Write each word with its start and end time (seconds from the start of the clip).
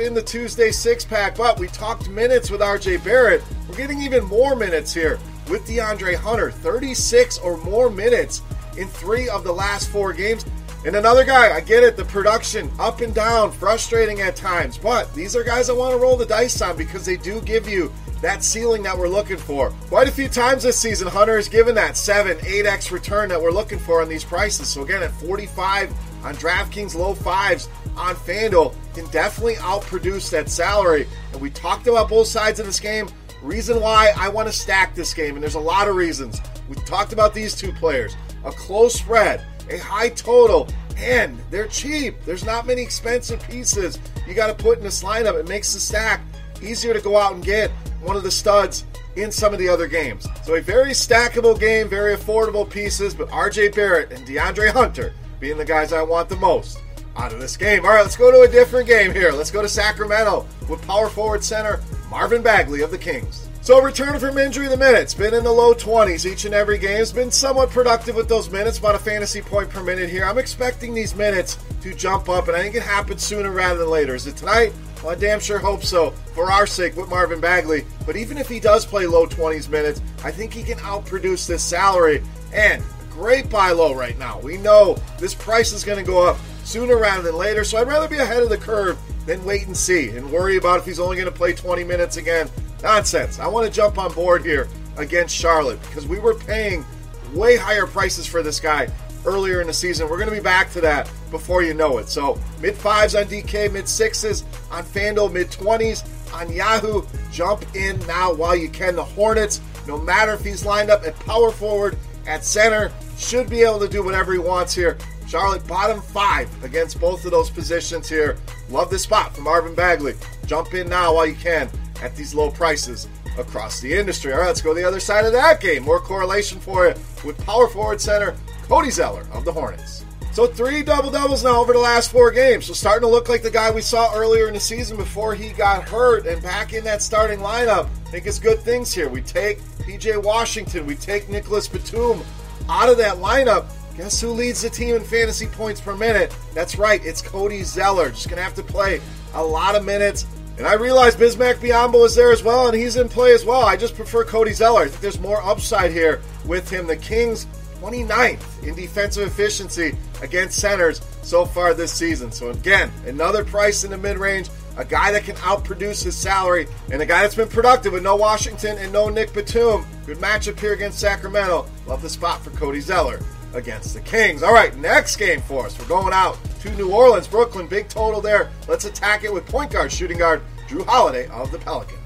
in 0.00 0.14
the 0.14 0.22
Tuesday 0.22 0.70
six 0.70 1.04
pack, 1.04 1.36
but 1.36 1.60
we 1.60 1.66
talked 1.68 2.08
minutes 2.08 2.50
with 2.50 2.62
RJ 2.62 3.04
Barrett. 3.04 3.44
We're 3.68 3.76
getting 3.76 4.00
even 4.00 4.24
more 4.24 4.56
minutes 4.56 4.94
here 4.94 5.18
with 5.50 5.66
DeAndre 5.66 6.14
Hunter 6.14 6.50
36 6.50 7.36
or 7.40 7.58
more 7.58 7.90
minutes 7.90 8.40
in 8.78 8.88
three 8.88 9.28
of 9.28 9.44
the 9.44 9.52
last 9.52 9.90
four 9.90 10.14
games. 10.14 10.46
And 10.86 10.96
another 10.96 11.24
guy, 11.24 11.54
I 11.54 11.60
get 11.60 11.84
it, 11.84 11.98
the 11.98 12.06
production 12.06 12.70
up 12.80 13.02
and 13.02 13.14
down, 13.14 13.52
frustrating 13.52 14.22
at 14.22 14.34
times, 14.34 14.78
but 14.78 15.12
these 15.12 15.36
are 15.36 15.44
guys 15.44 15.68
I 15.68 15.74
want 15.74 15.92
to 15.92 15.98
roll 16.00 16.16
the 16.16 16.24
dice 16.24 16.62
on 16.62 16.74
because 16.74 17.04
they 17.04 17.18
do 17.18 17.42
give 17.42 17.68
you 17.68 17.92
that 18.22 18.42
ceiling 18.42 18.82
that 18.84 18.96
we're 18.96 19.08
looking 19.08 19.36
for. 19.36 19.72
Quite 19.88 20.08
a 20.08 20.12
few 20.12 20.30
times 20.30 20.62
this 20.62 20.78
season, 20.78 21.06
Hunter 21.06 21.36
has 21.36 21.50
given 21.50 21.74
that 21.74 21.98
7, 21.98 22.38
8x 22.38 22.92
return 22.92 23.28
that 23.28 23.42
we're 23.42 23.50
looking 23.50 23.78
for 23.78 24.00
on 24.00 24.08
these 24.08 24.24
prices. 24.24 24.68
So 24.68 24.84
again, 24.84 25.02
at 25.02 25.12
45 25.12 25.92
on 26.22 26.34
DraftKings, 26.34 26.94
low 26.94 27.14
fives 27.14 27.68
on 27.96 28.14
FanDuel, 28.14 28.74
can 28.94 29.06
definitely 29.10 29.54
outproduce 29.56 30.30
that 30.30 30.48
salary. 30.48 31.06
And 31.32 31.40
we 31.40 31.50
talked 31.50 31.86
about 31.86 32.08
both 32.08 32.26
sides 32.26 32.60
of 32.60 32.66
this 32.66 32.80
game. 32.80 33.08
Reason 33.42 33.80
why 33.80 34.12
I 34.16 34.28
want 34.28 34.48
to 34.48 34.52
stack 34.52 34.94
this 34.94 35.12
game, 35.12 35.34
and 35.34 35.42
there's 35.42 35.56
a 35.56 35.60
lot 35.60 35.88
of 35.88 35.96
reasons. 35.96 36.40
We 36.68 36.76
talked 36.76 37.12
about 37.12 37.34
these 37.34 37.56
two 37.56 37.72
players. 37.72 38.16
A 38.44 38.52
close 38.52 38.94
spread, 38.94 39.44
a 39.68 39.78
high 39.78 40.10
total, 40.10 40.68
and 40.96 41.38
they're 41.50 41.66
cheap. 41.66 42.22
There's 42.24 42.44
not 42.44 42.66
many 42.66 42.82
expensive 42.82 43.42
pieces 43.42 43.98
you 44.26 44.34
got 44.34 44.46
to 44.46 44.54
put 44.54 44.78
in 44.78 44.84
this 44.84 45.02
lineup. 45.02 45.38
It 45.38 45.48
makes 45.48 45.74
the 45.74 45.80
stack 45.80 46.20
easier 46.62 46.94
to 46.94 47.00
go 47.00 47.16
out 47.16 47.34
and 47.34 47.44
get 47.44 47.70
one 48.00 48.16
of 48.16 48.22
the 48.22 48.30
studs 48.30 48.84
in 49.16 49.30
some 49.30 49.52
of 49.52 49.58
the 49.58 49.68
other 49.68 49.88
games. 49.88 50.26
So 50.44 50.54
a 50.54 50.60
very 50.60 50.90
stackable 50.90 51.58
game, 51.58 51.88
very 51.88 52.16
affordable 52.16 52.68
pieces, 52.68 53.14
but 53.14 53.28
RJ 53.28 53.74
Barrett 53.74 54.12
and 54.12 54.26
DeAndre 54.26 54.70
Hunter 54.70 55.12
being 55.42 55.58
the 55.58 55.64
guys 55.64 55.92
I 55.92 56.02
want 56.02 56.28
the 56.28 56.36
most 56.36 56.78
out 57.16 57.32
of 57.32 57.40
this 57.40 57.56
game. 57.56 57.84
All 57.84 57.90
right, 57.90 58.02
let's 58.02 58.16
go 58.16 58.30
to 58.30 58.48
a 58.48 58.48
different 58.48 58.86
game 58.86 59.12
here. 59.12 59.32
Let's 59.32 59.50
go 59.50 59.60
to 59.60 59.68
Sacramento 59.68 60.46
with 60.68 60.86
power 60.86 61.08
forward 61.08 61.42
center 61.42 61.80
Marvin 62.08 62.42
Bagley 62.42 62.80
of 62.80 62.92
the 62.92 62.96
Kings. 62.96 63.48
So 63.60 63.82
returning 63.82 64.20
from 64.20 64.38
injury, 64.38 64.68
the 64.68 64.76
minutes 64.76 65.14
been 65.14 65.34
in 65.34 65.42
the 65.42 65.50
low 65.50 65.74
20s 65.74 66.30
each 66.30 66.44
and 66.44 66.54
every 66.54 66.78
game. 66.78 66.98
Has 66.98 67.12
been 67.12 67.32
somewhat 67.32 67.70
productive 67.70 68.14
with 68.14 68.28
those 68.28 68.50
minutes, 68.50 68.78
about 68.78 68.94
a 68.94 69.00
fantasy 69.00 69.42
point 69.42 69.68
per 69.68 69.82
minute 69.82 70.08
here. 70.08 70.24
I'm 70.24 70.38
expecting 70.38 70.94
these 70.94 71.14
minutes 71.14 71.58
to 71.82 71.92
jump 71.92 72.28
up, 72.28 72.46
and 72.46 72.56
I 72.56 72.62
think 72.62 72.76
it 72.76 72.82
happens 72.82 73.24
sooner 73.24 73.50
rather 73.50 73.80
than 73.80 73.90
later. 73.90 74.14
Is 74.14 74.28
it 74.28 74.36
tonight? 74.36 74.72
Well, 75.02 75.10
I 75.10 75.16
damn 75.16 75.40
sure 75.40 75.58
hope 75.58 75.82
so 75.82 76.10
for 76.34 76.52
our 76.52 76.68
sake 76.68 76.96
with 76.96 77.08
Marvin 77.08 77.40
Bagley. 77.40 77.84
But 78.06 78.14
even 78.14 78.38
if 78.38 78.48
he 78.48 78.60
does 78.60 78.86
play 78.86 79.06
low 79.06 79.26
20s 79.26 79.68
minutes, 79.68 80.00
I 80.22 80.30
think 80.30 80.52
he 80.52 80.62
can 80.62 80.78
outproduce 80.78 81.48
this 81.48 81.64
salary. 81.64 82.22
And 82.52 82.82
great 83.12 83.50
buy 83.50 83.70
low 83.70 83.94
right 83.94 84.18
now. 84.18 84.40
We 84.40 84.56
know 84.56 84.96
this 85.18 85.34
price 85.34 85.72
is 85.72 85.84
going 85.84 85.98
to 85.98 86.04
go 86.04 86.26
up 86.26 86.38
sooner 86.64 86.96
rather 86.96 87.22
than 87.22 87.36
later, 87.36 87.64
so 87.64 87.78
I'd 87.78 87.88
rather 87.88 88.08
be 88.08 88.18
ahead 88.18 88.42
of 88.42 88.48
the 88.48 88.58
curve 88.58 88.98
than 89.26 89.44
wait 89.44 89.66
and 89.66 89.76
see 89.76 90.10
and 90.10 90.30
worry 90.30 90.56
about 90.56 90.80
if 90.80 90.86
he's 90.86 90.98
only 90.98 91.16
going 91.16 91.30
to 91.30 91.36
play 91.36 91.52
20 91.52 91.84
minutes 91.84 92.16
again. 92.16 92.48
Nonsense. 92.82 93.38
I 93.38 93.46
want 93.46 93.66
to 93.66 93.72
jump 93.72 93.98
on 93.98 94.12
board 94.12 94.44
here 94.44 94.68
against 94.96 95.36
Charlotte 95.36 95.80
because 95.82 96.06
we 96.06 96.18
were 96.18 96.34
paying 96.34 96.84
way 97.32 97.56
higher 97.56 97.86
prices 97.86 98.26
for 98.26 98.42
this 98.42 98.58
guy 98.58 98.88
earlier 99.24 99.60
in 99.60 99.66
the 99.66 99.72
season. 99.72 100.08
We're 100.08 100.16
going 100.16 100.30
to 100.30 100.34
be 100.34 100.42
back 100.42 100.70
to 100.72 100.80
that 100.80 101.10
before 101.30 101.62
you 101.62 101.74
know 101.74 101.98
it. 101.98 102.08
So 102.08 102.40
mid 102.60 102.74
fives 102.74 103.14
on 103.14 103.24
DK, 103.24 103.72
mid 103.72 103.88
sixes 103.88 104.44
on 104.70 104.84
FanDuel, 104.84 105.32
mid 105.32 105.48
20s 105.50 106.02
on 106.34 106.52
Yahoo. 106.52 107.02
Jump 107.30 107.64
in 107.76 108.04
now 108.06 108.32
while 108.32 108.56
you 108.56 108.68
can. 108.68 108.96
The 108.96 109.04
Hornets, 109.04 109.60
no 109.86 109.98
matter 109.98 110.32
if 110.32 110.42
he's 110.42 110.64
lined 110.64 110.90
up 110.90 111.04
at 111.04 111.18
power 111.20 111.50
forward, 111.50 111.96
at 112.26 112.44
center, 112.44 112.92
should 113.16 113.48
be 113.48 113.62
able 113.62 113.80
to 113.80 113.88
do 113.88 114.02
whatever 114.02 114.32
he 114.32 114.38
wants 114.38 114.74
here. 114.74 114.98
Charlotte 115.26 115.66
bottom 115.66 116.02
five 116.02 116.48
against 116.64 117.00
both 117.00 117.24
of 117.24 117.30
those 117.30 117.50
positions 117.50 118.08
here. 118.08 118.36
Love 118.68 118.90
this 118.90 119.02
spot 119.02 119.34
from 119.34 119.44
Marvin 119.44 119.74
Bagley. 119.74 120.14
Jump 120.46 120.74
in 120.74 120.88
now 120.88 121.14
while 121.14 121.26
you 121.26 121.34
can 121.34 121.70
at 122.02 122.14
these 122.16 122.34
low 122.34 122.50
prices 122.50 123.08
across 123.38 123.80
the 123.80 123.92
industry. 123.92 124.32
All 124.32 124.40
right, 124.40 124.46
let's 124.48 124.60
go 124.60 124.74
to 124.74 124.80
the 124.80 124.86
other 124.86 125.00
side 125.00 125.24
of 125.24 125.32
that 125.32 125.60
game. 125.60 125.84
More 125.84 126.00
correlation 126.00 126.60
for 126.60 126.88
you 126.88 126.94
with 127.24 127.38
power 127.46 127.68
forward 127.68 128.00
center 128.00 128.36
Cody 128.64 128.90
Zeller 128.90 129.26
of 129.32 129.44
the 129.44 129.52
Hornets. 129.52 130.04
So 130.32 130.46
three 130.46 130.82
double 130.82 131.10
doubles 131.10 131.44
now 131.44 131.60
over 131.60 131.74
the 131.74 131.78
last 131.78 132.10
four 132.10 132.30
games. 132.30 132.64
So 132.64 132.72
starting 132.72 133.06
to 133.06 133.12
look 133.12 133.28
like 133.28 133.42
the 133.42 133.50
guy 133.50 133.70
we 133.70 133.82
saw 133.82 134.14
earlier 134.14 134.48
in 134.48 134.54
the 134.54 134.60
season 134.60 134.96
before 134.96 135.34
he 135.34 135.50
got 135.50 135.86
hurt 135.86 136.26
and 136.26 136.42
back 136.42 136.72
in 136.72 136.84
that 136.84 137.02
starting 137.02 137.40
lineup. 137.40 137.84
I 138.06 138.10
think 138.10 138.26
it's 138.26 138.38
good 138.38 138.58
things 138.60 138.94
here. 138.94 139.10
We 139.10 139.20
take 139.20 139.60
PJ 139.80 140.22
Washington, 140.22 140.86
we 140.86 140.94
take 140.94 141.28
Nicholas 141.28 141.68
Batum 141.68 142.22
out 142.66 142.88
of 142.88 142.96
that 142.96 143.16
lineup. 143.16 143.66
Guess 143.98 144.22
who 144.22 144.30
leads 144.30 144.62
the 144.62 144.70
team 144.70 144.96
in 144.96 145.04
fantasy 145.04 145.48
points 145.48 145.82
per 145.82 145.94
minute? 145.94 146.34
That's 146.54 146.76
right, 146.76 147.04
it's 147.04 147.20
Cody 147.20 147.62
Zeller. 147.62 148.08
Just 148.08 148.30
gonna 148.30 148.40
have 148.40 148.54
to 148.54 148.62
play 148.62 149.02
a 149.34 149.44
lot 149.44 149.74
of 149.74 149.84
minutes. 149.84 150.24
And 150.56 150.66
I 150.66 150.74
realize 150.74 151.14
Bismack 151.14 151.56
Biyombo 151.56 152.06
is 152.06 152.14
there 152.14 152.32
as 152.32 152.42
well, 152.42 152.68
and 152.68 152.76
he's 152.76 152.96
in 152.96 153.10
play 153.10 153.34
as 153.34 153.44
well. 153.44 153.62
I 153.62 153.76
just 153.76 153.94
prefer 153.94 154.24
Cody 154.24 154.52
Zeller. 154.52 154.82
I 154.82 154.88
think 154.88 155.00
there's 155.02 155.20
more 155.20 155.42
upside 155.42 155.90
here 155.90 156.22
with 156.46 156.70
him. 156.70 156.86
The 156.86 156.96
Kings 156.96 157.46
29th 157.82 158.62
in 158.62 158.74
defensive 158.74 159.26
efficiency 159.26 159.96
against 160.22 160.58
centers 160.58 161.00
so 161.22 161.44
far 161.44 161.74
this 161.74 161.92
season. 161.92 162.30
So, 162.30 162.50
again, 162.50 162.92
another 163.06 163.44
price 163.44 163.82
in 163.82 163.90
the 163.90 163.98
mid 163.98 164.18
range, 164.18 164.50
a 164.76 164.84
guy 164.84 165.10
that 165.10 165.24
can 165.24 165.34
outproduce 165.36 166.04
his 166.04 166.16
salary, 166.16 166.68
and 166.92 167.02
a 167.02 167.06
guy 167.06 167.22
that's 167.22 167.34
been 167.34 167.48
productive 167.48 167.92
with 167.92 168.04
no 168.04 168.14
Washington 168.14 168.78
and 168.78 168.92
no 168.92 169.08
Nick 169.08 169.32
Batum. 169.32 169.84
Good 170.06 170.18
matchup 170.18 170.58
here 170.60 170.74
against 170.74 171.00
Sacramento. 171.00 171.66
Love 171.86 172.02
the 172.02 172.10
spot 172.10 172.42
for 172.42 172.50
Cody 172.50 172.80
Zeller 172.80 173.18
against 173.52 173.94
the 173.94 174.00
Kings. 174.00 174.42
All 174.42 174.54
right, 174.54 174.76
next 174.78 175.16
game 175.16 175.40
for 175.42 175.66
us. 175.66 175.78
We're 175.78 175.88
going 175.88 176.12
out 176.12 176.38
to 176.60 176.70
New 176.76 176.92
Orleans, 176.92 177.26
Brooklyn. 177.26 177.66
Big 177.66 177.88
total 177.88 178.20
there. 178.20 178.50
Let's 178.68 178.84
attack 178.84 179.24
it 179.24 179.32
with 179.32 179.44
point 179.46 179.72
guard, 179.72 179.90
shooting 179.90 180.18
guard 180.18 180.40
Jrue 180.68 180.86
Holiday 180.86 181.26
of 181.28 181.50
the 181.50 181.58
Pelicans. 181.58 182.01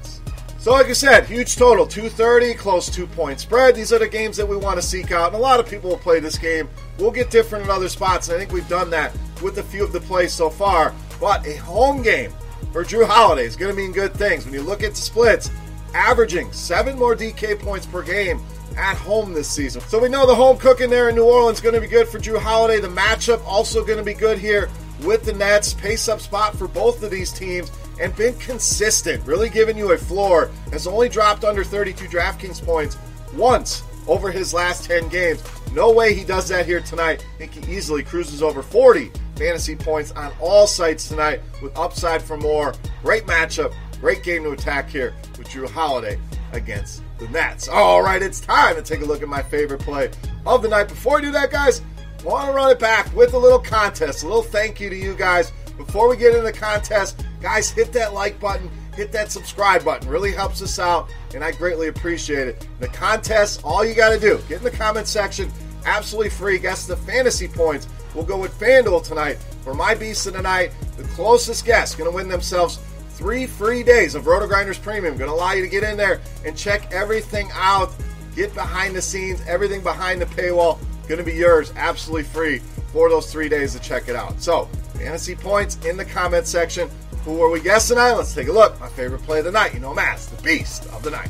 So, 0.67 0.73
like 0.73 0.87
I 0.87 0.91
said, 0.91 1.27
huge 1.27 1.55
total 1.55 1.87
230, 1.87 2.53
close 2.55 2.89
two 2.89 3.07
point 3.07 3.39
spread. 3.39 3.73
These 3.73 3.93
are 3.93 3.99
the 3.99 4.07
games 4.09 4.35
that 4.35 4.45
we 4.45 4.57
want 4.57 4.75
to 4.75 4.85
seek 4.85 5.13
out, 5.13 5.27
and 5.27 5.35
a 5.37 5.39
lot 5.39 5.61
of 5.61 5.69
people 5.69 5.89
will 5.89 5.97
play 5.97 6.19
this 6.19 6.37
game. 6.37 6.67
We'll 6.99 7.09
get 7.09 7.31
different 7.31 7.63
in 7.63 7.71
other 7.71 7.87
spots, 7.87 8.27
and 8.27 8.35
I 8.35 8.39
think 8.39 8.51
we've 8.51 8.67
done 8.67 8.89
that 8.89 9.15
with 9.41 9.59
a 9.59 9.63
few 9.63 9.81
of 9.81 9.93
the 9.93 10.01
plays 10.01 10.33
so 10.33 10.49
far. 10.49 10.93
But 11.21 11.47
a 11.47 11.55
home 11.55 12.01
game 12.01 12.33
for 12.73 12.83
Jrue 12.83 13.07
Holiday 13.07 13.45
is 13.45 13.55
going 13.55 13.73
to 13.73 13.81
mean 13.81 13.93
good 13.93 14.13
things. 14.13 14.43
When 14.43 14.53
you 14.53 14.61
look 14.61 14.83
at 14.83 14.97
splits, 14.97 15.49
averaging 15.93 16.51
seven 16.51 16.99
more 16.99 17.15
DK 17.15 17.57
points 17.61 17.85
per 17.85 18.03
game 18.03 18.41
at 18.75 18.97
home 18.97 19.33
this 19.33 19.49
season. 19.49 19.79
So 19.83 19.99
we 19.99 20.09
know 20.09 20.27
the 20.27 20.35
home 20.35 20.57
cooking 20.57 20.89
there 20.89 21.07
in 21.07 21.15
New 21.15 21.23
Orleans 21.23 21.59
is 21.59 21.63
going 21.63 21.75
to 21.75 21.81
be 21.81 21.87
good 21.87 22.09
for 22.09 22.19
Jrue 22.19 22.39
Holiday. 22.39 22.81
The 22.81 22.89
matchup 22.89 23.41
also 23.45 23.85
going 23.85 23.99
to 23.99 24.03
be 24.03 24.13
good 24.13 24.37
here 24.37 24.69
with 25.03 25.23
the 25.23 25.31
Nets. 25.31 25.73
Pace 25.75 26.09
up 26.09 26.19
spot 26.19 26.57
for 26.57 26.67
both 26.67 27.03
of 27.03 27.09
these 27.09 27.31
teams 27.31 27.71
and 27.99 28.15
been 28.15 28.37
consistent, 28.37 29.25
really 29.25 29.49
giving 29.49 29.77
you 29.77 29.91
a 29.91 29.97
floor. 29.97 30.49
Has 30.71 30.87
only 30.87 31.09
dropped 31.09 31.43
under 31.43 31.63
32 31.63 32.05
DraftKings 32.05 32.63
points 32.63 32.97
once 33.33 33.83
over 34.07 34.31
his 34.31 34.53
last 34.53 34.85
10 34.85 35.09
games. 35.09 35.43
No 35.73 35.91
way 35.91 36.13
he 36.13 36.23
does 36.23 36.47
that 36.49 36.65
here 36.65 36.81
tonight. 36.81 37.25
I 37.35 37.37
think 37.37 37.53
he 37.53 37.75
easily 37.75 38.03
cruises 38.03 38.41
over 38.41 38.63
40 38.63 39.11
fantasy 39.35 39.75
points 39.75 40.11
on 40.13 40.31
all 40.39 40.65
sites 40.65 41.07
tonight 41.07 41.41
with 41.61 41.77
upside 41.77 42.21
for 42.21 42.37
more. 42.37 42.73
Great 43.03 43.25
matchup, 43.25 43.73
great 43.99 44.23
game 44.23 44.43
to 44.43 44.51
attack 44.51 44.89
here 44.89 45.13
with 45.37 45.47
Jrue 45.47 45.69
Holiday 45.69 46.19
against 46.53 47.03
the 47.19 47.27
Nets. 47.29 47.67
All 47.67 48.01
right, 48.01 48.21
it's 48.21 48.39
time 48.39 48.75
to 48.75 48.81
take 48.81 49.01
a 49.01 49.05
look 49.05 49.21
at 49.21 49.27
my 49.27 49.43
favorite 49.43 49.81
play 49.81 50.09
of 50.45 50.61
the 50.61 50.69
night. 50.69 50.87
Before 50.87 51.17
I 51.17 51.21
do 51.21 51.31
that, 51.31 51.51
guys, 51.51 51.81
I 52.19 52.23
want 52.23 52.47
to 52.47 52.53
run 52.53 52.71
it 52.71 52.79
back 52.79 53.13
with 53.15 53.33
a 53.33 53.37
little 53.37 53.59
contest, 53.59 54.23
a 54.23 54.27
little 54.27 54.41
thank 54.41 54.79
you 54.79 54.89
to 54.89 54.95
you 54.95 55.15
guys. 55.15 55.51
Before 55.77 56.09
we 56.09 56.17
get 56.17 56.33
into 56.33 56.41
the 56.41 56.51
contest, 56.51 57.23
Guys, 57.41 57.69
hit 57.69 57.93
that 57.93 58.13
like 58.13 58.39
button, 58.39 58.69
hit 58.95 59.11
that 59.11 59.31
subscribe 59.31 59.85
button. 59.85 60.09
Really 60.09 60.31
helps 60.31 60.61
us 60.61 60.79
out, 60.79 61.09
and 61.35 61.43
I 61.43 61.51
greatly 61.51 61.87
appreciate 61.87 62.47
it. 62.47 62.67
The 62.79 62.87
contest, 62.87 63.61
all 63.63 63.85
you 63.85 63.93
got 63.93 64.09
to 64.09 64.19
do, 64.19 64.39
get 64.49 64.57
in 64.57 64.63
the 64.63 64.71
comment 64.71 65.07
section, 65.07 65.51
absolutely 65.85 66.31
free. 66.31 66.57
Guess 66.57 66.87
the 66.87 66.97
fantasy 66.97 67.47
points. 67.47 67.87
We'll 68.15 68.25
go 68.25 68.39
with 68.39 68.59
FanDuel 68.59 69.03
tonight 69.03 69.37
for 69.63 69.75
my 69.75 69.93
beast 69.93 70.25
of 70.25 70.33
the 70.33 70.41
night. 70.41 70.71
The 70.97 71.03
closest 71.03 71.65
guest 71.65 71.97
going 71.97 72.09
to 72.09 72.15
win 72.15 72.27
themselves 72.27 72.79
three 73.11 73.45
free 73.45 73.83
days 73.83 74.15
of 74.15 74.25
Roto 74.25 74.47
Grinders 74.47 74.79
Premium. 74.79 75.17
Going 75.17 75.29
to 75.29 75.35
allow 75.35 75.53
you 75.53 75.61
to 75.61 75.69
get 75.69 75.83
in 75.83 75.95
there 75.95 76.19
and 76.43 76.57
check 76.57 76.91
everything 76.91 77.49
out, 77.53 77.91
get 78.35 78.53
behind 78.55 78.95
the 78.95 79.01
scenes, 79.01 79.41
everything 79.47 79.83
behind 79.83 80.21
the 80.21 80.25
paywall. 80.25 80.79
Going 81.07 81.19
to 81.19 81.23
be 81.23 81.33
yours 81.35 81.71
absolutely 81.75 82.23
free 82.23 82.59
for 82.91 83.09
those 83.09 83.31
three 83.31 83.47
days 83.47 83.73
to 83.73 83.79
check 83.79 84.09
it 84.09 84.15
out. 84.15 84.41
So, 84.41 84.67
fantasy 84.97 85.35
points 85.35 85.77
in 85.85 85.97
the 85.97 86.05
comment 86.05 86.47
section. 86.47 86.89
Who 87.23 87.41
are 87.41 87.49
we 87.49 87.59
guessing 87.59 87.97
on? 87.97 88.17
Let's 88.17 88.33
take 88.33 88.47
a 88.47 88.51
look. 88.51 88.79
My 88.79 88.87
favorite 88.89 89.21
play 89.23 89.39
of 89.39 89.45
the 89.45 89.51
night. 89.51 89.73
You 89.73 89.79
know 89.79 89.93
him 89.93 89.97
the 90.35 90.41
Beast 90.43 90.85
of 90.87 91.03
the 91.03 91.11
Night. 91.11 91.29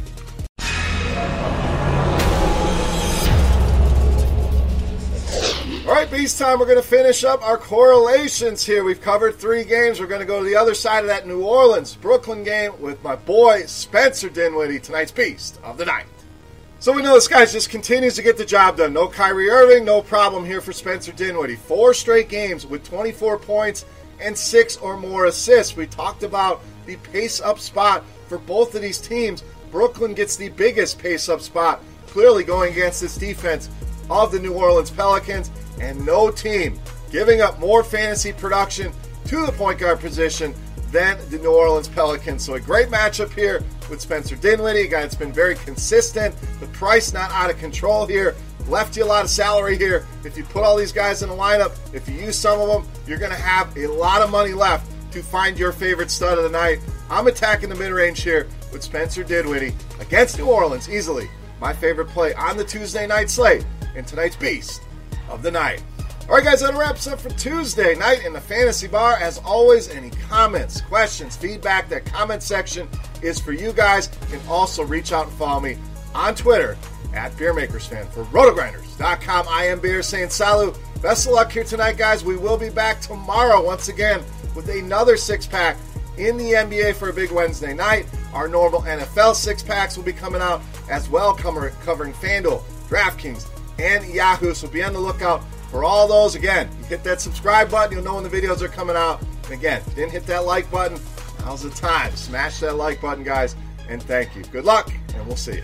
All 5.88 5.94
right, 5.94 6.12
Beast 6.12 6.38
time. 6.38 6.60
We're 6.60 6.66
going 6.66 6.81
to 6.81 6.84
finish 6.84 7.24
up 7.24 7.42
our 7.42 7.58
correlations 7.58 8.66
here. 8.66 8.84
We've 8.84 9.02
covered 9.02 9.40
three 9.40 9.64
games. 9.64 10.00
We're 10.00 10.08
going 10.08 10.19
to 10.19 10.28
go 10.28 10.40
to 10.40 10.46
the 10.46 10.56
other 10.56 10.74
side 10.74 11.00
of 11.00 11.08
that 11.08 11.25
New 11.25 11.44
Orleans 11.44 11.96
Brooklyn 11.96 12.44
game 12.44 12.74
with 12.81 13.02
my 13.04 13.16
boy 13.16 13.64
Spencer 13.68 14.30
Dinwiddie, 14.30 14.80
tonight's 14.80 15.12
Beast 15.12 15.60
of 15.64 15.78
the 15.78 15.86
Night. 15.86 16.06
So 16.79 16.94
we 16.94 17.01
know 17.01 17.15
this 17.15 17.27
guy 17.27 17.44
just 17.47 17.71
continues 17.71 18.15
to 18.15 18.21
get 18.21 18.38
the 18.38 18.45
job 18.45 18.77
done. 18.77 18.94
No 18.94 19.07
Kyrie 19.07 19.50
Irving, 19.50 19.83
no 19.83 20.00
problem 20.00 20.45
here 20.45 20.62
for 20.62 20.71
Spencer 20.71 21.12
Dinwiddie. 21.12 21.56
Four 21.56 21.95
straight 21.95 22.29
games 22.29 22.68
with 22.68 22.83
24 22.88 23.39
points 23.39 23.85
and 24.21 24.38
six 24.38 24.77
or 24.77 24.95
more 24.95 25.25
assists. 25.25 25.75
We 25.75 25.88
talked 25.88 26.21
about 26.21 26.62
the 26.85 26.97
pace 26.97 27.41
up 27.41 27.57
spot 27.57 28.03
for 28.27 28.38
both 28.38 28.75
of 28.75 28.83
these 28.83 29.00
teams. 29.00 29.44
Brooklyn 29.71 30.13
gets 30.13 30.35
the 30.35 30.50
biggest 30.50 31.00
pace 31.00 31.29
up 31.29 31.41
spot, 31.41 31.81
clearly 32.06 32.44
going 32.44 32.74
against 32.74 33.01
this 33.01 33.18
defense 33.18 33.69
of 34.12 34.31
the 34.31 34.39
New 34.39 34.53
Orleans 34.53 34.91
Pelicans, 34.91 35.50
and 35.81 36.06
no 36.06 36.30
team 36.30 36.80
giving 37.12 37.41
up 37.41 37.59
more 37.59 37.83
fantasy 37.83 38.33
production 38.33 38.91
to 39.25 39.45
the 39.47 39.51
point 39.51 39.80
guard 39.80 40.00
position 40.00 40.53
than 40.91 41.18
the 41.31 41.39
New 41.39 41.51
Orleans 41.51 41.88
Pelicans. 41.88 42.45
So 42.45 42.53
a 42.53 42.59
great 42.59 42.89
matchup 42.89 43.33
here 43.33 43.63
with 43.89 44.01
Spencer 44.01 44.36
Dinwiddie, 44.36 44.81
a 44.81 44.88
guy 44.88 45.01
that's 45.01 45.16
been 45.16 45.31
very 45.31 45.56
consistent. 45.56 46.36
The 46.60 46.68
price 46.68 47.13
not 47.13 47.31
out 47.31 47.50
of 47.50 47.57
control 47.57 48.06
here. 48.06 48.36
Left 48.68 48.98
you 48.98 49.04
a 49.04 49.06
lot 49.06 49.24
of 49.24 49.30
salary 49.30 49.78
here. 49.78 50.06
If 50.25 50.38
you 50.38 50.44
put 50.44 50.63
all 50.63 50.75
these 50.75 50.92
guys 50.92 51.24
in 51.24 51.30
a 51.30 51.34
lineup, 51.34 51.78
if 51.94 52.07
you 52.10 52.16
use 52.16 52.38
some 52.38 52.60
of 52.60 52.68
them, 52.68 52.92
you're 53.07 53.18
going 53.18 53.31
to 53.31 53.38
have 53.38 53.75
a 53.78 53.88
lot 53.88 54.22
of 54.22 54.30
money 54.30 54.54
left 54.54 54.92
to 55.12 55.24
find 55.24 55.57
your 55.57 55.72
favorite 55.72 56.12
stud 56.12 56.38
of 56.38 56.44
the 56.44 56.50
night. 56.50 56.80
I'm 57.10 57.28
attacking 57.28 57.69
the 57.69 57.75
mid 57.75 57.92
range 57.92 58.22
here 58.22 58.48
with 58.72 58.84
Spencer 58.84 59.24
Dinwiddie 59.24 59.74
against 60.00 60.38
New 60.38 60.48
Orleans 60.48 60.90
easily. 60.90 61.30
My 61.62 61.74
favorite 61.74 62.10
play 62.10 62.33
on 62.33 62.57
the 62.57 62.66
Tuesday 62.66 63.07
night 63.07 63.30
slate 63.30 63.66
and 63.95 64.06
tonight's 64.06 64.36
beast 64.36 64.81
of 65.30 65.42
the 65.42 65.51
night. 65.51 65.83
All 66.29 66.35
right, 66.35 66.44
guys, 66.44 66.59
that 66.59 66.74
wraps 66.74 67.07
up 67.07 67.21
for 67.21 67.29
Tuesday 67.29 67.95
night 67.95 68.25
in 68.25 68.33
the 68.33 68.41
Fantasy 68.41 68.85
Bar. 68.85 69.13
As 69.13 69.38
always, 69.45 69.88
any 69.88 70.09
comments, 70.27 70.81
questions, 70.81 71.38
feedback, 71.38 71.88
that 71.88 72.06
comment 72.06 72.44
section 72.44 72.89
is 73.21 73.39
for 73.39 73.53
you 73.53 73.71
guys. 73.71 74.09
You 74.24 74.38
can 74.38 74.47
also 74.50 74.83
reach 74.83 75.13
out 75.13 75.27
and 75.27 75.38
follow 75.38 75.62
me 75.62 75.77
on 76.13 76.35
Twitter 76.35 76.77
at 77.13 77.31
BeerMakersFan 77.38 78.09
for 78.09 78.25
RotoGrinders.com. 78.25 79.45
I 79.47 79.68
am 79.68 79.79
Beer 79.79 80.03
saying 80.03 80.29
salut. 80.31 80.77
Best 81.01 81.27
of 81.27 81.31
luck 81.31 81.50
here 81.50 81.63
tonight, 81.63 81.97
guys. 81.97 82.25
We 82.25 82.35
will 82.35 82.57
be 82.57 82.69
back 82.69 83.00
tomorrow 83.00 83.63
once 83.63 83.88
again 83.88 84.21
with 84.53 84.68
another 84.68 85.15
six 85.15 85.47
pack 85.47 85.77
in 86.18 86.35
the 86.35 86.51
NBA 86.51 86.95
for 86.95 87.07
a 87.07 87.13
big 87.13 87.31
Wednesday 87.31 87.73
night. 87.73 88.06
Our 88.33 88.50
normal 88.50 88.81
NFL 88.81 89.33
six 89.33 89.63
packs 89.63 89.95
will 89.95 90.03
be 90.03 90.12
coming 90.12 90.41
out 90.41 90.62
as 90.89 91.09
well, 91.09 91.33
covering 91.33 91.73
FanDuel, 92.15 92.63
DraftKings, 92.89 93.47
and 93.80 94.06
Yahoo. 94.13 94.53
So 94.53 94.68
be 94.68 94.83
on 94.83 94.91
the 94.91 95.00
lookout 95.00 95.41
for 95.69 95.84
all 95.84 96.08
those, 96.08 96.36
again, 96.36 96.69
you 96.80 96.86
hit 96.86 97.04
that 97.04 97.22
subscribe 97.22 97.69
button, 97.69 97.94
you'll 97.94 98.04
know 98.04 98.16
when 98.16 98.24
the 98.24 98.30
videos 98.30 98.62
are 98.62 98.68
coming 98.68 98.96
out. 98.96 99.22
And 99.44 99.54
again, 99.54 99.81
if 99.81 99.88
you 99.90 99.96
didn't 99.96 100.12
hit 100.12 100.25
that 100.28 100.46
like 100.46 100.69
button, 100.72 101.00
now's 101.42 101.64
the 101.64 101.69
time. 101.69 102.16
Smash 102.16 102.60
that 102.62 102.75
like 102.75 103.02
button, 103.02 103.24
guys, 103.24 103.56
and 103.90 104.02
thank 104.04 104.36
you. 104.36 104.44
Good 104.46 104.66
luck, 104.66 104.92
and 105.14 105.25
we'll 105.28 105.36
see 105.36 105.56
you. 105.56 105.64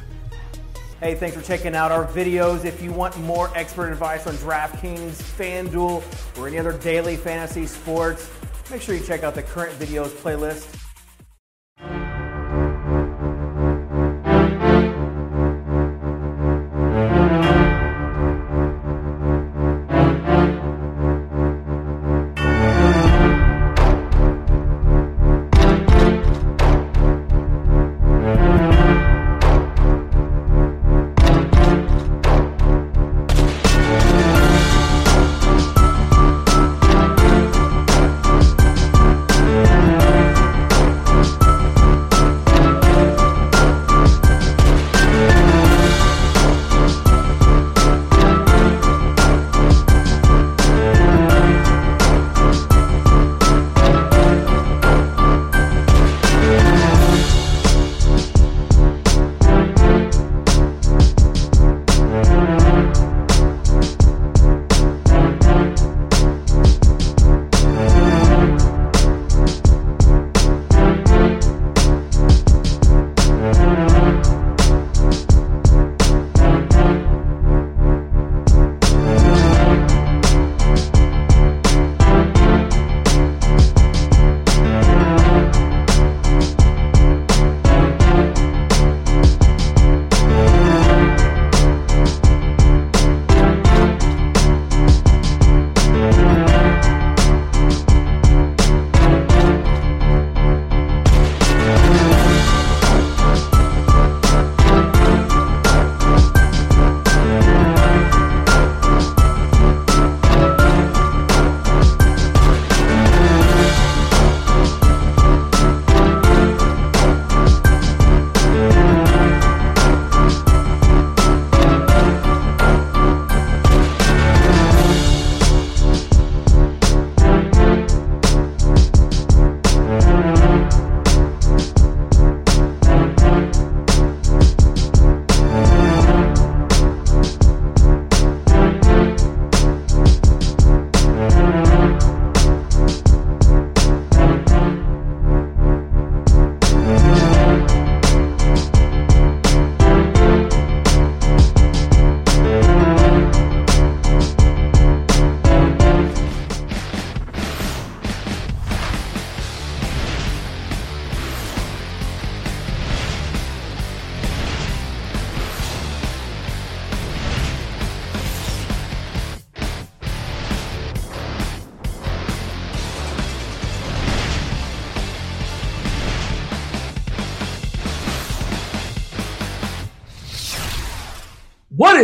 Hey, 1.00 1.16
thanks 1.16 1.36
for 1.36 1.42
checking 1.42 1.76
out 1.76 1.92
our 1.92 2.06
videos. 2.08 2.64
If 2.64 2.82
you 2.82 2.92
want 2.92 3.18
more 3.20 3.52
expert 3.56 3.92
advice 3.92 4.26
on 4.26 4.36
DraftKings, 4.36 5.22
FanDuel, 5.22 6.38
or 6.40 6.48
any 6.48 6.58
other 6.58 6.78
daily 6.78 7.18
fantasy 7.18 7.66
sports, 7.66 8.30
make 8.72 8.82
sure 8.82 8.96
you 8.96 9.04
check 9.04 9.24
out 9.24 9.36
the 9.36 9.44
current 9.44 9.78
videos 9.80 10.10
playlist 10.10 10.83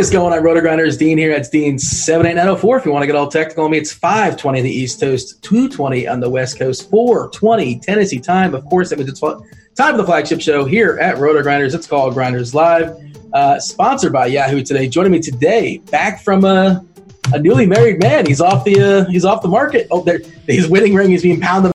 is 0.00 0.08
going 0.08 0.32
on, 0.32 0.42
Roto 0.42 0.62
Grinders? 0.62 0.96
Dean 0.96 1.18
here. 1.18 1.30
It's 1.30 1.50
Dean 1.50 1.78
seven 1.78 2.24
eight 2.24 2.34
nine 2.34 2.46
zero 2.46 2.56
four. 2.56 2.78
If 2.78 2.86
you 2.86 2.90
want 2.90 3.02
to 3.02 3.06
get 3.06 3.16
all 3.16 3.28
technical 3.28 3.66
on 3.66 3.70
me, 3.70 3.76
it's 3.76 3.92
five 3.92 4.38
twenty 4.38 4.60
on 4.60 4.64
the 4.64 4.70
East 4.70 4.98
Coast, 4.98 5.42
two 5.42 5.68
twenty 5.68 6.08
on 6.08 6.20
the 6.20 6.30
West 6.30 6.58
Coast, 6.58 6.88
four 6.88 7.28
twenty 7.30 7.78
Tennessee 7.80 8.18
time. 8.18 8.54
Of 8.54 8.64
course, 8.64 8.88
that 8.88 8.98
means 8.98 9.10
it's 9.10 9.20
time 9.20 9.92
for 9.92 9.96
the 9.98 10.04
flagship 10.04 10.40
show 10.40 10.64
here 10.64 10.98
at 11.00 11.18
Roto 11.18 11.42
Grinders. 11.42 11.74
It's 11.74 11.86
called 11.86 12.14
Grinders 12.14 12.54
Live, 12.54 12.96
uh, 13.34 13.60
sponsored 13.60 14.12
by 14.12 14.26
Yahoo 14.26 14.62
today. 14.62 14.88
Joining 14.88 15.12
me 15.12 15.20
today, 15.20 15.78
back 15.90 16.22
from 16.22 16.46
a, 16.46 16.82
a 17.34 17.38
newly 17.38 17.66
married 17.66 18.00
man. 18.00 18.24
He's 18.24 18.40
off 18.40 18.64
the 18.64 18.80
uh, 18.80 19.04
he's 19.10 19.26
off 19.26 19.42
the 19.42 19.48
market. 19.48 19.86
Oh, 19.90 20.02
there, 20.02 20.20
his 20.46 20.66
wedding 20.66 20.94
ring 20.94 21.12
is 21.12 21.22
being 21.22 21.40
pounded. 21.40 21.72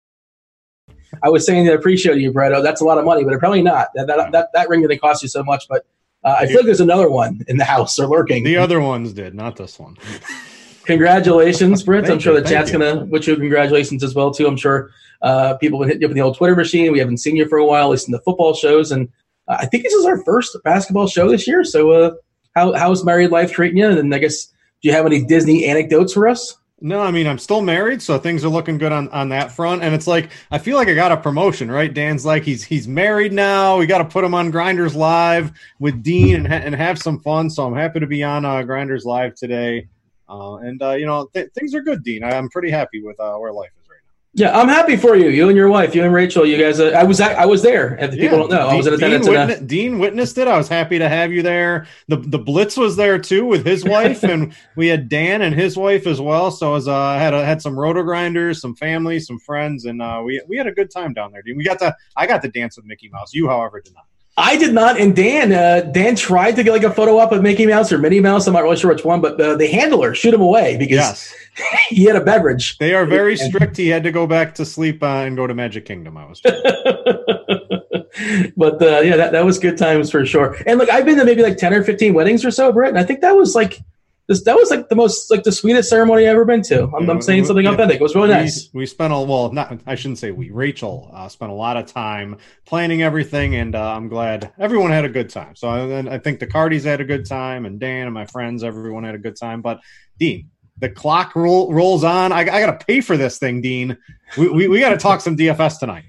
I 1.22 1.30
was 1.30 1.46
saying 1.46 1.66
that 1.66 1.72
I 1.72 1.76
appreciate 1.76 2.20
you, 2.20 2.32
Brett. 2.32 2.54
Oh, 2.54 2.62
that's 2.62 2.80
a 2.80 2.86
lot 2.86 2.98
of 2.98 3.04
money, 3.04 3.26
but 3.26 3.38
probably 3.40 3.62
not. 3.62 3.90
That, 3.96 4.08
that, 4.08 4.32
that, 4.32 4.50
that 4.54 4.70
ring 4.70 4.82
didn't 4.82 5.00
cost 5.02 5.24
you 5.24 5.30
so 5.30 5.44
much, 5.44 5.68
but 5.68 5.86
uh, 6.24 6.38
I 6.40 6.48
feel 6.48 6.58
like 6.58 6.66
there's 6.66 6.80
another 6.80 7.10
one 7.10 7.42
in 7.48 7.58
the 7.58 7.66
house 7.66 8.00
or 8.00 8.08
lurking. 8.08 8.44
The 8.44 8.58
other 8.58 8.80
ones 8.80 9.14
did, 9.14 9.34
not 9.36 9.56
this 9.56 9.78
one. 9.78 9.98
Congratulations, 10.86 11.84
Britt. 11.84 12.10
I'm 12.10 12.20
sure 12.20 12.34
you, 12.34 12.42
the 12.42 12.50
chat's 12.50 12.72
you. 12.72 12.80
to 12.80 13.06
wish 13.06 13.28
you 13.28 13.38
congratulations 13.38 14.04
as 14.04 14.14
well, 14.14 14.32
too. 14.32 14.48
I'm 14.48 14.58
sure 14.58 14.92
uh, 15.22 15.56
people 15.56 15.80
have 15.80 15.88
been 15.88 15.90
hitting 15.90 16.02
you 16.02 16.08
up 16.08 16.12
in 16.12 16.18
the 16.18 16.24
old 16.24 16.38
Twitter 16.38 16.56
machine. 16.56 16.92
We 16.92 17.00
haven't 17.00 17.18
seen 17.18 17.36
you 17.36 17.48
for 17.48 17.58
a 17.58 17.66
while, 17.66 17.86
at 17.86 17.92
least 17.92 18.08
in 18.08 18.12
the 18.12 18.20
football 18.20 18.54
shows. 18.54 18.92
And 18.92 19.08
uh, 19.48 19.58
I 19.60 19.66
think 19.66 19.84
this 19.84 19.94
is 19.94 20.06
our 20.06 20.22
first 20.24 20.58
basketball 20.64 21.08
show 21.08 21.30
this 21.30 21.48
year. 21.48 21.64
So, 21.64 21.92
uh, 21.92 22.12
how, 22.56 22.74
how's 22.74 23.06
married 23.06 23.32
life 23.32 23.52
treating 23.52 23.78
you? 23.78 23.90
And 23.90 24.14
I 24.14 24.18
guess, 24.18 24.46
do 24.46 24.90
you 24.90 24.92
have 24.92 25.06
any 25.06 25.24
Disney 25.24 25.66
anecdotes 25.66 26.14
for 26.14 26.28
us? 26.28 26.58
No, 26.86 27.00
I 27.00 27.12
mean 27.12 27.28
I'm 27.28 27.40
still 27.40 27.62
married, 27.62 28.02
so 28.02 28.20
things 28.20 28.44
are 28.44 28.50
looking 28.50 28.78
good 28.78 28.92
on, 28.92 29.08
on 29.10 29.30
that 29.30 29.54
front. 29.54 29.84
And 29.84 29.96
it's 29.96 30.06
like 30.06 30.32
I 30.52 30.58
feel 30.58 30.76
like 30.76 30.90
I 30.90 30.94
got 30.94 31.14
a 31.14 31.18
promotion, 31.18 31.72
right? 31.72 31.92
Dan's 31.92 32.26
like 32.26 32.44
he's 32.44 32.62
he's 32.62 32.90
married 32.90 33.32
now. 33.32 33.78
We 33.78 33.86
got 33.86 34.00
to 34.00 34.06
put 34.06 34.22
him 34.22 34.34
on 34.34 34.52
Grinders 34.52 34.94
Live 34.94 35.54
with 35.80 36.04
Dean 36.04 36.46
and 36.46 36.54
and 36.54 36.76
have 36.76 37.00
some 37.00 37.22
fun. 37.22 37.50
So 37.50 37.66
I'm 37.66 37.74
happy 37.74 38.02
to 38.02 38.06
be 38.06 38.22
on 38.22 38.44
uh, 38.44 38.64
Grinders 38.64 39.06
Live 39.06 39.34
today. 39.34 39.88
Uh, 40.28 40.56
and 40.58 40.82
uh, 40.82 40.92
you 40.92 41.06
know 41.06 41.30
th- 41.34 41.52
things 41.54 41.74
are 41.74 41.82
good, 41.82 42.04
Dean. 42.04 42.22
I, 42.22 42.38
I'm 42.38 42.50
pretty 42.50 42.70
happy 42.70 43.02
with 43.02 43.18
uh, 43.18 43.38
where 43.38 43.54
life 43.54 43.72
is. 43.82 43.83
Yeah, 44.36 44.58
I'm 44.58 44.68
happy 44.68 44.98
for 44.98 45.16
you. 45.16 45.30
You 45.30 45.48
and 45.50 45.56
your 45.56 45.70
wife, 45.70 45.94
you 45.94 46.04
and 46.04 46.12
Rachel, 46.12 46.44
you 46.44 46.58
guys. 46.58 46.80
Uh, 46.80 46.86
I 46.86 47.04
was 47.04 47.22
I 47.22 47.46
was 47.46 47.62
there. 47.62 47.96
If 48.00 48.12
the 48.12 48.18
people 48.18 48.40
don't 48.40 48.50
know, 48.50 48.68
I 48.68 48.76
was 48.76 48.88
in 48.88 48.94
Dean, 48.94 49.14
attendance. 49.14 49.28
Dean, 49.28 49.36
a- 49.36 49.40
witness, 49.40 49.60
Dean 49.60 50.00
witnessed 50.00 50.38
it. 50.40 50.48
I 50.48 50.58
was 50.58 50.68
happy 50.68 50.98
to 50.98 51.08
have 51.08 51.32
you 51.32 51.44
there. 51.44 51.86
The 52.08 52.18
the 52.18 52.40
Blitz 52.40 52.76
was 52.76 52.96
there 52.96 53.20
too 53.20 53.46
with 53.46 53.64
his 53.64 53.86
wife, 53.86 54.24
and 54.34 54.56
we 54.76 54.88
had 54.88 55.08
Dan 55.08 55.44
and 55.44 55.54
his 55.54 55.78
wife 55.78 56.08
as 56.08 56.20
well. 56.20 56.50
So 56.50 56.74
I 56.74 56.78
uh, 56.78 56.92
I 56.92 57.20
had 57.20 57.36
a, 57.36 57.46
had 57.46 57.62
some 57.62 57.78
roto 57.78 58.02
grinders, 58.02 58.60
some 58.60 58.76
family, 58.76 59.20
some 59.20 59.38
friends, 59.38 59.86
and 59.86 60.02
uh, 60.02 60.24
we 60.26 60.42
we 60.48 60.58
had 60.58 60.66
a 60.66 60.72
good 60.72 60.90
time 60.90 61.14
down 61.14 61.32
there. 61.32 61.44
Dean. 61.44 61.56
We 61.56 61.64
got 61.64 61.78
to 61.80 61.96
I 62.18 62.26
got 62.26 62.42
to 62.42 62.48
dance 62.48 62.76
with 62.76 62.86
Mickey 62.86 63.10
Mouse. 63.10 63.36
You, 63.36 63.48
however, 63.48 63.82
did 63.82 63.94
not. 63.94 64.06
I 64.36 64.58
did 64.58 64.74
not, 64.74 65.00
and 65.00 65.16
Dan, 65.16 65.52
uh, 65.52 65.82
Dan 65.92 66.16
tried 66.16 66.56
to 66.56 66.64
get 66.64 66.72
like 66.72 66.84
a 66.84 66.92
photo 66.92 67.18
up 67.18 67.32
of 67.32 67.44
Mickey 67.44 67.68
Mouse 67.68 67.92
or 67.92 68.00
Minnie 68.00 68.20
Mouse. 68.20 68.48
I'm 68.48 68.54
not 68.54 68.64
really 68.64 68.78
sure 68.78 68.92
which 68.92 69.06
one, 69.06 69.22
but 69.22 69.40
uh, 69.40 69.56
the 69.56 69.68
handler 69.68 70.16
shoot 70.16 70.34
him 70.34 70.42
away 70.42 70.76
because 70.76 70.98
Yes, 70.98 71.36
he 71.90 72.06
had 72.06 72.16
a 72.16 72.24
beverage. 72.24 72.80
they 72.80 72.96
are 72.96 73.06
very 73.06 73.38
strict. 73.38 73.78
He 73.78 73.90
had 73.90 74.02
to 74.04 74.12
go 74.12 74.26
back 74.26 74.56
to 74.56 74.66
sleep 74.66 75.04
uh, 75.04 75.24
and 75.26 75.38
go 75.38 75.46
to 75.46 75.54
Magic 75.54 75.86
Kingdom. 75.86 76.18
I 76.18 76.26
was. 76.26 76.42
but 78.58 78.82
uh, 78.82 79.02
yeah, 79.02 79.18
that, 79.18 79.34
that 79.34 79.46
was 79.46 79.60
good 79.60 79.78
times 79.78 80.10
for 80.10 80.26
sure. 80.26 80.58
And 80.66 80.80
look, 80.80 80.90
I've 80.90 81.06
been 81.06 81.18
to 81.18 81.26
maybe 81.26 81.44
like 81.44 81.58
ten 81.58 81.72
or 81.72 81.84
fifteen 81.84 82.16
weddings 82.16 82.44
or 82.44 82.50
so, 82.50 82.72
Britt, 82.72 82.90
and 82.90 82.98
I 82.98 83.04
think 83.04 83.22
that 83.22 83.36
was 83.36 83.54
like 83.54 83.82
this. 84.28 84.44
That 84.44 84.56
was 84.56 84.70
like 84.70 84.90
the 84.90 84.96
most 84.96 85.30
like 85.32 85.44
the 85.44 85.52
sweetest 85.52 85.90
ceremony 85.90 86.24
I've 86.24 86.32
ever 86.34 86.46
been 86.46 86.62
to. 86.64 86.84
I'm, 86.96 87.10
I'm 87.10 87.22
saying 87.22 87.46
something 87.46 87.66
authentic. 87.66 87.98
It 88.00 88.02
was 88.04 88.16
really 88.16 88.30
We- 88.30 88.34
nice. 88.34 88.70
We, 88.74 88.86
spent 88.86 89.14
a 89.14 89.20
well, 89.20 89.52
not 89.52 89.80
I 89.86 89.96
shouldn't 89.96 90.20
say 90.20 90.32
we. 90.32 90.50
Rachel 90.52 91.10
uh, 91.14 91.28
spent 91.30 91.52
a 91.52 91.56
lot 91.56 91.78
of 91.78 91.86
time 91.88 92.38
planning 92.66 93.02
everything, 93.02 93.56
and 93.56 93.76
uh, 93.76 93.94
I'm 93.96 94.08
glad 94.08 94.52
everyone 94.60 94.92
had 94.92 95.06
a 95.06 95.10
good 95.10 95.30
time. 95.30 95.56
So 95.56 95.68
I, 95.70 96.16
I 96.16 96.18
think 96.20 96.40
the 96.40 96.48
Cardis 96.48 96.84
had 96.84 97.02
a 97.02 97.06
good 97.06 97.26
time, 97.26 97.66
and 97.66 97.80
Dan 97.80 98.06
and 98.06 98.14
my 98.14 98.26
friends, 98.26 98.64
everyone 98.64 99.04
had 99.04 99.16
a 99.16 99.20
good 99.20 99.36
time. 99.36 99.62
But 99.62 99.80
Dean, 100.20 100.50
the 100.78 100.90
clock 100.90 101.36
roll, 101.36 101.72
rolls 101.74 102.04
on. 102.04 102.32
I, 102.32 102.40
I 102.40 102.46
got 102.46 102.80
to 102.80 102.86
pay 102.86 103.00
for 103.02 103.16
this 103.16 103.38
thing, 103.38 103.62
Dean. 103.62 103.98
We, 104.38 104.50
we, 104.50 104.68
we 104.68 104.80
got 104.80 104.90
to 104.90 104.98
talk 104.98 105.22
some 105.22 105.38
DFS 105.38 105.80
tonight. 105.80 106.06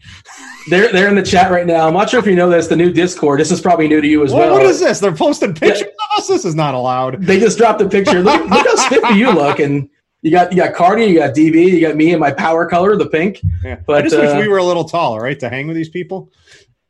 They're 0.70 0.90
they're 0.90 1.08
in 1.08 1.14
the 1.14 1.22
chat 1.22 1.50
right 1.50 1.66
now. 1.66 1.86
I'm 1.86 1.92
not 1.92 2.08
sure 2.08 2.18
if 2.20 2.26
you 2.26 2.34
know 2.34 2.48
this. 2.48 2.68
The 2.68 2.76
new 2.76 2.90
Discord. 2.90 3.38
This 3.38 3.50
is 3.50 3.60
probably 3.60 3.86
new 3.86 4.00
to 4.00 4.06
you 4.06 4.24
as 4.24 4.32
What- 4.32 4.46
well. 4.46 4.52
what 4.54 4.62
is 4.64 4.80
this? 4.80 4.98
They're 5.00 5.12
posting 5.14 5.54
pictures 5.54 5.82
of 5.82 6.18
us. 6.18 6.28
This 6.28 6.44
is 6.46 6.54
not 6.54 6.74
allowed. 6.74 7.22
They 7.22 7.38
just 7.38 7.58
dropped 7.58 7.82
a 7.82 7.88
picture. 7.88 8.20
Look, 8.22 8.40
look 8.48 8.66
how 8.66 8.76
spiffy 8.76 9.14
you 9.18 9.30
look, 9.30 9.58
and 9.60 9.88
you 10.22 10.30
got 10.30 10.52
you 10.52 10.56
got 10.56 10.74
Cardi, 10.74 11.04
you 11.04 11.18
got 11.18 11.34
DB, 11.34 11.70
you 11.70 11.80
got 11.82 11.96
me 11.96 12.14
in 12.14 12.18
my 12.18 12.30
power 12.32 12.66
color, 12.66 12.96
the 12.96 13.06
pink. 13.06 13.42
Yeah. 13.62 13.80
But, 13.86 13.96
I 13.96 14.02
just 14.02 14.16
wish 14.16 14.30
uh, 14.30 14.38
we 14.40 14.48
were 14.48 14.56
a 14.56 14.64
little 14.64 14.84
taller, 14.84 15.20
right, 15.20 15.38
to 15.40 15.50
hang 15.50 15.66
with 15.66 15.76
these 15.76 15.90
people. 15.90 16.30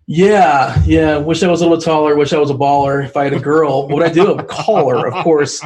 Yeah, 0.07 0.81
yeah. 0.87 1.17
Wish 1.17 1.43
I 1.43 1.49
was 1.49 1.61
a 1.61 1.65
little 1.65 1.81
taller. 1.81 2.15
Wish 2.15 2.33
I 2.33 2.39
was 2.39 2.51
a 2.51 2.55
baller. 2.55 3.05
If 3.05 3.17
I 3.17 3.25
had 3.25 3.33
a 3.33 3.41
girl, 3.41 3.89
what 3.89 3.95
would 3.95 4.03
I 4.05 4.13
do? 4.13 4.33
A 4.35 4.45
caller, 4.45 5.09
of 5.09 5.15
course. 5.25 5.61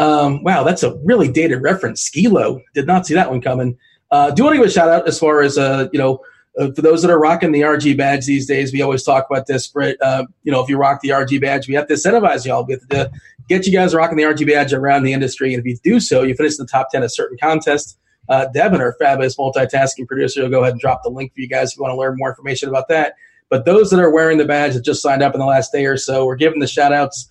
Um, 0.00 0.42
wow, 0.42 0.64
that's 0.64 0.82
a 0.82 0.96
really 1.04 1.30
dated 1.30 1.60
reference. 1.60 2.08
Skilo 2.08 2.62
did 2.72 2.86
not 2.86 3.06
see 3.06 3.12
that 3.14 3.30
one 3.30 3.42
coming. 3.42 3.76
Uh, 4.10 4.30
do 4.30 4.42
want 4.42 4.54
to 4.54 4.58
give 4.58 4.66
a 4.66 4.70
shout 4.70 4.88
out 4.88 5.06
as 5.06 5.18
far 5.18 5.42
as 5.42 5.58
uh, 5.58 5.88
you 5.92 5.98
know, 5.98 6.20
uh, 6.58 6.72
for 6.72 6.80
those 6.80 7.02
that 7.02 7.10
are 7.10 7.18
rocking 7.18 7.52
the 7.52 7.60
RG 7.60 7.98
badge 7.98 8.24
these 8.24 8.46
days. 8.46 8.72
We 8.72 8.80
always 8.80 9.02
talk 9.02 9.26
about 9.30 9.46
this, 9.46 9.68
but 9.68 10.02
uh, 10.02 10.24
you 10.42 10.50
know, 10.50 10.62
if 10.62 10.70
you 10.70 10.78
rock 10.78 11.02
the 11.02 11.10
RG 11.10 11.38
badge, 11.42 11.68
we 11.68 11.74
have 11.74 11.86
to 11.88 11.94
incentivize 11.94 12.46
y'all. 12.46 12.64
We 12.64 12.72
have 12.72 12.88
to 12.88 13.10
get 13.46 13.66
you 13.66 13.72
guys 13.72 13.94
rocking 13.94 14.16
the 14.16 14.22
RG 14.22 14.46
badge 14.48 14.72
around 14.72 15.02
the 15.02 15.12
industry, 15.12 15.52
and 15.52 15.60
if 15.60 15.66
you 15.66 15.76
do 15.84 16.00
so, 16.00 16.22
you 16.22 16.34
finish 16.34 16.58
in 16.58 16.64
the 16.64 16.70
top 16.70 16.88
ten 16.90 17.02
of 17.02 17.12
certain 17.12 17.36
contests. 17.38 17.98
Uh, 18.30 18.46
Devin, 18.54 18.80
our 18.80 18.94
fabulous 18.94 19.36
multitasking 19.36 20.06
producer, 20.06 20.42
will 20.42 20.48
go 20.48 20.62
ahead 20.62 20.72
and 20.72 20.80
drop 20.80 21.02
the 21.02 21.10
link 21.10 21.34
for 21.34 21.40
you 21.40 21.48
guys 21.48 21.72
if 21.72 21.76
you 21.76 21.82
want 21.82 21.92
to 21.92 21.96
learn 21.96 22.16
more 22.16 22.30
information 22.30 22.70
about 22.70 22.88
that. 22.88 23.16
But 23.50 23.66
those 23.66 23.90
that 23.90 24.00
are 24.00 24.10
wearing 24.10 24.38
the 24.38 24.46
badge 24.46 24.74
that 24.74 24.84
just 24.84 25.02
signed 25.02 25.22
up 25.22 25.34
in 25.34 25.40
the 25.40 25.46
last 25.46 25.72
day 25.72 25.84
or 25.84 25.98
so, 25.98 26.24
we're 26.24 26.36
giving 26.36 26.60
the 26.60 26.68
shout 26.68 26.92
outs. 26.92 27.28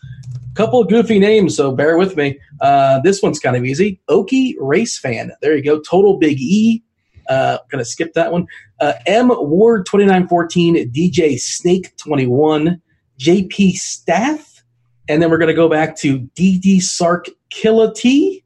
Couple 0.55 0.81
of 0.81 0.89
goofy 0.89 1.19
names, 1.19 1.55
so 1.55 1.71
bear 1.71 1.97
with 1.97 2.17
me. 2.17 2.39
Uh, 2.59 2.99
this 3.01 3.21
one's 3.21 3.39
kind 3.39 3.55
of 3.55 3.65
easy. 3.65 4.01
Okie 4.09 4.55
Race 4.59 4.97
Fan. 4.97 5.31
There 5.41 5.55
you 5.55 5.63
go. 5.63 5.79
Total 5.79 6.17
Big 6.17 6.39
E. 6.39 6.83
Uh, 7.29 7.59
gonna 7.69 7.85
skip 7.85 8.13
that 8.13 8.31
one. 8.31 8.47
Uh, 8.81 8.93
M 9.05 9.29
Ward 9.29 9.85
2914, 9.85 10.91
DJ 10.91 11.39
Snake 11.39 11.95
21, 11.97 12.81
JP 13.19 13.73
Staff, 13.73 14.63
and 15.07 15.21
then 15.21 15.29
we're 15.29 15.37
gonna 15.37 15.53
go 15.53 15.69
back 15.69 15.95
to 15.97 16.19
DD 16.35 16.81
Sark 16.81 17.27
Killa 17.51 17.93
T. 17.93 18.43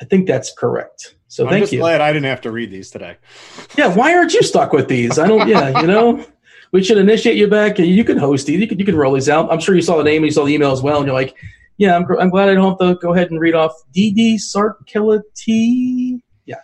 I 0.00 0.04
think 0.04 0.26
that's 0.26 0.52
correct. 0.52 1.16
So 1.28 1.44
I'm 1.44 1.50
thank 1.50 1.62
just 1.62 1.72
you. 1.72 1.78
glad 1.78 2.00
I 2.00 2.12
didn't 2.12 2.26
have 2.26 2.42
to 2.42 2.50
read 2.50 2.70
these 2.70 2.90
today. 2.90 3.16
Yeah, 3.76 3.94
why 3.94 4.14
aren't 4.14 4.34
you 4.34 4.42
stuck 4.42 4.72
with 4.72 4.86
these? 4.88 5.18
I 5.18 5.26
don't. 5.26 5.48
Yeah, 5.48 5.80
you 5.80 5.86
know, 5.86 6.24
we 6.72 6.82
should 6.82 6.98
initiate 6.98 7.36
you 7.36 7.46
back. 7.46 7.78
You 7.78 8.02
can 8.02 8.16
host 8.18 8.46
these. 8.46 8.58
You 8.58 8.66
can 8.66 8.78
you 8.78 8.84
can 8.84 8.96
roll 8.96 9.12
these 9.14 9.28
out. 9.28 9.52
I'm 9.52 9.60
sure 9.60 9.74
you 9.74 9.82
saw 9.82 9.98
the 9.98 10.04
name 10.04 10.22
and 10.22 10.26
you 10.26 10.32
saw 10.32 10.44
the 10.44 10.54
email 10.54 10.72
as 10.72 10.82
well, 10.82 10.96
and 10.96 11.06
you're 11.06 11.14
like, 11.14 11.36
yeah, 11.76 11.94
I'm, 11.94 12.06
I'm 12.18 12.30
glad 12.30 12.48
I 12.48 12.54
don't 12.54 12.70
have 12.70 12.78
to 12.78 12.94
go 12.96 13.12
ahead 13.12 13.30
and 13.30 13.38
read 13.38 13.54
off 13.54 13.72
DD 13.94 14.36
Sarkility. 14.36 16.20
Yeah, 16.46 16.56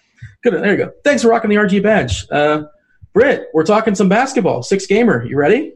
good. 0.43 0.55
There 0.55 0.71
you 0.71 0.77
go. 0.79 0.93
Thanks 1.05 1.23
for 1.23 1.29
rocking 1.29 1.50
the 1.50 1.57
RG 1.57 1.83
badge, 1.83 2.27
uh, 2.31 2.65
Britt. 3.12 3.49
We're 3.53 3.65
talking 3.65 3.95
some 3.95 4.09
basketball. 4.09 4.62
Six 4.62 4.87
gamer. 4.87 5.25
You 5.25 5.37
ready? 5.37 5.75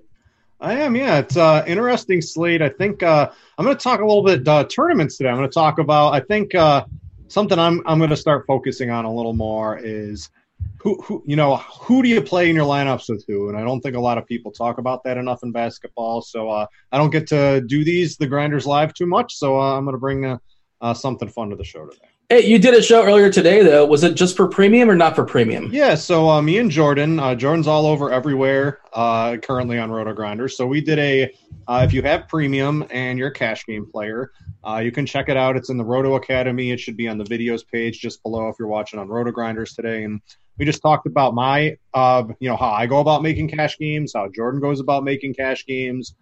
I 0.61 0.75
am, 0.75 0.95
yeah. 0.95 1.19
It's 1.19 1.37
uh 1.37 1.65
interesting 1.67 2.21
slate. 2.21 2.63
I 2.63 2.69
think 2.69 3.03
uh, 3.03 3.31
I'm 3.59 3.65
going 3.65 3.77
to 3.77 3.83
talk 3.83 4.01
a 4.01 4.07
little 4.07 4.23
bit 4.23 4.47
uh, 4.47 4.65
tournaments 4.65 5.17
today. 5.17 5.29
I'm 5.29 5.37
going 5.37 5.49
to 5.49 5.53
talk 5.53 5.79
about. 5.79 6.15
I 6.15 6.21
think 6.21 6.55
uh, 6.55 6.85
something 7.27 7.59
I'm 7.59 7.83
I'm 7.85 7.99
going 7.99 8.11
to 8.11 8.17
start 8.17 8.47
focusing 8.47 8.89
on 8.89 9.05
a 9.05 9.13
little 9.13 9.35
more 9.35 9.77
is 9.77 10.31
who 10.79 11.01
who 11.03 11.23
you 11.27 11.37
know 11.37 11.57
who 11.57 12.03
do 12.03 12.09
you 12.09 12.21
play 12.21 12.51
in 12.51 12.57
your 12.57 12.67
lineups 12.67 13.09
with 13.09 13.25
who, 13.29 13.49
and 13.49 13.57
I 13.57 13.63
don't 13.63 13.81
think 13.81 13.97
a 13.97 14.01
lot 14.01 14.19
of 14.19 14.27
people 14.27 14.51
talk 14.51 14.79
about 14.79 15.05
that 15.05 15.17
enough 15.17 15.43
in 15.43 15.53
basketball. 15.53 16.23
So 16.23 16.51
uh, 16.51 16.67
I 16.91 16.99
don't 16.99 17.11
get 17.11 17.27
to 17.29 17.61
do 17.61 17.85
these 17.85 18.17
the 18.17 18.27
grinders 18.27 18.67
live 18.67 18.93
too 18.93 19.07
much. 19.07 19.37
So 19.37 19.61
uh, 19.61 19.77
I'm 19.77 19.85
going 19.85 19.95
to 19.95 20.01
bring 20.01 20.25
uh, 20.25 20.39
uh, 20.81 20.95
something 20.95 21.29
fun 21.29 21.51
to 21.51 21.57
the 21.57 21.65
show 21.65 21.87
today. 21.87 22.09
Hey, 22.33 22.47
you 22.47 22.59
did 22.59 22.73
a 22.73 22.81
show 22.81 23.05
earlier 23.05 23.29
today 23.29 23.63
though. 23.63 23.85
Was 23.85 24.05
it 24.05 24.15
just 24.15 24.39
for 24.39 24.49
premium 24.49 24.89
or 24.89 24.95
not 24.95 25.15
for 25.15 25.23
premium? 25.23 25.69
Yeah, 25.71 25.95
so 25.95 26.31
uh, 26.31 26.41
me 26.41 26.57
and 26.57 26.71
Jordan, 26.71 27.21
uh, 27.21 27.35
Jordan's 27.35 27.67
all 27.67 27.85
over 27.85 28.11
everywhere 28.11 28.81
uh, 28.95 29.37
currently 29.37 29.79
on 29.79 29.91
Roto 29.91 30.15
Grinders. 30.15 30.57
So 30.57 30.67
we 30.67 30.81
did 30.81 30.99
a, 30.99 31.31
uh, 31.69 31.83
if 31.85 31.93
you 31.93 32.01
have 32.01 32.29
premium 32.29 32.87
and 32.91 33.19
you're 33.19 33.29
a 33.29 33.35
cash 33.35 33.67
game 33.67 33.85
player, 33.85 34.33
uh, 34.67 34.81
you 34.83 34.91
can 34.91 35.05
check 35.05 35.29
it 35.29 35.37
out. 35.37 35.59
It's 35.59 35.69
in 35.69 35.77
the 35.77 35.85
Roto 35.85 36.15
Academy. 36.15 36.71
It 36.71 36.81
should 36.81 36.97
be 36.97 37.07
on 37.07 37.19
the 37.19 37.25
videos 37.25 37.69
page 37.71 38.01
just 38.01 38.23
below 38.23 38.49
if 38.49 38.57
you're 38.59 38.67
watching 38.67 38.99
on 38.99 39.09
Roto 39.09 39.31
Grinders 39.31 39.75
today. 39.75 40.05
And 40.05 40.23
we 40.59 40.65
just 40.65 40.83
talked 40.83 41.07
about 41.07 41.35
my, 41.35 41.77
uh, 41.95 42.25
you 42.39 42.49
know, 42.49 42.57
how 42.57 42.71
I 42.71 42.87
go 42.87 43.01
about 43.01 43.23
making 43.23 43.49
cash 43.49 43.79
games, 43.79 44.13
how 44.15 44.29
Jordan 44.29 44.61
goes 44.61 44.81
about 44.81 45.05
making 45.05 45.35
cash 45.35 45.65
games, 45.67 46.15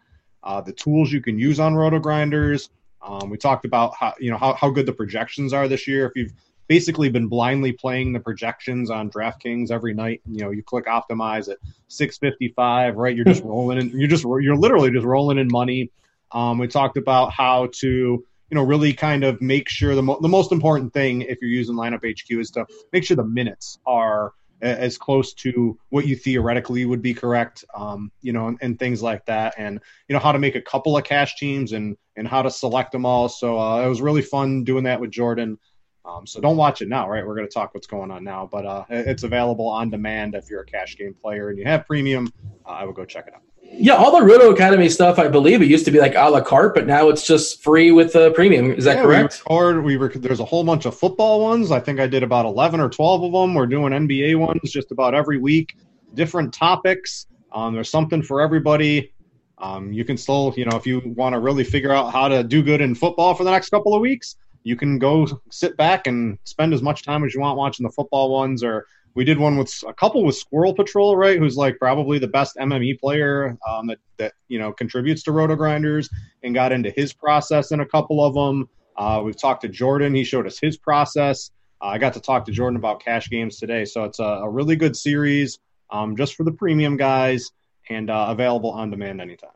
uh, 0.42 0.60
the 0.60 0.72
tools 0.72 1.12
you 1.12 1.20
can 1.20 1.38
use 1.38 1.60
on 1.60 1.74
Roto 1.74 1.98
Grinders. 1.98 2.70
Um, 3.02 3.30
we 3.30 3.38
talked 3.38 3.64
about 3.64 3.94
how 3.98 4.14
you 4.18 4.30
know 4.30 4.36
how, 4.36 4.54
how 4.54 4.70
good 4.70 4.86
the 4.86 4.92
projections 4.92 5.52
are 5.52 5.68
this 5.68 5.86
year. 5.86 6.06
If 6.06 6.12
you've 6.16 6.32
basically 6.68 7.08
been 7.08 7.26
blindly 7.28 7.72
playing 7.72 8.12
the 8.12 8.20
projections 8.20 8.90
on 8.90 9.10
DraftKings 9.10 9.70
every 9.70 9.94
night, 9.94 10.20
you 10.26 10.42
know 10.44 10.50
you 10.50 10.62
click 10.62 10.86
optimize 10.86 11.48
at 11.50 11.58
655, 11.88 12.96
right? 12.96 13.16
You're 13.16 13.24
just 13.24 13.42
rolling 13.44 13.78
in. 13.78 13.88
You're 13.98 14.08
just 14.08 14.24
you're 14.24 14.56
literally 14.56 14.90
just 14.90 15.06
rolling 15.06 15.38
in 15.38 15.48
money. 15.48 15.90
Um, 16.32 16.58
we 16.58 16.68
talked 16.68 16.96
about 16.96 17.32
how 17.32 17.68
to 17.80 18.24
you 18.50 18.56
know 18.56 18.62
really 18.62 18.92
kind 18.92 19.24
of 19.24 19.40
make 19.40 19.68
sure 19.68 19.94
the 19.94 20.02
mo- 20.02 20.18
the 20.20 20.28
most 20.28 20.52
important 20.52 20.92
thing 20.92 21.22
if 21.22 21.38
you're 21.40 21.50
using 21.50 21.74
lineup 21.74 22.04
HQ 22.04 22.30
is 22.38 22.50
to 22.52 22.66
make 22.92 23.04
sure 23.04 23.16
the 23.16 23.24
minutes 23.24 23.78
are 23.86 24.32
as 24.62 24.98
close 24.98 25.32
to 25.32 25.78
what 25.88 26.06
you 26.06 26.14
theoretically 26.14 26.84
would 26.84 27.00
be 27.00 27.14
correct, 27.14 27.64
um, 27.74 28.12
you 28.20 28.32
know, 28.32 28.48
and, 28.48 28.58
and 28.60 28.78
things 28.78 29.02
like 29.02 29.24
that, 29.26 29.54
and 29.56 29.80
you 30.08 30.12
know 30.12 30.18
how 30.18 30.32
to 30.32 30.38
make 30.38 30.54
a 30.54 30.60
couple 30.60 30.96
of 30.96 31.04
cash 31.04 31.36
teams 31.36 31.72
and 31.72 31.96
and 32.16 32.28
how 32.28 32.42
to 32.42 32.50
select 32.50 32.92
them 32.92 33.06
all. 33.06 33.28
So 33.28 33.58
uh, 33.58 33.82
it 33.82 33.88
was 33.88 34.02
really 34.02 34.22
fun 34.22 34.64
doing 34.64 34.84
that 34.84 35.00
with 35.00 35.10
Jordan. 35.10 35.58
Um, 36.04 36.26
so 36.26 36.40
don't 36.40 36.56
watch 36.56 36.82
it 36.82 36.88
now, 36.88 37.08
right? 37.08 37.26
We're 37.26 37.36
going 37.36 37.46
to 37.46 37.52
talk 37.52 37.74
what's 37.74 37.86
going 37.86 38.10
on 38.10 38.24
now, 38.24 38.48
but 38.50 38.66
uh, 38.66 38.84
it's 38.88 39.22
available 39.22 39.68
on 39.68 39.90
demand 39.90 40.34
if 40.34 40.48
you're 40.50 40.62
a 40.62 40.66
cash 40.66 40.96
game 40.96 41.14
player 41.14 41.50
and 41.50 41.58
you 41.58 41.64
have 41.64 41.86
premium. 41.86 42.32
Uh, 42.66 42.70
I 42.70 42.84
would 42.84 42.94
go 42.94 43.04
check 43.04 43.26
it 43.28 43.34
out. 43.34 43.42
Yeah, 43.72 43.94
all 43.94 44.18
the 44.18 44.24
Roto 44.24 44.50
Academy 44.50 44.88
stuff, 44.88 45.18
I 45.18 45.28
believe 45.28 45.62
it 45.62 45.68
used 45.68 45.84
to 45.84 45.90
be 45.90 46.00
like 46.00 46.14
a 46.14 46.28
la 46.28 46.40
carte, 46.40 46.74
but 46.74 46.86
now 46.86 47.08
it's 47.08 47.26
just 47.26 47.62
free 47.62 47.92
with 47.92 48.12
the 48.12 48.32
premium. 48.32 48.72
Is 48.72 48.84
that 48.84 48.96
Yeah, 48.96 49.02
correct? 49.04 49.42
We 49.48 49.56
record, 49.56 49.84
we 49.84 49.96
rec- 49.96 50.14
there's 50.14 50.40
a 50.40 50.44
whole 50.44 50.64
bunch 50.64 50.86
of 50.86 50.98
football 50.98 51.40
ones. 51.40 51.70
I 51.70 51.78
think 51.80 52.00
I 52.00 52.06
did 52.06 52.22
about 52.22 52.46
11 52.46 52.80
or 52.80 52.88
12 52.88 53.22
of 53.22 53.32
them. 53.32 53.54
We're 53.54 53.66
doing 53.66 53.92
NBA 53.92 54.38
ones 54.38 54.70
just 54.70 54.90
about 54.90 55.14
every 55.14 55.38
week, 55.38 55.76
different 56.14 56.52
topics. 56.52 57.26
Um, 57.52 57.74
there's 57.74 57.90
something 57.90 58.22
for 58.22 58.40
everybody. 58.40 59.12
Um, 59.58 59.92
you 59.92 60.04
can 60.04 60.16
still, 60.16 60.52
you 60.56 60.64
know, 60.64 60.76
if 60.76 60.86
you 60.86 61.00
want 61.04 61.34
to 61.34 61.38
really 61.38 61.64
figure 61.64 61.92
out 61.92 62.12
how 62.12 62.28
to 62.28 62.42
do 62.42 62.62
good 62.62 62.80
in 62.80 62.94
football 62.94 63.34
for 63.34 63.44
the 63.44 63.50
next 63.50 63.70
couple 63.70 63.94
of 63.94 64.00
weeks, 64.00 64.36
you 64.62 64.76
can 64.76 64.98
go 64.98 65.26
sit 65.50 65.76
back 65.76 66.06
and 66.06 66.38
spend 66.44 66.74
as 66.74 66.82
much 66.82 67.02
time 67.02 67.24
as 67.24 67.34
you 67.34 67.40
want 67.40 67.56
watching 67.56 67.84
the 67.84 67.92
football 67.92 68.30
ones 68.30 68.62
or 68.62 68.86
we 69.14 69.24
did 69.24 69.38
one 69.38 69.56
with 69.56 69.72
a 69.86 69.92
couple 69.92 70.24
with 70.24 70.36
Squirrel 70.36 70.74
Patrol, 70.74 71.16
right? 71.16 71.38
Who's 71.38 71.56
like 71.56 71.78
probably 71.78 72.18
the 72.18 72.28
best 72.28 72.56
MME 72.56 72.98
player 72.98 73.56
um, 73.68 73.86
that 73.88 73.98
that 74.18 74.32
you 74.48 74.58
know 74.58 74.72
contributes 74.72 75.22
to 75.24 75.32
Roto 75.32 75.56
Grinders, 75.56 76.08
and 76.42 76.54
got 76.54 76.72
into 76.72 76.90
his 76.90 77.12
process 77.12 77.72
in 77.72 77.80
a 77.80 77.86
couple 77.86 78.24
of 78.24 78.34
them. 78.34 78.68
Uh, 78.96 79.22
we've 79.24 79.40
talked 79.40 79.62
to 79.62 79.68
Jordan; 79.68 80.14
he 80.14 80.24
showed 80.24 80.46
us 80.46 80.58
his 80.58 80.76
process. 80.76 81.50
Uh, 81.82 81.86
I 81.86 81.98
got 81.98 82.14
to 82.14 82.20
talk 82.20 82.44
to 82.46 82.52
Jordan 82.52 82.76
about 82.76 83.02
cash 83.02 83.30
games 83.30 83.58
today, 83.58 83.84
so 83.84 84.04
it's 84.04 84.18
a, 84.18 84.24
a 84.24 84.48
really 84.48 84.76
good 84.76 84.96
series 84.96 85.58
um, 85.90 86.16
just 86.16 86.34
for 86.34 86.44
the 86.44 86.52
premium 86.52 86.96
guys 86.96 87.50
and 87.88 88.10
uh, 88.10 88.26
available 88.28 88.70
on 88.70 88.90
demand 88.90 89.20
anytime. 89.20 89.50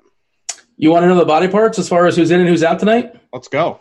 You 0.77 0.91
want 0.91 1.05
to 1.05 1.09
know 1.09 1.17
the 1.17 1.25
body 1.25 1.47
parts 1.47 1.79
as 1.79 1.89
far 1.89 2.07
as 2.07 2.17
who's 2.17 2.31
in 2.31 2.41
and 2.41 2.49
who's 2.49 2.65
out 2.65 2.81
tonight? 2.81 3.15
Let's 3.33 3.49
go. 3.49 3.81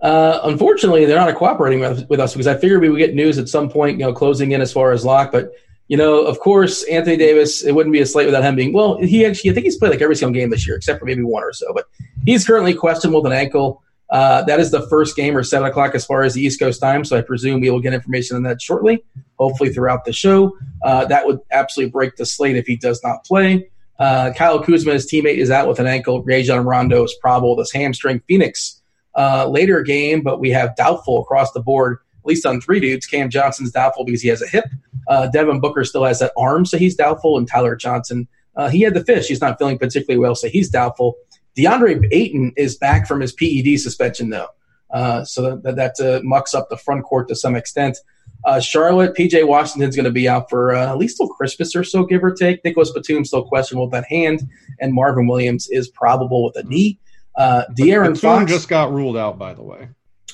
Uh, 0.00 0.40
unfortunately, 0.44 1.06
they're 1.06 1.18
not 1.18 1.34
cooperating 1.34 1.80
with, 1.80 2.08
with 2.08 2.20
us 2.20 2.34
because 2.34 2.46
I 2.46 2.56
figured 2.56 2.80
we 2.80 2.90
would 2.90 2.98
get 2.98 3.14
news 3.14 3.38
at 3.38 3.48
some 3.48 3.68
point, 3.68 3.98
you 3.98 4.04
know, 4.04 4.12
closing 4.12 4.52
in 4.52 4.60
as 4.60 4.72
far 4.72 4.92
as 4.92 5.04
lock. 5.04 5.32
But 5.32 5.52
you 5.88 5.96
know, 5.96 6.24
of 6.24 6.40
course, 6.40 6.82
Anthony 6.84 7.16
Davis, 7.16 7.64
it 7.64 7.72
wouldn't 7.72 7.92
be 7.92 8.00
a 8.00 8.06
slate 8.06 8.26
without 8.26 8.42
him 8.42 8.56
being 8.56 8.72
well. 8.72 8.98
He 8.98 9.24
actually, 9.24 9.50
I 9.50 9.54
think 9.54 9.64
he's 9.64 9.76
played 9.76 9.90
like 9.90 10.00
every 10.02 10.16
single 10.16 10.34
game 10.34 10.50
this 10.50 10.66
year 10.66 10.76
except 10.76 10.98
for 10.98 11.06
maybe 11.06 11.22
one 11.22 11.44
or 11.44 11.52
so. 11.52 11.72
But 11.72 11.86
he's 12.24 12.44
currently 12.44 12.74
questionable 12.74 13.22
with 13.22 13.32
an 13.32 13.38
ankle. 13.38 13.82
Uh, 14.10 14.42
that 14.44 14.60
is 14.60 14.70
the 14.70 14.86
first 14.88 15.16
game 15.16 15.36
or 15.36 15.42
seven 15.42 15.68
o'clock 15.68 15.94
as 15.94 16.04
far 16.04 16.22
as 16.22 16.34
the 16.34 16.40
East 16.40 16.60
Coast 16.60 16.80
time. 16.80 17.04
So 17.04 17.16
I 17.16 17.22
presume 17.22 17.60
we 17.60 17.70
will 17.70 17.80
get 17.80 17.94
information 17.94 18.36
on 18.36 18.42
that 18.44 18.60
shortly, 18.60 19.04
hopefully 19.38 19.72
throughout 19.72 20.04
the 20.04 20.12
show. 20.12 20.56
Uh, 20.84 21.04
that 21.06 21.26
would 21.26 21.40
absolutely 21.50 21.90
break 21.90 22.16
the 22.16 22.26
slate 22.26 22.56
if 22.56 22.66
he 22.66 22.76
does 22.76 23.00
not 23.02 23.24
play. 23.24 23.68
Uh, 23.98 24.32
Kyle 24.36 24.62
Kuzma, 24.62 24.92
his 24.92 25.10
teammate, 25.10 25.38
is 25.38 25.50
out 25.50 25.68
with 25.68 25.80
an 25.80 25.86
ankle. 25.86 26.22
Rajon 26.22 26.64
Rondo 26.64 27.02
is 27.04 27.14
probable 27.20 27.56
with 27.56 27.66
his 27.66 27.72
hamstring. 27.72 28.20
Phoenix 28.28 28.75
uh, 29.16 29.48
later 29.48 29.82
game, 29.82 30.22
but 30.22 30.40
we 30.40 30.50
have 30.50 30.76
doubtful 30.76 31.22
across 31.22 31.52
the 31.52 31.60
board, 31.60 31.98
at 32.20 32.26
least 32.26 32.46
on 32.46 32.60
three 32.60 32.80
dudes. 32.80 33.06
Cam 33.06 33.30
Johnson's 33.30 33.72
doubtful 33.72 34.04
because 34.04 34.22
he 34.22 34.28
has 34.28 34.42
a 34.42 34.46
hip. 34.46 34.66
Uh, 35.08 35.28
Devin 35.28 35.60
Booker 35.60 35.84
still 35.84 36.04
has 36.04 36.18
that 36.18 36.32
arm, 36.36 36.66
so 36.66 36.78
he's 36.78 36.94
doubtful. 36.94 37.38
And 37.38 37.48
Tyler 37.48 37.76
Johnson, 37.76 38.28
uh, 38.56 38.68
he 38.68 38.82
had 38.82 38.94
the 38.94 39.04
fish. 39.04 39.26
He's 39.26 39.40
not 39.40 39.58
feeling 39.58 39.78
particularly 39.78 40.18
well, 40.18 40.34
so 40.34 40.48
he's 40.48 40.68
doubtful. 40.68 41.16
DeAndre 41.56 42.06
Ayton 42.12 42.52
is 42.56 42.76
back 42.76 43.06
from 43.06 43.20
his 43.20 43.32
PED 43.32 43.80
suspension, 43.80 44.30
though. 44.30 44.48
Uh, 44.90 45.24
so 45.24 45.56
that, 45.56 45.76
that 45.76 45.98
uh, 46.00 46.20
mucks 46.22 46.54
up 46.54 46.68
the 46.68 46.76
front 46.76 47.04
court 47.04 47.28
to 47.28 47.34
some 47.34 47.56
extent. 47.56 47.98
Uh, 48.44 48.60
Charlotte, 48.60 49.16
PJ 49.16 49.46
Washington's 49.46 49.96
going 49.96 50.04
to 50.04 50.12
be 50.12 50.28
out 50.28 50.48
for 50.48 50.74
uh, 50.74 50.90
at 50.90 50.98
least 50.98 51.16
till 51.16 51.28
Christmas 51.28 51.74
or 51.74 51.82
so, 51.82 52.04
give 52.04 52.22
or 52.22 52.32
take. 52.32 52.64
Nicholas 52.64 52.92
Batum 52.92 53.24
still 53.24 53.44
questionable 53.44 53.86
with 53.86 53.92
that 53.92 54.06
hand, 54.08 54.48
and 54.80 54.92
Marvin 54.92 55.26
Williams 55.26 55.68
is 55.68 55.88
probable 55.88 56.44
with 56.44 56.56
a 56.56 56.62
knee. 56.62 56.98
Uh, 57.36 57.64
De'Aaron 57.78 58.14
Batum 58.14 58.16
Fox 58.16 58.50
just 58.50 58.68
got 58.68 58.92
ruled 58.92 59.16
out, 59.16 59.38
by 59.38 59.54
the 59.54 59.62
way. 59.62 59.88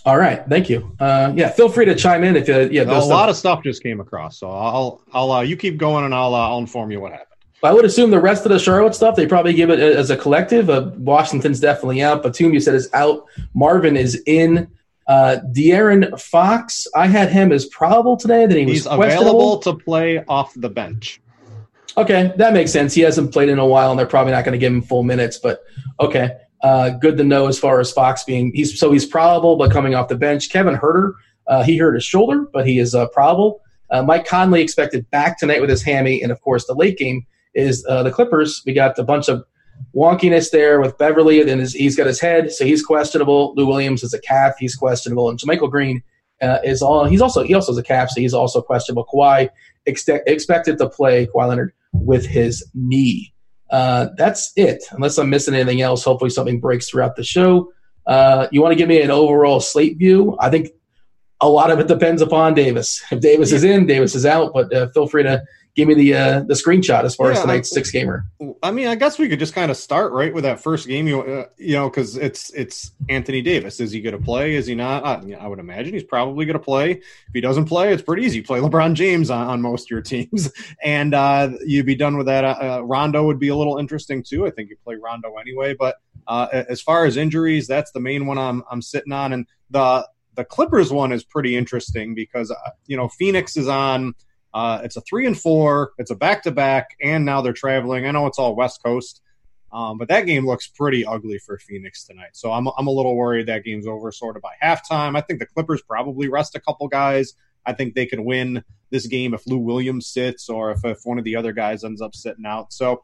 All 0.05 0.19
right, 0.19 0.43
thank 0.49 0.69
you. 0.69 0.97
Uh, 0.99 1.33
yeah, 1.35 1.51
feel 1.51 1.69
free 1.69 1.85
to 1.85 1.95
chime 1.95 2.25
in 2.25 2.35
if 2.35 2.49
you. 2.49 2.69
Yeah, 2.73 2.83
a 2.85 3.05
lot 3.05 3.29
of 3.29 3.37
stuff 3.37 3.63
just 3.63 3.83
came 3.83 4.01
across, 4.01 4.39
so 4.39 4.51
I'll 4.51 5.01
I'll 5.13 5.31
uh, 5.31 5.41
you 5.43 5.57
keep 5.57 5.77
going 5.77 6.05
and 6.05 6.15
I'll 6.15 6.35
uh, 6.35 6.49
I'll 6.49 6.59
inform 6.59 6.91
you 6.91 7.01
what 7.01 7.13
happened. 7.13 7.29
I 7.65 7.73
would 7.73 7.85
assume 7.85 8.11
the 8.11 8.21
rest 8.21 8.45
of 8.45 8.51
the 8.51 8.59
Charlotte 8.59 8.97
stuff 8.97 9.15
they 9.15 9.27
probably 9.27 9.53
give 9.53 9.71
it 9.71 9.79
as 9.79 10.11
a 10.11 10.17
collective. 10.17 10.69
Uh, 10.69 10.91
Washington's 10.97 11.61
definitely 11.61 12.03
out. 12.03 12.25
Batum, 12.25 12.53
you 12.53 12.59
said 12.59 12.75
is 12.75 12.91
out. 12.93 13.27
Marvin 13.55 13.97
is 13.97 14.21
in. 14.27 14.69
Uh, 15.07 15.39
De'Aaron 15.53 16.19
Fox, 16.21 16.87
I 16.95 17.07
had 17.07 17.31
him 17.31 17.53
as 17.53 17.67
probable 17.67 18.17
today. 18.17 18.47
That 18.47 18.57
he 18.57 18.65
was 18.65 18.75
He's 18.75 18.87
available 18.87 19.59
to 19.59 19.75
play 19.75 20.25
off 20.27 20.53
the 20.57 20.69
bench. 20.69 21.21
Okay, 21.97 22.33
that 22.37 22.53
makes 22.53 22.73
sense. 22.73 22.95
He 22.95 23.03
hasn't 23.03 23.33
played 23.33 23.49
in 23.49 23.59
a 23.59 23.67
while, 23.67 23.91
and 23.91 23.99
they're 23.99 24.07
probably 24.07 24.33
not 24.33 24.45
going 24.45 24.53
to 24.53 24.59
give 24.59 24.73
him 24.73 24.83
full 24.83 25.03
minutes. 25.03 25.39
But 25.39 25.63
okay, 26.01 26.39
uh, 26.63 26.91
good 26.91 27.17
to 27.17 27.25
know 27.25 27.49
as 27.49 27.59
far 27.59 27.81
as 27.81 27.91
Fox 27.93 28.25
being 28.25 28.53
he's 28.55 28.79
so 28.79 28.93
he's 28.93 29.07
probable, 29.07 29.57
but 29.57 29.71
coming 29.71 29.95
off 29.95 30.09
the 30.09 30.17
bench. 30.17 30.51
Kevin 30.51 30.77
Huerter, 30.77 31.13
uh, 31.49 31.63
he 31.63 31.77
hurt 31.77 31.95
his 31.95 32.05
shoulder, 32.05 32.47
but 32.53 32.67
he 32.67 32.79
is 32.79 32.95
uh, 32.95 33.09
probable. 33.09 33.61
Uh, 33.91 34.03
Mike 34.03 34.27
Conley 34.27 34.63
expected 34.63 35.09
back 35.11 35.39
tonight 35.39 35.61
with 35.61 35.71
his 35.71 35.83
hammy, 35.83 36.23
and 36.23 36.33
of 36.33 36.41
course 36.41 36.67
the 36.67 36.75
late 36.75 36.97
game 36.97 37.27
is 37.55 37.85
uh, 37.89 38.03
the 38.03 38.11
Clippers. 38.11 38.63
We 38.65 38.73
got 38.73 38.99
a 38.99 39.05
bunch 39.05 39.29
of 39.29 39.45
wonkiness 39.95 40.51
there 40.51 40.81
with 40.81 40.97
Beverley, 40.99 41.41
and 41.41 41.61
his, 41.61 41.73
he's 41.73 41.97
got 41.97 42.07
his 42.07 42.21
head, 42.21 42.53
so 42.53 42.65
he's 42.65 42.85
questionable. 42.85 43.55
Lou 43.57 43.67
Williams 43.67 44.03
is 44.03 44.15
a 44.15 44.21
calf, 44.21 44.55
he's 44.59 44.77
questionable, 44.77 45.29
and 45.29 45.39
JaMychal 45.39 45.71
Green 45.71 46.03
uh, 46.41 46.59
is 46.65 46.81
all. 46.81 47.05
He's 47.05 47.21
also 47.21 47.43
he 47.43 47.55
also 47.55 47.73
has 47.73 47.79
a 47.79 47.83
calf, 47.83 48.11
so 48.11 48.21
he's 48.21 48.35
also 48.35 48.63
questionable. 48.63 49.07
Kawhi 49.13 49.49
ex- 49.87 50.09
expected 50.09 50.79
to 50.79 50.89
play 50.89 51.27
Kawhi 51.27 51.49
Leonard 51.49 51.73
with 51.93 52.25
his 52.27 52.65
knee. 52.75 53.32
Uh, 53.73 54.09
that's 54.19 54.53
it. 54.55 54.85
Unless 54.93 55.19
I'm 55.19 55.31
missing 55.31 55.55
anything 55.55 55.81
else, 55.81 56.05
hopefully 56.05 56.31
something 56.31 56.61
breaks 56.61 56.89
throughout 56.89 57.17
the 57.17 57.25
show. 57.25 57.73
Uh, 58.07 58.47
you 58.53 58.61
want 58.61 58.73
to 58.73 58.77
give 58.77 58.89
me 58.89 59.01
an 59.01 59.11
overall 59.11 59.61
slate 59.61 59.97
view? 59.97 60.37
I 60.39 60.51
think 60.51 60.69
a 61.41 61.49
lot 61.49 61.71
of 61.71 61.81
it 61.81 61.89
depends 61.89 62.21
upon 62.21 62.55
Davis. 62.55 63.03
If 63.11 63.21
Davis 63.21 63.51
is 63.51 63.65
in, 63.65 63.87
Davis 63.87 64.15
is 64.15 64.27
out. 64.27 64.53
But 64.53 64.73
uh, 64.75 64.89
feel 64.91 65.09
free 65.09 65.23
to 65.23 65.43
give 65.75 65.89
me 65.89 65.95
the 65.95 66.15
uh, 66.15 66.41
the 66.41 66.55
screenshot 66.55 67.05
as 67.05 67.15
far 67.15 67.29
Yeah, 67.29 67.35
as 67.35 67.41
tonight's 67.41 67.71
six 67.71 67.91
gamer. 67.91 68.25
I 68.63 68.71
mean, 68.71 68.89
I 68.89 68.95
guess 68.95 69.19
we 69.19 69.29
could 69.29 69.39
just 69.39 69.55
kind 69.55 69.71
of 69.71 69.77
start 69.77 70.13
right 70.13 70.33
with 70.33 70.45
that 70.45 70.61
first 70.61 70.87
game. 70.87 71.07
You, 71.07 71.23
uh, 71.23 71.47
you 71.57 71.75
know, 71.75 71.89
because 71.89 72.17
it's 72.17 72.51
it's 72.51 72.93
Anthony 73.09 73.43
Davis. 73.43 73.81
Is 73.81 73.93
he 73.93 74.01
going 74.01 74.17
to 74.17 74.23
play? 74.23 74.55
Is 74.55 74.67
he 74.67 74.75
not? 74.75 75.05
I, 75.05 75.37
I 75.41 75.47
would 75.47 75.59
imagine 75.59 75.95
he's 75.95 76.05
probably 76.05 76.45
going 76.45 76.59
to 76.59 76.65
play. 76.65 76.93
If 76.93 77.33
he 77.33 77.41
doesn't 77.41 77.67
play, 77.67 77.93
it's 77.93 78.03
pretty 78.03 78.25
easy. 78.25 78.43
Play 78.43 78.61
LeBron 78.61 78.95
James 78.95 79.31
on, 79.31 79.47
on 79.47 79.63
most 79.63 79.87
of 79.87 79.91
your 79.91 80.03
teams, 80.03 80.51
and 80.83 81.15
uh, 81.15 81.51
you'd 81.65 81.87
be 81.87 81.97
done 81.97 82.17
with 82.17 82.27
that. 82.27 82.45
Uh, 82.45 82.57
uh, 82.61 82.81
Rondo 82.81 83.25
would 83.25 83.39
be 83.39 83.49
a 83.49 83.57
little 83.57 83.79
interesting 83.79 84.23
too. 84.23 84.47
I 84.47 84.51
think 84.51 84.71
you 84.71 84.77
play 84.85 84.97
Rondo 84.97 85.37
anyway. 85.37 85.75
But 85.79 85.97
uh, 86.27 86.49
as 86.69 86.83
far 86.83 87.05
as 87.05 87.17
injuries, 87.17 87.67
that's 87.67 87.93
the 87.93 88.01
main 88.01 88.27
one 88.27 88.39
I'm 88.39 88.63
I'm 88.71 88.83
sitting 88.83 89.13
on, 89.13 89.33
and 89.33 89.47
the 89.71 90.07
the 90.35 90.45
Clippers 90.45 90.91
one 90.91 91.13
is 91.13 91.25
pretty 91.25 91.57
interesting 91.57 92.15
because 92.15 92.51
uh, 92.51 92.71
you 92.87 92.97
know 92.97 93.09
Phoenix 93.09 93.57
is 93.57 93.69
on. 93.69 94.15
Uh, 94.55 94.81
it's 94.85 94.97
a 94.97 95.01
three 95.01 95.27
and 95.27 95.39
four. 95.39 95.93
It's 95.99 96.11
a 96.11 96.15
back 96.15 96.43
to 96.43 96.51
back, 96.51 96.97
and 97.01 97.25
now 97.25 97.41
they're 97.41 97.53
traveling. 97.53 98.07
I 98.07 98.11
know 98.11 98.27
it's 98.27 98.39
all 98.39 98.55
West 98.55 98.83
Coast, 98.83 99.21
um, 99.73 99.99
but 99.99 100.09
that 100.09 100.27
game 100.27 100.47
looks 100.47 100.67
pretty 100.67 101.05
ugly 101.05 101.39
for 101.39 101.59
Phoenix 101.59 102.05
tonight. 102.05 102.31
So 102.33 102.53
I'm 102.53 102.69
I'm 102.77 102.87
a 102.87 102.91
little 102.91 103.17
worried 103.17 103.47
that 103.47 103.65
game's 103.65 103.87
over 103.87 104.13
sort 104.13 104.37
of 104.37 104.43
by 104.43 104.53
halftime. 104.63 105.17
I 105.17 105.23
think 105.23 105.39
the 105.39 105.47
Clippers 105.47 105.83
probably 105.83 106.29
rest 106.29 106.55
a 106.55 106.61
couple 106.61 106.89
guys. 106.89 107.35
I 107.65 107.73
think 107.73 107.95
they 107.95 108.07
could 108.07 108.21
win 108.21 108.65
this 108.91 109.07
game 109.07 109.35
if 109.35 109.47
Lou 109.47 109.59
Williams 109.59 110.07
sits 110.07 110.49
or 110.49 110.73
if, 110.73 110.85
if 110.85 110.99
one 111.05 111.19
of 111.19 111.25
the 111.25 111.37
other 111.37 111.53
guys 111.53 111.85
ends 111.85 112.03
up 112.03 112.15
sitting 112.15 112.45
out. 112.45 112.73
So 112.73 113.03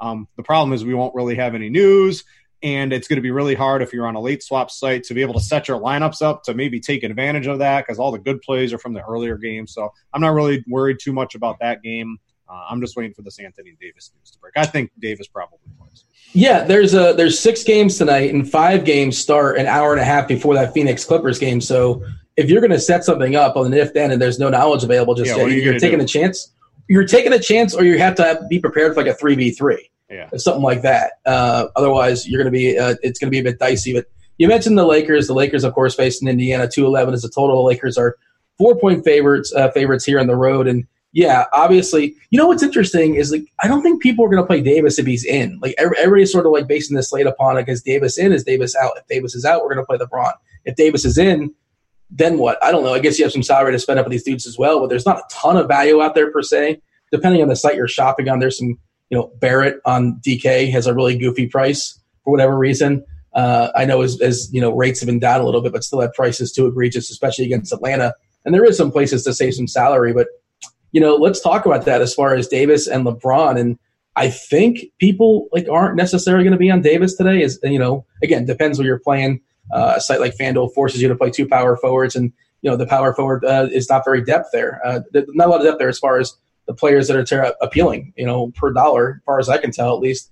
um, 0.00 0.28
the 0.36 0.42
problem 0.42 0.72
is 0.72 0.84
we 0.84 0.94
won't 0.94 1.14
really 1.14 1.36
have 1.36 1.54
any 1.54 1.70
news. 1.70 2.24
And 2.62 2.92
it's 2.92 3.08
going 3.08 3.16
to 3.16 3.22
be 3.22 3.30
really 3.30 3.54
hard 3.54 3.80
if 3.80 3.92
you're 3.92 4.06
on 4.06 4.16
a 4.16 4.20
late 4.20 4.42
swap 4.42 4.70
site 4.70 5.02
to 5.04 5.14
be 5.14 5.22
able 5.22 5.34
to 5.34 5.40
set 5.40 5.66
your 5.66 5.80
lineups 5.80 6.20
up 6.20 6.42
to 6.44 6.54
maybe 6.54 6.78
take 6.78 7.02
advantage 7.02 7.46
of 7.46 7.58
that 7.60 7.86
because 7.86 7.98
all 7.98 8.12
the 8.12 8.18
good 8.18 8.42
plays 8.42 8.72
are 8.72 8.78
from 8.78 8.92
the 8.92 9.02
earlier 9.02 9.38
games. 9.38 9.72
So 9.72 9.90
I'm 10.12 10.20
not 10.20 10.34
really 10.34 10.62
worried 10.68 10.98
too 11.00 11.12
much 11.12 11.34
about 11.34 11.58
that 11.60 11.82
game. 11.82 12.18
Uh, 12.48 12.64
I'm 12.68 12.80
just 12.80 12.96
waiting 12.96 13.14
for 13.14 13.22
this 13.22 13.38
Anthony 13.38 13.76
Davis 13.80 14.10
news 14.14 14.30
to 14.32 14.38
break. 14.40 14.54
I 14.56 14.66
think 14.66 14.90
Davis 14.98 15.28
probably 15.28 15.58
plays. 15.78 16.04
Yeah, 16.32 16.64
there's 16.64 16.94
a 16.94 17.14
there's 17.16 17.38
six 17.38 17.64
games 17.64 17.96
tonight, 17.96 18.32
and 18.34 18.48
five 18.48 18.84
games 18.84 19.16
start 19.16 19.56
an 19.56 19.66
hour 19.66 19.92
and 19.92 20.00
a 20.00 20.04
half 20.04 20.28
before 20.28 20.54
that 20.54 20.74
Phoenix 20.74 21.04
Clippers 21.04 21.38
game. 21.38 21.60
So 21.60 22.04
if 22.36 22.50
you're 22.50 22.60
going 22.60 22.72
to 22.72 22.80
set 22.80 23.04
something 23.04 23.36
up 23.36 23.56
on 23.56 23.70
the 23.70 23.80
if 23.80 23.94
then 23.94 24.10
and 24.10 24.20
there's 24.20 24.38
no 24.38 24.48
knowledge 24.48 24.84
available 24.84 25.14
just 25.14 25.30
Yeah, 25.30 25.44
yet, 25.44 25.50
you 25.52 25.62
you're 25.62 25.78
taking 25.78 25.98
do? 25.98 26.04
a 26.04 26.08
chance. 26.08 26.52
You're 26.88 27.06
taking 27.06 27.32
a 27.32 27.38
chance, 27.38 27.74
or 27.74 27.84
you 27.84 27.98
have 27.98 28.16
to 28.16 28.24
have, 28.24 28.48
be 28.48 28.58
prepared 28.58 28.94
for 28.94 29.02
like 29.02 29.12
a 29.12 29.14
three 29.14 29.36
v 29.36 29.52
three. 29.52 29.90
Yeah. 30.10 30.28
something 30.36 30.62
like 30.62 30.82
that. 30.82 31.12
Uh, 31.24 31.68
otherwise, 31.76 32.28
you're 32.28 32.42
going 32.42 32.52
to 32.52 32.58
be 32.58 32.76
uh, 32.78 32.96
it's 33.02 33.18
going 33.18 33.28
to 33.28 33.30
be 33.30 33.38
a 33.38 33.44
bit 33.44 33.58
dicey. 33.58 33.92
But 33.94 34.06
you 34.38 34.48
mentioned 34.48 34.76
the 34.76 34.84
Lakers. 34.86 35.26
The 35.28 35.34
Lakers, 35.34 35.64
of 35.64 35.72
course, 35.74 35.94
facing 35.94 36.28
Indiana. 36.28 36.68
Two 36.68 36.86
eleven 36.86 37.14
is 37.14 37.22
the 37.22 37.28
total. 37.28 37.56
The 37.56 37.68
Lakers 37.68 37.96
are 37.96 38.16
four 38.58 38.76
point 38.78 39.04
favorites 39.04 39.52
uh, 39.54 39.70
favorites 39.70 40.04
here 40.04 40.18
on 40.18 40.26
the 40.26 40.36
road. 40.36 40.66
And 40.66 40.86
yeah, 41.12 41.44
obviously, 41.52 42.14
you 42.30 42.38
know 42.38 42.46
what's 42.46 42.62
interesting 42.62 43.16
is 43.16 43.32
like 43.32 43.44
I 43.62 43.68
don't 43.68 43.82
think 43.82 44.02
people 44.02 44.24
are 44.24 44.28
going 44.28 44.42
to 44.42 44.46
play 44.46 44.60
Davis 44.60 44.98
if 44.98 45.06
he's 45.06 45.24
in. 45.24 45.58
Like 45.60 45.74
every, 45.78 45.96
everybody's 45.98 46.32
sort 46.32 46.46
of 46.46 46.52
like 46.52 46.66
basing 46.66 46.96
this 46.96 47.10
slate 47.10 47.26
upon 47.26 47.56
it 47.56 47.66
because 47.66 47.82
Davis 47.82 48.18
in 48.18 48.32
is 48.32 48.44
Davis 48.44 48.74
out. 48.76 48.92
If 48.96 49.06
Davis 49.06 49.34
is 49.34 49.44
out, 49.44 49.62
we're 49.62 49.74
going 49.74 49.84
to 49.84 49.86
play 49.86 49.98
LeBron. 49.98 50.32
If 50.64 50.76
Davis 50.76 51.04
is 51.04 51.18
in, 51.18 51.54
then 52.10 52.38
what? 52.38 52.62
I 52.62 52.70
don't 52.70 52.82
know. 52.82 52.94
I 52.94 52.98
guess 52.98 53.18
you 53.18 53.24
have 53.24 53.32
some 53.32 53.42
salary 53.42 53.72
to 53.72 53.78
spend 53.78 53.98
up 53.98 54.06
with 54.06 54.12
these 54.12 54.24
dudes 54.24 54.46
as 54.46 54.58
well, 54.58 54.80
but 54.80 54.88
there's 54.88 55.06
not 55.06 55.18
a 55.18 55.24
ton 55.30 55.56
of 55.56 55.68
value 55.68 56.00
out 56.02 56.14
there 56.14 56.30
per 56.30 56.42
se. 56.42 56.80
Depending 57.12 57.42
on 57.42 57.48
the 57.48 57.56
site 57.56 57.74
you're 57.74 57.88
shopping 57.88 58.28
on, 58.28 58.38
there's 58.38 58.58
some 58.58 58.78
you 59.10 59.18
know, 59.18 59.30
Barrett 59.40 59.80
on 59.84 60.20
DK 60.24 60.70
has 60.70 60.86
a 60.86 60.94
really 60.94 61.18
goofy 61.18 61.46
price 61.46 61.98
for 62.24 62.30
whatever 62.30 62.56
reason. 62.56 63.04
Uh, 63.34 63.70
I 63.76 63.84
know 63.84 64.02
as, 64.02 64.20
as 64.20 64.48
you 64.52 64.60
know 64.60 64.70
rates 64.70 65.00
have 65.00 65.06
been 65.06 65.18
down 65.18 65.40
a 65.40 65.44
little 65.44 65.60
bit, 65.60 65.72
but 65.72 65.84
still 65.84 66.02
at 66.02 66.14
prices 66.14 66.52
too 66.52 66.66
egregious, 66.66 67.10
especially 67.10 67.44
against 67.44 67.72
Atlanta. 67.72 68.14
And 68.44 68.54
there 68.54 68.64
is 68.64 68.76
some 68.76 68.90
places 68.90 69.24
to 69.24 69.34
save 69.34 69.54
some 69.54 69.68
salary, 69.68 70.12
but 70.12 70.28
you 70.92 71.00
know, 71.00 71.14
let's 71.16 71.40
talk 71.40 71.66
about 71.66 71.84
that 71.84 72.00
as 72.00 72.14
far 72.14 72.34
as 72.34 72.48
Davis 72.48 72.88
and 72.88 73.04
LeBron. 73.04 73.58
And 73.60 73.78
I 74.16 74.28
think 74.28 74.86
people 74.98 75.48
like 75.52 75.68
aren't 75.68 75.96
necessarily 75.96 76.42
going 76.42 76.52
to 76.52 76.58
be 76.58 76.70
on 76.70 76.82
Davis 76.82 77.14
today. 77.14 77.42
Is 77.42 77.58
you 77.62 77.78
know, 77.78 78.04
again, 78.22 78.44
depends 78.46 78.78
where 78.78 78.86
you're 78.86 78.98
playing. 78.98 79.40
Uh, 79.72 79.94
a 79.96 80.00
site 80.00 80.18
like 80.18 80.36
FanDuel 80.36 80.74
forces 80.74 81.00
you 81.00 81.06
to 81.06 81.14
play 81.14 81.30
two 81.30 81.46
power 81.46 81.76
forwards, 81.76 82.16
and 82.16 82.32
you 82.62 82.70
know 82.70 82.76
the 82.76 82.86
power 82.86 83.14
forward 83.14 83.44
uh, 83.44 83.68
is 83.70 83.88
not 83.88 84.04
very 84.04 84.22
depth 84.24 84.48
there. 84.52 84.80
Uh, 84.84 85.00
not 85.12 85.46
a 85.46 85.50
lot 85.50 85.60
of 85.60 85.66
depth 85.66 85.78
there 85.78 85.88
as 85.88 85.98
far 85.98 86.18
as 86.18 86.34
the 86.70 86.74
players 86.74 87.08
that 87.08 87.16
are 87.16 87.24
ter- 87.24 87.52
appealing, 87.60 88.12
you 88.16 88.24
know, 88.24 88.52
per 88.54 88.72
dollar, 88.72 89.16
as 89.16 89.24
far 89.24 89.40
as 89.40 89.48
I 89.48 89.58
can 89.58 89.72
tell, 89.72 89.92
at 89.92 90.00
least. 90.00 90.30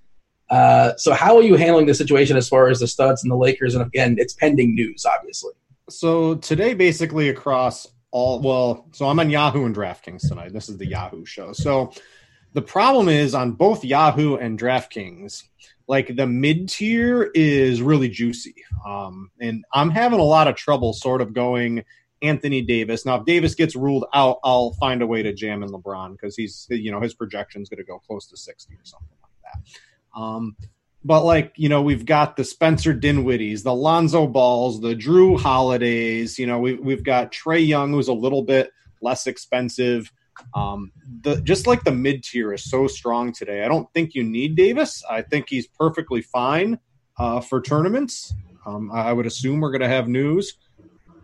Uh, 0.51 0.96
so, 0.96 1.12
how 1.12 1.37
are 1.37 1.42
you 1.42 1.57
handling 1.57 1.87
the 1.87 1.94
situation 1.94 2.37
as 2.37 2.48
far 2.48 2.68
as 2.68 2.79
the 2.79 2.87
studs 2.87 3.24
and 3.24 3.31
the 3.31 3.37
Lakers? 3.37 3.74
And 3.74 3.85
again, 3.85 4.14
it's 4.20 4.35
pending 4.35 4.77
news, 4.77 5.05
obviously. 5.05 5.53
So 5.90 6.37
today, 6.37 6.74
basically 6.74 7.29
across 7.29 7.88
all, 8.12 8.40
well, 8.40 8.87
so 8.92 9.09
I'm 9.09 9.18
on 9.18 9.31
Yahoo 9.31 9.64
and 9.64 9.74
DraftKings 9.74 10.29
tonight. 10.29 10.53
This 10.53 10.68
is 10.68 10.79
the 10.79 10.87
Yahoo 10.87 11.24
show. 11.24 11.53
So 11.53 11.92
the 12.53 12.62
problem 12.62 13.09
is 13.09 13.35
on 13.35 13.53
both 13.53 13.85
Yahoo 13.85 14.37
and 14.37 14.59
DraftKings, 14.59 15.42
like 15.88 16.14
the 16.14 16.27
mid 16.27 16.68
tier 16.68 17.31
is 17.35 17.83
really 17.83 18.09
juicy. 18.09 18.55
Um, 18.87 19.31
and 19.40 19.64
I'm 19.72 19.90
having 19.90 20.20
a 20.20 20.24
lot 20.24 20.46
of 20.46 20.55
trouble 20.55 20.92
sort 20.92 21.20
of 21.20 21.33
going 21.33 21.85
Anthony 22.22 22.62
Davis. 22.62 23.07
Now, 23.07 23.16
if 23.16 23.24
Davis 23.24 23.54
gets 23.54 23.76
ruled 23.76 24.07
out, 24.14 24.38
I'll 24.44 24.72
find 24.72 25.02
a 25.02 25.07
way 25.07 25.22
to 25.22 25.33
jam 25.33 25.62
in 25.62 25.70
LeBron 25.70 26.12
because 26.12 26.37
he's, 26.37 26.66
you 26.70 26.90
know, 26.90 27.00
his 27.00 27.14
projection 27.14 27.62
is 27.62 27.68
going 27.68 27.78
to 27.78 27.85
go 27.85 27.98
close 27.98 28.26
to 28.28 28.37
60 28.37 28.74
or 28.74 28.85
something 28.85 29.16
like 29.22 29.52
that. 29.52 30.20
Um, 30.20 30.57
but 31.04 31.24
like 31.24 31.52
you 31.57 31.68
know 31.68 31.83
we've 31.83 32.04
got 32.04 32.37
the 32.37 32.44
Spencer 32.44 32.94
Dinwiddies, 32.94 33.62
the 33.62 33.74
Lonzo 33.74 34.26
Balls, 34.26 34.81
the 34.81 34.94
Jrue 34.94 35.40
Holidays. 35.40 36.38
You 36.38 36.46
know 36.46 36.59
we, 36.59 36.74
we've 36.74 37.04
got 37.04 37.33
Trae 37.33 37.66
Young, 37.66 37.92
who's 37.92 38.09
a 38.09 38.12
little 38.12 38.42
bit 38.42 38.70
less 39.00 39.26
expensive. 39.26 40.12
Um, 40.54 40.92
the 41.22 41.40
just 41.42 41.66
like 41.66 41.85
the 41.85 41.92
mid 41.92 42.22
tier 42.24 42.52
is 42.52 42.68
so 42.68 42.87
strong 42.87 43.33
today. 43.33 43.64
I 43.64 43.68
don't 43.68 43.92
think 43.92 44.14
you 44.14 44.24
need 44.24 44.57
Davis. 44.57 45.02
I 45.09 45.22
think 45.22 45.46
he's 45.48 45.66
perfectly 45.66 46.22
fine 46.22 46.78
uh, 47.18 47.40
for 47.40 47.61
tournaments. 47.61 48.35
Um, 48.66 48.90
I 48.92 49.12
would 49.12 49.26
assume 49.26 49.61
we're 49.61 49.70
going 49.70 49.81
to 49.81 49.88
have 49.88 50.09
news. 50.09 50.59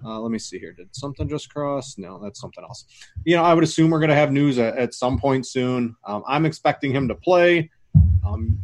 Uh, 0.04 0.20
let 0.20 0.30
me 0.30 0.38
see 0.38 0.58
here. 0.58 0.72
Did 0.72 0.94
something 0.94 1.28
just 1.28 1.52
cross? 1.52 1.96
No, 1.96 2.20
that's 2.22 2.40
something 2.40 2.62
else. 2.62 2.84
You 3.24 3.36
know, 3.36 3.42
I 3.42 3.54
would 3.54 3.64
assume 3.64 3.90
we're 3.90 4.00
going 4.00 4.10
to 4.10 4.16
have 4.16 4.32
news 4.32 4.58
at, 4.58 4.76
at 4.76 4.94
some 4.94 5.18
point 5.18 5.46
soon. 5.46 5.96
Um, 6.04 6.22
I'm 6.26 6.44
expecting 6.44 6.92
him 6.92 7.08
to 7.08 7.14
play. 7.14 7.70
Um, 8.26 8.60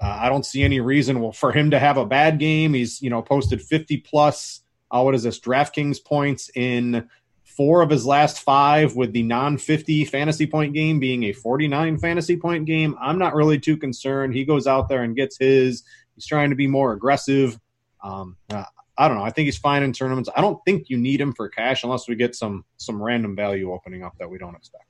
uh, 0.00 0.18
I 0.20 0.28
don't 0.28 0.44
see 0.44 0.62
any 0.62 0.80
reason 0.80 1.32
for 1.32 1.52
him 1.52 1.70
to 1.70 1.78
have 1.78 1.96
a 1.96 2.06
bad 2.06 2.38
game. 2.38 2.74
He's 2.74 3.00
you 3.00 3.10
know 3.10 3.22
posted 3.22 3.62
50 3.62 3.98
plus. 3.98 4.62
Uh, 4.90 5.02
what 5.02 5.14
is 5.14 5.22
this? 5.22 5.40
DraftKings 5.40 6.04
points 6.04 6.50
in 6.54 7.08
four 7.44 7.82
of 7.82 7.90
his 7.90 8.04
last 8.04 8.40
five, 8.40 8.96
with 8.96 9.12
the 9.12 9.22
non 9.22 9.56
50 9.56 10.04
fantasy 10.06 10.46
point 10.46 10.74
game 10.74 10.98
being 10.98 11.24
a 11.24 11.32
49 11.32 11.98
fantasy 11.98 12.36
point 12.36 12.66
game. 12.66 12.96
I'm 13.00 13.18
not 13.18 13.34
really 13.34 13.58
too 13.58 13.76
concerned. 13.76 14.34
He 14.34 14.44
goes 14.44 14.66
out 14.66 14.88
there 14.88 15.02
and 15.02 15.16
gets 15.16 15.38
his. 15.38 15.84
He's 16.14 16.26
trying 16.26 16.50
to 16.50 16.56
be 16.56 16.66
more 16.66 16.92
aggressive. 16.92 17.58
Um, 18.02 18.36
uh, 18.50 18.64
I 18.96 19.08
don't 19.08 19.16
know. 19.16 19.24
I 19.24 19.30
think 19.30 19.46
he's 19.46 19.58
fine 19.58 19.82
in 19.82 19.92
tournaments. 19.92 20.28
I 20.36 20.40
don't 20.40 20.62
think 20.64 20.88
you 20.88 20.96
need 20.96 21.20
him 21.20 21.32
for 21.32 21.48
cash 21.48 21.82
unless 21.82 22.08
we 22.08 22.14
get 22.14 22.34
some 22.34 22.64
some 22.76 23.02
random 23.02 23.34
value 23.34 23.72
opening 23.72 24.02
up 24.02 24.16
that 24.18 24.28
we 24.28 24.38
don't 24.38 24.54
expect. 24.54 24.84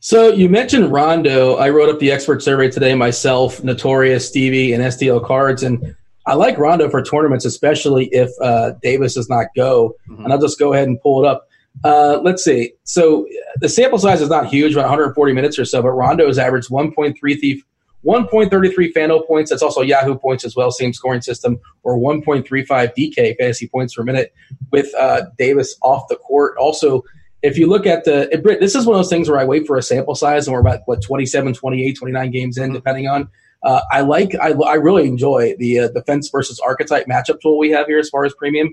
So 0.00 0.28
you 0.28 0.48
mentioned 0.48 0.92
Rondo. 0.92 1.56
I 1.56 1.70
wrote 1.70 1.88
up 1.88 1.98
the 1.98 2.10
expert 2.10 2.42
survey 2.42 2.70
today 2.70 2.94
myself, 2.94 3.64
Notorious, 3.64 4.28
Stevie, 4.28 4.74
and 4.74 4.82
STL 4.84 5.24
cards, 5.24 5.62
and 5.62 5.96
I 6.26 6.34
like 6.34 6.58
Rondo 6.58 6.88
for 6.88 7.02
tournaments, 7.02 7.44
especially 7.44 8.06
if 8.12 8.30
uh, 8.40 8.72
Davis 8.82 9.14
does 9.14 9.28
not 9.28 9.46
go. 9.56 9.94
Mm-hmm. 10.08 10.24
And 10.24 10.32
I'll 10.32 10.40
just 10.40 10.58
go 10.58 10.72
ahead 10.72 10.88
and 10.88 11.00
pull 11.00 11.24
it 11.24 11.28
up. 11.28 11.48
Uh, 11.82 12.20
let's 12.22 12.44
see. 12.44 12.72
So 12.84 13.26
the 13.60 13.68
sample 13.68 13.98
size 13.98 14.20
is 14.20 14.28
not 14.28 14.46
huge, 14.46 14.72
about 14.72 14.84
140 14.84 15.32
minutes 15.32 15.58
or 15.58 15.64
so, 15.64 15.82
but 15.82 15.90
Rondo 15.90 16.26
has 16.26 16.38
averaged 16.38 16.70
1.33 16.70 17.60
1.33 18.06 18.92
FanDuel 18.92 19.26
points. 19.26 19.50
That's 19.50 19.62
also 19.62 19.80
Yahoo 19.80 20.16
points 20.16 20.44
as 20.44 20.54
well, 20.54 20.70
same 20.70 20.92
scoring 20.92 21.22
system, 21.22 21.58
or 21.82 21.98
1.35 21.98 22.66
DK 22.96 23.36
fantasy 23.38 23.68
points 23.68 23.94
per 23.94 24.02
minute 24.02 24.34
with 24.70 24.94
uh, 24.94 25.22
Davis 25.38 25.76
off 25.82 26.08
the 26.08 26.16
court. 26.16 26.56
Also, 26.58 27.02
if 27.42 27.58
you 27.58 27.66
look 27.66 27.86
at 27.86 28.04
the 28.04 28.40
Britt, 28.42 28.60
this 28.60 28.74
is 28.74 28.86
one 28.86 28.94
of 28.94 28.98
those 28.98 29.10
things 29.10 29.28
where 29.28 29.38
I 29.38 29.44
wait 29.44 29.66
for 29.66 29.76
a 29.76 29.82
sample 29.82 30.14
size, 30.14 30.46
and 30.46 30.54
we're 30.54 30.60
about 30.60 30.80
what 30.86 31.02
27, 31.02 31.52
28, 31.52 31.92
29 31.92 32.30
games 32.30 32.56
in, 32.56 32.64
mm-hmm. 32.64 32.74
depending 32.74 33.06
on. 33.06 33.28
Uh, 33.62 33.80
I 33.90 34.00
like, 34.00 34.34
I, 34.34 34.52
I 34.52 34.74
really 34.74 35.06
enjoy 35.06 35.54
the 35.58 35.80
uh, 35.80 35.88
defense 35.88 36.28
versus 36.30 36.60
archetype 36.60 37.06
matchup 37.06 37.40
tool 37.40 37.58
we 37.58 37.70
have 37.70 37.86
here 37.86 37.98
as 37.98 38.10
far 38.10 38.24
as 38.24 38.34
premium, 38.34 38.72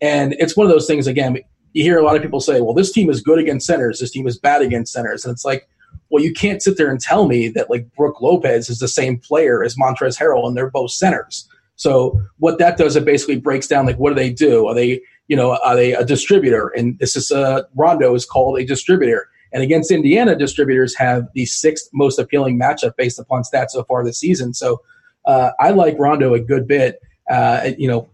and 0.00 0.34
it's 0.38 0.56
one 0.56 0.66
of 0.66 0.72
those 0.72 0.86
things. 0.86 1.06
Again, 1.06 1.38
you 1.72 1.82
hear 1.82 1.98
a 1.98 2.02
lot 2.02 2.16
of 2.16 2.22
people 2.22 2.40
say, 2.40 2.60
"Well, 2.60 2.74
this 2.74 2.92
team 2.92 3.10
is 3.10 3.20
good 3.20 3.38
against 3.38 3.66
centers, 3.66 4.00
this 4.00 4.10
team 4.10 4.26
is 4.26 4.38
bad 4.38 4.62
against 4.62 4.92
centers," 4.92 5.24
and 5.24 5.32
it's 5.32 5.44
like, 5.44 5.68
well, 6.10 6.22
you 6.22 6.32
can't 6.32 6.62
sit 6.62 6.76
there 6.76 6.90
and 6.90 7.00
tell 7.00 7.26
me 7.26 7.48
that 7.48 7.70
like 7.70 7.92
Brook 7.94 8.20
Lopez 8.20 8.68
is 8.68 8.78
the 8.78 8.88
same 8.88 9.18
player 9.18 9.62
as 9.62 9.76
Montrezl 9.76 10.18
Harrell, 10.18 10.46
and 10.46 10.56
they're 10.56 10.70
both 10.70 10.90
centers. 10.90 11.48
So 11.76 12.20
what 12.38 12.58
that 12.58 12.76
does, 12.76 12.96
it 12.96 13.04
basically 13.04 13.38
breaks 13.38 13.66
down 13.66 13.86
like 13.86 13.98
what 13.98 14.10
do 14.10 14.16
they 14.16 14.30
do? 14.30 14.66
Are 14.66 14.74
they 14.74 15.00
you 15.30 15.36
know, 15.36 15.56
are 15.64 15.76
they 15.76 15.94
a 15.94 16.04
distributor? 16.04 16.72
And 16.76 16.98
this 16.98 17.14
is 17.14 17.30
uh, 17.30 17.62
Rondo 17.76 18.16
is 18.16 18.26
called 18.26 18.58
a 18.58 18.64
distributor. 18.64 19.28
And 19.52 19.62
against 19.62 19.92
Indiana, 19.92 20.34
distributors 20.34 20.96
have 20.96 21.28
the 21.34 21.46
sixth 21.46 21.88
most 21.92 22.18
appealing 22.18 22.58
matchup 22.58 22.96
based 22.96 23.20
upon 23.20 23.44
stats 23.44 23.70
so 23.70 23.84
far 23.84 24.04
this 24.04 24.18
season. 24.18 24.54
So 24.54 24.82
uh, 25.26 25.52
I 25.60 25.70
like 25.70 25.96
Rondo 26.00 26.34
a 26.34 26.40
good 26.40 26.66
bit. 26.66 27.00
Uh, 27.30 27.70
you 27.78 27.86
know, 27.86 28.10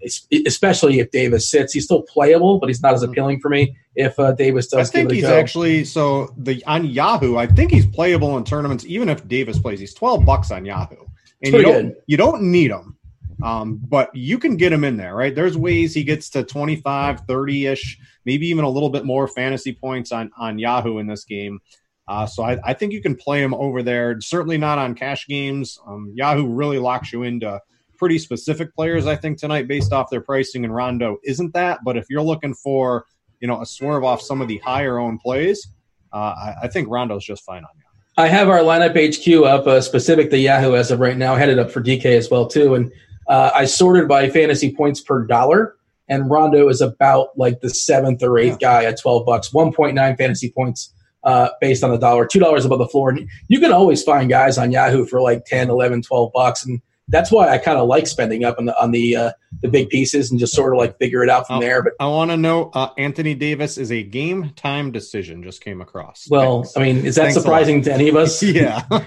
especially 0.46 1.00
if 1.00 1.10
Davis 1.10 1.50
sits, 1.50 1.72
he's 1.72 1.84
still 1.84 2.02
playable, 2.02 2.58
but 2.58 2.68
he's 2.68 2.82
not 2.82 2.92
as 2.92 3.00
mm-hmm. 3.00 3.12
appealing 3.12 3.40
for 3.40 3.48
me. 3.48 3.74
If 3.94 4.18
uh, 4.20 4.32
Davis 4.32 4.66
does, 4.66 4.90
I 4.90 4.92
think 4.92 5.10
he's 5.10 5.22
go. 5.22 5.34
actually 5.34 5.84
so 5.84 6.34
the 6.36 6.62
on 6.66 6.84
Yahoo. 6.84 7.36
I 7.36 7.46
think 7.46 7.70
he's 7.70 7.86
playable 7.86 8.36
in 8.36 8.44
tournaments, 8.44 8.84
even 8.84 9.08
if 9.08 9.26
Davis 9.26 9.58
plays. 9.58 9.80
He's 9.80 9.94
twelve 9.94 10.26
bucks 10.26 10.50
on 10.50 10.66
Yahoo, 10.66 11.02
and 11.42 11.54
you 11.54 11.62
don't, 11.62 11.94
you 12.06 12.16
don't 12.18 12.42
need 12.42 12.70
him. 12.70 12.96
Um, 13.42 13.80
but 13.88 14.14
you 14.14 14.38
can 14.38 14.56
get 14.56 14.72
him 14.72 14.84
in 14.84 14.98
there, 14.98 15.14
right? 15.14 15.34
There's 15.34 15.56
ways 15.56 15.94
he 15.94 16.04
gets 16.04 16.30
to 16.30 16.42
25, 16.42 17.20
30 17.28 17.66
ish, 17.66 17.98
maybe 18.24 18.46
even 18.46 18.64
a 18.64 18.68
little 18.68 18.88
bit 18.88 19.04
more 19.04 19.28
fantasy 19.28 19.74
points 19.74 20.10
on, 20.10 20.30
on 20.38 20.58
Yahoo 20.58 20.98
in 20.98 21.06
this 21.06 21.24
game. 21.24 21.60
Uh, 22.08 22.24
so 22.24 22.44
I, 22.44 22.58
I, 22.64 22.72
think 22.72 22.92
you 22.92 23.02
can 23.02 23.14
play 23.14 23.42
him 23.42 23.52
over 23.52 23.82
there. 23.82 24.18
Certainly 24.20 24.56
not 24.56 24.78
on 24.78 24.94
cash 24.94 25.26
games. 25.26 25.78
Um, 25.86 26.12
Yahoo 26.14 26.46
really 26.46 26.78
locks 26.78 27.12
you 27.12 27.24
into 27.24 27.60
pretty 27.96 28.18
specific 28.18 28.74
players, 28.74 29.06
I 29.06 29.16
think, 29.16 29.38
tonight 29.38 29.68
based 29.68 29.92
off 29.92 30.10
their 30.10 30.20
pricing, 30.20 30.64
and 30.64 30.74
Rondo 30.74 31.18
isn't 31.24 31.52
that. 31.54 31.80
But 31.84 31.96
if 31.96 32.06
you're 32.08 32.22
looking 32.22 32.54
for, 32.54 33.06
you 33.40 33.48
know, 33.48 33.60
a 33.60 33.66
swerve 33.66 34.04
off 34.04 34.20
some 34.20 34.40
of 34.40 34.48
the 34.48 34.58
higher 34.58 34.98
owned 34.98 35.20
plays, 35.20 35.68
uh, 36.12 36.16
I, 36.16 36.54
I, 36.62 36.68
think 36.68 36.88
Rondo's 36.88 37.24
just 37.24 37.44
fine 37.44 37.64
on 37.64 37.70
you. 37.76 37.82
I 38.16 38.28
have 38.28 38.48
our 38.48 38.60
lineup 38.60 38.96
HQ 38.96 39.44
up 39.44 39.66
uh, 39.66 39.80
specific 39.80 40.30
to 40.30 40.38
Yahoo 40.38 40.74
as 40.74 40.90
of 40.90 41.00
right 41.00 41.16
now, 41.16 41.36
headed 41.36 41.58
up 41.58 41.70
for 41.70 41.82
DK 41.82 42.06
as 42.06 42.30
well 42.30 42.46
too, 42.46 42.74
and 42.74 42.92
uh, 43.28 43.50
I 43.54 43.64
sorted 43.64 44.08
by 44.08 44.30
fantasy 44.30 44.74
points 44.74 45.00
per 45.00 45.26
dollar, 45.26 45.76
and 46.08 46.30
Rondo 46.30 46.68
is 46.68 46.80
about 46.80 47.36
like 47.36 47.60
the 47.60 47.70
seventh 47.70 48.22
or 48.22 48.38
eighth 48.38 48.60
guy 48.60 48.84
at 48.84 49.00
12 49.00 49.26
bucks, 49.26 49.50
1.9 49.50 50.16
fantasy 50.16 50.50
points 50.50 50.94
uh, 51.24 51.50
based 51.60 51.82
on 51.82 51.90
the 51.90 51.98
dollar, 51.98 52.24
$2 52.24 52.64
above 52.64 52.78
the 52.78 52.86
floor. 52.86 53.10
And 53.10 53.28
you 53.48 53.58
can 53.60 53.72
always 53.72 54.02
find 54.02 54.30
guys 54.30 54.56
on 54.58 54.70
Yahoo 54.70 55.04
for 55.04 55.20
like 55.20 55.44
10, 55.44 55.68
11, 55.68 56.02
12 56.02 56.30
bucks. 56.32 56.64
And 56.64 56.80
that's 57.08 57.30
why 57.30 57.48
I 57.48 57.58
kind 57.58 57.78
of 57.78 57.88
like 57.88 58.06
spending 58.06 58.44
up 58.44 58.58
on 58.58 58.66
the 58.66 58.82
on 58.82 58.90
the 58.90 59.16
uh, 59.16 59.30
the 59.62 59.68
big 59.68 59.88
pieces 59.88 60.30
and 60.30 60.40
just 60.40 60.54
sort 60.54 60.72
of 60.72 60.78
like 60.78 60.98
figure 60.98 61.22
it 61.22 61.30
out 61.30 61.46
from 61.46 61.60
there. 61.60 61.82
But 61.82 61.94
I 62.00 62.06
want 62.06 62.30
to 62.30 62.36
know 62.36 62.70
uh, 62.74 62.90
Anthony 62.98 63.34
Davis 63.34 63.78
is 63.78 63.92
a 63.92 64.02
game 64.02 64.50
time 64.56 64.92
decision. 64.92 65.42
Just 65.42 65.62
came 65.62 65.80
across. 65.80 66.26
Well, 66.30 66.62
Thanks. 66.62 66.76
I 66.76 66.80
mean, 66.80 67.06
is 67.06 67.14
that 67.16 67.22
Thanks 67.22 67.36
surprising 67.36 67.82
to 67.82 67.92
any 67.92 68.08
of 68.08 68.16
us? 68.16 68.42
yeah. 68.42 68.82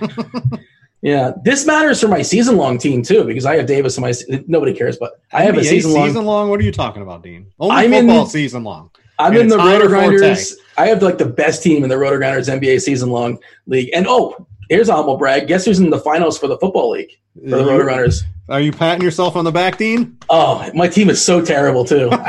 Yeah, 1.02 1.32
this 1.44 1.66
matters 1.66 2.02
for 2.02 2.10
my 2.10 2.22
season 2.22 2.58
long 2.58 2.78
team 2.78 3.04
too 3.04 3.24
because 3.24 3.46
I 3.46 3.56
have 3.56 3.68
Davis 3.68 3.98
in 3.98 4.02
my. 4.02 4.14
Nobody 4.48 4.74
cares, 4.74 4.98
but 4.98 5.22
I 5.32 5.44
have 5.44 5.56
NBA 5.56 5.60
a 5.60 5.64
season 5.64 5.94
long. 5.94 6.08
Season 6.08 6.26
long? 6.26 6.50
What 6.50 6.60
are 6.60 6.64
you 6.64 6.74
talking 6.74 7.02
about, 7.02 7.24
Dean? 7.24 7.52
Only 7.58 7.76
I'm 7.76 7.92
football 7.92 8.24
in, 8.24 8.30
season 8.30 8.66
long. 8.66 8.92
I'm 9.18 9.36
in 9.36 9.48
the 9.48 9.58
Roto 9.58 9.88
Grinders. 9.88 10.58
I 10.78 10.88
have 10.88 11.02
like 11.02 11.18
the 11.18 11.26
best 11.26 11.64
team 11.64 11.84
in 11.84 11.90
the 11.90 11.98
Roto 11.98 12.18
Grinders 12.18 12.50
NBA 12.50 12.82
season 12.82 13.12
long 13.12 13.40
league. 13.66 13.90
And 13.94 14.08
oh, 14.10 14.46
here's 14.70 14.90
a 14.90 14.96
humble 14.96 15.18
brag. 15.18 15.48
Guess 15.48 15.66
who's 15.66 15.80
in 15.80 15.90
the 15.90 16.00
finals 16.00 16.38
for 16.38 16.48
the 16.48 16.58
football 16.58 16.92
league 16.92 17.12
for 17.36 17.58
the 17.58 17.66
Roto 17.66 17.84
Grinders? 17.84 18.24
Are 18.48 18.62
you 18.62 18.72
patting 18.72 19.04
yourself 19.04 19.36
on 19.36 19.46
the 19.46 19.52
back, 19.52 19.78
Dean? 19.78 20.18
Oh, 20.30 20.70
my 20.74 20.88
team 20.88 21.10
is 21.10 21.24
so 21.24 21.44
terrible 21.44 21.86
too. 21.86 22.10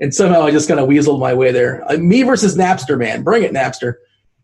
And 0.00 0.14
somehow 0.14 0.42
I 0.42 0.50
just 0.50 0.68
kind 0.68 0.80
of 0.80 0.88
weaseled 0.88 1.20
my 1.20 1.34
way 1.34 1.52
there. 1.52 1.84
Uh, 1.90 1.96
me 1.96 2.22
versus 2.22 2.56
Napster, 2.56 2.98
man. 2.98 3.22
Bring 3.22 3.42
it, 3.42 3.52
Napster. 3.52 3.94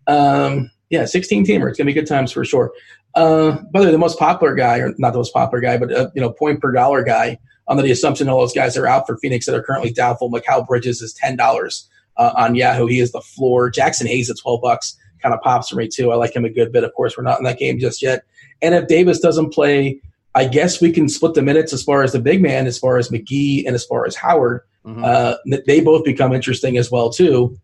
Um, 0.07 0.70
yeah, 0.90 1.05
16 1.05 1.44
teamer. 1.44 1.68
It's 1.68 1.79
gonna 1.79 1.87
be 1.87 1.92
good 1.92 2.07
times 2.07 2.33
for 2.33 2.44
sure. 2.44 2.73
Uh, 3.14 3.59
by 3.73 3.81
the 3.81 3.87
way, 3.87 3.92
the 3.92 3.99
most 3.99 4.18
popular 4.18 4.55
guy, 4.55 4.79
or 4.79 4.94
not 4.99 5.11
the 5.12 5.18
most 5.18 5.33
popular 5.33 5.61
guy, 5.61 5.77
but 5.77 5.92
uh, 5.92 6.11
you 6.14 6.20
know, 6.20 6.31
point 6.31 6.61
per 6.61 6.73
dollar 6.73 7.03
guy, 7.03 7.38
under 7.68 7.83
the 7.83 7.90
assumption 7.90 8.29
all 8.29 8.40
those 8.40 8.53
guys 8.53 8.77
are 8.77 8.87
out 8.87 9.07
for 9.07 9.18
Phoenix 9.18 9.46
that 9.46 9.55
are 9.55 9.62
currently 9.62 9.92
doubtful. 9.92 10.31
Mikal 10.31 10.66
Bridges 10.66 11.03
is 11.03 11.12
ten 11.12 11.37
dollars 11.37 11.88
uh, 12.16 12.33
on 12.37 12.55
Yahoo. 12.55 12.87
He 12.87 13.01
is 13.01 13.12
the 13.12 13.20
floor. 13.20 13.70
Jaxson 13.70 14.07
Hayes 14.07 14.31
at 14.31 14.37
twelve 14.38 14.62
bucks 14.62 14.96
kind 15.22 15.35
of 15.35 15.40
pops 15.40 15.68
for 15.68 15.76
me 15.76 15.88
too. 15.88 16.11
I 16.12 16.16
like 16.16 16.35
him 16.35 16.44
a 16.44 16.50
good 16.50 16.72
bit. 16.72 16.85
Of 16.85 16.94
course, 16.94 17.16
we're 17.16 17.24
not 17.24 17.38
in 17.38 17.44
that 17.44 17.59
game 17.59 17.78
just 17.78 18.02
yet. 18.02 18.22
And 18.62 18.74
if 18.74 18.88
Davis 18.88 19.20
doesn't 19.20 19.52
play, 19.52 20.00
I 20.35 20.46
guess 20.46 20.80
we 20.80 20.92
can 20.92 21.09
split 21.09 21.35
the 21.35 21.42
minutes 21.42 21.72
as 21.72 21.83
far 21.83 22.02
as 22.02 22.12
the 22.12 22.20
big 22.20 22.40
man, 22.40 22.66
as 22.66 22.78
far 22.78 22.98
as 22.98 23.09
McGee, 23.09 23.64
and 23.66 23.74
as 23.74 23.85
far 23.85 24.06
as 24.06 24.14
Howard. 24.14 24.62
Mm-hmm. 24.85 25.04
Uh, 25.04 25.35
they 25.66 25.80
both 25.80 26.04
become 26.04 26.33
interesting 26.33 26.76
as 26.76 26.90
well 26.90 27.11
too. 27.11 27.56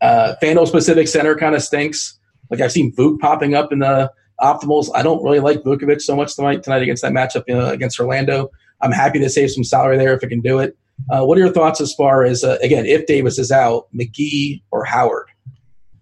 Uh, 0.00 0.34
FanDuel 0.42 0.66
specific 0.66 1.08
center 1.08 1.36
kind 1.36 1.54
of 1.54 1.62
stinks. 1.62 2.18
Like 2.50 2.60
I've 2.60 2.72
seen 2.72 2.94
Vuk 2.94 3.18
popping 3.18 3.54
up 3.54 3.72
in 3.72 3.80
the 3.80 4.10
optimals. 4.40 4.88
I 4.94 5.02
don't 5.02 5.22
really 5.22 5.40
like 5.40 5.62
Vucevic 5.62 6.00
so 6.00 6.16
much 6.16 6.34
tonight 6.34 6.62
tonight 6.62 6.82
against 6.82 7.02
that 7.02 7.12
matchup 7.12 7.44
uh, 7.50 7.72
against 7.72 8.00
Orlando. 8.00 8.50
I'm 8.80 8.92
happy 8.92 9.18
to 9.18 9.28
save 9.28 9.50
some 9.50 9.64
salary 9.64 9.98
there 9.98 10.14
if 10.14 10.24
I 10.24 10.28
can 10.28 10.40
do 10.40 10.58
it. 10.58 10.76
Uh, 11.10 11.24
what 11.24 11.36
are 11.38 11.40
your 11.40 11.52
thoughts 11.52 11.80
as 11.80 11.94
far 11.94 12.24
as 12.24 12.44
uh, 12.44 12.58
again 12.62 12.86
if 12.86 13.06
Davis 13.06 13.38
is 13.38 13.52
out, 13.52 13.88
McGee 13.94 14.62
or 14.70 14.84
Howard? 14.84 15.29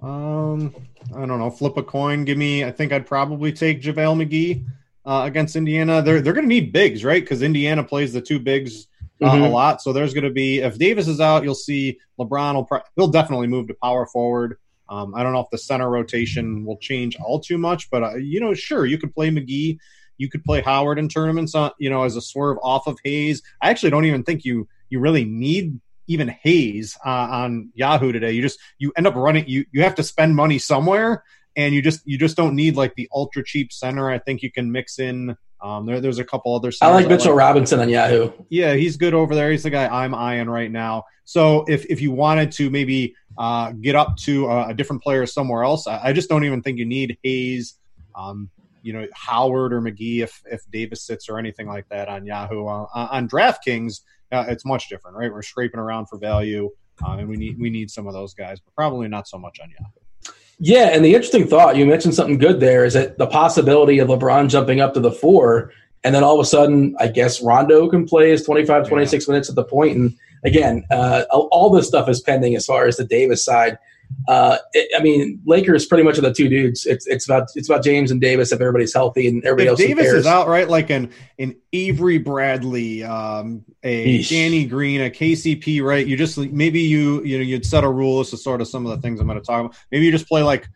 Um, 0.01 0.75
I 1.15 1.27
don't 1.27 1.39
know. 1.39 1.51
Flip 1.51 1.77
a 1.77 1.83
coin. 1.83 2.25
Give 2.25 2.39
me. 2.39 2.65
I 2.65 2.71
think 2.71 2.93
I'd 2.93 3.07
probably 3.07 3.53
take 3.53 3.83
JaVale 3.83 4.27
McGee 4.27 4.65
uh, 5.05 5.23
against 5.25 5.57
Indiana. 5.57 6.03
They're 6.03 6.21
they're 6.21 6.33
going 6.33 6.45
to 6.45 6.49
need 6.49 6.73
bigs, 6.73 7.05
right? 7.05 7.23
Because 7.23 7.43
Indiana 7.43 7.83
plays 7.83 8.13
the 8.13 8.21
two 8.21 8.39
bigs 8.39 8.87
uh, 9.21 9.33
Mhm. 9.33 9.47
a 9.47 9.49
lot. 9.49 9.83
So 9.83 9.93
there's 9.93 10.15
going 10.15 10.25
to 10.25 10.31
be 10.31 10.59
if 10.61 10.79
Davis 10.79 11.09
is 11.09 11.21
out, 11.21 11.43
you'll 11.43 11.55
see 11.55 11.99
LeBron 12.21 12.55
will 12.55 12.65
pro- 12.65 12.81
he'll 12.97 13.09
definitely 13.09 13.49
move 13.49 13.67
to 13.69 13.75
power 13.83 14.07
forward. 14.07 14.59
Um, 14.89 15.15
I 15.15 15.23
don't 15.23 15.33
know 15.33 15.41
if 15.41 15.51
the 15.51 15.59
center 15.59 15.91
rotation 15.91 16.65
will 16.65 16.79
change 16.79 17.17
all 17.17 17.41
too 17.41 17.59
much, 17.59 17.91
but 17.91 18.03
uh, 18.03 18.15
you 18.15 18.41
know, 18.41 18.55
sure, 18.55 18.87
you 18.87 18.97
could 18.99 19.13
play 19.13 19.29
McGee, 19.31 19.79
you 20.17 20.31
could 20.31 20.45
play 20.45 20.63
Howard 20.63 20.99
in 20.99 21.09
tournaments, 21.09 21.55
on, 21.55 21.73
you 21.79 21.91
know, 21.91 22.05
as 22.05 22.17
a 22.17 22.23
swerve 22.23 22.57
off 22.63 22.87
of 22.87 22.99
Hayes. 23.05 23.43
I 23.61 23.71
actually 23.71 23.91
don't 23.91 24.05
even 24.05 24.23
think 24.23 24.45
you 24.45 24.69
you 24.89 25.01
really 25.01 25.25
need 25.25 25.81
even 26.09 26.29
Hayes 26.43 26.97
uh, 27.05 27.09
on 27.09 27.71
Yahoo 27.75 28.13
today. 28.13 28.33
You 28.33 28.43
just 28.43 28.59
you 28.79 28.93
end 28.97 29.07
up 29.07 29.15
running 29.15 29.47
you 29.47 29.65
you 29.73 29.83
have 29.83 29.95
to 29.97 30.03
spend 30.03 30.35
money 30.35 30.59
somewhere, 30.59 31.23
and 31.57 31.75
you 31.75 31.83
just 31.83 32.01
you 32.07 32.19
just 32.19 32.37
don't 32.37 32.57
need 32.57 32.77
like 32.77 32.95
the 32.95 33.09
ultra 33.15 33.45
cheap 33.45 33.73
center. 33.73 34.11
I 34.11 34.19
think 34.19 34.43
you 34.43 34.51
can 34.51 34.73
mix 34.73 34.99
in. 34.99 35.37
Um, 35.61 35.87
there, 35.87 36.01
there's 36.01 36.21
a 36.21 36.25
couple 36.25 36.55
other. 36.55 36.71
I 36.81 36.93
like 36.93 37.09
Mitchell 37.09 37.35
Robinson 37.35 37.81
on 37.81 37.89
Yahoo. 37.89 38.31
yeah, 38.49 38.75
he's 38.75 38.97
good 38.97 39.13
over 39.13 39.35
there. 39.35 39.51
He's 39.51 39.65
the 39.65 39.71
guy 39.71 39.89
I'm 39.89 40.15
eyeing 40.15 40.49
right 40.49 40.71
now. 40.71 41.05
So 41.25 41.65
if 41.69 41.85
if 41.87 42.01
you 42.01 42.13
wanted 42.13 42.53
to 42.53 42.71
maybe 42.71 43.15
uh, 43.37 43.73
get 43.73 43.97
up 43.97 44.17
to 44.19 44.47
a, 44.47 44.69
a 44.69 44.75
different 44.75 45.03
player 45.03 45.27
somewhere 45.27 45.65
else, 45.65 45.87
I, 45.87 46.01
I 46.05 46.13
just 46.13 46.29
don't 46.29 46.45
even 46.45 46.63
think 46.63 46.79
you 46.79 46.87
need 46.87 47.19
Hayes, 47.25 47.75
um, 48.15 48.51
you 48.83 48.93
know, 48.93 49.07
Howard 49.13 49.73
or 49.73 49.81
McGee 49.81 50.23
if 50.23 50.41
if 50.51 50.63
Davis 50.71 51.03
sits 51.03 51.29
or 51.29 51.39
anything 51.39 51.67
like 51.67 51.89
that 51.89 52.09
on 52.09 52.25
Yahoo. 52.25 52.67
Uh, 52.67 52.87
on 52.95 53.29
DraftKings, 53.29 54.01
uh, 54.33 54.45
it's 54.49 54.65
much 54.65 54.89
different, 54.89 55.17
right? 55.17 55.33
We're 55.33 55.43
scraping 55.43 55.81
around 55.81 56.07
for 56.07 56.19
value, 56.19 56.71
uh, 57.05 57.13
and 57.13 57.29
we 57.29 57.37
need 57.37 57.59
we 57.59 57.71
need 57.71 57.91
some 57.91 58.07
of 58.07 58.13
those 58.13 58.35
guys, 58.35 58.61
but 58.61 58.75
probably 58.75 59.09
not 59.09 59.29
so 59.29 59.39
much 59.39 59.59
on 59.61 59.71
Yahoo. 59.71 60.35
Yeah, 60.61 60.89
and 60.93 61.05
the 61.05 61.15
interesting 61.15 61.47
thought 61.47 61.77
you 61.77 61.87
mentioned 61.87 62.15
something 62.15 62.39
good 62.39 62.59
there 62.59 62.85
is 62.85 62.95
that 62.95 63.17
the 63.17 63.29
possibility 63.29 64.01
of 64.01 64.09
LeBron 64.09 64.49
jumping 64.49 64.81
up 64.81 64.93
to 64.95 65.01
the 65.01 65.13
four, 65.13 65.73
and 66.03 66.15
then 66.15 66.25
all 66.25 66.35
of 66.35 66.45
a 66.45 66.49
sudden, 66.49 66.97
I 66.99 67.09
guess 67.09 67.41
Rondo 67.41 67.89
can 67.89 68.07
play 68.07 68.31
his 68.31 68.43
25, 68.45 68.89
26 68.89 69.29
minutes 69.29 69.49
at 69.49 69.55
the 69.55 69.65
point. 69.65 69.97
And 69.97 70.17
again, 70.45 70.85
uh, 70.91 71.25
all 71.31 71.71
this 71.71 71.87
stuff 71.87 72.09
is 72.09 72.21
pending 72.21 72.57
as 72.57 72.67
far 72.67 72.87
as 72.87 72.97
the 72.97 73.05
Davis 73.05 73.45
side. 73.45 73.79
Uh, 74.27 74.59
it, 74.75 74.91
I 74.99 75.03
mean, 75.03 75.41
Lakers 75.47 75.87
pretty 75.87 76.05
much 76.05 76.19
are 76.19 76.23
the 76.23 76.33
two 76.33 76.49
dudes. 76.49 76.85
It's 76.85 77.07
it's 77.07 77.25
about 77.25 77.49
it's 77.55 77.69
about 77.69 77.83
James 77.83 78.11
and 78.11 78.21
Davis 78.21 78.53
if 78.53 78.61
everybody's 78.61 78.93
healthy 78.93 79.27
and 79.27 79.43
everybody 79.45 79.65
If 79.65 79.71
else 79.71 79.79
Davis 79.79 80.13
is 80.13 80.27
out, 80.27 80.49
right? 80.49 80.69
Like 80.69 80.91
an 80.91 81.11
an 81.39 81.57
Avery 81.73 82.19
Bradley, 82.19 83.05
um, 83.05 83.65
a 83.83 84.19
Yeesh. 84.19 84.29
Danny 84.29 84.67
Green, 84.67 85.01
a 85.01 85.11
KCP, 85.11 85.83
right? 85.83 86.07
You 86.07 86.17
just 86.17 86.37
maybe 86.37 86.81
you 86.81 87.23
you 87.25 87.39
know 87.39 87.45
you'd 87.45 87.65
set 87.65 87.85
a 87.85 87.91
rule. 87.91 88.19
This 88.19 88.33
is 88.35 88.45
sort 88.45 88.61
of 88.61 88.69
some 88.69 88.85
of 88.85 88.95
the 88.95 89.01
things 89.01 89.19
I'm 89.21 89.27
going 89.27 89.41
to 89.41 89.45
talk 89.45 89.61
about. 89.61 89.77
Maybe 89.91 90.05
you 90.05 90.13
just 90.13 90.29
play 90.29 90.43
like 90.43 90.69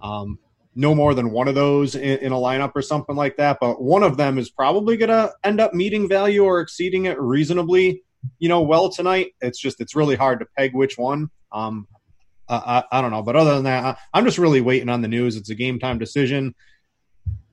um, 0.00 0.38
no 0.74 0.94
more 0.94 1.14
than 1.14 1.30
one 1.30 1.48
of 1.48 1.54
those 1.54 1.94
in, 1.94 2.18
in 2.18 2.32
a 2.32 2.36
lineup 2.36 2.72
or 2.74 2.82
something 2.82 3.16
like 3.16 3.36
that. 3.36 3.58
But 3.60 3.82
one 3.82 4.02
of 4.02 4.16
them 4.16 4.38
is 4.38 4.50
probably 4.50 4.96
going 4.96 5.10
to 5.10 5.32
end 5.42 5.60
up 5.60 5.74
meeting 5.74 6.08
value 6.08 6.44
or 6.44 6.60
exceeding 6.60 7.06
it 7.06 7.20
reasonably, 7.20 8.02
you 8.38 8.48
know, 8.48 8.60
well 8.60 8.88
tonight. 8.88 9.34
It's 9.40 9.58
just 9.58 9.80
it's 9.80 9.96
really 9.96 10.16
hard 10.16 10.38
to 10.40 10.46
peg 10.56 10.74
which 10.74 10.96
one. 10.96 11.28
Um, 11.52 11.88
I, 12.50 12.56
I, 12.90 12.98
I 12.98 13.00
don't 13.00 13.10
know, 13.12 13.22
but 13.22 13.36
other 13.36 13.54
than 13.54 13.64
that, 13.64 13.84
I, 13.84 13.96
I'm 14.12 14.24
just 14.24 14.38
really 14.38 14.60
waiting 14.60 14.88
on 14.88 15.02
the 15.02 15.08
news. 15.08 15.36
It's 15.36 15.50
a 15.50 15.54
game 15.54 15.78
time 15.78 15.98
decision. 15.98 16.54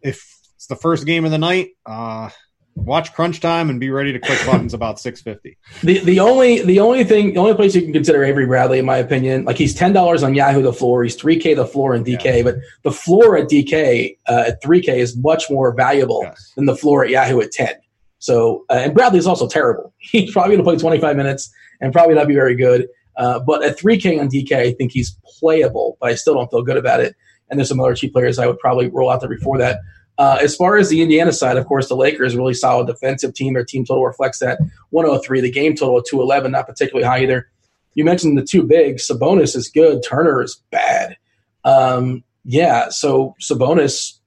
If 0.02 0.28
it's 0.56 0.68
the 0.68 0.76
first 0.76 1.06
game 1.06 1.24
of 1.26 1.32
the 1.32 1.38
night, 1.38 1.70
uh, 1.86 2.30
watch 2.76 3.14
crunch 3.14 3.40
time 3.40 3.70
and 3.70 3.80
be 3.80 3.90
ready 3.90 4.14
to 4.14 4.20
click 4.20 4.40
buttons 4.46 4.74
about 4.74 5.00
650. 5.00 5.58
The 5.84 6.00
the 6.06 6.20
only 6.20 6.62
the 6.62 6.80
only 6.80 7.04
thing 7.04 7.34
the 7.34 7.40
only 7.40 7.54
place 7.56 7.76
you 7.76 7.82
can 7.82 7.94
consider 7.94 8.24
Avery 8.24 8.46
Bradley, 8.46 8.80
in 8.80 8.86
my 8.86 8.98
opinion, 8.98 9.46
like 9.46 9.58
he's 9.58 9.74
ten 9.74 9.94
dollars 9.94 10.24
on 10.24 10.34
Yahoo 10.34 10.62
the 10.62 10.74
floor, 10.74 11.04
he's 11.04 11.16
three 11.16 11.38
K 11.40 11.54
the 11.54 11.66
floor 11.66 11.96
in 11.96 12.04
DK, 12.04 12.44
but 12.44 12.56
the 12.84 12.92
floor 12.92 13.38
at 13.38 13.50
DK 13.50 14.18
uh, 14.28 14.46
at 14.48 14.62
three 14.62 14.82
K 14.82 15.00
is 15.00 15.18
much 15.18 15.50
more 15.50 15.74
valuable 15.76 16.22
Yes. 16.24 16.54
than 16.56 16.66
the 16.66 16.76
floor 16.76 17.04
at 17.04 17.10
Yahoo 17.10 17.40
at 17.42 17.52
ten. 17.52 17.74
So 18.20 18.66
uh, 18.70 18.74
and 18.74 18.94
Bradley 18.94 19.20
is 19.20 19.28
also 19.28 19.48
terrible. 19.48 19.94
He's 19.98 20.32
probably 20.32 20.56
going 20.56 20.66
to 20.66 20.70
play 20.72 20.78
twenty 20.78 21.00
five 21.00 21.16
minutes 21.18 21.52
and 21.82 21.94
probably 21.94 22.16
not 22.16 22.28
be 22.28 22.34
very 22.36 22.56
good. 22.56 22.88
Uh, 23.18 23.40
but 23.40 23.64
at 23.64 23.78
three 23.78 24.00
K 24.00 24.20
on 24.20 24.30
DK, 24.30 24.54
I 24.54 24.72
think 24.74 24.92
he's 24.92 25.18
playable, 25.26 25.98
but 26.00 26.12
I 26.12 26.16
still 26.16 26.36
don't 26.36 26.50
feel 26.50 26.64
good 26.64 26.78
about 26.78 27.00
it. 27.00 27.16
And 27.50 27.60
there's 27.60 27.70
some 27.70 27.80
other 27.80 27.96
cheap 27.96 28.14
players 28.14 28.40
I 28.40 28.48
would 28.48 28.60
probably 28.60 28.90
roll 28.90 29.10
out 29.10 29.22
there 29.22 29.30
before 29.30 29.58
that. 29.58 29.80
Uh, 30.18 30.38
as 30.42 30.56
far 30.56 30.78
as 30.78 30.90
the 30.90 31.02
Indiana 31.02 31.32
side, 31.32 31.58
of 31.58 31.66
course, 31.66 31.88
the 31.90 31.96
Lakers 31.96 32.36
really 32.36 32.54
solid 32.54 32.88
defensive 32.88 33.34
team. 33.34 33.54
Their 33.54 33.64
team 33.64 33.86
total 33.86 34.06
reflects 34.06 34.40
that 34.40 34.60
103. 34.90 35.42
The 35.42 35.52
game 35.52 35.76
total 35.76 35.98
of 35.98 36.06
211, 36.06 36.52
not 36.52 36.66
particularly 36.66 37.08
high 37.08 37.24
either. 37.24 37.50
You 37.94 38.04
mentioned 38.04 38.38
the 38.38 38.44
two 38.44 38.64
bigs. 38.64 39.08
Sabonis 39.08 39.56
is 39.56 39.70
good. 39.70 40.04
Turner 40.04 40.42
is 40.42 40.62
bad. 40.72 41.18
Um, 41.64 42.24
yeah, 42.46 42.90
so 42.90 43.36
Sabonis, 43.42 44.20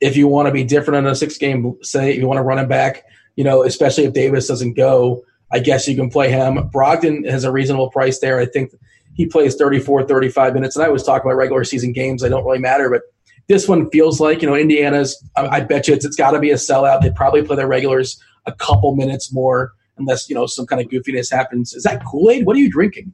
if 0.00 0.16
you 0.16 0.26
want 0.26 0.46
to 0.46 0.52
be 0.52 0.64
different 0.64 1.06
in 1.06 1.12
a 1.12 1.14
six 1.14 1.38
game, 1.38 1.76
say, 1.82 2.10
if 2.10 2.18
you 2.18 2.26
want 2.26 2.38
to 2.38 2.42
run 2.42 2.58
him 2.58 2.68
back, 2.68 3.04
you 3.36 3.44
know, 3.44 3.62
especially 3.62 4.04
if 4.04 4.12
Davis 4.12 4.48
doesn't 4.48 4.74
go, 4.74 5.24
I 5.52 5.58
guess 5.58 5.88
you 5.88 5.96
can 5.96 6.10
play 6.10 6.30
him. 6.30 6.56
Brogdon 6.70 7.28
has 7.28 7.44
a 7.44 7.52
reasonable 7.52 7.90
price 7.90 8.18
there. 8.20 8.38
I 8.38 8.46
think 8.46 8.72
he 9.14 9.26
plays 9.26 9.56
34, 9.56 10.06
35 10.06 10.54
minutes. 10.54 10.76
And 10.76 10.84
I 10.84 10.86
always 10.86 11.02
talk 11.02 11.22
about 11.22 11.36
regular 11.36 11.64
season 11.64 11.92
games. 11.92 12.22
They 12.22 12.28
don't 12.28 12.44
really 12.44 12.58
matter, 12.58 12.88
but 12.88 13.02
this 13.48 13.66
one 13.66 13.90
feels 13.90 14.20
like, 14.20 14.42
you 14.42 14.48
know, 14.48 14.54
Indiana's, 14.54 15.22
I, 15.36 15.46
I 15.48 15.60
bet 15.60 15.88
you 15.88 15.94
it's, 15.94 16.04
it's 16.04 16.16
got 16.16 16.30
to 16.32 16.38
be 16.38 16.52
a 16.52 16.54
sellout. 16.54 17.02
They 17.02 17.10
probably 17.10 17.42
play 17.42 17.56
their 17.56 17.66
regulars 17.66 18.22
a 18.46 18.52
couple 18.52 18.94
minutes 18.94 19.32
more 19.32 19.72
unless, 19.98 20.28
you 20.28 20.34
know, 20.34 20.46
some 20.46 20.66
kind 20.66 20.80
of 20.80 20.88
goofiness 20.88 21.30
happens. 21.30 21.74
Is 21.74 21.82
that 21.82 22.04
Kool 22.04 22.30
Aid? 22.30 22.46
What 22.46 22.56
are 22.56 22.60
you 22.60 22.70
drinking? 22.70 23.12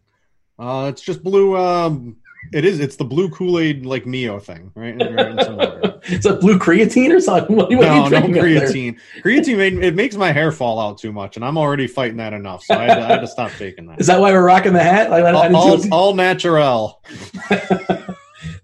Uh, 0.59 0.91
it's 0.93 1.03
just 1.03 1.23
blue. 1.23 1.57
Um, 1.57 2.17
it 2.53 2.65
is. 2.65 2.81
It's 2.81 2.97
the 2.97 3.05
blue 3.05 3.29
Kool 3.29 3.59
Aid 3.59 3.87
like 3.87 4.07
Mio 4.07 4.39
thing, 4.39 4.73
right? 4.75 4.97
Right 4.97 5.31
in 5.31 5.45
some 5.45 5.57
water. 5.57 5.93
It's 6.09 6.25
a 6.25 6.37
blue 6.37 6.57
creatine 6.57 7.13
or 7.13 7.21
something? 7.21 7.57
What, 7.57 7.69
what 7.69 7.81
no, 7.81 8.05
you 8.05 8.11
no 8.11 8.21
creatine. 8.41 8.97
Creatine 9.23 9.57
made, 9.57 9.73
it 9.83 9.97
makes 9.97 10.15
my 10.15 10.31
hair 10.31 10.53
fall 10.53 10.79
out 10.79 10.99
too 10.99 11.13
much, 11.13 11.35
and 11.35 11.45
I'm 11.45 11.59
already 11.59 11.89
fighting 11.89 12.19
that 12.19 12.33
enough. 12.33 12.63
So 12.63 12.75
I 12.75 12.85
had 12.85 12.95
to, 12.95 13.01
I 13.01 13.07
had 13.09 13.21
to 13.23 13.27
stop 13.27 13.51
taking 13.59 13.87
that. 13.87 14.01
Is 14.01 14.07
that 14.07 14.21
why 14.21 14.31
we're 14.31 14.45
rocking 14.45 14.73
the 14.73 14.83
hat? 14.83 15.11
Like, 15.11 15.25
I, 15.25 15.31
I 15.31 15.43
didn't 15.43 15.57
all, 15.57 15.73
all, 15.73 15.95
all 15.95 16.15
natural. 16.15 17.03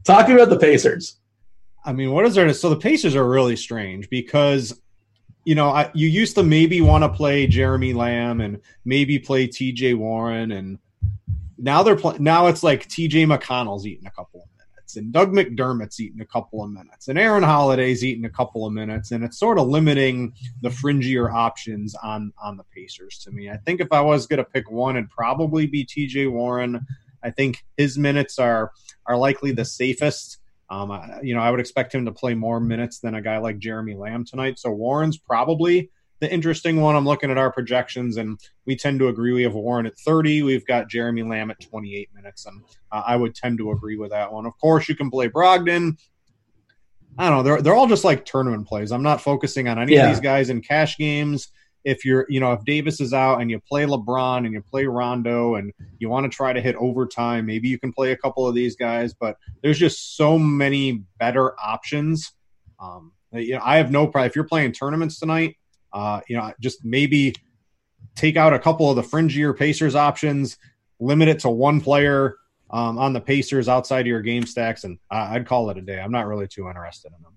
Talking 0.05 0.37
about 0.37 0.51
the 0.51 0.59
Pacers. 0.61 1.17
I 1.85 1.93
mean, 1.93 2.13
what 2.13 2.25
is 2.27 2.37
there? 2.37 2.47
To, 2.47 2.55
so 2.55 2.71
the 2.71 2.77
Pacers 2.77 3.17
are 3.17 3.29
really 3.29 3.57
strange 3.57 4.09
because, 4.09 4.81
you 5.45 5.57
know, 5.57 5.71
I, 5.71 5.91
you 5.95 6.07
used 6.07 6.37
to 6.37 6.45
maybe 6.45 6.81
want 6.81 7.03
to 7.03 7.09
play 7.09 7.49
Jeremy 7.49 7.93
Lamb 7.93 8.41
and 8.41 8.61
maybe 8.85 9.19
play 9.19 9.49
T.J. 9.49 9.95
Warren, 9.95 10.53
and 10.53 10.79
now 11.63 11.85
they're 11.85 11.97
playing. 11.97 12.23
Now 12.23 12.49
it's 12.49 12.65
like 12.65 12.89
T.J. 12.89 13.25
McConnell's 13.25 13.87
eating 13.87 14.07
a 14.07 14.11
couple 14.11 14.43
of 14.43 14.49
minutes, 14.59 14.97
and 14.97 15.13
Doug 15.13 15.33
McDermott's 15.33 16.01
eating 16.01 16.21
a 16.21 16.27
couple 16.27 16.63
of 16.63 16.71
minutes, 16.71 17.07
and 17.07 17.17
Aaron 17.17 17.45
Holiday's 17.45 18.05
eating 18.05 18.25
a 18.25 18.31
couple 18.31 18.67
of 18.67 18.73
minutes, 18.73 19.13
and 19.13 19.23
it's 19.23 19.39
sort 19.39 19.59
of 19.59 19.69
limiting 19.69 20.35
the 20.61 20.71
fringier 20.71 21.33
options 21.33 21.95
on 22.03 22.33
on 22.43 22.57
the 22.57 22.65
Pacers 22.75 23.19
to 23.21 23.31
me. 23.31 23.49
I 23.49 23.59
think 23.59 23.81
if 23.81 23.93
I 23.93 24.01
was 24.01 24.27
going 24.27 24.39
to 24.39 24.45
pick 24.45 24.71
one, 24.71 24.97
it'd 24.97 25.09
probably 25.09 25.67
be 25.67 25.85
T.J. 25.85 26.27
Warren. 26.27 26.85
I 27.23 27.31
think 27.31 27.65
his 27.77 27.97
minutes 27.97 28.41
are 28.41 28.73
are 29.07 29.17
likely 29.17 29.53
the 29.53 29.65
safest. 29.65 30.39
Um, 30.69 30.91
you 31.23 31.35
know, 31.35 31.41
I 31.41 31.51
would 31.51 31.61
expect 31.61 31.95
him 31.95 32.07
to 32.07 32.13
play 32.13 32.35
more 32.35 32.59
minutes 32.59 32.99
than 32.99 33.15
a 33.15 33.23
guy 33.23 33.39
like 33.39 33.59
Jeremy 33.59 33.95
Lamb 33.95 34.25
tonight. 34.25 34.59
So 34.59 34.73
Warren's 34.73 35.19
probably 35.19 35.91
the 36.23 36.33
interesting 36.33 36.81
one. 36.81 36.95
I'm 36.95 37.05
looking 37.05 37.33
at 37.33 37.37
our 37.37 37.51
projections, 37.53 38.17
and 38.17 38.39
we 38.65 38.77
tend 38.77 39.01
to 39.01 39.09
agree. 39.09 39.33
We 39.33 39.43
have 39.43 39.55
Warren 39.55 39.87
at 39.87 39.99
30. 39.99 40.43
We've 40.45 40.65
got 40.65 40.89
Jeremy 40.89 41.25
Lamb 41.25 41.51
at 41.51 41.61
28 41.61 42.11
minutes, 42.15 42.47
and 42.47 42.63
uh, 42.93 43.03
I 43.05 43.17
would 43.17 43.35
tend 43.35 43.59
to 43.59 43.73
agree 43.73 43.97
with 43.97 44.13
that 44.13 44.33
one. 44.33 44.47
Of 44.47 44.53
course, 44.61 44.89
you 44.89 44.95
can 44.95 45.11
play 45.11 45.29
Brogdon. 45.29 45.99
I 47.19 47.29
don't 47.29 47.39
know. 47.39 47.43
They're 47.43 47.61
they're 47.61 47.75
all 47.75 47.89
just 47.89 48.05
like 48.05 48.25
tournament 48.25 48.69
plays. 48.69 48.93
I'm 48.93 49.03
not 49.03 49.21
focusing 49.21 49.67
on 49.69 49.81
any 49.81 49.95
Yeah. 49.95 50.05
of 50.05 50.11
these 50.15 50.21
guys 50.21 50.49
in 50.49 50.63
cash 50.63 50.97
games. 50.97 51.49
If 51.85 52.05
you're, 52.05 52.25
you 52.29 52.39
know, 52.39 52.53
if 52.53 52.65
Davis 52.65 53.01
is 53.01 53.13
out 53.13 53.41
and 53.41 53.51
you 53.51 53.59
play 53.69 53.85
LeBron 53.85 54.47
and 54.47 54.53
you 54.55 54.63
play 54.63 54.87
Rondo 54.87 55.57
and 55.57 55.73
you 55.99 56.09
want 56.09 56.31
to 56.31 56.35
try 56.35 56.53
to 56.53 56.61
hit 56.61 56.77
overtime, 56.77 57.45
maybe 57.47 57.67
you 57.67 57.81
can 57.81 57.93
play 57.93 58.13
a 58.13 58.17
couple 58.17 58.47
of 58.47 58.55
these 58.55 58.77
guys. 58.77 59.13
But 59.13 59.37
there's 59.61 59.81
just 59.81 60.17
so 60.17 60.39
many 60.39 61.03
better 61.19 61.59
options. 61.61 62.33
Um, 62.79 63.11
you 63.33 63.55
know, 63.57 63.61
I 63.65 63.79
have 63.79 63.91
no 63.91 64.07
problem 64.07 64.29
if 64.31 64.37
you're 64.37 64.45
playing 64.45 64.71
tournaments 64.73 65.19
tonight. 65.19 65.57
Uh, 65.93 66.21
you 66.29 66.37
know, 66.37 66.53
just 66.61 66.85
maybe 66.85 67.35
take 68.15 68.37
out 68.37 68.53
a 68.53 68.59
couple 68.59 68.91
of 68.91 68.97
the 68.97 69.03
fringier 69.03 69.57
Pacers 69.57 69.95
options, 69.95 70.59
limit 71.01 71.29
it 71.29 71.41
to 71.41 71.51
one 71.51 71.81
player 71.81 72.37
um, 72.71 72.99
on 72.99 73.13
the 73.13 73.21
Pacers 73.21 73.69
outside 73.69 74.01
of 74.01 74.07
your 74.07 74.23
game 74.23 74.47
stacks, 74.47 74.85
and 74.85 74.99
I 75.11 75.37
I'd 75.37 75.47
call 75.47 75.71
it 75.71 75.79
a 75.79 75.83
day. 75.83 76.01
I'm 76.01 76.13
not 76.13 76.27
really 76.27 76.49
too 76.49 76.69
interested 76.69 77.13
in 77.17 77.23
them. 77.23 77.33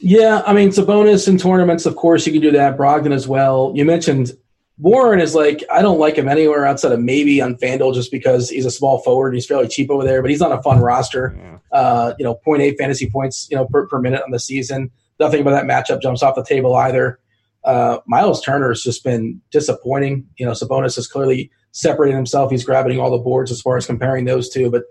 Yeah, 0.00 0.42
I 0.46 0.54
mean, 0.54 0.68
it's 0.68 0.78
a 0.78 0.82
bonus 0.82 1.28
in 1.28 1.36
tournaments, 1.36 1.84
of 1.84 1.94
course, 1.94 2.26
you 2.26 2.32
can 2.32 2.40
do 2.40 2.50
that. 2.52 2.78
Brogdon 2.78 3.12
as 3.12 3.28
well. 3.28 3.72
You 3.74 3.84
mentioned 3.84 4.32
Warren 4.78 5.20
is 5.20 5.34
like, 5.34 5.62
I 5.70 5.82
don't 5.82 5.98
like 5.98 6.16
him 6.16 6.26
anywhere 6.26 6.64
outside 6.64 6.92
of 6.92 7.00
maybe 7.00 7.42
on 7.42 7.56
FanDuel 7.56 7.92
just 7.94 8.10
because 8.10 8.48
he's 8.48 8.64
a 8.64 8.70
small 8.70 9.00
forward. 9.02 9.28
And 9.28 9.34
he's 9.34 9.46
fairly 9.46 9.68
cheap 9.68 9.90
over 9.90 10.02
there, 10.02 10.22
but 10.22 10.30
he's 10.30 10.40
on 10.40 10.52
a 10.52 10.62
fun 10.62 10.80
roster. 10.80 11.36
Yeah. 11.36 11.58
Uh, 11.70 12.14
you 12.18 12.24
know, 12.24 12.40
0.8 12.46 12.78
fantasy 12.78 13.10
points, 13.10 13.46
you 13.50 13.56
know, 13.56 13.66
per, 13.66 13.86
per 13.86 14.00
minute 14.00 14.22
on 14.24 14.30
the 14.30 14.40
season. 14.40 14.90
Nothing 15.18 15.42
about 15.42 15.50
that 15.50 15.64
matchup 15.64 16.00
jumps 16.00 16.22
off 16.22 16.34
the 16.34 16.44
table 16.44 16.74
either. 16.76 17.20
Uh, 17.64 17.98
Miles 18.06 18.42
Turner 18.42 18.68
has 18.68 18.82
just 18.82 19.04
been 19.04 19.40
disappointing. 19.50 20.26
You 20.36 20.46
know, 20.46 20.52
Sabonis 20.52 20.96
has 20.96 21.06
clearly 21.06 21.50
separated 21.72 22.16
himself. 22.16 22.50
He's 22.50 22.64
grabbing 22.64 22.98
all 22.98 23.10
the 23.10 23.18
boards 23.18 23.50
as 23.50 23.60
far 23.60 23.76
as 23.76 23.86
comparing 23.86 24.24
those 24.24 24.48
two, 24.48 24.70
but 24.70 24.84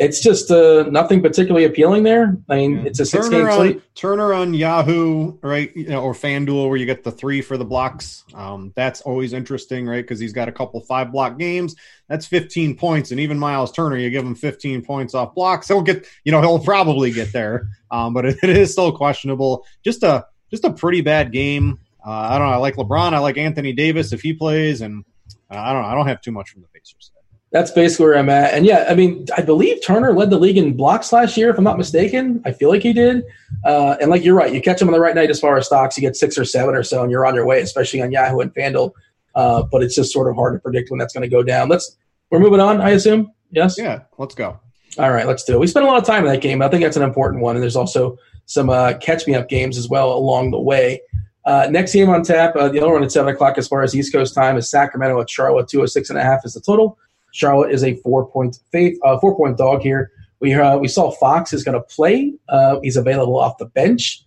it's 0.00 0.18
just 0.18 0.50
uh, 0.50 0.84
nothing 0.84 1.20
particularly 1.20 1.66
appealing 1.66 2.04
there. 2.04 2.38
I 2.48 2.56
mean, 2.56 2.76
yeah. 2.76 2.84
it's 2.86 3.00
a 3.00 3.04
six 3.04 3.28
Turner 3.28 3.48
game 3.48 3.54
slate. 3.54 3.76
On, 3.76 3.82
Turner 3.94 4.32
on 4.32 4.54
Yahoo, 4.54 5.38
right? 5.42 5.70
You 5.76 5.88
know, 5.88 6.02
or 6.02 6.14
FanDuel, 6.14 6.68
where 6.68 6.78
you 6.78 6.86
get 6.86 7.04
the 7.04 7.12
three 7.12 7.42
for 7.42 7.58
the 7.58 7.66
blocks. 7.66 8.24
Um, 8.32 8.72
that's 8.74 9.02
always 9.02 9.34
interesting, 9.34 9.86
right? 9.86 10.02
Because 10.02 10.18
he's 10.18 10.32
got 10.32 10.48
a 10.48 10.52
couple 10.52 10.80
five 10.80 11.12
block 11.12 11.38
games. 11.38 11.76
That's 12.08 12.26
15 12.26 12.78
points, 12.78 13.10
and 13.10 13.20
even 13.20 13.38
Miles 13.38 13.72
Turner, 13.72 13.98
you 13.98 14.08
give 14.08 14.24
him 14.24 14.34
15 14.34 14.82
points 14.82 15.14
off 15.14 15.34
blocks, 15.34 15.68
he'll 15.68 15.82
get, 15.82 16.06
you 16.24 16.32
know, 16.32 16.40
he'll 16.40 16.58
probably 16.58 17.12
get 17.12 17.30
there. 17.34 17.68
Um, 17.90 18.14
but 18.14 18.24
it, 18.24 18.38
it 18.42 18.50
is 18.50 18.72
still 18.72 18.92
questionable. 18.92 19.66
Just 19.84 20.02
a 20.02 20.24
just 20.50 20.64
a 20.64 20.72
pretty 20.72 21.02
bad 21.02 21.30
game. 21.30 21.78
Uh, 22.04 22.10
I 22.10 22.38
don't 22.38 22.48
know. 22.48 22.54
I 22.54 22.56
like 22.56 22.76
LeBron. 22.76 23.12
I 23.12 23.18
like 23.18 23.36
Anthony 23.36 23.72
Davis 23.72 24.12
if 24.12 24.20
he 24.22 24.32
plays, 24.32 24.80
and 24.80 25.04
uh, 25.50 25.56
I 25.56 25.72
don't 25.72 25.82
know. 25.82 25.88
I 25.88 25.94
don't 25.94 26.06
have 26.06 26.20
too 26.20 26.32
much 26.32 26.50
from 26.50 26.62
the 26.62 26.68
Pacers 26.68 27.12
that's 27.52 27.72
basically 27.72 28.06
where 28.06 28.16
I'm 28.18 28.28
at. 28.28 28.54
And 28.54 28.64
yeah, 28.64 28.86
I 28.88 28.94
mean, 28.94 29.26
I 29.36 29.42
believe 29.42 29.84
Turner 29.84 30.12
led 30.12 30.30
the 30.30 30.38
league 30.38 30.56
in 30.56 30.76
blocks 30.76 31.12
last 31.12 31.36
year, 31.36 31.50
if 31.50 31.58
I'm 31.58 31.64
not 31.64 31.78
mistaken. 31.78 32.40
I 32.44 32.52
feel 32.52 32.68
like 32.68 32.82
he 32.82 32.92
did. 32.92 33.24
Uh, 33.64 33.96
and 34.00 34.10
like 34.10 34.24
you're 34.24 34.36
right, 34.36 34.52
you 34.54 34.60
catch 34.60 34.80
him 34.80 34.88
on 34.88 34.92
the 34.92 35.00
right 35.00 35.14
night 35.14 35.30
as 35.30 35.40
far 35.40 35.56
as 35.58 35.66
stocks, 35.66 35.96
you 35.96 36.00
get 36.00 36.14
six 36.14 36.38
or 36.38 36.44
seven 36.44 36.74
or 36.74 36.84
so, 36.84 37.02
and 37.02 37.10
you're 37.10 37.26
on 37.26 37.34
your 37.34 37.46
way, 37.46 37.60
especially 37.60 38.02
on 38.02 38.12
Yahoo 38.12 38.38
and 38.40 38.54
FanDuel. 38.54 38.92
Uh, 39.34 39.64
but 39.64 39.82
it's 39.82 39.94
just 39.94 40.12
sort 40.12 40.28
of 40.28 40.36
hard 40.36 40.54
to 40.54 40.60
predict 40.60 40.90
when 40.90 40.98
that's 40.98 41.12
going 41.12 41.22
to 41.22 41.28
go 41.28 41.42
down. 41.42 41.68
Let's 41.68 41.96
we're 42.30 42.38
moving 42.38 42.60
on, 42.60 42.80
I 42.80 42.90
assume. 42.90 43.32
Yes. 43.50 43.76
Yeah, 43.76 44.02
let's 44.18 44.34
go. 44.34 44.60
All 44.98 45.10
right, 45.10 45.26
let's 45.26 45.44
do 45.44 45.54
it. 45.54 45.60
We 45.60 45.66
spent 45.66 45.84
a 45.84 45.88
lot 45.88 45.98
of 45.98 46.04
time 46.04 46.24
in 46.24 46.32
that 46.32 46.40
game. 46.40 46.62
I 46.62 46.68
think 46.68 46.82
that's 46.84 46.96
an 46.96 47.02
important 47.02 47.42
one, 47.42 47.56
and 47.56 47.62
there's 47.62 47.76
also 47.76 48.16
some 48.46 48.70
uh, 48.70 48.94
catch 49.00 49.26
me 49.26 49.34
up 49.34 49.48
games 49.48 49.76
as 49.76 49.88
well 49.88 50.12
along 50.12 50.52
the 50.52 50.60
way. 50.60 51.00
Uh, 51.50 51.66
next 51.68 51.92
game 51.92 52.08
on 52.08 52.22
tap, 52.22 52.54
uh, 52.54 52.68
the 52.68 52.78
other 52.78 52.92
one 52.92 53.02
at 53.02 53.10
seven 53.10 53.34
o'clock 53.34 53.58
as 53.58 53.66
far 53.66 53.82
as 53.82 53.92
East 53.92 54.12
Coast 54.12 54.36
time 54.36 54.56
is 54.56 54.70
Sacramento 54.70 55.20
at 55.20 55.28
Charlotte. 55.28 55.66
Two 55.66 55.78
hundred 55.78 55.84
oh 55.84 55.96
six 55.96 56.08
and 56.08 56.16
a 56.16 56.22
half 56.22 56.44
is 56.44 56.54
the 56.54 56.60
total. 56.60 56.96
Charlotte 57.32 57.72
is 57.72 57.82
a 57.82 57.96
four 58.04 58.24
point 58.24 58.60
faith, 58.70 58.96
uh, 59.02 59.18
four 59.18 59.36
point 59.36 59.58
dog 59.58 59.80
here. 59.80 60.12
We 60.38 60.54
uh, 60.54 60.78
we 60.78 60.86
saw 60.86 61.10
Fox 61.10 61.52
is 61.52 61.64
going 61.64 61.74
to 61.74 61.80
play. 61.96 62.32
Uh, 62.48 62.78
he's 62.84 62.96
available 62.96 63.36
off 63.36 63.58
the 63.58 63.66
bench. 63.66 64.24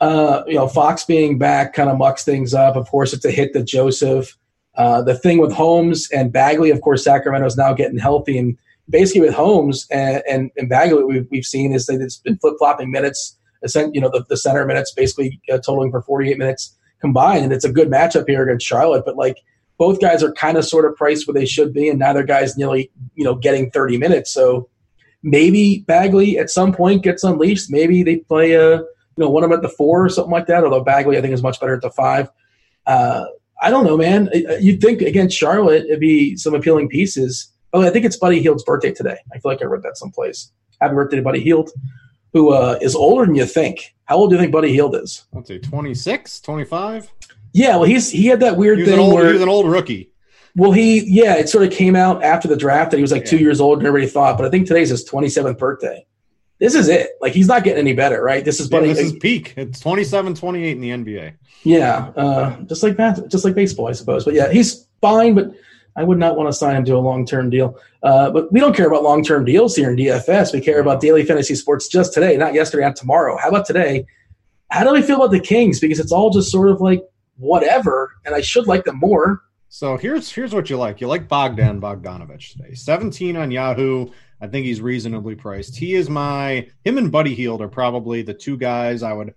Uh, 0.00 0.42
you 0.48 0.56
know, 0.56 0.66
Fox 0.66 1.04
being 1.04 1.38
back 1.38 1.72
kind 1.72 1.88
of 1.88 1.96
mucks 1.98 2.24
things 2.24 2.52
up. 2.52 2.74
Of 2.74 2.88
course, 2.88 3.12
it's 3.12 3.24
a 3.24 3.30
hit 3.30 3.52
to 3.52 3.62
Joseph. 3.62 4.36
The 4.76 5.16
thing 5.22 5.38
with 5.38 5.52
Holmes 5.52 6.08
and 6.10 6.32
Bagley, 6.32 6.70
of 6.70 6.80
course, 6.80 7.04
Sacramento 7.04 7.46
is 7.46 7.56
now 7.56 7.72
getting 7.74 7.98
healthy, 7.98 8.36
and 8.36 8.58
basically 8.88 9.20
with 9.20 9.34
Holmes 9.34 9.86
and 9.92 10.20
and, 10.28 10.50
and 10.56 10.68
Bagley, 10.68 11.04
we've, 11.04 11.28
we've 11.30 11.46
seen 11.46 11.72
is 11.72 11.86
that 11.86 12.00
it's 12.00 12.16
been 12.16 12.38
flip 12.38 12.54
flopping 12.58 12.90
minutes. 12.90 13.36
You 13.74 14.00
know, 14.00 14.10
the, 14.10 14.24
the 14.28 14.36
center 14.36 14.64
minutes 14.66 14.92
basically 14.92 15.40
uh, 15.52 15.58
totaling 15.58 15.90
for 15.90 16.02
48 16.02 16.38
minutes 16.38 16.76
combined, 17.00 17.44
and 17.44 17.52
it's 17.52 17.64
a 17.64 17.72
good 17.72 17.88
matchup 17.88 18.28
here 18.28 18.42
against 18.42 18.66
Charlotte. 18.66 19.04
But 19.04 19.16
like 19.16 19.38
both 19.78 20.00
guys 20.00 20.22
are 20.22 20.32
kind 20.32 20.58
of 20.58 20.64
sort 20.64 20.84
of 20.84 20.94
priced 20.96 21.26
where 21.26 21.34
they 21.34 21.46
should 21.46 21.72
be, 21.72 21.88
and 21.88 21.98
neither 21.98 22.22
guy's 22.22 22.56
nearly 22.56 22.90
you 23.14 23.24
know 23.24 23.34
getting 23.34 23.70
30 23.70 23.98
minutes. 23.98 24.30
So 24.30 24.68
maybe 25.22 25.84
Bagley 25.86 26.38
at 26.38 26.50
some 26.50 26.72
point 26.72 27.02
gets 27.02 27.24
unleashed. 27.24 27.70
Maybe 27.70 28.02
they 28.02 28.16
play 28.16 28.52
a 28.52 28.78
you 28.78 28.86
know 29.16 29.30
one 29.30 29.44
of 29.44 29.50
them 29.50 29.58
at 29.58 29.62
the 29.62 29.68
four 29.68 30.04
or 30.04 30.08
something 30.08 30.32
like 30.32 30.46
that. 30.46 30.64
Although 30.64 30.84
Bagley 30.84 31.18
I 31.18 31.20
think 31.20 31.34
is 31.34 31.42
much 31.42 31.60
better 31.60 31.74
at 31.74 31.82
the 31.82 31.90
five. 31.90 32.30
Uh, 32.86 33.24
I 33.62 33.70
don't 33.70 33.84
know, 33.84 33.96
man. 33.96 34.30
You'd 34.60 34.80
think 34.80 35.02
against 35.02 35.36
Charlotte 35.36 35.84
it'd 35.84 36.00
be 36.00 36.36
some 36.36 36.54
appealing 36.54 36.88
pieces. 36.88 37.52
Oh, 37.72 37.82
I 37.82 37.90
think 37.90 38.04
it's 38.04 38.16
Buddy 38.16 38.40
Hield's 38.40 38.64
birthday 38.64 38.92
today. 38.92 39.18
I 39.32 39.38
feel 39.38 39.52
like 39.52 39.62
I 39.62 39.66
read 39.66 39.82
that 39.82 39.96
someplace. 39.96 40.50
Happy 40.80 40.94
birthday 40.94 41.16
to 41.16 41.22
Buddy 41.22 41.40
Hield, 41.40 41.70
who 42.32 42.52
uh, 42.52 42.78
is 42.80 42.94
older 42.94 43.26
than 43.26 43.34
you 43.34 43.46
think. 43.46 43.94
How 44.04 44.16
old 44.16 44.30
do 44.30 44.36
you 44.36 44.42
think 44.42 44.52
Buddy 44.52 44.72
Hield 44.72 44.96
is? 44.96 45.26
I'd 45.36 45.46
say 45.46 45.58
26, 45.58 46.40
25. 46.40 47.12
Yeah, 47.52 47.76
well, 47.76 47.84
he's 47.84 48.10
he 48.10 48.26
had 48.26 48.40
that 48.40 48.56
weird 48.56 48.84
thing 48.84 48.98
old, 48.98 49.14
where 49.14 49.26
he 49.26 49.32
was 49.32 49.42
an 49.42 49.48
old 49.48 49.68
rookie. 49.68 50.10
Well, 50.56 50.72
he 50.72 51.00
yeah, 51.00 51.34
it 51.34 51.48
sort 51.48 51.64
of 51.64 51.72
came 51.72 51.96
out 51.96 52.22
after 52.22 52.48
the 52.48 52.56
draft 52.56 52.90
that 52.90 52.96
he 52.96 53.02
was 53.02 53.12
like 53.12 53.24
yeah. 53.24 53.30
two 53.30 53.38
years 53.38 53.60
old 53.60 53.78
and 53.78 53.86
everybody 53.86 54.10
thought. 54.10 54.36
But 54.36 54.46
I 54.46 54.50
think 54.50 54.66
today's 54.66 54.90
his 54.90 55.04
twenty 55.04 55.28
seventh 55.28 55.58
birthday. 55.58 56.06
This 56.60 56.74
is 56.74 56.88
it. 56.88 57.12
Like 57.20 57.32
he's 57.32 57.48
not 57.48 57.64
getting 57.64 57.80
any 57.80 57.94
better, 57.94 58.22
right? 58.22 58.44
This 58.44 58.60
is 58.60 58.70
yeah, 58.70 58.80
this 58.80 58.98
is 58.98 59.14
peak. 59.14 59.54
It's 59.56 59.80
27, 59.80 60.34
28 60.34 60.72
in 60.72 60.80
the 60.80 60.90
NBA. 60.90 61.34
Yeah, 61.64 62.12
uh, 62.14 62.60
just 62.62 62.82
like 62.82 62.96
just 63.28 63.44
like 63.44 63.54
baseball, 63.54 63.88
I 63.88 63.92
suppose. 63.92 64.24
But 64.24 64.34
yeah, 64.34 64.52
he's 64.52 64.86
fine. 65.00 65.34
But 65.34 65.54
I 65.96 66.04
would 66.04 66.18
not 66.18 66.36
want 66.36 66.48
to 66.48 66.52
sign 66.52 66.76
him 66.76 66.84
to 66.86 66.96
a 66.96 66.98
long 66.98 67.26
term 67.26 67.50
deal. 67.50 67.78
Uh, 68.02 68.30
but 68.30 68.52
we 68.52 68.60
don't 68.60 68.74
care 68.74 68.86
about 68.86 69.02
long 69.02 69.24
term 69.24 69.44
deals 69.44 69.76
here 69.76 69.90
in 69.90 69.96
DFS. 69.96 70.52
We 70.52 70.60
care 70.60 70.80
about 70.80 71.00
daily 71.00 71.24
fantasy 71.24 71.54
sports 71.54 71.88
just 71.88 72.14
today, 72.14 72.36
not 72.36 72.54
yesterday, 72.54 72.84
not 72.84 72.96
tomorrow. 72.96 73.36
How 73.36 73.48
about 73.48 73.66
today? 73.66 74.06
How 74.70 74.84
do 74.84 74.92
we 74.92 75.02
feel 75.02 75.16
about 75.16 75.32
the 75.32 75.40
Kings? 75.40 75.80
Because 75.80 75.98
it's 75.98 76.12
all 76.12 76.30
just 76.30 76.50
sort 76.50 76.68
of 76.68 76.80
like 76.80 77.02
whatever, 77.36 78.12
and 78.24 78.34
I 78.34 78.40
should 78.40 78.66
like 78.66 78.84
them 78.84 78.98
more. 78.98 79.42
So 79.68 79.96
here's 79.96 80.30
here's 80.30 80.54
what 80.54 80.70
you 80.70 80.76
like. 80.76 81.00
You 81.00 81.06
like 81.06 81.28
Bogdan 81.28 81.80
Bogdanovich 81.80 82.52
today. 82.52 82.74
17 82.74 83.36
on 83.36 83.50
Yahoo. 83.50 84.08
I 84.40 84.46
think 84.46 84.64
he's 84.64 84.80
reasonably 84.80 85.34
priced. 85.34 85.76
He 85.76 85.94
is 85.94 86.08
my 86.08 86.68
him 86.84 86.98
and 86.98 87.12
Buddy 87.12 87.34
Hield 87.34 87.60
are 87.60 87.68
probably 87.68 88.22
the 88.22 88.34
two 88.34 88.56
guys 88.56 89.02
I 89.02 89.12
would 89.12 89.34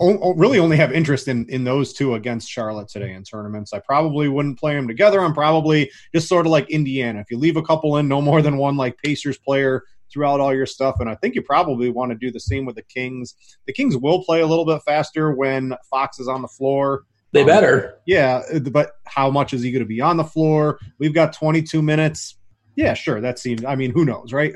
o- 0.00 0.34
really 0.34 0.58
only 0.58 0.76
have 0.76 0.92
interest 0.92 1.28
in 1.28 1.46
in 1.48 1.64
those 1.64 1.92
two 1.92 2.14
against 2.14 2.48
Charlotte 2.48 2.88
today 2.88 3.12
in 3.12 3.22
tournaments. 3.22 3.72
I 3.72 3.80
probably 3.80 4.28
wouldn't 4.28 4.58
play 4.58 4.74
them 4.74 4.88
together. 4.88 5.20
I'm 5.20 5.34
probably 5.34 5.90
just 6.14 6.28
sort 6.28 6.46
of 6.46 6.52
like 6.52 6.70
Indiana. 6.70 7.20
If 7.20 7.30
you 7.30 7.38
leave 7.38 7.56
a 7.56 7.62
couple 7.62 7.96
in, 7.96 8.08
no 8.08 8.20
more 8.20 8.42
than 8.42 8.56
one 8.56 8.76
like 8.76 8.98
Pacers 8.98 9.38
player 9.38 9.82
throughout 10.12 10.40
all 10.40 10.54
your 10.54 10.66
stuff. 10.66 10.96
And 11.00 11.08
I 11.08 11.16
think 11.16 11.34
you 11.34 11.42
probably 11.42 11.90
want 11.90 12.12
to 12.12 12.18
do 12.18 12.30
the 12.30 12.40
same 12.40 12.64
with 12.64 12.76
the 12.76 12.82
Kings. 12.82 13.34
The 13.66 13.72
Kings 13.72 13.96
will 13.96 14.22
play 14.24 14.40
a 14.40 14.46
little 14.46 14.64
bit 14.64 14.80
faster 14.82 15.32
when 15.32 15.74
Fox 15.90 16.18
is 16.20 16.28
on 16.28 16.42
the 16.42 16.48
floor. 16.48 17.02
They 17.32 17.40
um, 17.40 17.46
better. 17.46 17.98
Yeah, 18.06 18.42
but 18.70 18.92
how 19.06 19.30
much 19.30 19.52
is 19.52 19.62
he 19.62 19.72
going 19.72 19.82
to 19.82 19.88
be 19.88 20.00
on 20.00 20.16
the 20.16 20.24
floor? 20.24 20.78
We've 20.98 21.14
got 21.14 21.32
22 21.32 21.82
minutes. 21.82 22.36
Yeah, 22.76 22.94
sure. 22.94 23.20
That 23.20 23.38
seems. 23.38 23.64
I 23.64 23.74
mean, 23.76 23.90
who 23.90 24.04
knows, 24.04 24.32
right? 24.32 24.54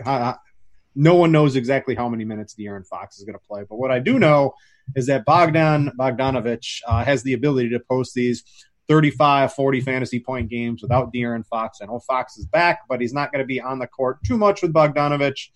no 0.95 1.15
one 1.15 1.31
knows 1.31 1.55
exactly 1.55 1.95
how 1.95 2.09
many 2.09 2.25
minutes 2.25 2.55
De'Aaron 2.59 2.85
Fox 2.85 3.19
is 3.19 3.25
going 3.25 3.39
to 3.39 3.45
play. 3.47 3.63
But 3.69 3.77
what 3.77 3.93
I 3.93 4.01
do 4.01 4.19
know 4.19 4.55
is 4.95 5.07
that 5.07 5.25
Bogdan 5.25 5.93
Bogdanovich 5.99 6.81
uh, 6.87 7.05
has 7.05 7.23
the 7.23 7.33
ability 7.33 7.71
to 7.71 7.81
post 7.81 8.15
these 8.15 8.45
35, 8.89 9.53
40 9.53 9.81
fantasy 9.83 10.21
point 10.21 10.49
games 10.49 10.83
without 10.83 11.13
De'Aaron 11.13 11.47
Fox. 11.47 11.79
I 11.83 11.87
know 11.87 12.01
Fox 12.01 12.39
is 12.39 12.47
back, 12.47 12.81
but 12.89 13.01
he's 13.01 13.13
not 13.13 13.33
going 13.33 13.43
to 13.43 13.47
be 13.47 13.61
on 13.61 13.79
the 13.79 13.87
court 13.87 14.19
too 14.25 14.39
much 14.39 14.63
with 14.63 14.73
Bogdanovich. 14.73 15.51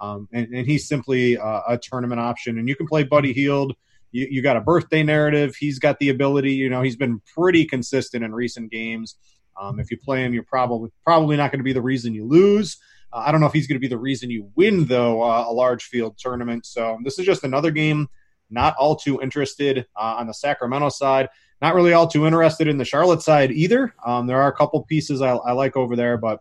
Um, 0.00 0.28
and, 0.32 0.46
and, 0.54 0.64
he's 0.64 0.86
simply 0.86 1.36
uh, 1.36 1.62
a 1.68 1.76
tournament 1.76 2.20
option. 2.20 2.56
And 2.56 2.68
you 2.68 2.76
can 2.76 2.86
play 2.86 3.02
Buddy 3.02 3.32
Hield 3.32 3.74
you, 4.12 4.26
you 4.30 4.42
got 4.42 4.56
a 4.56 4.60
birthday 4.60 5.02
narrative. 5.02 5.56
He's 5.56 5.78
got 5.78 5.98
the 5.98 6.08
ability. 6.08 6.52
You 6.54 6.68
know, 6.68 6.82
he's 6.82 6.96
been 6.96 7.20
pretty 7.34 7.64
consistent 7.64 8.24
in 8.24 8.34
recent 8.34 8.70
games. 8.70 9.16
Um, 9.60 9.80
if 9.80 9.90
you 9.90 9.98
play 9.98 10.24
him, 10.24 10.32
you're 10.32 10.44
probably 10.44 10.90
probably 11.04 11.36
not 11.36 11.50
going 11.50 11.60
to 11.60 11.64
be 11.64 11.72
the 11.72 11.82
reason 11.82 12.14
you 12.14 12.24
lose. 12.24 12.78
Uh, 13.12 13.22
I 13.26 13.32
don't 13.32 13.40
know 13.40 13.46
if 13.46 13.52
he's 13.52 13.66
going 13.66 13.76
to 13.76 13.80
be 13.80 13.88
the 13.88 13.98
reason 13.98 14.30
you 14.30 14.50
win, 14.54 14.86
though, 14.86 15.22
uh, 15.22 15.46
a 15.48 15.52
large 15.52 15.84
field 15.84 16.16
tournament. 16.18 16.66
So 16.66 16.98
this 17.04 17.18
is 17.18 17.26
just 17.26 17.44
another 17.44 17.70
game. 17.70 18.08
Not 18.50 18.76
all 18.76 18.96
too 18.96 19.20
interested 19.20 19.86
uh, 19.96 20.16
on 20.18 20.26
the 20.26 20.34
Sacramento 20.34 20.88
side. 20.90 21.28
Not 21.60 21.74
really 21.74 21.92
all 21.92 22.06
too 22.06 22.26
interested 22.26 22.68
in 22.68 22.78
the 22.78 22.84
Charlotte 22.84 23.22
side 23.22 23.50
either. 23.50 23.94
Um, 24.06 24.26
there 24.26 24.40
are 24.40 24.48
a 24.48 24.56
couple 24.56 24.82
pieces 24.84 25.20
I, 25.20 25.30
I 25.30 25.52
like 25.52 25.76
over 25.76 25.96
there, 25.96 26.16
but 26.16 26.40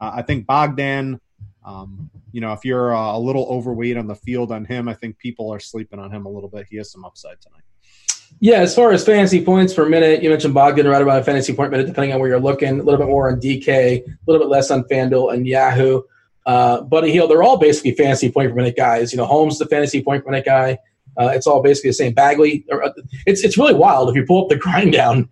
uh, 0.00 0.12
I 0.14 0.22
think 0.22 0.46
Bogdan 0.46 1.20
um, 1.68 2.10
you 2.32 2.40
know, 2.40 2.52
if 2.52 2.64
you're 2.64 2.96
uh, 2.96 3.16
a 3.16 3.18
little 3.18 3.44
overweight 3.50 3.98
on 3.98 4.06
the 4.06 4.14
field 4.14 4.52
on 4.52 4.64
him, 4.64 4.88
I 4.88 4.94
think 4.94 5.18
people 5.18 5.52
are 5.52 5.60
sleeping 5.60 5.98
on 5.98 6.10
him 6.10 6.24
a 6.24 6.28
little 6.28 6.48
bit. 6.48 6.66
He 6.70 6.78
has 6.78 6.90
some 6.90 7.04
upside 7.04 7.40
tonight. 7.42 7.62
Yeah, 8.40 8.60
as 8.60 8.74
far 8.74 8.92
as 8.92 9.04
fantasy 9.04 9.44
points 9.44 9.74
per 9.74 9.86
minute, 9.86 10.22
you 10.22 10.30
mentioned 10.30 10.54
Bogdan 10.54 10.86
right 10.86 11.02
about 11.02 11.20
a 11.20 11.24
fantasy 11.24 11.54
point 11.54 11.70
minute, 11.70 11.86
depending 11.86 12.12
on 12.14 12.20
where 12.20 12.30
you're 12.30 12.40
looking. 12.40 12.80
A 12.80 12.82
little 12.82 12.98
bit 12.98 13.08
more 13.08 13.30
on 13.30 13.40
DK, 13.40 13.66
a 13.68 14.04
little 14.26 14.46
bit 14.46 14.50
less 14.50 14.70
on 14.70 14.84
FanDuel 14.84 15.34
and 15.34 15.46
Yahoo. 15.46 16.02
Uh, 16.46 16.82
Buddy 16.82 17.12
Hield, 17.12 17.30
they're 17.30 17.42
all 17.42 17.58
basically 17.58 17.92
fantasy 17.92 18.30
point 18.30 18.50
per 18.50 18.54
minute 18.54 18.76
guys. 18.76 19.12
You 19.12 19.18
know, 19.18 19.26
Holmes, 19.26 19.58
the 19.58 19.66
fantasy 19.66 20.02
point 20.02 20.24
per 20.24 20.30
minute 20.30 20.46
guy. 20.46 20.78
Uh, 21.18 21.30
it's 21.34 21.46
all 21.46 21.62
basically 21.62 21.90
the 21.90 21.94
same. 21.94 22.14
Bagley, 22.14 22.64
uh, 22.70 22.90
it's 23.26 23.42
it's 23.42 23.58
really 23.58 23.74
wild 23.74 24.08
if 24.08 24.14
you 24.14 24.24
pull 24.24 24.44
up 24.44 24.48
the 24.48 24.56
grind 24.56 24.92
down. 24.92 25.28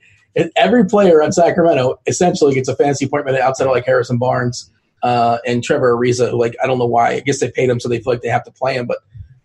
Every 0.57 0.85
player 0.85 1.23
on 1.23 1.33
Sacramento 1.33 1.99
essentially 2.07 2.55
gets 2.55 2.69
a 2.69 2.75
per 2.75 3.25
minute 3.25 3.41
outside 3.41 3.67
of 3.67 3.73
like 3.73 3.87
Harrison 3.87 4.19
Barnes 4.19 4.71
uh, 5.03 5.39
and 5.47 5.65
Trevor 5.65 5.97
Ariza, 5.97 6.31
who 6.31 6.39
like 6.39 6.57
I 6.63 6.67
don't 6.67 6.79
know 6.79 6.87
why. 6.87 7.13
I 7.13 7.21
guess 7.21 7.41
they 7.41 7.51
paid 7.51 7.71
him 7.71 7.81
so 7.81 7.89
they 7.89 8.01
feel 8.01 8.13
like 8.13 8.23
they 8.23 8.29
have 8.29 8.45
to 8.45 8.51
play 8.51 8.75
him, 8.75 8.87
but 8.87 8.99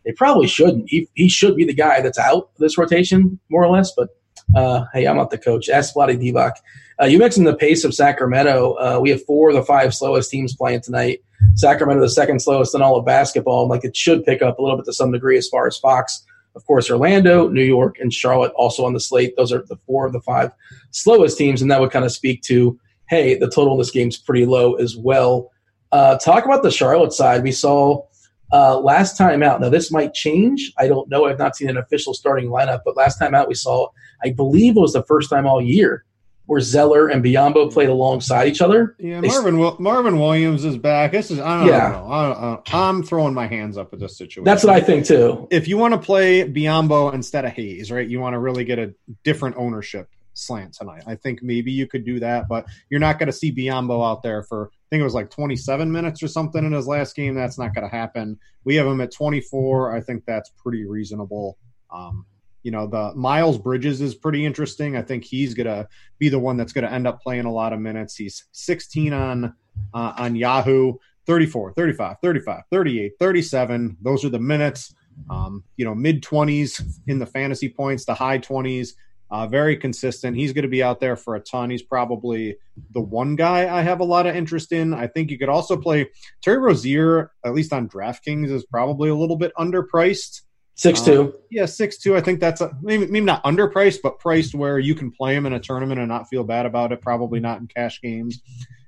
they 0.04 0.12
probably 0.14 0.48
shouldn't. 0.48 0.86
He 0.90 1.08
he 1.14 1.30
should 1.30 1.56
be 1.56 1.66
the 1.66 1.74
guy 1.74 2.02
that's 2.02 2.20
out 2.20 2.50
this 2.58 2.78
rotation 2.78 3.40
more 3.50 3.64
or 3.64 3.70
less. 3.70 3.94
But 3.96 4.10
uh, 4.56 4.86
hey, 4.94 5.08
I'm 5.08 5.18
not 5.18 5.30
the 5.30 5.38
coach. 5.38 5.70
Ask 5.70 5.94
Vlade 5.96 6.20
Divac. 6.20 6.54
Uh, 7.02 7.06
you 7.06 7.18
mentioned 7.18 7.48
the 7.48 7.56
pace 7.56 7.84
of 7.84 7.94
Sacramento. 7.94 8.74
Uh, 8.74 9.00
we 9.00 9.10
have 9.10 9.24
four 9.26 9.50
of 9.50 9.56
the 9.56 9.64
five 9.64 9.94
slowest 9.94 10.30
teams 10.30 10.56
playing 10.56 10.82
tonight. 10.82 11.20
Sacramento, 11.56 12.02
the 12.02 12.10
second 12.10 12.42
slowest 12.42 12.76
in 12.76 12.82
all 12.82 12.98
of 12.98 13.06
basketball. 13.06 13.68
Like 13.68 13.84
it 13.84 13.96
should 13.96 14.24
pick 14.24 14.42
up 14.42 14.60
a 14.60 14.62
little 14.62 14.78
bit 14.78 14.86
to 14.86 14.94
some 14.94 15.12
degree 15.12 15.38
as 15.38 15.48
far 15.48 15.68
as 15.68 15.78
Fox. 15.78 16.24
Of 16.56 16.66
course, 16.66 16.90
Orlando, 16.90 17.48
New 17.48 17.64
York, 17.64 17.98
and 18.00 18.14
Charlotte 18.14 18.52
also 18.56 18.86
on 18.86 18.94
the 18.94 19.00
slate. 19.00 19.34
Those 19.38 19.52
are 19.52 19.64
the 19.68 19.78
four 19.86 20.06
of 20.06 20.14
the 20.14 20.22
five 20.22 20.52
slowest 20.92 21.38
teams, 21.38 21.62
and 21.62 21.72
that 21.72 21.80
would 21.80 21.92
kind 21.92 22.06
of 22.06 22.12
speak 22.12 22.42
to 22.44 22.80
hey, 23.12 23.38
the 23.38 23.50
total 23.50 23.74
in 23.74 23.78
this 23.78 23.92
game's 23.92 24.18
pretty 24.18 24.46
low 24.46 24.76
as 24.76 24.96
well. 24.96 25.52
Uh, 25.92 26.18
talk 26.18 26.46
about 26.46 26.64
the 26.64 26.72
Charlotte 26.72 27.12
side. 27.12 27.44
We 27.44 27.52
saw 27.52 28.06
uh, 28.54 28.80
last 28.80 29.18
time 29.18 29.44
out. 29.44 29.60
Now 29.60 29.68
this 29.68 29.92
might 29.92 30.14
change. 30.14 30.72
I 30.78 30.88
don't 30.88 31.10
know. 31.10 31.26
I've 31.26 31.38
not 31.38 31.58
seen 31.58 31.70
an 31.70 31.78
official 31.78 32.14
starting 32.14 32.50
lineup, 32.50 32.82
but 32.86 32.96
last 32.96 33.18
time 33.18 33.36
out 33.36 33.50
we 33.50 33.54
saw. 33.54 33.90
I 34.24 34.32
believe 34.32 34.78
it 34.78 34.80
was 34.80 34.94
the 34.94 35.04
first 35.04 35.30
time 35.30 35.46
all 35.46 35.62
year 35.62 36.06
where 36.48 36.60
Zeller 36.60 37.08
and 37.08 37.24
Biyombo 37.24 37.72
played 37.72 37.90
alongside 37.90 38.48
each 38.48 38.62
other. 38.62 38.96
Yeah, 39.00 39.22
They- 39.22 39.28
Marvin 39.30 39.76
Marvin 39.80 40.20
Williams 40.20 40.66
is 40.66 40.78
back. 40.78 41.12
This 41.14 41.32
is 41.32 41.40
I 41.40 41.60
don't 41.60 41.68
Yeah. 41.68 41.90
know. 41.92 42.62
I, 42.66 42.88
I'm 42.90 43.04
throwing 43.04 43.34
my 43.34 43.48
hands 43.48 43.78
up 43.78 43.94
at 43.94 44.00
this 44.00 44.18
situation. 44.18 44.44
That's 44.44 44.64
what 44.64 44.74
I 44.74 44.82
think 44.82 45.06
too. 45.06 45.48
if 45.52 45.68
you 45.68 45.78
want 45.78 45.94
to 45.94 46.00
play 46.00 46.44
Biyombo 46.44 47.14
instead 47.14 47.46
of 47.46 47.52
Hayes, 47.52 47.92
right? 47.92 48.08
You 48.08 48.20
want 48.20 48.34
to 48.34 48.40
really 48.40 48.64
get 48.66 48.80
a 48.80 48.94
different 49.24 49.56
ownership 49.58 50.10
slant 50.34 50.74
tonight. 50.74 51.04
I 51.06 51.16
think 51.16 51.44
maybe 51.44 51.72
you 51.72 51.88
could 51.88 52.06
do 52.06 52.20
that, 52.22 52.48
but 52.50 52.66
you're 52.90 53.00
not 53.02 53.20
going 53.20 53.28
to 53.28 53.34
see 53.34 53.52
Biyombo 53.54 54.06
out 54.06 54.24
there 54.24 54.44
for 54.44 54.72
I 54.74 54.86
think 54.90 55.02
it 55.02 55.06
was 55.06 55.14
like 55.14 55.30
27 55.30 55.90
minutes 55.90 56.22
or 56.22 56.28
something 56.28 56.66
in 56.66 56.74
his 56.74 56.88
last 56.88 57.16
game. 57.16 57.34
That's 57.34 57.58
not 57.58 57.74
going 57.74 57.90
to 57.90 57.96
happen. 57.96 58.38
We 58.66 58.76
have 58.76 58.88
him 58.88 59.00
at 59.00 59.14
24. 59.14 59.96
I 59.96 60.02
think 60.02 60.26
that's 60.26 60.50
pretty 60.58 60.86
reasonable. 60.86 61.58
Um, 61.94 62.26
you 62.64 62.72
know, 62.72 62.88
the 62.88 63.14
Miles 63.16 63.58
Bridges 63.58 64.02
is 64.02 64.16
pretty 64.16 64.46
interesting. 64.46 64.96
I 64.96 65.02
think 65.02 65.24
he's 65.24 65.54
to 65.68 65.88
be 66.20 66.30
the 66.30 66.40
one 66.40 66.58
that's 66.58 66.74
to 66.74 66.92
end 66.92 67.08
up 67.08 67.22
playing 67.22 67.46
a 67.46 67.52
lot 67.52 67.74
of 67.74 67.80
minutes. 67.80 68.16
He's 68.16 68.46
16 68.52 69.14
on 69.14 69.54
uh, 69.94 70.14
on 70.18 70.36
Yahoo, 70.36 70.94
34, 71.26 71.74
35, 71.74 72.18
35, 72.22 72.64
38, 72.72 73.14
37. 73.20 73.98
Those 74.02 74.26
are 74.26 74.30
the 74.30 74.40
minutes. 74.40 74.94
Um, 75.30 75.64
you 75.78 75.86
know, 75.86 75.94
mid 75.94 76.24
20s 76.24 76.84
in 77.08 77.20
the 77.20 77.26
fantasy 77.26 77.70
points, 77.70 78.06
the 78.06 78.14
high 78.14 78.40
20s. 78.40 78.90
Uh, 79.30 79.48
very 79.48 79.78
consistent. 79.78 80.36
He's 80.36 80.52
going 80.52 80.64
to 80.64 80.70
be 80.70 80.84
out 80.84 81.00
there 81.00 81.16
for 81.16 81.36
a 81.36 81.40
ton. 81.40 81.70
He's 81.70 81.84
probably 81.84 82.58
the 82.92 83.00
one 83.00 83.38
guy 83.38 83.74
I 83.74 83.82
have 83.82 84.02
a 84.02 84.06
lot 84.06 84.28
of 84.28 84.36
interest 84.36 84.74
in. 84.74 84.94
I 84.94 85.08
think 85.08 85.32
you 85.32 85.38
could 85.38 85.48
also 85.48 85.78
play 85.78 86.10
Terry 86.42 86.58
Rozier, 86.58 87.32
at 87.46 87.54
least 87.54 87.72
on 87.72 87.88
DraftKings, 87.88 88.52
is 88.52 88.66
probably 88.66 89.10
a 89.10 89.16
little 89.16 89.38
bit 89.38 89.54
underpriced. 89.58 90.42
Six 90.82 91.02
Uh, 91.02 91.06
two. 91.06 91.36
Yeah, 91.52 91.68
six 91.68 92.00
two. 92.00 92.18
I 92.18 92.22
think 92.22 92.40
that's 92.40 92.60
a, 92.60 92.76
maybe 92.82 93.06
maybe 93.06 93.24
not 93.24 93.44
underpriced, 93.44 94.00
but 94.02 94.18
priced 94.18 94.56
where 94.56 94.80
you 94.80 94.96
can 94.96 95.12
play 95.12 95.36
him 95.36 95.46
in 95.46 95.54
a 95.54 95.60
tournament 95.60 96.00
and 96.00 96.10
not 96.10 96.28
feel 96.28 96.44
bad 96.44 96.66
about 96.66 96.92
it. 96.92 97.02
Probably 97.02 97.40
not 97.40 97.60
in 97.60 97.68
cash 97.68 98.02
games. 98.02 98.42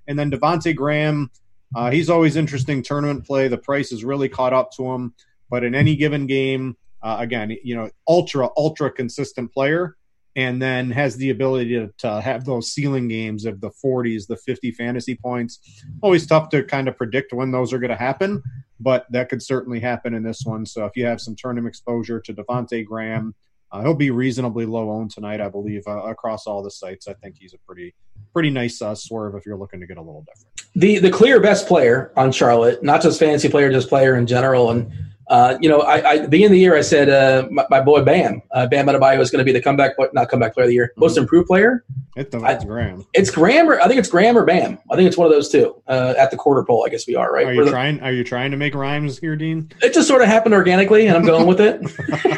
And 0.08 0.18
then 0.18 0.32
Devonte 0.32 0.76
Graham, 0.76 1.30
uh, 1.76 1.92
he's 1.92 2.10
always 2.10 2.36
interesting 2.36 2.82
tournament 2.82 3.28
play. 3.28 3.48
The 3.48 3.60
price 3.60 3.92
has 3.92 4.04
really 4.04 4.28
caught 4.28 4.54
up 4.54 4.72
to 4.72 4.92
him, 4.92 5.14
but 5.52 5.64
in 5.64 5.76
any 5.76 5.96
given 5.96 6.26
game, 6.26 6.78
uh, 7.04 7.18
again, 7.20 7.56
you 7.64 7.76
know, 7.76 7.92
ultra 8.08 8.50
ultra 8.58 8.90
consistent 8.90 9.54
player, 9.54 9.96
and 10.36 10.60
then 10.60 10.90
has 10.90 11.16
the 11.18 11.30
ability 11.30 11.76
to, 11.76 11.94
to 12.00 12.22
have 12.22 12.44
those 12.44 12.72
ceiling 12.72 13.08
games 13.08 13.46
of 13.46 13.62
the 13.62 13.70
40s, 13.70 14.26
the 14.26 14.38
50 14.38 14.72
fantasy 14.72 15.14
points. 15.14 15.60
Always 16.02 16.26
tough 16.26 16.50
to 16.50 16.64
kind 16.64 16.88
of 16.88 16.98
predict 16.98 17.34
when 17.34 17.52
those 17.52 17.72
are 17.72 17.78
going 17.78 17.92
to 17.92 17.96
happen 17.96 18.42
but 18.84 19.06
that 19.12 19.30
could 19.30 19.42
certainly 19.42 19.80
happen 19.80 20.14
in 20.14 20.24
this 20.24 20.42
one. 20.46 20.66
So 20.66 20.86
if 20.86 20.96
you 20.96 21.06
have 21.06 21.22
some 21.22 21.36
tournament 21.36 21.72
exposure 21.72 22.20
to 22.20 22.34
Devonte 22.34 22.86
Graham, 22.86 23.34
uh, 23.72 23.82
he'll 23.82 23.96
be 23.96 24.12
reasonably 24.12 24.66
low 24.66 24.92
owned 24.92 25.10
tonight, 25.10 25.42
I 25.42 25.50
believe, 25.50 25.82
uh, 25.88 26.04
across 26.04 26.46
all 26.46 26.62
the 26.62 26.70
sites. 26.70 27.08
I 27.08 27.14
think 27.14 27.38
he's 27.40 27.54
a 27.54 27.58
pretty 27.66 27.96
pretty 28.32 28.52
nice 28.52 28.82
uh, 28.82 28.94
swerve 28.94 29.36
if 29.36 29.46
you're 29.46 29.58
looking 29.58 29.80
to 29.80 29.88
get 29.88 29.98
a 29.98 30.02
little 30.02 30.26
different. 30.28 30.72
the 30.76 31.00
the 31.00 31.10
clear 31.10 31.40
best 31.40 31.68
player 31.68 32.12
on 32.16 32.32
Charlotte, 32.32 32.84
not 32.84 33.02
just 33.02 33.20
fantasy 33.20 33.50
player, 33.50 33.72
just 33.72 33.90
player 33.90 34.16
in 34.16 34.28
general. 34.28 34.70
And 34.70 34.92
uh, 35.28 35.58
you 35.62 35.70
know, 35.70 35.80
I, 35.82 35.98
I 36.00 36.16
at 36.16 36.22
the 36.24 36.28
beginning 36.28 36.46
of 36.48 36.52
the 36.52 36.60
year, 36.60 36.76
I 36.76 36.82
said 36.82 37.10
uh, 37.10 37.48
my, 37.50 37.66
my 37.70 37.80
boy 37.82 38.04
Bam, 38.04 38.42
uh, 38.52 38.68
Bam 38.68 38.88
Adebayo 38.88 39.20
is 39.20 39.32
going 39.32 39.40
to 39.40 39.46
be 39.46 39.52
the 39.54 39.62
comeback, 39.62 39.92
but 39.98 40.14
not 40.14 40.30
comeback 40.30 40.54
player 40.54 40.66
of 40.66 40.70
the 40.70 40.76
year, 40.76 40.94
most 40.98 41.18
improved 41.18 41.48
player. 41.48 41.84
It, 42.16 42.30
that's 42.30 42.64
Graham. 42.66 43.06
It's 43.14 43.32
Graham, 43.32 43.68
or 43.70 43.80
I 43.82 43.88
think 43.88 44.00
it's 44.00 44.10
Graham 44.10 44.38
or 44.38 44.46
Bam. 44.46 44.78
I 44.92 44.96
think 44.96 45.08
it's 45.08 45.18
one 45.18 45.26
of 45.26 45.34
those 45.34 45.50
two 45.50 45.82
uh, 45.88 46.14
at 46.18 46.30
the 46.30 46.38
quarter 46.38 46.64
poll. 46.64 46.86
I 46.86 46.90
guess 46.90 47.08
we 47.08 47.16
are 47.16 47.32
right. 47.34 47.44
Are 47.46 47.48
We're 47.48 47.54
you 47.54 47.66
the- 47.66 47.72
trying? 47.72 48.02
Are 48.02 48.12
you 48.12 48.24
trying 48.24 48.52
to 48.52 48.58
make 48.58 48.76
rhymes 48.76 49.18
here, 49.18 49.36
Dean? 49.36 49.72
it 49.82 49.94
just 49.94 50.08
sort 50.08 50.22
of 50.22 50.28
happened 50.28 50.54
organically, 50.54 51.08
and 51.08 51.18
I'm 51.18 51.26
going 51.26 51.48
with 51.48 51.60
it. 51.62 51.82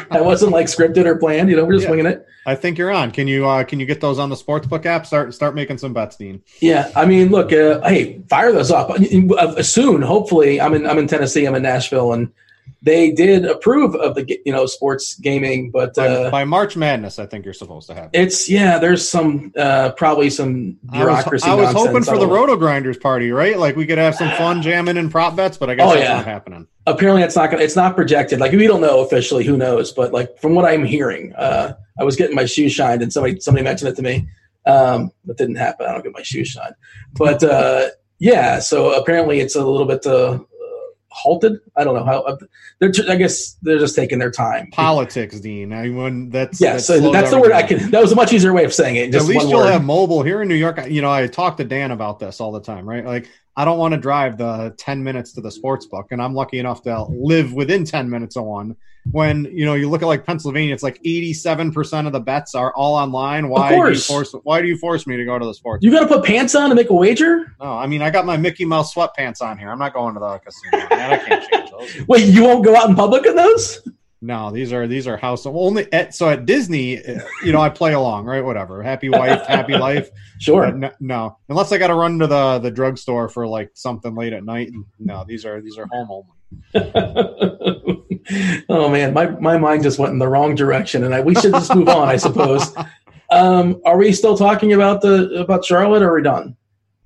I 0.10 0.20
wasn't 0.22 0.52
like 0.52 0.66
scripted 0.66 1.04
or 1.04 1.16
planned. 1.16 1.50
You 1.50 1.56
know, 1.56 1.64
we're 1.64 1.72
just 1.74 1.84
Yeah. 1.84 1.90
winging 1.90 2.06
it. 2.06 2.26
I 2.46 2.54
think 2.54 2.78
you're 2.78 2.92
on. 2.92 3.10
Can 3.10 3.26
you 3.28 3.44
uh, 3.46 3.64
can 3.64 3.80
you 3.80 3.86
get 3.86 4.00
those 4.00 4.18
on 4.20 4.30
the 4.30 4.36
sportsbook 4.36 4.86
app? 4.86 5.04
Start 5.04 5.34
start 5.34 5.54
making 5.56 5.78
some 5.78 5.92
bets, 5.92 6.16
Dean. 6.16 6.40
Yeah, 6.60 6.90
I 6.94 7.04
mean, 7.04 7.30
look, 7.30 7.52
uh, 7.52 7.80
hey, 7.86 8.22
fire 8.30 8.52
those 8.52 8.70
up 8.70 8.90
uh, 8.90 9.62
soon. 9.62 10.00
Hopefully, 10.00 10.60
I'm 10.60 10.72
in 10.72 10.86
I'm 10.86 10.96
in 10.98 11.08
Tennessee. 11.08 11.44
I'm 11.44 11.54
in 11.56 11.62
Nashville, 11.64 12.12
and 12.12 12.32
they 12.82 13.10
did 13.10 13.44
approve 13.44 13.94
of 13.96 14.14
the 14.14 14.40
you 14.44 14.52
know 14.52 14.66
sports 14.66 15.18
gaming, 15.18 15.70
but 15.70 15.94
By, 15.94 16.06
uh, 16.08 16.30
by 16.30 16.44
March 16.44 16.76
Madness, 16.76 17.18
I 17.18 17.26
think 17.26 17.44
you're 17.44 17.54
supposed 17.54 17.88
to 17.88 17.94
have. 17.94 18.10
it. 18.12 18.20
it's 18.22 18.48
yeah, 18.48 18.78
there's 18.78 19.08
some 19.08 19.52
uh, 19.58 19.90
probably 19.92 20.30
some 20.30 20.78
I 20.90 20.98
was, 20.98 20.98
bureaucracy. 20.98 21.48
I 21.48 21.54
was 21.54 21.72
hoping 21.72 22.02
for 22.04 22.18
the. 22.18 22.26
Roto 22.26 22.56
Grinders 22.56 22.96
party, 22.98 23.32
right? 23.32 23.58
Like 23.58 23.76
we 23.76 23.86
could 23.86 23.98
have 23.98 24.14
some 24.14 24.30
fun 24.36 24.62
jamming 24.62 24.96
and 24.98 25.10
prop 25.10 25.34
bets, 25.36 25.56
but 25.58 25.70
I 25.70 25.74
guess 25.74 25.86
Oh, 25.86 25.94
that's 25.94 26.02
yeah. 26.08 26.16
not 26.16 26.24
happening. 26.26 26.66
Apparently, 26.86 27.22
it's 27.22 27.34
not 27.34 27.50
gonna, 27.50 27.62
it's 27.62 27.76
not 27.76 27.96
projected. 27.96 28.38
Like 28.38 28.52
we 28.52 28.66
don't 28.66 28.80
know 28.80 29.00
officially. 29.00 29.44
Who 29.44 29.56
knows? 29.56 29.90
But 29.92 30.12
like 30.12 30.38
from 30.38 30.54
what 30.54 30.64
I'm 30.64 30.84
hearing, 30.84 31.34
uh, 31.34 31.74
I 31.98 32.04
was 32.04 32.14
getting 32.14 32.36
my 32.36 32.44
shoes 32.44 32.72
shined, 32.72 33.02
and 33.02 33.12
somebody 33.12 33.40
somebody 33.40 33.64
mentioned 33.64 33.88
it 33.90 33.96
to 33.96 34.02
me. 34.02 34.28
Um, 34.66 35.10
that 35.24 35.36
didn't 35.38 35.56
happen. 35.56 35.86
I 35.86 35.92
don't 35.92 36.02
get 36.04 36.12
my 36.12 36.22
shoes 36.22 36.48
shined, 36.48 36.74
but 37.14 37.42
uh, 37.42 37.88
yeah. 38.18 38.58
So 38.60 38.92
apparently, 39.00 39.40
it's 39.40 39.56
a 39.56 39.64
little 39.66 39.86
bit 39.86 40.06
uh, 40.06 40.38
halted. 41.16 41.60
I 41.76 41.82
don't 41.84 41.94
know 41.96 42.04
how. 42.04 42.20
uh, 42.22 42.36
They're, 42.78 42.92
I 43.08 43.16
guess 43.16 43.54
they're 43.62 43.78
just 43.78 43.96
taking 43.96 44.18
their 44.18 44.30
time. 44.30 44.70
Politics, 44.70 45.40
Dean. 45.40 45.72
I 45.72 45.88
mean, 45.88 46.28
that's 46.28 46.60
Yeah, 46.60 46.74
that 46.74 46.80
so 46.82 47.10
that's 47.10 47.30
the 47.30 47.40
word 47.40 47.52
I 47.52 47.62
can. 47.62 47.90
That 47.90 48.02
was 48.02 48.12
a 48.12 48.14
much 48.14 48.32
easier 48.32 48.52
way 48.52 48.64
of 48.64 48.74
saying 48.74 48.96
it. 48.96 49.14
At 49.14 49.24
least 49.24 49.48
you'll 49.48 49.60
word. 49.60 49.72
have 49.72 49.84
mobile 49.84 50.22
here 50.22 50.42
in 50.42 50.48
New 50.48 50.54
York. 50.54 50.78
You 50.88 51.00
know, 51.00 51.10
I 51.10 51.26
talk 51.26 51.56
to 51.56 51.64
Dan 51.64 51.90
about 51.90 52.18
this 52.18 52.40
all 52.40 52.52
the 52.52 52.60
time, 52.60 52.88
right? 52.88 53.04
Like, 53.04 53.30
I 53.56 53.64
don't 53.64 53.78
want 53.78 53.94
to 53.94 54.00
drive 54.00 54.36
the 54.36 54.74
10 54.76 55.02
minutes 55.02 55.32
to 55.32 55.40
the 55.40 55.50
sports 55.50 55.86
book, 55.86 56.08
and 56.10 56.20
I'm 56.20 56.34
lucky 56.34 56.58
enough 56.58 56.82
to 56.82 57.04
live 57.04 57.54
within 57.54 57.84
10 57.84 58.10
minutes 58.10 58.36
of 58.36 58.44
one. 58.44 58.76
When, 59.12 59.44
you 59.44 59.64
know, 59.64 59.74
you 59.74 59.88
look 59.88 60.02
at 60.02 60.06
like 60.06 60.26
Pennsylvania, 60.26 60.74
it's 60.74 60.82
like 60.82 61.02
87% 61.02 62.06
of 62.06 62.12
the 62.12 62.20
bets 62.20 62.54
are 62.54 62.74
all 62.74 62.94
online. 62.94 63.48
Why 63.48 63.70
do 63.70 63.90
you 63.90 63.98
force 63.98 64.34
why 64.42 64.60
do 64.60 64.68
you 64.68 64.76
force 64.76 65.06
me 65.06 65.16
to 65.16 65.24
go 65.24 65.38
to 65.38 65.44
the 65.44 65.54
sports 65.54 65.84
you 65.84 65.92
got 65.92 66.00
to 66.00 66.08
put 66.08 66.24
pants 66.24 66.54
on 66.54 66.68
to 66.68 66.74
make 66.74 66.90
a 66.90 66.94
wager. 66.94 67.54
No, 67.60 67.78
I 67.78 67.86
mean, 67.86 68.02
I 68.02 68.10
got 68.10 68.26
my 68.26 68.36
Mickey 68.36 68.64
Mouse 68.64 68.92
sweatpants 68.92 69.40
on 69.40 69.58
here. 69.58 69.70
I'm 69.70 69.78
not 69.78 69.94
going 69.94 70.14
to 70.14 70.20
the 70.20 70.38
casino. 70.38 70.88
Man, 70.90 71.12
I 71.12 71.16
can't 71.18 71.50
change 71.50 71.70
those. 71.70 72.06
Wait, 72.08 72.26
you 72.26 72.42
won't 72.42 72.64
go 72.64 72.74
out 72.74 72.88
in 72.88 72.96
public 72.96 73.24
in 73.26 73.36
those? 73.36 73.88
No, 74.22 74.50
these 74.50 74.72
are 74.72 74.86
these 74.86 75.06
are 75.06 75.16
house 75.16 75.46
only. 75.46 75.92
At, 75.92 76.14
so 76.14 76.28
at 76.28 76.46
Disney, 76.46 77.00
you 77.44 77.52
know, 77.52 77.60
I 77.60 77.68
play 77.68 77.92
along, 77.92 78.24
right? 78.24 78.44
Whatever, 78.44 78.82
happy 78.82 79.08
wife, 79.08 79.46
happy 79.46 79.74
life. 79.78 80.10
Sure. 80.40 80.72
No, 80.72 80.90
no, 80.98 81.38
unless 81.48 81.70
I 81.70 81.78
got 81.78 81.88
to 81.88 81.94
run 81.94 82.18
to 82.18 82.26
the 82.26 82.58
the 82.58 82.70
drugstore 82.70 83.28
for 83.28 83.46
like 83.46 83.70
something 83.74 84.14
late 84.14 84.32
at 84.32 84.42
night. 84.42 84.72
No, 84.98 85.24
these 85.28 85.44
are 85.44 85.60
these 85.60 85.78
are 85.78 85.86
home 85.86 86.08
only. 86.10 86.32
oh 88.68 88.88
man, 88.88 89.12
my 89.12 89.30
my 89.30 89.58
mind 89.58 89.82
just 89.82 89.98
went 89.98 90.12
in 90.12 90.18
the 90.18 90.28
wrong 90.28 90.54
direction, 90.54 91.04
and 91.04 91.14
I, 91.14 91.20
we 91.20 91.34
should 91.34 91.52
just 91.52 91.74
move 91.74 91.88
on, 91.88 92.08
I 92.08 92.16
suppose. 92.16 92.74
Um, 93.30 93.80
are 93.84 93.98
we 93.98 94.12
still 94.12 94.36
talking 94.36 94.72
about 94.72 95.00
the 95.00 95.40
about 95.40 95.64
Charlotte, 95.64 96.02
or 96.02 96.10
are 96.10 96.14
we 96.14 96.22
done? 96.22 96.56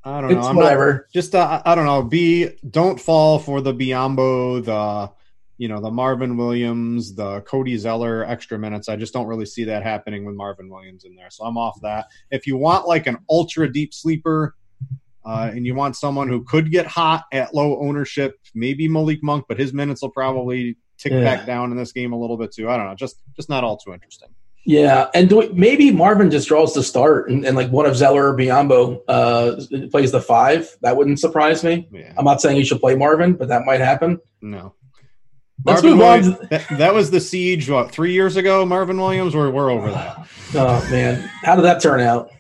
I 0.04 0.20
don't 0.20 0.30
know. 0.30 0.38
It's 0.38 0.46
I'm 0.46 0.56
not, 0.56 0.64
whatever. 0.64 1.08
just 1.12 1.34
uh, 1.34 1.62
I 1.64 1.74
don't 1.74 1.86
know. 1.86 2.02
Be 2.02 2.50
don't 2.68 3.00
fall 3.00 3.38
for 3.38 3.60
the 3.60 3.72
Biyombo, 3.72 4.64
the 4.64 5.10
you 5.58 5.68
know 5.68 5.80
the 5.80 5.90
Marvin 5.90 6.36
Williams, 6.36 7.14
the 7.14 7.40
Cody 7.42 7.76
Zeller 7.76 8.24
extra 8.24 8.58
minutes. 8.58 8.88
I 8.88 8.96
just 8.96 9.12
don't 9.12 9.26
really 9.26 9.46
see 9.46 9.64
that 9.64 9.82
happening 9.82 10.24
with 10.24 10.34
Marvin 10.34 10.68
Williams 10.68 11.04
in 11.04 11.14
there. 11.14 11.30
So 11.30 11.44
I'm 11.44 11.56
off 11.56 11.78
that. 11.82 12.06
If 12.30 12.46
you 12.46 12.56
want 12.56 12.86
like 12.86 13.06
an 13.06 13.18
ultra 13.28 13.70
deep 13.70 13.94
sleeper. 13.94 14.56
Uh, 15.22 15.50
and 15.52 15.66
you 15.66 15.74
want 15.74 15.94
someone 15.94 16.30
who 16.30 16.42
could 16.44 16.70
get 16.70 16.86
hot 16.86 17.24
at 17.30 17.54
low 17.54 17.78
ownership, 17.82 18.40
maybe 18.54 18.88
Malik 18.88 19.22
Monk, 19.22 19.44
but 19.48 19.60
his 19.60 19.74
minutes 19.74 20.00
will 20.00 20.10
probably 20.10 20.78
tick 21.00 21.12
Yeah. 21.12 21.22
back 21.24 21.46
down 21.46 21.70
in 21.72 21.76
this 21.76 21.92
game 21.92 22.12
a 22.12 22.18
little 22.18 22.36
bit 22.36 22.52
too. 22.52 22.68
I 22.70 22.76
don't 22.76 22.86
know, 22.86 22.94
just 22.94 23.16
just 23.34 23.48
not 23.48 23.64
all 23.64 23.76
too 23.76 23.92
interesting. 23.92 24.28
Yeah, 24.66 25.08
and 25.14 25.26
do 25.28 25.38
we, 25.38 25.48
maybe 25.48 25.90
Marvin 25.90 26.30
just 26.30 26.46
draws 26.46 26.74
the 26.74 26.82
start, 26.82 27.30
and, 27.30 27.46
and 27.46 27.56
like 27.56 27.70
one 27.70 27.86
of 27.86 27.96
Zeller 27.96 28.30
or 28.30 28.36
Biyombo 28.36 29.00
uh, 29.08 29.88
plays 29.90 30.12
the 30.12 30.20
five. 30.20 30.68
That 30.82 30.98
wouldn't 30.98 31.18
surprise 31.18 31.64
me. 31.64 31.88
Yeah, 31.90 32.12
I'm 32.18 32.26
not 32.26 32.42
saying 32.42 32.58
you 32.58 32.64
should 32.66 32.78
play 32.80 32.94
Marvin, 32.94 33.32
but 33.32 33.48
that 33.48 33.64
might 33.64 33.80
happen. 33.80 34.20
no. 34.42 34.74
Let's 35.64 35.82
Marvin 35.82 35.90
move 35.98 36.00
on. 36.06 36.20
Williams- 36.22 36.48
that, 36.48 36.78
that 36.78 36.94
was 36.94 37.10
the 37.10 37.20
siege. 37.20 37.68
What 37.68 37.90
three 37.92 38.12
years 38.12 38.36
ago? 38.36 38.64
Marvin 38.64 38.98
Williams. 38.98 39.34
We're 39.36 39.50
we're 39.50 39.70
over 39.70 39.90
that. 39.90 40.26
Oh 40.54 40.88
man, 40.90 41.20
how 41.44 41.54
did 41.56 41.62
that 41.62 41.80
turn 41.82 42.00
out? 42.00 42.30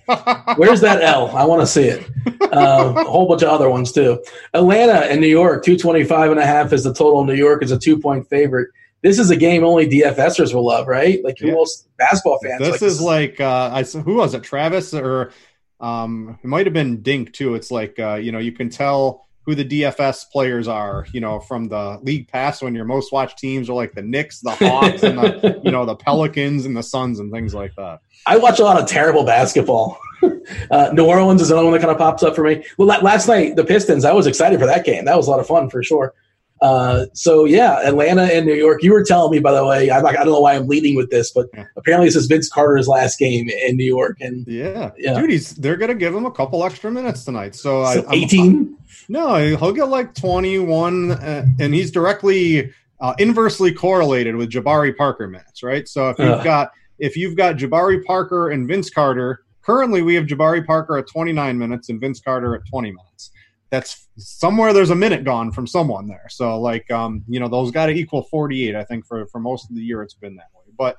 Where's 0.56 0.80
that 0.80 1.02
L? 1.02 1.28
I 1.36 1.44
want 1.44 1.60
to 1.62 1.66
see 1.66 1.84
it. 1.84 2.08
Uh, 2.52 2.94
a 2.96 3.04
whole 3.04 3.28
bunch 3.28 3.42
of 3.42 3.48
other 3.50 3.68
ones 3.70 3.92
too. 3.92 4.20
Atlanta 4.54 5.06
and 5.06 5.20
New 5.20 5.28
York, 5.28 5.64
225 5.64 6.32
and 6.32 6.40
a 6.40 6.46
half 6.46 6.72
is 6.72 6.82
the 6.84 6.92
total. 6.94 7.24
New 7.24 7.34
York 7.34 7.62
is 7.62 7.70
a 7.70 7.78
two 7.78 7.98
point 7.98 8.28
favorite. 8.28 8.68
This 9.02 9.18
is 9.18 9.30
a 9.30 9.36
game 9.36 9.64
only 9.64 9.86
DFSers 9.88 10.52
will 10.52 10.66
love, 10.66 10.86
right? 10.88 11.22
Like 11.22 11.40
Yeah. 11.40 11.52
most 11.52 11.88
basketball 11.96 12.38
fans. 12.42 12.60
this 12.60 12.82
is 12.82 13.00
like 13.00 13.40
uh, 13.40 13.70
I 13.72 13.80
s- 13.80 13.92
who 13.92 14.14
was 14.16 14.34
it? 14.34 14.42
Travis 14.42 14.92
or 14.92 15.32
um, 15.80 16.38
it 16.42 16.46
might 16.46 16.66
have 16.66 16.74
been 16.74 17.02
Dink 17.02 17.32
too. 17.32 17.54
It's 17.54 17.70
like 17.70 17.98
uh, 17.98 18.14
you 18.16 18.32
know 18.32 18.38
you 18.40 18.52
can 18.52 18.68
tell 18.70 19.28
who 19.46 19.54
the 19.54 19.64
DFS 19.64 20.30
players 20.30 20.68
are. 20.68 21.06
You 21.12 21.20
know 21.20 21.40
from 21.40 21.68
the 21.68 21.98
league 22.02 22.28
pass 22.28 22.62
when 22.62 22.74
your 22.74 22.84
most 22.84 23.12
watched 23.12 23.38
teams 23.38 23.68
are 23.70 23.74
like 23.74 23.92
the 23.94 24.02
Knicks, 24.02 24.40
the 24.40 24.50
Hawks, 24.52 25.02
and 25.02 25.18
the 25.18 25.60
you 25.64 25.70
know 25.70 25.84
the 25.86 25.96
Pelicans 25.96 26.66
and 26.66 26.76
the 26.76 26.82
Suns 26.82 27.18
and 27.20 27.32
things 27.32 27.54
like 27.54 27.74
that. 27.76 28.00
I 28.26 28.36
watch 28.36 28.58
a 28.58 28.64
lot 28.64 28.80
of 28.80 28.86
terrible 28.88 29.24
basketball. 29.24 29.98
uh, 30.70 30.90
New 30.92 31.06
Orleans 31.06 31.40
is 31.40 31.50
another 31.50 31.64
one 31.66 31.72
that 31.74 31.80
kind 31.80 31.90
of 31.90 31.98
pops 31.98 32.22
up 32.22 32.34
for 32.36 32.44
me. 32.44 32.64
Well, 32.76 32.86
last 32.88 33.26
night 33.28 33.56
the 33.56 33.64
Pistons. 33.64 34.04
I 34.04 34.12
was 34.12 34.26
excited 34.26 34.60
for 34.60 34.66
that 34.66 34.84
game. 34.84 35.04
That 35.06 35.16
was 35.16 35.26
a 35.26 35.30
lot 35.30 35.40
of 35.40 35.46
fun 35.46 35.70
for 35.70 35.82
sure. 35.82 36.14
Uh, 36.62 37.06
so 37.14 37.46
yeah, 37.46 37.80
Atlanta 37.88 38.24
and 38.24 38.44
New 38.44 38.52
York. 38.54 38.82
You 38.82 38.92
were 38.92 39.02
telling 39.02 39.30
me, 39.30 39.38
by 39.38 39.52
the 39.52 39.64
way, 39.64 39.90
I'm 39.90 40.04
I 40.04 40.12
don't 40.12 40.26
know 40.26 40.40
why 40.40 40.54
I'm 40.56 40.68
leading 40.68 40.94
with 40.94 41.08
this, 41.10 41.32
but 41.32 41.46
Yeah. 41.54 41.64
apparently 41.78 42.06
this 42.08 42.16
is 42.16 42.26
Vince 42.26 42.50
Carter's 42.50 42.86
last 42.86 43.18
game 43.18 43.48
in 43.48 43.78
New 43.78 43.86
York, 43.86 44.18
and 44.20 44.46
Yeah. 44.46 44.90
Yeah. 44.98 45.18
dude, 45.18 45.30
he's 45.30 45.54
they're 45.54 45.78
gonna 45.78 45.94
give 45.94 46.14
him 46.14 46.26
a 46.26 46.30
couple 46.30 46.62
extra 46.62 46.90
minutes 46.90 47.24
tonight. 47.24 47.54
So, 47.54 47.80
I, 47.82 47.94
so 47.94 48.00
I'm- 48.02 48.12
18. 48.12 48.76
No, 49.10 49.56
he'll 49.56 49.72
get 49.72 49.88
like 49.88 50.14
21, 50.14 51.10
uh, 51.10 51.44
and 51.58 51.74
he's 51.74 51.90
directly 51.90 52.72
uh, 53.00 53.12
inversely 53.18 53.74
correlated 53.74 54.36
with 54.36 54.50
Jabari 54.52 54.96
Parker 54.96 55.26
minutes, 55.26 55.64
right? 55.64 55.88
So 55.88 56.10
if 56.10 56.18
you've 56.20 56.28
Ugh. 56.28 56.44
got 56.44 56.70
if 57.00 57.16
you've 57.16 57.36
got 57.36 57.56
Jabari 57.56 58.04
Parker 58.04 58.50
and 58.50 58.68
Vince 58.68 58.88
Carter, 58.88 59.42
currently 59.62 60.02
we 60.02 60.14
have 60.14 60.26
Jabari 60.26 60.64
Parker 60.64 60.96
at 60.96 61.08
29 61.08 61.58
minutes 61.58 61.88
and 61.88 62.00
Vince 62.00 62.20
Carter 62.20 62.54
at 62.54 62.60
20 62.70 62.92
minutes. 62.92 63.32
That's 63.70 64.06
somewhere 64.16 64.72
there's 64.72 64.90
a 64.90 64.94
minute 64.94 65.24
gone 65.24 65.50
from 65.50 65.66
someone 65.66 66.06
there. 66.06 66.28
So 66.30 66.60
like 66.60 66.88
um, 66.92 67.24
you 67.26 67.40
know, 67.40 67.48
those 67.48 67.72
got 67.72 67.86
to 67.86 67.92
equal 67.92 68.22
48. 68.22 68.76
I 68.76 68.84
think 68.84 69.04
for 69.04 69.26
for 69.26 69.40
most 69.40 69.68
of 69.68 69.74
the 69.74 69.82
year 69.82 70.04
it's 70.04 70.14
been 70.14 70.36
that 70.36 70.50
way. 70.54 70.72
But 70.78 70.98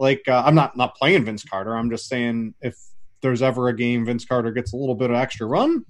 like 0.00 0.22
uh, 0.26 0.42
I'm 0.44 0.56
not 0.56 0.76
not 0.76 0.96
playing 0.96 1.24
Vince 1.24 1.44
Carter. 1.44 1.76
I'm 1.76 1.90
just 1.90 2.08
saying 2.08 2.54
if 2.60 2.74
there's 3.20 3.40
ever 3.40 3.68
a 3.68 3.76
game 3.76 4.04
Vince 4.04 4.24
Carter 4.24 4.50
gets 4.50 4.72
a 4.72 4.76
little 4.76 4.96
bit 4.96 5.10
of 5.10 5.16
extra 5.16 5.46
run, 5.46 5.84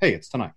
hey, 0.00 0.12
it's 0.12 0.28
tonight. 0.28 0.50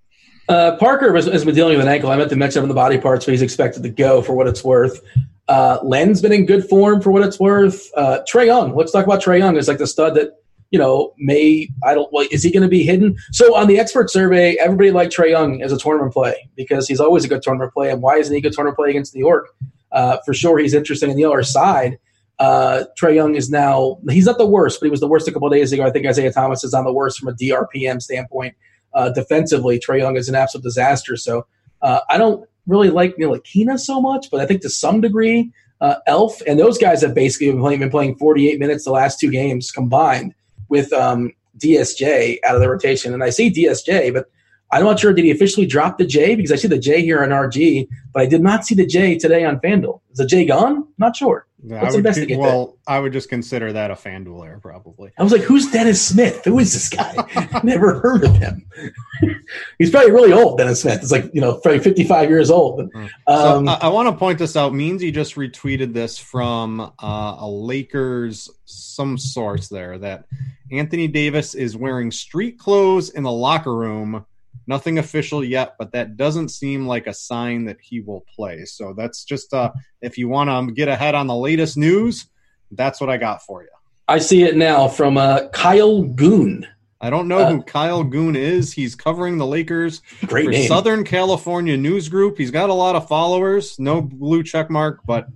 Uh, 0.48 0.76
Parker 0.78 1.14
has, 1.16 1.44
been 1.44 1.56
dealing 1.56 1.78
with 1.78 1.86
an 1.86 1.92
ankle. 1.92 2.12
I 2.12 2.18
meant 2.18 2.30
to 2.30 2.36
mention 2.36 2.60
him 2.60 2.66
in 2.66 2.70
the 2.70 2.76
body 2.76 2.98
parts, 2.98 3.26
but 3.26 3.32
he's 3.32 3.42
expected 3.42 3.84
to 3.84 3.90
go 3.90 4.22
for 4.22 4.34
what 4.34 4.48
it's 4.48 4.64
worth. 4.64 5.02
Uh, 5.48 5.80
Len's 5.84 6.22
been 6.22 6.32
in 6.32 6.46
good 6.46 6.68
form 6.68 7.02
for 7.02 7.12
what 7.12 7.24
it's 7.24 7.40
worth. 7.40 7.90
Uh, 7.96 8.20
Trae 8.30 8.48
Young, 8.48 8.76
let's 8.76 8.92
talk 8.92 9.06
about 9.06 9.22
Trae 9.22 9.40
Young. 9.40 9.58
Is 9.58 9.68
like 9.68 9.78
the 9.78 9.88
stud 9.88 10.16
that 10.16 10.40
you 10.72 10.80
know 10.80 11.14
may 11.18 11.68
I 11.84 11.94
don't. 11.94 12.12
Well, 12.12 12.28
is 12.32 12.44
he 12.44 12.52
going 12.52 12.64
to 12.64 12.70
be 12.70 12.84
hidden? 12.84 13.18
So 13.32 13.56
on 13.56 13.68
the 13.68 13.80
expert 13.80 14.10
survey, 14.10 14.56
everybody 14.60 14.92
liked 14.92 15.16
Trae 15.16 15.30
Young 15.30 15.62
as 15.62 15.72
a 15.72 15.78
tournament 15.78 16.14
play 16.14 16.50
because 16.56 16.88
he's 16.88 17.00
always 17.00 17.26
a 17.26 17.28
good 17.28 17.42
tournament 17.42 17.74
play. 17.74 17.92
And 17.92 18.02
why 18.02 18.18
isn't 18.18 18.34
he 18.34 18.40
a 18.40 18.42
good 18.42 18.54
tournament 18.54 18.78
play 18.78 18.90
against 18.92 19.16
New 19.16 19.22
York? 19.22 19.50
Uh, 19.92 20.18
for 20.26 20.34
sure, 20.34 20.58
he's 20.58 20.74
interesting 20.74 21.10
in 21.10 21.18
the 21.18 21.26
other 21.26 21.44
side. 21.44 22.00
Uh, 22.38 22.84
Trae 23.00 23.16
Young 23.16 23.36
is 23.36 23.50
now 23.50 24.00
he's 24.10 24.26
not 24.26 24.38
the 24.38 24.46
worst, 24.46 24.80
but 24.80 24.88
he 24.88 24.92
was 24.92 25.00
the 25.00 25.08
worst 25.08 25.28
a 25.28 25.32
couple 25.32 25.50
days 25.50 25.72
ago. 25.72 25.84
I 25.84 25.92
think 25.92 26.06
Isaiah 26.06 26.32
Thomas 26.32 26.64
is 26.64 26.74
on 26.74 26.86
the 26.86 26.94
worst 26.94 27.20
from 27.20 27.30
a 27.30 27.34
DRPM 27.34 28.02
standpoint. 28.02 28.56
Uh, 28.96 29.10
defensively, 29.10 29.80
Trae 29.80 30.00
Young 30.00 30.18
is 30.18 30.30
an 30.30 30.36
absolute 30.36 30.64
disaster. 30.64 31.16
So 31.16 31.46
uh, 31.82 32.00
I 32.10 32.18
don't 32.18 32.48
really 32.66 32.90
like 32.90 33.16
Ntilikina 33.18 33.80
so 33.80 34.02
much, 34.02 34.32
but 34.32 34.40
I 34.40 34.46
think 34.46 34.62
to 34.62 34.70
some 34.70 35.02
degree, 35.02 35.52
uh, 35.82 35.96
Elf 36.08 36.42
and 36.48 36.60
those 36.60 36.78
guys 36.78 37.02
have 37.02 37.14
basically 37.14 37.52
been 37.52 37.60
playing, 37.60 37.80
been 37.80 37.92
playing 37.92 38.16
48 38.16 38.60
minutes 38.60 38.86
the 38.86 38.92
last 38.92 39.20
two 39.20 39.30
games 39.30 39.72
combined 39.72 40.34
with 40.70 40.92
um, 40.94 41.32
DSJ 41.60 42.38
out 42.46 42.56
of 42.56 42.62
the 42.62 42.70
rotation. 42.70 43.14
And 43.14 43.24
I 43.24 43.30
see 43.30 43.52
DSJ, 43.52 44.14
but 44.14 44.32
I'm 44.72 44.84
not 44.84 45.00
sure 45.00 45.14
did 45.14 45.26
he 45.26 45.32
officially 45.32 45.66
drop 45.66 45.98
the 45.98 46.06
J 46.06 46.36
because 46.36 46.52
I 46.52 46.56
see 46.56 46.68
the 46.68 46.80
J 46.80 47.02
here 47.02 47.22
on 47.22 47.30
RG, 47.30 47.88
but 48.14 48.24
I 48.24 48.26
did 48.26 48.42
not 48.42 48.66
see 48.66 48.76
the 48.76 48.86
J 48.86 49.18
today 49.18 49.44
on 49.46 49.60
FanDuel. 49.60 50.00
Is 50.12 50.18
the 50.18 50.26
J 50.26 50.46
gone? 50.46 50.88
Not 50.98 51.16
sure. 51.16 51.46
Yeah, 51.68 51.82
Let's 51.82 51.96
I 51.96 51.98
would, 51.98 52.06
investigate 52.06 52.38
well, 52.38 52.78
I 52.86 53.00
would 53.00 53.12
just 53.12 53.28
consider 53.28 53.74
that 53.74 53.90
a 53.90 53.96
FanDuel 53.96 54.46
error, 54.46 54.60
probably. 54.60 55.12
I 55.18 55.24
was 55.24 55.32
like, 55.32 55.42
who's 55.42 55.72
Dennis 55.72 56.00
Smith? 56.00 56.46
Who 56.46 56.60
is 56.60 56.74
this 56.74 56.90
guy? 56.90 57.16
Never 57.64 58.00
heard 58.02 58.24
of 58.24 58.36
him. 58.36 58.68
He's 59.80 59.90
probably 59.90 60.12
really 60.12 60.32
old, 60.32 60.60
Dennis 60.60 60.84
Smith. 60.84 61.02
It's 61.02 61.12
like, 61.12 61.32
you 61.34 61.42
know, 61.42 61.56
probably 61.56 61.80
55 61.80 62.30
years 62.30 62.52
old. 62.52 62.92
Mm. 62.94 63.10
Um, 63.26 63.66
so 63.66 63.72
I, 63.72 63.80
I 63.82 63.88
want 63.88 64.10
to 64.10 64.16
point 64.16 64.38
this 64.38 64.56
out. 64.56 64.74
Meansy 64.74 65.12
just 65.12 65.36
retweeted 65.36 65.94
this 65.94 66.20
from 66.20 66.80
uh, 66.80 67.38
a 67.40 67.48
Lakers 67.48 68.50
some 68.66 69.18
source 69.18 69.68
there 69.68 69.98
that 69.98 70.26
Anthony 70.72 71.08
Davis 71.08 71.56
is 71.56 71.76
wearing 71.76 72.12
street 72.12 72.60
clothes 72.60 73.10
in 73.10 73.24
the 73.24 73.32
locker 73.32 73.76
room. 73.76 74.26
Nothing 74.68 74.98
official 74.98 75.44
yet, 75.44 75.76
but 75.78 75.92
that 75.92 76.18
doesn't 76.18 76.50
seem 76.50 76.88
like 76.88 77.08
a 77.08 77.14
sign 77.14 77.66
that 77.66 77.78
he 77.82 78.00
will 78.02 78.26
play. 78.36 78.66
So 78.66 78.94
that's 78.98 79.24
just 79.24 79.54
uh, 79.54 79.72
if 80.02 80.18
you 80.18 80.28
want 80.28 80.50
to 80.50 80.74
get 80.74 80.88
ahead 80.88 81.14
on 81.16 81.28
the 81.28 81.36
latest 81.36 81.78
news, 81.78 82.28
that's 82.72 83.00
what 83.00 83.10
I 83.10 83.18
got 83.18 83.44
for 83.44 83.62
you. 83.62 83.70
I 84.08 84.20
see 84.20 84.44
it 84.44 84.56
now 84.56 84.88
from 84.88 85.18
uh, 85.18 85.50
Kyle 85.50 86.02
Goon. 86.04 86.68
I 87.02 87.10
don't 87.10 87.28
know 87.28 87.40
Uh, 87.40 87.50
who 87.52 87.62
Kyle 87.64 88.04
Goon 88.04 88.36
is. 88.36 88.74
He's 88.74 88.96
covering 88.96 89.38
the 89.38 89.46
Lakers 89.46 90.02
Great 90.26 90.46
for 90.46 90.52
name. 90.52 90.68
Southern 90.68 91.04
California 91.04 91.78
News 91.78 92.10
Group. 92.10 92.38
He's 92.38 92.52
got 92.52 92.70
a 92.70 92.74
lot 92.74 92.96
of 92.96 93.08
followers, 93.08 93.78
no 93.80 94.02
blue 94.02 94.42
check 94.44 94.70
mark, 94.72 95.02
but 95.06 95.28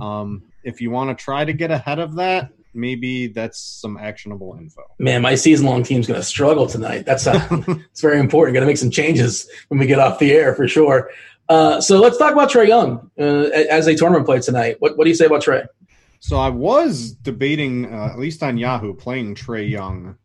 um, 0.00 0.44
if 0.64 0.80
you 0.80 0.90
want 0.90 1.16
to 1.16 1.22
try 1.22 1.44
to 1.44 1.52
get 1.52 1.70
ahead 1.70 1.98
of 1.98 2.14
that, 2.16 2.50
maybe 2.74 3.28
that's 3.28 3.60
some 3.60 3.96
actionable 3.96 4.56
info. 4.58 4.82
Man, 4.98 5.22
my 5.22 5.34
season 5.34 5.66
long 5.66 5.82
team's 5.82 6.06
going 6.06 6.20
to 6.20 6.26
struggle 6.26 6.66
tonight. 6.66 7.04
That's 7.06 7.26
uh, 7.26 7.46
it's 7.90 8.00
very 8.00 8.18
important. 8.18 8.54
Got 8.54 8.60
to 8.60 8.66
make 8.66 8.76
some 8.76 8.90
changes 8.90 9.48
when 9.68 9.80
we 9.80 9.86
get 9.86 9.98
off 9.98 10.18
the 10.18 10.32
air 10.32 10.54
for 10.54 10.68
sure. 10.68 11.10
Uh, 11.48 11.80
so 11.80 12.00
let's 12.00 12.16
talk 12.16 12.32
about 12.32 12.50
Trae 12.50 12.68
Young 12.68 13.10
uh, 13.18 13.50
as 13.68 13.88
a 13.88 13.94
tournament 13.94 14.24
play 14.24 14.40
tonight. 14.40 14.76
What, 14.78 14.96
what 14.96 15.04
do 15.04 15.10
you 15.10 15.16
say 15.16 15.26
about 15.26 15.42
Trae? 15.42 15.66
So 16.20 16.36
I 16.36 16.48
was 16.48 17.12
debating, 17.12 17.92
uh, 17.92 18.10
at 18.12 18.18
least 18.18 18.42
on 18.42 18.56
Yahoo, 18.56 18.94
playing 18.94 19.34
Trae 19.34 19.68
Young 19.68 20.16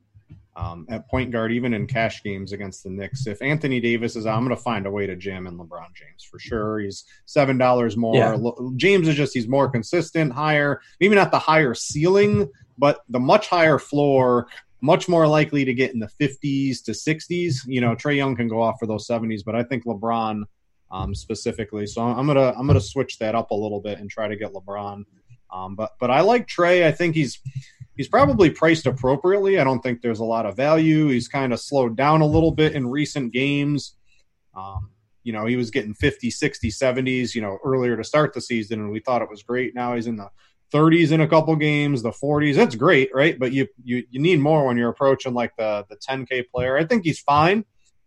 um, 0.56 0.86
at 0.90 1.10
point 1.10 1.32
guard, 1.32 1.52
even 1.52 1.74
in 1.74 1.86
cash 1.86 2.24
games 2.24 2.54
against 2.54 2.84
the 2.84 2.90
Knicks. 2.90 3.28
If 3.28 3.42
Anthony 3.42 3.80
Davis 3.80 4.16
is 4.16 4.26
out, 4.26 4.38
I'm 4.38 4.46
going 4.46 4.56
to 4.56 4.62
find 4.62 4.86
a 4.86 4.92
way 4.92 5.06
to 5.06 5.16
jam 5.16 5.48
in 5.48 5.58
LeBron 5.58 5.94
James 5.94 6.24
for 6.24 6.40
sure. 6.40 6.80
He's 6.80 7.06
seven 7.26 7.58
dollars 7.58 7.98
more. 7.98 8.16
Yeah. 8.16 8.34
Lo- 8.34 8.74
James 8.78 9.08
is 9.08 9.16
just 9.16 9.34
he's 9.34 9.48
more 9.48 9.70
consistent, 9.70 10.32
higher, 10.32 10.82
maybe 11.00 11.16
not 11.16 11.32
the 11.32 11.40
higher 11.40 11.74
ceiling, 11.74 12.50
but 12.78 13.02
the 13.10 13.20
much 13.20 13.48
higher 13.48 13.80
floor. 13.80 14.48
Much 14.82 15.08
more 15.08 15.26
likely 15.26 15.66
to 15.66 15.74
get 15.74 15.94
in 15.94 16.00
the 16.00 16.10
50s 16.22 16.84
to 16.84 16.92
60s. 16.92 17.56
You 17.66 17.82
know, 17.82 17.96
Trae 17.96 18.18
Young 18.18 18.36
can 18.36 18.48
go 18.48 18.62
off 18.62 18.76
for 18.80 18.86
those 18.86 19.08
70s, 19.08 19.42
but 19.44 19.56
I 19.56 19.64
think 19.64 19.84
LeBron 19.86 20.44
um, 20.92 21.16
specifically. 21.16 21.88
So 21.88 22.02
I'm 22.02 22.28
gonna 22.28 22.54
I'm 22.58 22.68
gonna 22.68 22.80
switch 22.80 23.18
that 23.20 23.36
up 23.36 23.52
a 23.52 23.56
little 23.56 23.82
bit 23.82 24.00
and 24.00 24.10
try 24.10 24.28
to 24.28 24.36
get 24.36 24.54
LeBron. 24.54 25.04
Um, 25.52 25.76
but 25.76 25.92
but 26.00 26.12
I 26.12 26.22
like 26.22 26.48
Trae. 26.48 26.86
I 26.86 26.92
think 26.92 27.16
he's 27.16 27.40
he's 27.96 28.08
probably 28.08 28.50
priced 28.50 28.86
appropriately. 28.86 29.60
I 29.60 29.64
don't 29.64 29.82
think 29.82 30.02
there's 30.02 30.20
a 30.20 30.26
lot 30.26 30.46
of 30.46 30.56
value. 30.56 31.08
He's 31.08 31.28
kind 31.28 31.54
of 31.54 31.60
slowed 31.60 31.96
down 31.96 32.22
a 32.22 32.28
little 32.28 32.52
bit 32.52 32.74
in 32.74 32.88
recent 32.88 33.34
games. 33.34 33.96
Um, 34.56 34.92
you 35.24 35.34
know, 35.34 35.46
he 35.46 35.56
was 35.56 35.72
getting 35.72 35.94
50, 35.94 36.30
60, 36.30 36.70
70s, 36.70 37.34
you 37.34 37.42
know, 37.42 37.58
earlier 37.64 37.98
to 37.98 38.04
start 38.04 38.34
the 38.34 38.42
season, 38.42 38.80
and 38.80 38.92
we 38.92 39.00
thought 39.00 39.22
it 39.22 39.30
was 39.30 39.44
great. 39.44 39.74
Now 39.74 39.96
he's 39.96 40.08
in 40.08 40.16
the 40.18 40.30
30s 40.72 41.12
in 41.12 41.22
a 41.22 41.28
couple 41.28 41.56
games, 41.56 42.02
the 42.02 42.12
40s. 42.12 42.56
That's 42.56 42.76
great, 42.76 43.10
right? 43.14 43.38
But 43.38 43.52
you 43.52 43.68
you 43.84 44.04
you 44.10 44.20
need 44.20 44.40
more 44.40 44.66
when 44.66 44.78
you're 44.78 44.90
approaching 44.90 45.34
like 45.34 45.56
the 45.58 45.86
the 45.90 45.98
10k 45.98 46.50
player. 46.50 46.78
I 46.78 46.86
think 46.86 47.04
he's 47.06 47.20
fine. 47.20 47.66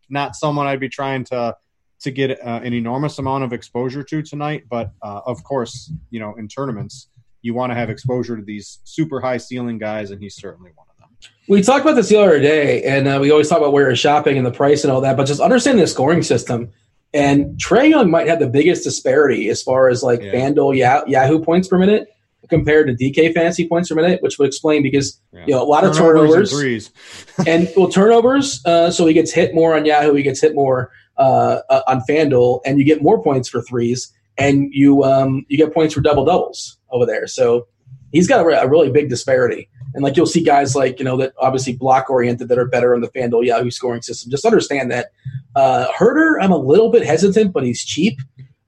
Not 0.08 0.36
someone 0.36 0.66
I'd 0.66 0.80
be 0.80 0.88
trying 0.88 1.24
to 1.24 1.56
to 2.00 2.10
get 2.12 2.30
uh, 2.30 2.60
an 2.62 2.72
enormous 2.72 3.18
amount 3.18 3.44
of 3.44 3.52
exposure 3.52 4.04
to 4.04 4.22
tonight, 4.22 4.64
but 4.68 4.92
uh, 5.02 5.20
of 5.26 5.42
course, 5.42 5.92
you 6.10 6.20
know, 6.20 6.34
in 6.36 6.46
tournaments, 6.46 7.08
you 7.48 7.54
want 7.54 7.70
to 7.70 7.74
have 7.74 7.88
exposure 7.90 8.36
to 8.36 8.42
these 8.42 8.78
super 8.84 9.20
high 9.20 9.38
ceiling 9.38 9.78
guys, 9.78 10.10
and 10.10 10.22
he's 10.22 10.36
certainly 10.36 10.70
one 10.76 10.86
of 10.90 10.96
them. 10.98 11.08
We 11.48 11.62
talked 11.62 11.82
about 11.84 11.94
this 11.94 12.10
the 12.10 12.18
other 12.18 12.38
day, 12.40 12.82
and 12.84 13.08
uh, 13.08 13.18
we 13.20 13.30
always 13.30 13.48
talk 13.48 13.58
about 13.58 13.72
where 13.72 13.86
you're 13.86 13.96
shopping 13.96 14.36
and 14.36 14.46
the 14.46 14.50
price 14.52 14.84
and 14.84 14.92
all 14.92 15.00
that, 15.00 15.16
but 15.16 15.24
just 15.26 15.40
understanding 15.40 15.80
the 15.80 15.86
scoring 15.88 16.22
system. 16.22 16.70
And 17.14 17.58
Trae 17.58 17.88
Young 17.88 18.10
might 18.10 18.28
have 18.28 18.38
the 18.38 18.48
biggest 18.50 18.84
disparity 18.84 19.48
as 19.48 19.62
far 19.62 19.88
as 19.88 20.02
like 20.02 20.20
Yeah. 20.20 20.32
FanDuel 20.32 20.76
Yahoo 21.08 21.38
points 21.42 21.66
per 21.66 21.78
minute 21.78 22.06
compared 22.50 22.86
to 22.86 22.94
DK 22.94 23.32
fantasy 23.32 23.66
points 23.66 23.88
per 23.88 23.94
minute, 23.94 24.22
which 24.22 24.38
would 24.38 24.46
explain 24.46 24.82
because 24.82 25.18
Yeah. 25.32 25.44
you 25.46 25.54
know 25.54 25.62
a 25.62 25.64
lot 25.64 25.84
of 25.84 25.96
Turnovers 25.96 26.50
turnovers 26.50 26.52
and 26.52 26.60
threes. 26.60 26.90
and 27.46 27.68
well 27.78 27.88
turnovers. 27.88 28.60
Uh, 28.66 28.90
so 28.90 29.06
he 29.06 29.14
gets 29.14 29.32
hit 29.32 29.54
more 29.54 29.74
on 29.74 29.86
Yahoo, 29.86 30.12
he 30.14 30.22
gets 30.22 30.40
hit 30.42 30.54
more 30.54 30.90
uh, 31.16 31.60
uh, 31.70 31.80
on 31.88 32.02
FanDuel, 32.08 32.60
and 32.66 32.78
you 32.78 32.84
get 32.84 33.02
more 33.02 33.22
points 33.22 33.48
for 33.48 33.62
threes, 33.62 34.12
and 34.36 34.68
you 34.72 35.02
um, 35.02 35.44
you 35.48 35.56
get 35.56 35.72
points 35.74 35.94
for 35.94 36.00
double 36.02 36.24
doubles 36.26 36.77
over 36.90 37.06
there. 37.06 37.26
So 37.26 37.66
he's 38.12 38.28
got 38.28 38.44
a, 38.44 38.62
a 38.62 38.68
really 38.68 38.90
big 38.90 39.08
disparity. 39.08 39.68
And 39.94 40.04
like 40.04 40.16
you'll 40.16 40.26
see 40.26 40.42
guys 40.42 40.76
like 40.76 40.98
you 40.98 41.04
know 41.04 41.16
that 41.16 41.32
obviously 41.38 41.74
block 41.74 42.10
oriented 42.10 42.48
that 42.48 42.58
are 42.58 42.66
better 42.66 42.94
on 42.94 43.00
the 43.00 43.08
FanDuel 43.08 43.46
Yahoo 43.46 43.70
scoring 43.70 44.02
system. 44.02 44.30
Just 44.30 44.44
understand 44.44 44.90
that 44.90 45.12
uh, 45.56 45.88
Huerter, 45.98 46.36
I'm 46.40 46.52
a 46.52 46.58
little 46.58 46.90
bit 46.90 47.04
hesitant, 47.04 47.52
but 47.52 47.64
he's 47.64 47.84
cheap. 47.84 48.18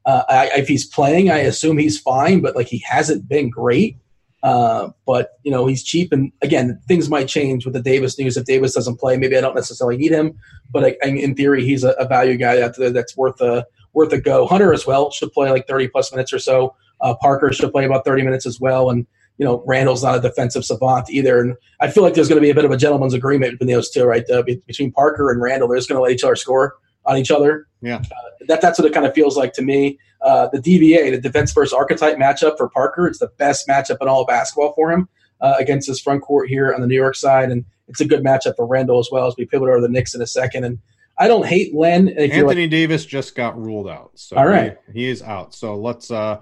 Uh, 0.06 0.22
I, 0.28 0.50
if 0.56 0.66
he's 0.66 0.86
playing, 0.86 1.30
I 1.30 1.38
assume 1.38 1.76
he's 1.76 2.00
fine, 2.00 2.40
but 2.40 2.56
like 2.56 2.68
he 2.68 2.82
hasn't 2.86 3.28
been 3.28 3.50
great. 3.50 3.96
Uh, 4.42 4.88
but 5.06 5.32
you 5.42 5.50
know 5.50 5.66
he's 5.66 5.84
cheap, 5.84 6.10
and 6.12 6.32
again, 6.40 6.80
things 6.88 7.10
might 7.10 7.28
change 7.28 7.66
with 7.66 7.74
the 7.74 7.82
Davis 7.82 8.18
news. 8.18 8.38
If 8.38 8.46
Davis 8.46 8.72
doesn't 8.72 8.98
play, 8.98 9.18
maybe 9.18 9.36
I 9.36 9.42
don't 9.42 9.54
necessarily 9.54 9.98
need 9.98 10.12
him, 10.12 10.38
but 10.70 10.82
I, 10.82 10.96
I, 11.04 11.08
in 11.08 11.34
theory, 11.34 11.66
he's 11.66 11.84
a, 11.84 11.90
a 11.90 12.08
value 12.08 12.38
guy 12.38 12.62
out 12.62 12.76
there 12.78 12.90
that's 12.90 13.14
worth 13.18 13.42
a 13.42 13.66
worth 13.92 14.12
a 14.14 14.20
go. 14.20 14.46
Hunter 14.46 14.72
as 14.72 14.86
well 14.86 15.10
should 15.10 15.32
play 15.32 15.50
like 15.50 15.66
30 15.66 15.88
plus 15.88 16.10
minutes 16.10 16.32
or 16.32 16.38
so. 16.38 16.74
Uh, 17.00 17.14
Parker 17.20 17.52
should 17.52 17.72
play 17.72 17.84
about 17.84 18.04
30 18.04 18.22
minutes 18.22 18.46
as 18.46 18.60
well, 18.60 18.90
and 18.90 19.06
you 19.38 19.44
know 19.44 19.62
Randall's 19.66 20.02
not 20.02 20.16
a 20.16 20.20
defensive 20.20 20.64
savant 20.64 21.10
either. 21.10 21.40
And 21.40 21.56
I 21.80 21.88
feel 21.90 22.02
like 22.02 22.14
there's 22.14 22.28
going 22.28 22.40
to 22.40 22.44
be 22.44 22.50
a 22.50 22.54
bit 22.54 22.64
of 22.64 22.70
a 22.70 22.76
gentleman's 22.76 23.14
agreement 23.14 23.58
between 23.58 23.74
those 23.74 23.90
two, 23.90 24.04
right? 24.04 24.28
Uh, 24.30 24.42
be- 24.42 24.62
between 24.66 24.92
Parker 24.92 25.30
and 25.30 25.40
Randall, 25.40 25.68
they're 25.68 25.78
just 25.78 25.88
going 25.88 25.98
to 25.98 26.02
let 26.02 26.12
each 26.12 26.24
other 26.24 26.36
score 26.36 26.76
on 27.06 27.16
each 27.16 27.30
other. 27.30 27.66
Yeah. 27.80 27.96
Uh, 27.96 28.44
that 28.48 28.60
that's 28.60 28.78
what 28.78 28.86
it 28.86 28.94
kind 28.94 29.06
of 29.06 29.14
feels 29.14 29.36
like 29.36 29.52
to 29.54 29.62
me. 29.62 29.98
Uh, 30.22 30.48
the 30.52 30.58
DVA, 30.58 31.10
the 31.10 31.20
defense 31.20 31.52
first 31.52 31.72
archetype 31.72 32.18
matchup 32.18 32.58
for 32.58 32.68
Parker, 32.68 33.06
it's 33.06 33.18
the 33.18 33.30
best 33.38 33.66
matchup 33.66 33.96
in 34.02 34.08
all 34.08 34.20
of 34.22 34.26
basketball 34.26 34.74
for 34.74 34.92
him 34.92 35.08
uh, 35.40 35.54
against 35.58 35.88
his 35.88 36.00
front 36.00 36.22
court 36.22 36.48
here 36.48 36.74
on 36.74 36.80
the 36.80 36.86
New 36.86 36.94
York 36.94 37.16
side, 37.16 37.50
and 37.50 37.64
it's 37.88 38.00
a 38.00 38.04
good 38.04 38.22
matchup 38.22 38.56
for 38.56 38.66
Randall 38.66 38.98
as 38.98 39.08
well 39.10 39.26
as 39.26 39.34
we 39.36 39.46
pivot 39.46 39.68
over 39.68 39.76
to 39.76 39.82
the 39.82 39.88
Knicks 39.88 40.14
in 40.14 40.20
a 40.20 40.26
second. 40.26 40.64
And 40.64 40.78
I 41.18 41.26
don't 41.28 41.46
hate 41.46 41.74
Len. 41.74 42.08
Anthony 42.08 42.42
like, 42.62 42.70
Davis 42.70 43.04
just 43.04 43.34
got 43.34 43.58
ruled 43.58 43.88
out. 43.88 44.12
So 44.14 44.36
All 44.36 44.46
right. 44.46 44.78
he, 44.92 45.00
he 45.00 45.08
is 45.08 45.22
out. 45.22 45.54
So 45.54 45.76
let's 45.76 46.10
uh, 46.10 46.40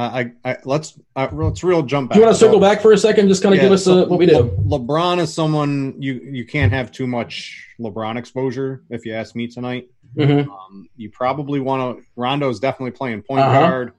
I, 0.00 0.32
I 0.50 0.56
let's 0.64 0.98
uh, 1.16 1.28
let's 1.32 1.64
real 1.64 1.82
jump 1.82 2.10
back. 2.10 2.14
do 2.16 2.20
you 2.20 2.26
want 2.26 2.34
to 2.36 2.38
So- 2.38 2.46
circle 2.46 2.60
back 2.60 2.80
for 2.80 2.92
a 2.92 2.98
second? 2.98 3.28
Just 3.28 3.42
kind 3.42 3.54
of 3.54 3.56
Yeah, 3.58 3.64
give 3.64 3.72
us 3.72 3.84
so 3.84 4.04
uh, 4.04 4.06
what 4.06 4.18
we 4.18 4.26
do. 4.26 4.36
Le- 4.38 4.78
LeBron 4.78 5.18
is 5.20 5.32
someone 5.32 5.94
you 6.00 6.14
you 6.14 6.44
can't 6.44 6.72
have 6.72 6.92
too 6.92 7.06
much 7.06 7.66
LeBron 7.80 8.16
exposure. 8.16 8.84
If 8.90 9.04
you 9.06 9.12
ask 9.14 9.34
me 9.34 9.48
tonight, 9.48 9.88
hmm 10.16 10.40
um, 10.50 10.88
you 10.96 11.10
probably 11.10 11.60
want 11.60 11.98
to. 11.98 12.04
Rondo 12.16 12.48
is 12.48 12.60
definitely 12.60 12.92
playing 12.92 13.22
point 13.22 13.40
Uh-huh. 13.40 13.60
guard. 13.68 13.92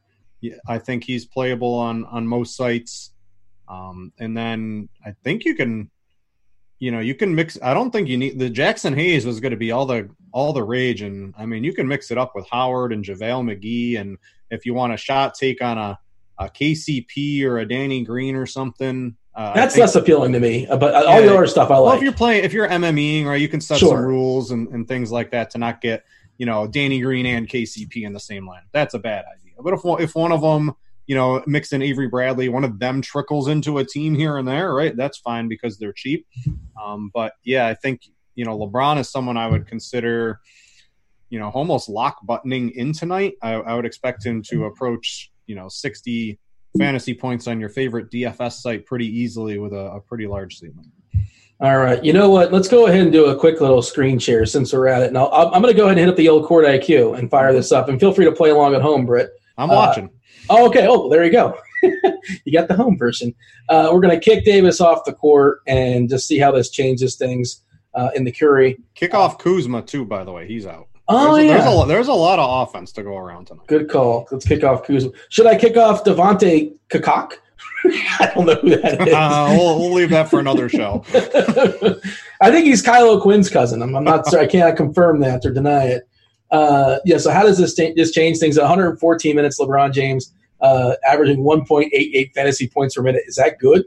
I 0.67 0.77
think 0.79 1.03
he's 1.03 1.25
playable 1.25 1.73
on 1.73 2.05
on 2.05 2.25
most 2.27 2.55
sites. 2.55 3.11
Um, 3.67 4.13
and 4.19 4.35
then 4.35 4.89
I 5.05 5.11
think 5.23 5.43
you 5.45 5.53
can, 5.53 5.91
you 6.79 6.91
know, 6.91 6.99
you 7.01 7.13
can 7.13 7.35
mix. 7.35 7.57
I 7.61 7.73
don't 7.73 7.91
think 7.91 8.07
you 8.07 8.17
need 8.17 8.39
the 8.39 8.49
Jaxson 8.49 8.95
Hayes 8.95 9.25
was 9.25 9.39
going 9.41 9.51
to 9.51 9.57
be 9.57 9.71
all 9.71 9.85
the 9.85 10.09
all 10.31 10.53
the 10.53 10.63
rage, 10.63 11.01
and 11.01 11.33
I 11.37 11.45
mean 11.45 11.63
you 11.63 11.73
can 11.73 11.87
mix 11.87 12.09
it 12.09 12.17
up 12.17 12.33
with 12.35 12.47
Howard 12.49 12.93
and 12.93 13.03
JaVale 13.03 13.43
McGee, 13.43 13.99
and 13.99 14.17
if 14.51 14.65
you 14.65 14.73
want 14.73 14.93
a 14.93 14.97
shot 14.97 15.33
take 15.35 15.61
on 15.61 15.77
a 15.77 15.99
a 16.41 16.45
KCP 16.49 17.43
or 17.43 17.57
a 17.59 17.67
Danny 17.67 18.01
Green 18.05 18.33
or 18.35 18.45
something. 18.45 19.17
Uh, 19.35 19.53
That's 19.53 19.75
think- 19.75 19.81
less 19.81 19.95
appealing 19.95 20.31
to 20.31 20.39
me, 20.39 20.67
uh, 20.67 20.77
but 20.77 20.95
all 20.95 21.19
Yeah. 21.19 21.27
the 21.27 21.33
other 21.35 21.47
stuff 21.47 21.69
I 21.69 21.73
well, 21.73 21.83
like. 21.85 21.97
if 21.97 22.03
you're 22.03 22.13
playing, 22.13 22.45
if 22.45 22.53
you're 22.53 22.67
MMEing, 22.67 23.25
right, 23.25 23.39
you 23.41 23.49
can 23.49 23.59
set 23.59 23.79
Sure. 23.79 23.89
some 23.89 24.05
rules 24.05 24.51
and, 24.51 24.69
and 24.69 24.87
things 24.87 25.11
like 25.11 25.31
that 25.31 25.49
to 25.51 25.57
not 25.57 25.81
get, 25.81 26.05
you 26.37 26.45
know, 26.45 26.65
Danny 26.65 27.01
Green 27.01 27.25
and 27.25 27.45
KCP 27.47 28.03
in 28.05 28.13
the 28.13 28.21
same 28.21 28.47
line. 28.47 28.61
That's 28.71 28.93
a 28.93 28.99
bad 28.99 29.25
idea. 29.25 29.51
But 29.61 29.73
if 29.73 29.83
one- 29.83 30.01
if 30.01 30.15
one 30.15 30.31
of 30.31 30.39
them, 30.41 30.75
you 31.07 31.15
know, 31.15 31.43
mixed 31.45 31.73
in 31.73 31.81
Avery 31.81 32.07
Bradley, 32.07 32.47
one 32.47 32.63
of 32.63 32.79
them 32.79 33.01
trickles 33.01 33.49
into 33.49 33.77
a 33.79 33.83
team 33.85 34.15
here 34.15 34.37
and 34.37 34.47
there, 34.47 34.73
right? 34.73 34.95
That's 34.95 35.17
fine 35.17 35.49
because 35.49 35.77
they're 35.77 35.91
cheap. 35.93 36.25
Um, 36.81 37.11
but 37.13 37.33
yeah, 37.43 37.67
I 37.67 37.73
think 37.73 38.03
you 38.35 38.45
know 38.45 38.57
LeBron 38.57 38.97
is 38.99 39.09
someone 39.09 39.35
I 39.35 39.47
would 39.47 39.67
consider, 39.67 40.39
you 41.29 41.39
know, 41.39 41.49
almost 41.49 41.89
lock 41.89 42.17
buttoning 42.25 42.71
in 42.71 42.93
tonight. 42.93 43.33
I, 43.41 43.53
I 43.53 43.75
would 43.75 43.85
expect 43.85 44.25
him 44.25 44.41
to 44.49 44.65
approach, 44.65 45.31
you 45.47 45.55
know, 45.55 45.67
sixty 45.69 46.39
fantasy 46.77 47.13
points 47.13 47.47
on 47.47 47.59
your 47.59 47.69
favorite 47.69 48.11
DFS 48.11 48.53
site 48.53 48.85
pretty 48.85 49.07
easily 49.07 49.57
with 49.57 49.73
a, 49.73 49.91
a 49.93 50.01
pretty 50.01 50.27
large 50.27 50.57
ceiling. 50.57 50.91
All 51.61 51.77
right. 51.77 52.01
You 52.03 52.13
know 52.13 52.29
what? 52.29 52.53
Let's 52.53 52.69
go 52.69 52.87
ahead 52.87 53.01
and 53.01 53.11
do 53.11 53.25
a 53.25 53.35
quick 53.37 53.59
little 53.59 53.81
screen 53.81 54.17
share 54.17 54.45
since 54.45 54.71
we're 54.71 54.87
at 54.87 55.01
it. 55.01 55.11
Now, 55.11 55.29
I'm 55.31 55.53
I'm 55.53 55.61
going 55.61 55.73
to 55.73 55.77
go 55.77 55.85
ahead 55.85 55.97
and 55.97 55.99
hit 56.05 56.09
up 56.09 56.15
the 56.15 56.29
old 56.29 56.45
Court 56.45 56.65
IQ 56.65 57.17
and 57.17 57.29
fire 57.29 57.51
this 57.53 57.71
up. 57.71 57.89
And 57.89 57.99
feel 57.99 58.13
free 58.13 58.25
to 58.25 58.31
play 58.31 58.49
along 58.51 58.75
at 58.75 58.81
home, 58.81 59.05
Britt. 59.05 59.31
I'm 59.57 59.69
Uh, 59.69 59.75
watching. 59.75 60.09
Oh, 60.49 60.67
okay. 60.67 60.87
Oh, 60.87 61.09
there 61.09 61.25
you 61.25 61.31
go. 61.31 61.57
you 62.45 62.53
got 62.53 62.67
the 62.69 62.75
home 62.75 62.97
version. 62.97 63.33
Uh, 63.67 63.89
we're 63.91 63.99
going 63.99 64.17
to 64.17 64.23
kick 64.23 64.45
Davis 64.45 64.79
off 64.79 65.03
the 65.05 65.13
court 65.13 65.59
and 65.67 66.07
just 66.09 66.27
see 66.27 66.37
how 66.37 66.51
this 66.51 66.69
changes 66.69 67.15
things 67.17 67.63
uh, 67.93 68.09
in 68.15 68.23
the 68.23 68.31
Curry. 68.31 68.77
Kick 68.95 69.13
off 69.13 69.37
Kuzma 69.37 69.81
too. 69.81 70.05
By 70.05 70.23
the 70.23 70.31
way, 70.31 70.47
he's 70.47 70.65
out. 70.65 70.87
Oh, 71.11 71.35
there's, 71.35 71.43
a, 71.43 71.47
yeah. 71.47 71.57
there's 71.57 71.83
a 71.83 71.87
there's 71.87 72.07
a 72.07 72.13
lot 72.13 72.37
of 72.37 72.67
offense 72.67 72.91
to 72.93 73.03
go 73.03 73.17
around 73.17 73.45
tonight. 73.45 73.67
Good 73.67 73.89
call. 73.89 74.27
Let's 74.31 74.45
kick 74.47 74.63
off 74.63 74.85
Kuzma. 74.85 75.11
Should 75.29 75.47
I 75.47 75.57
kick 75.57 75.75
off 75.75 76.03
Devontae 76.03 76.73
Cacok? 76.89 77.33
I 77.85 78.31
don't 78.35 78.45
know 78.45 78.55
who 78.55 78.69
that 78.81 79.07
is. 79.07 79.13
Uh, 79.13 79.55
we'll, 79.57 79.79
we'll 79.79 79.93
leave 79.93 80.11
that 80.11 80.29
for 80.29 80.39
another 80.39 80.69
show. 80.69 81.03
I 82.41 82.51
think 82.51 82.65
he's 82.67 82.83
Kylo 82.83 83.21
Quinn's 83.21 83.49
cousin. 83.49 83.81
I'm, 83.81 83.95
I'm 83.95 84.03
not 84.03 84.29
sure. 84.29 84.39
I 84.39 84.47
can't 84.47 84.75
confirm 84.77 85.19
that 85.21 85.45
or 85.45 85.51
deny 85.51 85.85
it. 85.85 86.07
Uh, 86.51 86.99
yeah. 87.05 87.17
So 87.17 87.31
how 87.31 87.43
does 87.43 87.57
this 87.57 87.73
ta- 87.73 87.93
this 87.95 88.11
change 88.11 88.37
things? 88.37 88.57
114 88.57 89.35
minutes. 89.35 89.59
LeBron 89.59 89.93
James 89.93 90.33
uh, 90.61 90.95
averaging 91.07 91.39
1.88 91.39 92.33
fantasy 92.33 92.67
points 92.67 92.95
per 92.95 93.01
minute. 93.01 93.23
Is 93.27 93.35
that 93.35 93.59
good? 93.59 93.85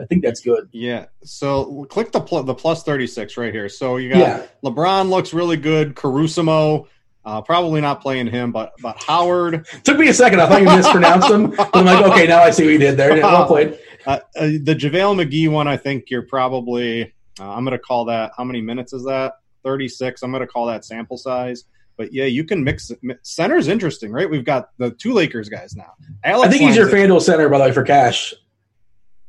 I 0.00 0.04
think 0.06 0.24
that's 0.24 0.40
good. 0.40 0.68
Yeah. 0.72 1.06
So 1.24 1.84
click 1.90 2.10
the 2.12 2.20
pl- 2.20 2.42
the 2.44 2.54
plus 2.54 2.82
thirty 2.82 3.06
six 3.06 3.36
right 3.36 3.52
here. 3.52 3.68
So 3.68 3.96
you 3.98 4.08
got 4.10 4.18
Yeah. 4.18 4.46
LeBron 4.64 5.10
looks 5.10 5.34
really 5.34 5.56
good. 5.56 5.94
Caruso, 5.94 6.88
uh, 7.24 7.42
probably 7.42 7.80
not 7.80 8.00
playing 8.00 8.28
him, 8.28 8.50
but 8.52 8.72
but 8.82 9.02
Howard. 9.04 9.66
Took 9.84 9.98
me 9.98 10.08
a 10.08 10.14
second. 10.14 10.40
I 10.40 10.48
thought 10.48 10.60
you 10.62 10.66
mispronounced 10.68 11.30
him. 11.30 11.50
But 11.56 11.74
I'm 11.76 11.84
like, 11.84 12.04
okay, 12.12 12.26
now 12.26 12.40
I 12.40 12.50
see 12.50 12.64
what 12.64 12.72
you 12.72 12.78
did 12.78 12.96
there. 12.96 13.14
Well 13.20 13.46
played. 13.46 13.78
Uh, 14.06 14.18
uh, 14.34 14.46
the 14.62 14.74
JaVale 14.74 15.22
McGee 15.22 15.50
one, 15.50 15.68
I 15.68 15.76
think 15.76 16.08
you're 16.08 16.22
probably. 16.22 17.12
Uh, 17.38 17.50
I'm 17.52 17.64
going 17.66 17.72
to 17.76 17.78
call 17.78 18.06
that. 18.06 18.32
How 18.34 18.44
many 18.44 18.62
minutes 18.62 18.94
is 18.94 19.04
that? 19.04 19.34
Thirty 19.62 19.88
six. 19.88 20.22
I'm 20.22 20.30
going 20.30 20.40
to 20.40 20.46
call 20.46 20.64
that 20.68 20.86
sample 20.86 21.18
size. 21.18 21.64
But 21.98 22.10
yeah, 22.10 22.24
you 22.24 22.44
can 22.44 22.64
mix. 22.64 22.90
mi- 23.02 23.16
Center's 23.24 23.68
interesting, 23.68 24.10
right? 24.10 24.28
We've 24.28 24.44
got 24.44 24.70
the 24.78 24.92
two 24.92 25.12
Lakers 25.12 25.50
guys 25.50 25.76
now. 25.76 25.92
Alex 26.24 26.48
I 26.48 26.50
think 26.50 26.62
he's 26.66 26.76
your 26.76 26.88
FanDuel 26.88 27.20
center, 27.20 27.50
by 27.50 27.58
the 27.58 27.64
way, 27.64 27.72
for 27.72 27.82
cash. 27.82 28.32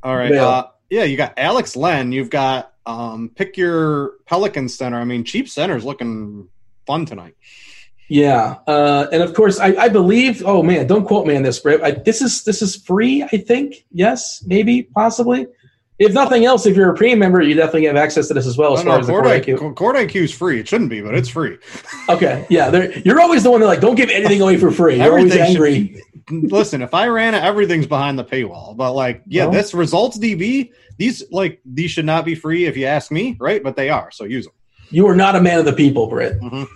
All 0.03 0.15
right. 0.15 0.31
Uh, 0.31 0.67
yeah, 0.89 1.03
you 1.03 1.17
got 1.17 1.33
Alex 1.37 1.75
Len. 1.75 2.11
You've 2.11 2.29
got 2.29 2.73
um, 2.85 3.29
pick 3.35 3.57
your 3.57 4.13
Pelican 4.25 4.67
center. 4.69 4.97
I 4.97 5.03
mean, 5.03 5.23
cheap 5.23 5.47
center's 5.47 5.85
looking 5.85 6.49
fun 6.85 7.05
tonight. 7.05 7.35
Yeah, 8.07 8.57
uh, 8.67 9.07
and 9.11 9.23
of 9.23 9.33
course, 9.33 9.57
I, 9.59 9.67
I 9.67 9.87
believe. 9.87 10.43
Oh 10.45 10.63
man, 10.63 10.85
don't 10.85 11.05
quote 11.05 11.25
me 11.25 11.35
on 11.35 11.43
this, 11.43 11.59
Britt. 11.59 11.81
I, 11.81 11.91
this 11.91 12.21
is 12.21 12.43
this 12.43 12.61
is 12.61 12.75
free. 12.75 13.23
I 13.23 13.37
think. 13.37 13.85
Yes, 13.91 14.43
maybe, 14.45 14.83
possibly. 14.83 15.47
If 16.01 16.13
nothing 16.13 16.45
else, 16.45 16.65
if 16.65 16.75
you're 16.75 16.89
a 16.89 16.95
premium 16.95 17.19
member, 17.19 17.43
you 17.43 17.53
definitely 17.53 17.85
have 17.85 17.95
access 17.95 18.27
to 18.29 18.33
this 18.33 18.47
as 18.47 18.57
well. 18.57 18.73
As 18.73 18.81
far 18.81 18.93
no, 18.93 18.99
as 19.01 19.05
the 19.05 19.13
Court 19.13 19.25
IQ. 19.25 19.75
Court 19.75 19.95
IQ 19.95 20.15
is 20.23 20.31
free. 20.33 20.59
It 20.59 20.67
shouldn't 20.67 20.89
be, 20.89 20.99
but 20.99 21.13
it's 21.13 21.29
free. 21.29 21.57
Okay, 22.09 22.45
yeah, 22.49 22.87
you're 23.05 23.21
always 23.21 23.43
the 23.43 23.51
one 23.51 23.61
that 23.61 23.67
like 23.67 23.79
don't 23.79 23.95
give 23.95 24.09
anything 24.09 24.41
away 24.41 24.57
for 24.57 24.69
free. 24.71 24.97
You're 24.97 25.17
always 25.17 25.33
angry. 25.33 26.01
Listen, 26.29 26.81
if 26.81 26.93
I 26.93 27.07
ran 27.07 27.35
it, 27.35 27.43
everything's 27.43 27.85
behind 27.87 28.19
the 28.19 28.25
paywall. 28.25 28.75
But 28.75 28.93
like, 28.93 29.21
yeah, 29.27 29.45
Well- 29.45 29.53
this 29.53 29.73
results 29.73 30.17
DB. 30.17 30.71
These 30.97 31.23
like 31.31 31.61
these 31.63 31.91
should 31.91 32.05
not 32.05 32.25
be 32.25 32.33
free 32.35 32.65
if 32.65 32.75
you 32.75 32.87
ask 32.87 33.11
me, 33.11 33.37
right? 33.39 33.63
But 33.63 33.75
they 33.75 33.89
are, 33.89 34.09
so 34.11 34.25
use 34.25 34.45
them. 34.45 34.53
You 34.89 35.07
are 35.07 35.15
not 35.15 35.35
a 35.35 35.41
man 35.41 35.59
of 35.59 35.65
the 35.65 35.73
people, 35.73 36.07
Britt. 36.07 36.41
Mhm. 36.41 36.67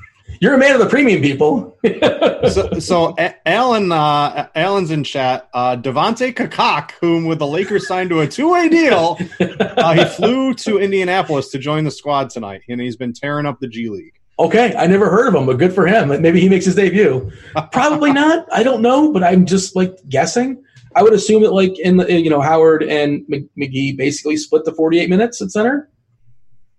You're 0.46 0.54
a 0.54 0.60
man 0.60 0.76
of 0.76 0.80
the 0.80 0.86
premium 0.86 1.24
people. 1.24 1.76
so, 2.52 2.78
so 2.78 3.16
Alan, 3.48 3.92
uh, 3.92 4.48
Alan's 4.54 4.92
in 4.92 5.04
chat. 5.04 5.50
Uh, 5.56 5.76
Devontae 5.76 6.36
Cacok, 6.36 6.92
whom 7.02 7.26
with 7.26 7.40
the 7.40 7.48
Lakers 7.48 7.88
signed 7.88 8.12
to 8.12 8.20
a 8.20 8.28
two-way 8.28 8.70
deal, 8.70 9.18
uh, 9.40 9.94
he 9.96 10.06
flew 10.06 10.54
to 10.54 10.78
Indianapolis 10.78 11.50
to 11.50 11.58
join 11.58 11.84
the 11.84 11.90
squad 11.90 12.30
tonight, 12.30 12.62
and 12.70 12.80
he's 12.80 12.96
been 12.96 13.12
tearing 13.12 13.48
up 13.48 13.60
the 13.60 13.68
G 13.68 13.90
League. 13.90 14.14
Okay, 14.38 14.76
I 14.76 14.86
never 14.86 15.10
heard 15.10 15.28
of 15.30 15.34
him, 15.34 15.48
but 15.48 15.58
good 15.58 15.74
for 15.74 15.88
him. 15.88 16.10
Maybe 16.10 16.42
he 16.42 16.48
makes 16.48 16.66
his 16.66 16.76
debut. 16.76 17.32
Probably 17.72 18.14
not. 18.14 18.46
I 18.52 18.62
don't 18.62 18.84
know, 18.84 19.12
but 19.12 19.24
I'm 19.24 19.48
just 19.48 19.76
like 19.76 19.98
guessing. 20.10 20.64
I 20.96 21.02
would 21.02 21.14
assume 21.14 21.42
that 21.42 21.54
like 21.54 21.80
in 21.80 21.98
the 21.98 22.22
you 22.22 22.30
know 22.30 22.42
Howard 22.42 22.84
and 22.84 23.26
McGee 23.60 23.98
basically 23.98 24.38
split 24.38 24.64
the 24.64 24.74
48 24.74 25.10
minutes 25.10 25.42
at 25.42 25.50
center. 25.50 25.90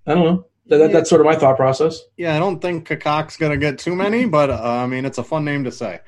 I 0.06 0.14
don't 0.14 0.24
know. 0.24 0.46
That, 0.68 0.78
that- 0.78 0.92
that's 0.92 1.08
sort 1.10 1.20
of 1.20 1.26
my 1.26 1.36
thought 1.36 1.56
process. 1.56 2.00
Yeah, 2.16 2.34
I 2.34 2.38
don't 2.38 2.60
think 2.60 2.88
Cacok's 2.88 3.36
gonna 3.36 3.56
get 3.56 3.78
too 3.78 3.94
many, 3.94 4.24
but 4.26 4.50
uh, 4.50 4.60
I 4.62 4.86
mean, 4.86 5.04
it's 5.04 5.18
a 5.18 5.24
fun 5.24 5.44
name 5.44 5.64
to 5.64 5.72
say. 5.72 6.00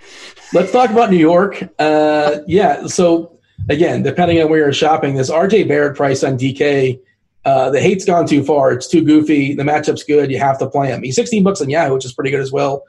Let's 0.53 0.73
talk 0.73 0.91
about 0.91 1.11
New 1.11 1.17
York. 1.19 1.63
Uh, 1.79 2.39
yeah. 2.47 2.87
So 2.87 3.39
again, 3.69 4.03
depending 4.03 4.43
on 4.43 4.49
where 4.51 4.59
you're 4.61 4.73
shopping, 4.73 5.15
this 5.15 5.31
RJ 5.31 5.69
Barrett 5.69 5.97
price 5.97 6.25
on 6.25 6.37
DK, 6.39 6.99
uh, 7.45 7.71
the 7.71 7.81
hate's 7.81 8.05
gone 8.05 8.27
too 8.27 8.43
far. 8.45 8.73
It's 8.73 8.89
too 8.89 9.03
goofy. 9.03 9.55
The 9.55 9.63
matchup's 9.63 10.03
good. 10.03 10.31
You 10.31 10.39
have 10.39 10.59
to 10.59 10.69
play 10.69 10.89
him. 10.89 11.03
He's 11.03 11.15
16 11.15 11.43
bucks 11.45 11.61
on 11.63 11.71
Yahoo, 11.71 11.95
which 11.95 12.05
is 12.05 12.13
pretty 12.13 12.31
good 12.31 12.41
as 12.41 12.51
well. 12.53 12.83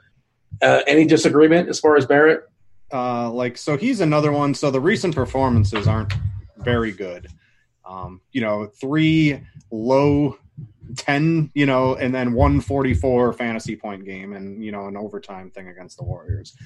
Uh, 0.60 0.80
any 0.86 1.04
disagreement 1.06 1.68
as 1.68 1.78
far 1.80 1.96
as 1.96 2.04
Barrett? 2.04 2.42
Uh, 2.92 3.30
like, 3.30 3.56
so 3.56 3.76
he's 3.76 4.00
another 4.00 4.32
one. 4.32 4.52
So 4.54 4.70
the 4.70 4.80
recent 4.80 5.14
performances 5.14 5.86
aren't 5.86 6.12
very 6.58 6.90
good. 6.92 7.28
Um, 7.84 8.20
you 8.32 8.40
know, 8.40 8.66
three 8.80 9.40
low 9.70 10.36
10, 10.96 11.50
you 11.54 11.66
know, 11.66 11.94
and 11.94 12.14
then 12.14 12.32
144 12.32 13.32
fantasy 13.32 13.76
point 13.76 14.04
game 14.04 14.32
and, 14.32 14.64
you 14.64 14.72
know, 14.72 14.86
an 14.86 14.96
overtime 14.96 15.50
thing 15.50 15.68
against 15.68 15.96
the 15.98 16.04
Warriors. 16.04 16.56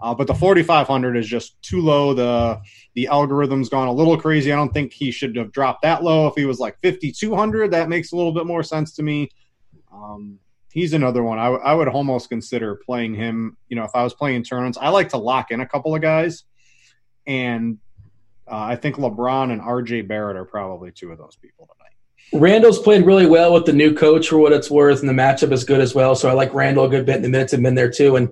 Uh, 0.00 0.14
but 0.14 0.26
the 0.26 0.34
4,500 0.34 1.16
is 1.16 1.26
just 1.26 1.60
too 1.62 1.80
low. 1.80 2.14
The, 2.14 2.60
the 2.94 3.08
algorithm's 3.08 3.68
gone 3.68 3.88
a 3.88 3.92
little 3.92 4.16
crazy. 4.16 4.52
I 4.52 4.56
don't 4.56 4.72
think 4.72 4.92
he 4.92 5.10
should 5.10 5.36
have 5.36 5.52
dropped 5.52 5.82
that 5.82 6.02
low. 6.02 6.26
If 6.26 6.34
he 6.34 6.44
was 6.44 6.58
like 6.58 6.76
5,200, 6.82 7.70
that 7.72 7.88
makes 7.88 8.12
a 8.12 8.16
little 8.16 8.32
bit 8.32 8.46
more 8.46 8.62
sense 8.62 8.94
to 8.94 9.02
me. 9.02 9.30
Um, 9.92 10.38
he's 10.72 10.92
another 10.92 11.22
one. 11.22 11.38
I, 11.38 11.44
w- 11.44 11.62
I 11.62 11.74
would 11.74 11.88
almost 11.88 12.28
consider 12.28 12.76
playing 12.76 13.14
him. 13.14 13.56
You 13.68 13.76
know, 13.76 13.84
if 13.84 13.90
I 13.94 14.02
was 14.02 14.14
playing 14.14 14.44
tournaments, 14.44 14.78
I 14.80 14.90
like 14.90 15.10
to 15.10 15.18
lock 15.18 15.50
in 15.50 15.60
a 15.60 15.66
couple 15.66 15.94
of 15.94 16.02
guys, 16.02 16.44
and 17.26 17.78
uh, 18.50 18.56
I 18.56 18.76
think 18.76 18.96
LeBron 18.96 19.52
and 19.52 19.60
RJ 19.60 20.08
Barrett 20.08 20.36
are 20.36 20.44
probably 20.44 20.90
two 20.90 21.12
of 21.12 21.18
those 21.18 21.36
people. 21.36 21.68
Randall's 22.32 22.78
played 22.78 23.06
really 23.06 23.26
well 23.26 23.54
with 23.54 23.64
the 23.64 23.72
new 23.72 23.94
coach 23.94 24.28
for 24.28 24.38
what 24.38 24.52
it's 24.52 24.70
worth, 24.70 25.00
and 25.00 25.08
the 25.08 25.14
matchup 25.14 25.52
is 25.52 25.64
good 25.64 25.80
as 25.80 25.94
well. 25.94 26.14
So 26.14 26.28
I 26.28 26.32
like 26.32 26.52
Randall 26.52 26.84
a 26.84 26.88
good 26.88 27.06
bit, 27.06 27.16
and 27.16 27.24
the 27.24 27.28
minutes 27.28 27.52
have 27.52 27.62
been 27.62 27.74
there 27.74 27.90
too. 27.90 28.16
And 28.16 28.30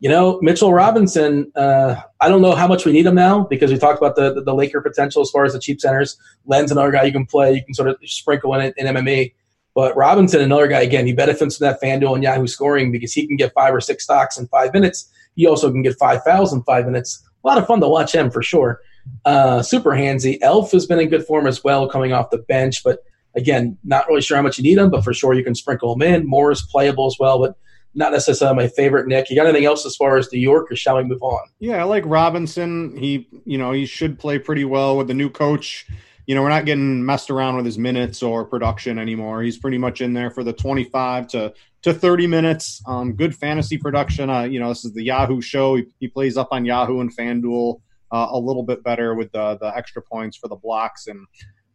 you 0.00 0.10
know, 0.10 0.38
Mitchell 0.42 0.72
Robinson, 0.72 1.50
uh, 1.56 1.96
I 2.20 2.28
don't 2.28 2.42
know 2.42 2.54
how 2.54 2.66
much 2.66 2.84
we 2.84 2.92
need 2.92 3.06
him 3.06 3.14
now 3.14 3.44
because 3.44 3.70
we 3.70 3.78
talked 3.78 3.98
about 3.98 4.16
the, 4.16 4.34
the, 4.34 4.42
the 4.42 4.54
Laker 4.54 4.82
potential 4.82 5.22
as 5.22 5.30
far 5.30 5.44
as 5.44 5.54
the 5.54 5.58
cheap 5.58 5.80
centers. 5.80 6.18
Len's 6.44 6.70
another 6.70 6.90
guy 6.90 7.04
you 7.04 7.12
can 7.12 7.24
play, 7.24 7.54
you 7.54 7.64
can 7.64 7.72
sort 7.72 7.88
of 7.88 7.96
sprinkle 8.04 8.54
in 8.54 8.60
it 8.60 8.74
in 8.76 8.86
MMA. 8.86 9.32
But 9.74 9.96
Robinson, 9.96 10.40
another 10.40 10.68
guy, 10.68 10.82
again, 10.82 11.06
he 11.06 11.12
benefits 11.12 11.56
from 11.56 11.64
that 11.64 11.80
FanDuel 11.82 12.14
and 12.14 12.22
Yahoo 12.22 12.46
scoring 12.46 12.92
because 12.92 13.12
he 13.12 13.26
can 13.26 13.36
get 13.36 13.52
five 13.54 13.74
or 13.74 13.80
six 13.80 14.04
stocks 14.04 14.38
in 14.38 14.46
five 14.48 14.72
minutes. 14.72 15.10
He 15.36 15.46
also 15.46 15.70
can 15.70 15.82
get 15.82 15.98
five 15.98 16.22
fouls 16.22 16.52
in 16.52 16.62
five 16.64 16.84
minutes. 16.84 17.26
A 17.42 17.48
lot 17.48 17.58
of 17.58 17.66
fun 17.66 17.80
to 17.80 17.88
watch 17.88 18.14
him 18.14 18.30
for 18.30 18.42
sure. 18.42 18.80
Uh, 19.24 19.62
super 19.62 19.90
handsy. 19.90 20.38
Elf 20.42 20.70
has 20.72 20.86
been 20.86 21.00
in 21.00 21.08
good 21.08 21.26
form 21.26 21.46
as 21.46 21.64
well, 21.64 21.88
coming 21.88 22.12
off 22.12 22.30
the 22.30 22.38
bench. 22.38 22.84
But 22.84 23.00
again, 23.36 23.78
not 23.84 24.06
really 24.08 24.22
sure 24.22 24.36
how 24.36 24.42
much 24.42 24.58
you 24.58 24.64
need 24.64 24.78
him, 24.78 24.90
but 24.90 25.04
for 25.04 25.12
sure 25.12 25.34
you 25.34 25.44
can 25.44 25.54
sprinkle 25.54 25.92
him 25.94 26.02
in. 26.02 26.26
Moore 26.26 26.50
is 26.50 26.62
playable 26.62 27.06
as 27.06 27.16
well. 27.18 27.38
But 27.38 27.56
not 27.94 28.12
necessarily 28.12 28.56
my 28.56 28.68
favorite. 28.68 29.06
Nick, 29.06 29.30
you 29.30 29.36
got 29.36 29.46
anything 29.46 29.64
else 29.64 29.86
as 29.86 29.96
far 29.96 30.16
as 30.16 30.32
New 30.32 30.40
York, 30.40 30.70
or 30.70 30.76
shall 30.76 30.96
we 30.96 31.04
move 31.04 31.22
on? 31.22 31.40
Yeah, 31.60 31.80
I 31.80 31.84
like 31.84 32.04
Robinson. 32.06 32.96
He, 32.96 33.28
you 33.44 33.56
know, 33.56 33.72
he 33.72 33.86
should 33.86 34.18
play 34.18 34.38
pretty 34.38 34.64
well 34.64 34.96
with 34.96 35.08
the 35.08 35.14
new 35.14 35.30
coach. 35.30 35.86
You 36.26 36.34
know, 36.34 36.42
we're 36.42 36.48
not 36.48 36.64
getting 36.64 37.04
messed 37.04 37.30
around 37.30 37.56
with 37.56 37.66
his 37.66 37.78
minutes 37.78 38.22
or 38.22 38.44
production 38.44 38.98
anymore. 38.98 39.42
He's 39.42 39.58
pretty 39.58 39.78
much 39.78 40.00
in 40.00 40.14
there 40.14 40.30
for 40.30 40.42
the 40.42 40.52
25 40.52 41.28
to 41.28 41.54
to 41.82 41.92
30 41.92 42.26
minutes. 42.26 42.82
Um, 42.86 43.14
good 43.14 43.36
fantasy 43.36 43.76
production. 43.76 44.30
Uh, 44.30 44.44
you 44.44 44.58
know, 44.58 44.70
this 44.70 44.86
is 44.86 44.94
the 44.94 45.04
Yahoo 45.04 45.42
show. 45.42 45.76
He, 45.76 45.84
he 46.00 46.08
plays 46.08 46.38
up 46.38 46.48
on 46.50 46.64
Yahoo 46.64 47.00
and 47.00 47.14
FanDuel 47.14 47.80
uh, 48.10 48.28
a 48.30 48.38
little 48.38 48.62
bit 48.62 48.82
better 48.82 49.14
with 49.14 49.30
the 49.32 49.58
the 49.60 49.76
extra 49.76 50.02
points 50.02 50.36
for 50.36 50.48
the 50.48 50.56
blocks 50.56 51.06
and. 51.06 51.26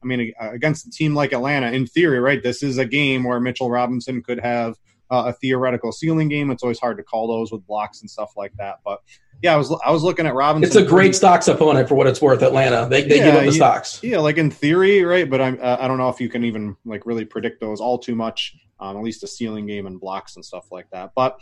I 0.02 0.06
mean, 0.06 0.34
against 0.39 0.88
a 0.88 0.91
team 0.91 1.14
like 1.14 1.34
Atlanta, 1.34 1.72
in 1.72 1.86
theory, 1.86 2.20
right? 2.20 2.41
This 2.41 2.64
is 2.64 2.78
a 2.78 2.86
game 2.86 3.24
where 3.24 3.39
Mitchell 3.39 3.70
Robinson 3.70 4.24
could 4.24 4.39
have 4.39 4.76
uh, 5.12 5.26
a 5.28 5.34
theoretical 5.34 5.91
ceiling 5.91 6.30
game. 6.30 6.52
It's 6.52 6.64
always 6.64 6.80
hard 6.80 6.97
to 6.97 7.04
call 7.04 7.28
those 7.28 7.52
with 7.52 7.66
blocks 7.66 8.02
and 8.02 8.10
stuff 8.10 8.34
like 8.38 8.54
that. 8.58 8.80
But 8.86 9.02
yeah, 9.41 9.54
I 9.54 9.58
was 9.58 9.72
I 9.86 9.91
was 9.91 10.04
looking 10.04 10.28
at 10.28 10.34
Robinson. 10.34 10.68
It's 10.68 10.76
a 10.76 10.88
great 10.88 11.16
stocks 11.16 11.47
opponent 11.47 11.88
for 11.88 11.95
what 11.95 12.08
it's 12.08 12.22
worth. 12.22 12.41
Atlanta, 12.43 12.88
they, 12.89 13.04
they 13.04 13.18
yeah, 13.18 13.26
give 13.26 13.36
up 13.36 13.39
the 13.41 13.45
yeah, 13.47 13.52
stocks. 13.52 14.04
Yeah, 14.04 14.20
like 14.20 14.38
in 14.38 14.52
theory, 14.52 15.04
right? 15.04 15.30
But 15.30 15.41
I'm 15.41 15.60
uh, 15.62 15.78
I 15.80 15.88
don't 15.88 15.97
know 15.97 16.10
if 16.10 16.20
you 16.20 16.30
can 16.30 16.43
even 16.43 16.76
like 16.86 17.06
really 17.06 17.26
predict 17.26 17.60
those 17.60 17.80
all 17.82 17.97
too 17.97 18.16
much. 18.16 18.56
Um, 18.82 18.95
at 18.95 19.04
least 19.04 19.24
a 19.24 19.28
ceiling 19.28 19.66
game 19.66 19.88
and 19.88 20.00
blocks 20.00 20.38
and 20.38 20.45
stuff 20.45 20.72
like 20.72 20.89
that. 20.91 21.12
But 21.14 21.41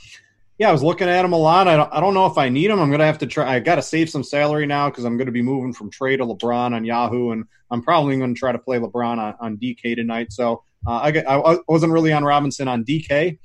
yeah, 0.58 0.70
I 0.70 0.72
was 0.72 0.82
looking 0.82 1.08
at 1.08 1.24
him 1.24 1.34
a 1.34 1.38
lot. 1.38 1.68
I 1.68 1.76
don't, 1.76 1.94
I 1.94 2.00
don't 2.00 2.14
know 2.14 2.26
if 2.26 2.38
I 2.38 2.50
need 2.50 2.72
him. 2.72 2.80
I'm 2.80 2.90
going 2.90 3.00
to 3.00 3.06
have 3.06 3.20
to 3.20 3.28
try. 3.28 3.56
I 3.56 3.60
got 3.60 3.76
to 3.76 3.82
save 3.82 4.10
some 4.10 4.24
salary 4.24 4.66
now 4.66 4.90
because 4.90 5.06
I'm 5.06 5.18
going 5.18 5.28
to 5.28 5.32
be 5.32 5.44
moving 5.44 5.72
from 5.72 5.92
Trae 5.92 6.18
to 6.18 6.26
LeBron 6.26 6.74
on 6.74 6.84
Yahoo, 6.84 7.32
and 7.32 7.46
I'm 7.70 7.84
probably 7.84 8.18
going 8.18 8.34
to 8.34 8.40
try 8.40 8.52
to 8.52 8.58
play 8.58 8.80
LeBron 8.80 9.18
on, 9.18 9.36
on 9.40 9.58
DK 9.58 9.96
tonight. 9.96 10.34
So 10.34 10.64
uh, 10.86 11.00
I, 11.04 11.12
get, 11.12 11.30
I 11.30 11.58
wasn't 11.68 11.94
really 11.94 12.12
on 12.12 12.24
Robinson 12.24 12.68
on 12.68 12.84
DK. 12.84 13.38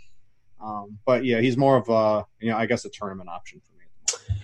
Um, 0.62 0.98
but 1.04 1.24
yeah, 1.24 1.40
he's 1.40 1.56
more 1.56 1.76
of 1.76 1.88
a 1.88 2.24
you 2.40 2.50
know 2.50 2.56
I 2.56 2.66
guess 2.66 2.84
a 2.84 2.90
tournament 2.90 3.28
option 3.28 3.60
for 3.60 3.76
me. 3.76 4.38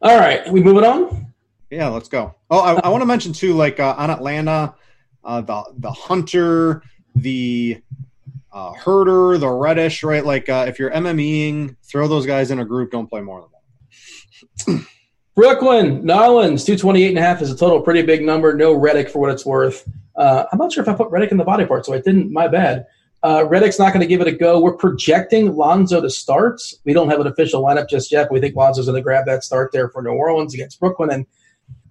All 0.00 0.16
right, 0.16 0.48
we 0.50 0.62
moving 0.62 0.84
on. 0.84 1.34
Yeah, 1.70 1.88
let's 1.88 2.08
go. 2.08 2.34
Oh, 2.50 2.60
I, 2.60 2.80
I 2.86 2.88
want 2.88 3.02
to 3.02 3.06
mention 3.06 3.32
too, 3.32 3.54
like 3.54 3.80
uh, 3.80 3.94
on 3.98 4.10
Atlanta, 4.10 4.74
uh, 5.24 5.40
the 5.40 5.64
the 5.76 5.90
hunter, 5.90 6.82
the 7.14 7.82
uh, 8.52 8.72
herder, 8.72 9.38
the 9.38 9.48
reddish, 9.48 10.02
right? 10.02 10.24
Like 10.24 10.48
uh, 10.48 10.66
if 10.68 10.78
you're 10.78 10.90
MMEing, 10.90 11.76
throw 11.82 12.08
those 12.08 12.26
guys 12.26 12.50
in 12.50 12.58
a 12.58 12.64
group. 12.64 12.90
Don't 12.90 13.08
play 13.08 13.20
more 13.20 13.40
than 14.66 14.76
one. 14.76 14.86
Brooklyn, 15.34 16.04
Nolans, 16.04 16.64
228 16.64 17.10
and 17.10 17.18
a 17.18 17.22
half 17.22 17.40
is 17.42 17.52
a 17.52 17.56
total 17.56 17.80
pretty 17.80 18.02
big 18.02 18.24
number. 18.24 18.54
No 18.54 18.76
Redick 18.76 19.08
for 19.08 19.20
what 19.20 19.30
it's 19.30 19.46
worth. 19.46 19.88
Uh, 20.16 20.44
I'm 20.50 20.58
not 20.58 20.72
sure 20.72 20.82
if 20.82 20.88
I 20.88 20.94
put 20.94 21.10
Redick 21.10 21.30
in 21.30 21.36
the 21.36 21.44
body 21.44 21.64
part, 21.64 21.86
so 21.86 21.94
I 21.94 21.98
didn't. 21.98 22.32
My 22.32 22.48
bad. 22.48 22.86
Uh, 23.22 23.44
Redick's 23.44 23.78
not 23.78 23.92
going 23.92 24.00
to 24.00 24.06
give 24.06 24.20
it 24.20 24.28
a 24.28 24.32
go. 24.32 24.60
We're 24.60 24.76
projecting 24.76 25.54
Lonzo 25.54 26.00
to 26.00 26.10
start. 26.10 26.60
We 26.84 26.92
don't 26.92 27.08
have 27.08 27.20
an 27.20 27.26
official 27.26 27.62
lineup 27.62 27.88
just 27.88 28.12
yet. 28.12 28.24
But 28.24 28.34
we 28.34 28.40
think 28.40 28.54
Lonzo's 28.56 28.86
going 28.86 28.96
to 28.96 29.02
grab 29.02 29.26
that 29.26 29.44
start 29.44 29.70
there 29.72 29.88
for 29.88 30.02
New 30.02 30.10
Orleans 30.10 30.54
against 30.54 30.78
Brooklyn. 30.78 31.10
And 31.10 31.26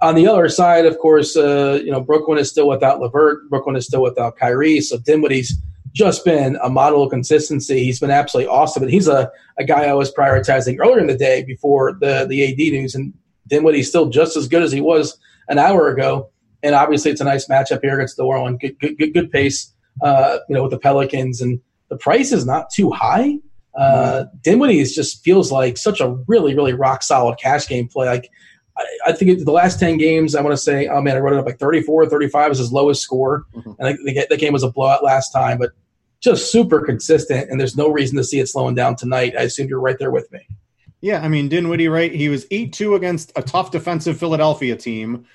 on 0.02 0.16
the 0.16 0.28
other 0.28 0.48
side, 0.50 0.86
of 0.86 0.98
course, 1.00 1.36
uh, 1.36 1.80
you 1.84 1.92
know 1.92 2.02
Brooklyn 2.02 2.38
is 2.38 2.50
still 2.50 2.68
without 2.68 3.00
Levert. 3.00 3.50
Brooklyn 3.50 3.76
is 3.76 3.86
still 3.86 4.02
without 4.02 4.38
Kyrie. 4.38 4.82
So 4.82 4.98
Dinwiddie's 4.98 5.58
just 5.98 6.24
been 6.24 6.58
a 6.62 6.70
model 6.70 7.02
of 7.04 7.10
consistency. 7.10 7.84
He's 7.84 8.00
been 8.00 8.12
absolutely 8.12 8.50
awesome. 8.50 8.84
And 8.84 8.92
he's 8.92 9.08
a, 9.08 9.32
a 9.58 9.64
guy 9.64 9.86
I 9.86 9.94
was 9.94 10.14
prioritizing 10.14 10.78
earlier 10.80 11.00
in 11.00 11.08
the 11.08 11.18
day 11.18 11.44
before 11.44 11.94
the 12.00 12.26
the 12.30 12.44
AD 12.44 12.58
news. 12.58 12.94
And 12.94 13.14
Dinwiddie's 13.48 13.90
still 13.90 14.10
just 14.10 14.38
as 14.38 14.48
good 14.48 14.62
as 14.62 14.72
he 14.72 14.80
was 14.80 15.18
an 15.50 15.58
hour 15.58 15.90
ago. 15.90 16.30
And 16.62 16.76
obviously, 16.76 17.12
it's 17.12 17.22
a 17.22 17.26
nice 17.26 17.48
matchup 17.48 17.82
here 17.82 17.96
against 17.96 18.18
the 18.18 18.24
Orleans. 18.24 18.60
Good, 18.62 18.80
good, 18.80 18.98
good, 18.98 19.14
good 19.14 19.32
pace 19.32 19.74
uh, 20.02 20.38
you 20.48 20.56
know, 20.56 20.64
with 20.64 20.72
the 20.72 20.80
Pelicans, 20.80 21.42
and 21.42 21.60
the 21.90 21.98
price 21.98 22.32
is 22.32 22.46
not 22.46 22.70
too 22.70 22.92
high. 22.92 23.38
Uh, 23.78 24.26
Dinwiddie 24.42 24.80
is 24.80 24.94
just 24.94 25.24
feels 25.24 25.52
like 25.52 25.78
such 25.78 26.02
a 26.02 26.12
really, 26.28 26.56
really 26.56 26.74
rock 26.74 27.04
solid 27.04 27.38
cash 27.40 27.68
game 27.68 27.88
play. 27.88 28.08
Like, 28.08 28.30
I, 28.78 28.86
I 29.08 29.12
think 29.12 29.44
the 29.44 29.52
last 29.52 29.80
10 29.80 29.98
games, 29.98 30.36
I 30.36 30.42
want 30.42 30.54
to 30.54 30.62
say, 30.62 30.88
oh 30.88 31.02
man, 31.02 31.16
I 31.16 31.20
wrote 31.20 31.34
it 31.34 31.40
up 31.40 31.46
like 31.46 31.60
34 31.60 32.08
35 32.08 32.50
was 32.50 32.58
his 32.58 32.72
lowest 32.72 33.02
score. 33.02 33.46
Mm-hmm. 33.54 33.72
And 33.80 33.88
I 33.88 33.94
think 33.94 34.06
the, 34.06 34.28
the 34.32 34.38
game 34.38 34.54
was 34.54 34.64
a 34.64 34.72
blowout 34.72 35.04
last 35.04 35.32
time, 35.32 35.58
but 35.58 35.72
just 36.22 36.52
super 36.52 36.82
consistent. 36.82 37.50
And 37.50 37.60
there's 37.60 37.78
no 37.78 37.90
reason 37.90 38.18
to 38.18 38.24
see 38.24 38.40
it 38.40 38.48
slowing 38.48 38.76
down 38.76 38.96
tonight. 38.96 39.34
I 39.38 39.44
assume 39.44 39.68
you're 39.68 39.80
right 39.80 39.98
there 40.00 40.12
with 40.12 40.32
me. 40.32 40.48
Yeah, 41.02 41.22
I 41.22 41.28
mean, 41.28 41.48
Dinwiddie, 41.48 41.90
right? 41.90 42.14
He 42.14 42.30
was 42.30 42.48
8 42.50 42.74
2 42.74 42.96
against 42.96 43.32
a 43.36 43.44
tough 43.44 43.72
defensive 43.72 44.18
Philadelphia 44.18 44.76
team 44.76 45.26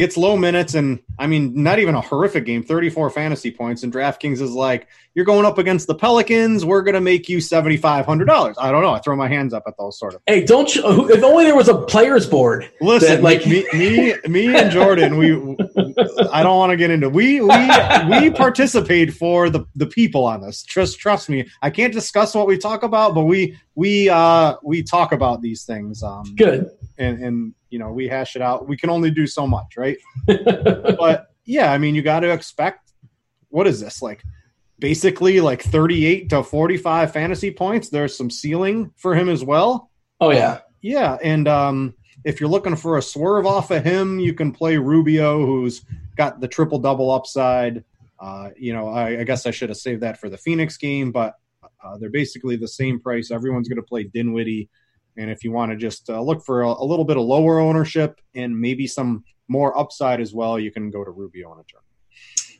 gets 0.00 0.16
low 0.16 0.34
minutes 0.34 0.74
and 0.74 0.98
I 1.18 1.26
mean 1.26 1.62
not 1.62 1.78
even 1.78 1.94
a 1.94 2.00
horrific 2.00 2.46
game, 2.46 2.62
34 2.62 3.10
fantasy 3.10 3.50
points 3.50 3.82
and 3.82 3.92
DraftKings 3.92 4.40
is 4.40 4.50
like 4.50 4.88
you're 5.14 5.26
going 5.26 5.44
up 5.44 5.58
against 5.58 5.88
the 5.88 5.94
Pelicans, 5.94 6.64
we're 6.64 6.82
going 6.82 6.94
to 6.94 7.00
make 7.00 7.28
you 7.28 7.38
$7500. 7.38 8.54
I 8.58 8.70
don't 8.70 8.82
know, 8.82 8.92
I 8.92 9.00
throw 9.00 9.14
my 9.16 9.28
hands 9.28 9.52
up 9.52 9.64
at 9.66 9.76
those 9.76 9.98
sort 9.98 10.14
of. 10.14 10.22
Hey, 10.26 10.42
don't 10.42 10.74
you 10.74 11.10
if 11.10 11.22
only 11.22 11.44
there 11.44 11.54
was 11.54 11.68
a 11.68 11.76
players 11.76 12.26
board. 12.26 12.70
Listen, 12.80 13.16
that, 13.16 13.22
like 13.22 13.46
me 13.46 13.66
me 13.74 14.14
me 14.26 14.54
and 14.56 14.70
Jordan, 14.70 15.18
we 15.18 15.32
I 16.32 16.42
don't 16.42 16.56
want 16.56 16.70
to 16.70 16.76
get 16.78 16.90
into. 16.90 17.10
We 17.10 17.42
we 17.42 17.70
we 18.08 18.30
participate 18.30 19.12
for 19.12 19.50
the 19.50 19.66
the 19.76 19.86
people 19.86 20.24
on 20.24 20.40
this. 20.40 20.62
Trust 20.62 20.98
trust 20.98 21.28
me. 21.28 21.46
I 21.60 21.68
can't 21.68 21.92
discuss 21.92 22.34
what 22.34 22.46
we 22.46 22.56
talk 22.56 22.84
about, 22.84 23.14
but 23.14 23.24
we 23.24 23.58
we 23.74 24.08
uh 24.08 24.56
we 24.62 24.82
talk 24.82 25.12
about 25.12 25.42
these 25.42 25.64
things 25.64 26.02
um 26.02 26.34
Good. 26.36 26.70
And 27.00 27.24
and 27.24 27.54
you 27.70 27.80
know 27.80 27.90
we 27.90 28.06
hash 28.06 28.36
it 28.36 28.42
out. 28.42 28.68
We 28.68 28.76
can 28.76 28.90
only 28.90 29.10
do 29.10 29.26
so 29.26 29.46
much 29.46 29.76
right? 29.76 29.98
But 30.26 31.26
yeah 31.46 31.72
i 31.72 31.78
mean 31.78 31.94
you 31.94 32.02
got 32.02 32.20
to 32.20 32.30
expect 32.30 32.92
what 33.48 33.66
is 33.66 33.80
this 33.80 34.00
like 34.02 34.22
basically 34.78 35.40
like 35.40 35.62
38 35.62 36.30
to 36.30 36.42
45 36.42 37.12
fantasy 37.12 37.50
points? 37.50 37.88
There's 37.88 38.16
some 38.16 38.30
ceiling 38.30 38.92
for 38.96 39.14
him 39.14 39.28
as 39.28 39.44
well. 39.44 39.90
Oh 40.20 40.30
yeah. 40.30 40.48
Uh, 40.48 40.60
yeah 40.82 41.18
and 41.22 41.48
um 41.48 41.94
if 42.24 42.40
you're 42.40 42.48
looking 42.48 42.76
for 42.76 42.98
a 42.98 43.02
swerve 43.02 43.46
off 43.46 43.70
of 43.70 43.82
him 43.84 44.18
you 44.18 44.32
can 44.32 44.52
play 44.52 44.76
rubio 44.76 45.44
who's 45.44 45.82
got 46.16 46.40
the 46.40 46.48
triple 46.48 46.78
double 46.78 47.10
upside. 47.10 47.84
Uh, 48.18 48.50
you 48.56 48.74
know 48.74 48.88
I, 48.88 49.20
I, 49.20 49.24
guess 49.24 49.46
i 49.46 49.50
should 49.50 49.70
have 49.70 49.78
saved 49.78 50.02
that 50.02 50.20
for 50.20 50.28
the 50.28 50.36
phoenix 50.36 50.76
game 50.76 51.10
but 51.10 51.36
uh, 51.82 51.96
they're 51.96 52.10
basically 52.10 52.56
the 52.56 52.68
same 52.68 53.00
price. 53.00 53.30
Everyone's 53.30 53.66
going 53.66 53.76
to 53.76 53.82
play 53.82 54.04
dinwiddie 54.04 54.68
and 55.20 55.30
if 55.30 55.44
you 55.44 55.52
want 55.52 55.70
to 55.70 55.76
just 55.76 56.08
uh, 56.08 56.20
look 56.20 56.42
for 56.44 56.62
a, 56.62 56.68
a, 56.68 56.84
little 56.84 57.04
bit 57.04 57.18
of 57.18 57.24
lower 57.24 57.60
ownership 57.60 58.20
and 58.34 58.58
maybe 58.58 58.86
some 58.86 59.22
more 59.48 59.78
upside 59.78 60.18
as 60.18 60.32
well, 60.32 60.58
you 60.58 60.72
can 60.72 60.90
go 60.90 61.04
to 61.04 61.10
Rubio 61.10 61.50
on 61.50 61.58
a 61.60 61.64
turn. 61.64 61.82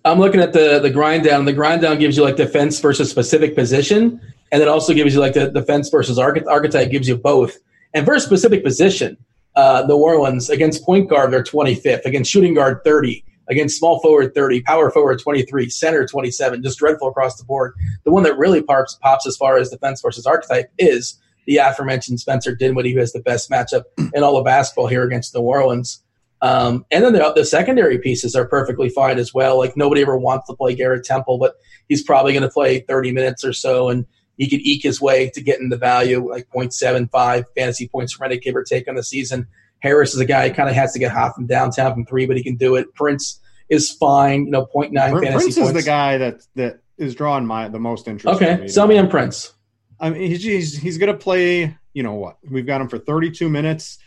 I'm 0.04 0.18
looking 0.18 0.40
at 0.40 0.52
the 0.52 0.78
the 0.78 0.90
grind 0.90 1.24
down. 1.24 1.44
The 1.44 1.52
grind 1.52 1.82
down 1.82 1.98
gives 1.98 2.16
you 2.16 2.22
like 2.22 2.36
defense 2.36 2.78
versus 2.80 3.11
specific 3.11 3.54
position, 3.54 4.20
and 4.52 4.62
it 4.62 4.68
also 4.68 4.92
gives 4.94 5.14
you 5.14 5.20
like 5.20 5.34
the 5.34 5.50
defense 5.50 5.88
versus 5.88 6.18
archetype 6.18 6.90
gives 6.90 7.08
you 7.08 7.16
both. 7.16 7.56
And 7.94 8.06
for 8.06 8.18
specific 8.18 8.62
position, 8.62 9.16
uh, 9.56 9.84
New 9.86 9.96
Orleans 9.96 10.48
against 10.48 10.84
point 10.84 11.11
guard 11.11 11.32
they're 11.32 11.42
25th, 11.42 12.04
against 12.04 12.30
shooting 12.30 12.54
guard 12.54 12.80
30, 12.84 13.24
against 13.48 13.78
small 13.78 14.00
forward 14.00 14.34
30, 14.34 14.62
power 14.62 14.90
forward 14.90 15.18
23, 15.18 15.68
center 15.68 16.06
27, 16.06 16.62
just 16.62 16.78
dreadful 16.78 17.08
across 17.08 17.36
the 17.36 17.44
board. 17.44 17.74
The 18.04 18.11
one 18.11 18.22
that 18.22 18.38
really 18.38 18.62
pops 18.62 18.96
pops 19.02 19.26
as 19.26 19.36
far 19.36 19.58
as 19.58 19.70
defense 19.70 20.00
versus 20.00 20.26
archetype 20.26 20.70
is 20.78 21.20
the 21.51 21.57
aforementioned 21.57 22.20
Spencer 22.20 22.55
Dinwiddie, 22.55 22.92
who 22.92 23.01
has 23.01 23.12
the 23.12 23.20
best 23.20 23.51
matchup 23.51 23.82
in 24.14 24.22
all 24.22 24.36
of 24.36 24.44
basketball 24.44 24.86
here 24.86 25.03
against 25.03 25.34
New 25.34 25.40
Orleans. 25.40 26.01
Um, 26.42 26.86
and 26.92 27.05
then 27.05 27.12
the, 27.12 27.32
the, 27.34 27.44
secondary 27.44 27.98
pieces 27.98 28.36
are 28.36 28.46
perfectly 28.46 28.88
fine 28.88 29.18
as 29.18 29.34
well. 29.34 29.59
Like 29.59 29.76
nobody 29.76 30.01
ever 30.01 30.16
wants 30.16 30.46
to 30.46 30.55
play 30.55 30.76
Garrett 30.76 31.05
Temple, 31.05 31.38
but 31.38 31.57
he's 31.88 32.05
probably 32.05 32.32
going 32.32 32.44
to 32.44 32.48
play 32.48 32.80
30 32.80 33.11
minutes 33.11 33.44
or 33.44 33.53
so, 33.53 33.88
and 33.88 34.07
he 34.38 34.48
could 34.48 34.61
eke 34.61 34.84
his 34.84 35.01
way 35.01 35.28
to 35.30 35.42
getting 35.42 35.70
the 35.70 35.76
value 35.76 36.30
like 36.30 36.48
0.75 36.51 37.44
fantasy 37.57 37.88
points 37.88 38.12
for 38.12 38.24
any 38.24 38.38
give 38.38 38.55
or 38.55 38.62
take 38.62 38.88
on 38.88 38.94
the 38.94 39.03
season. 39.03 39.48
Harris 39.80 40.14
is 40.14 40.20
a 40.20 40.24
guy 40.24 40.48
who 40.48 40.55
kind 40.55 40.68
of 40.68 40.76
has 40.76 40.92
to 40.92 41.01
get 41.01 41.11
hot 41.11 41.34
from 41.34 41.46
downtown 41.46 41.92
from 41.92 42.07
three, 42.07 42.26
but 42.26 42.36
he 42.36 42.44
can 42.44 42.55
do 42.55 42.76
it. 42.76 42.94
Prince 42.94 43.40
is 43.68 43.90
fine, 43.90 44.44
you 44.44 44.53
know, 44.53 44.66
0.9 44.66 44.92
Prince 44.92 44.94
fantasy 44.94 45.32
Prince 45.32 45.57
is 45.59 45.72
the 45.72 45.82
guy 45.82 46.16
that 46.16 46.42
that 46.55 46.78
is 46.96 47.16
drawing 47.16 47.44
my 47.44 47.68
the 47.68 47.80
most 47.80 48.07
interest. 48.07 48.40
Okay, 48.40 48.68
sell 48.68 48.86
me 48.86 48.96
on 48.96 49.11
Prince. 49.11 49.53
I 50.01 50.11
mean, 50.11 50.22
he's 50.22 50.42
he's, 50.42 50.76
he's 50.76 50.98
going 50.98 51.12
to 51.12 51.18
play. 51.18 51.76
You 51.92 52.03
know 52.03 52.14
what? 52.14 52.38
We've 52.48 52.66
got 52.66 52.80
him 52.80 52.88
for 52.88 52.98
32 52.98 53.48
minutes. 53.48 53.98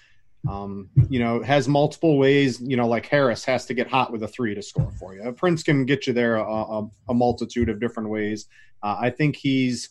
Um, 0.48 0.90
you 1.10 1.20
know, 1.20 1.42
has 1.42 1.68
multiple 1.68 2.18
ways. 2.18 2.60
You 2.60 2.76
know, 2.76 2.88
like 2.88 3.06
Harris 3.06 3.46
has 3.46 3.66
to 3.68 3.74
get 3.74 3.88
hot 3.88 4.12
with 4.12 4.24
a 4.24 4.28
three 4.28 4.56
to 4.56 4.62
score 4.62 4.92
for 5.00 5.16
you. 5.16 5.32
Prince 5.34 5.64
can 5.64 5.86
get 5.86 6.08
you 6.08 6.14
there 6.14 6.36
a, 6.36 6.44
a, 6.44 6.88
a 7.10 7.14
multitude 7.14 7.70
of 7.70 7.80
different 7.80 8.10
ways. 8.10 8.48
Uh, 8.82 8.98
I 9.00 9.10
think 9.10 9.38
he's 9.38 9.90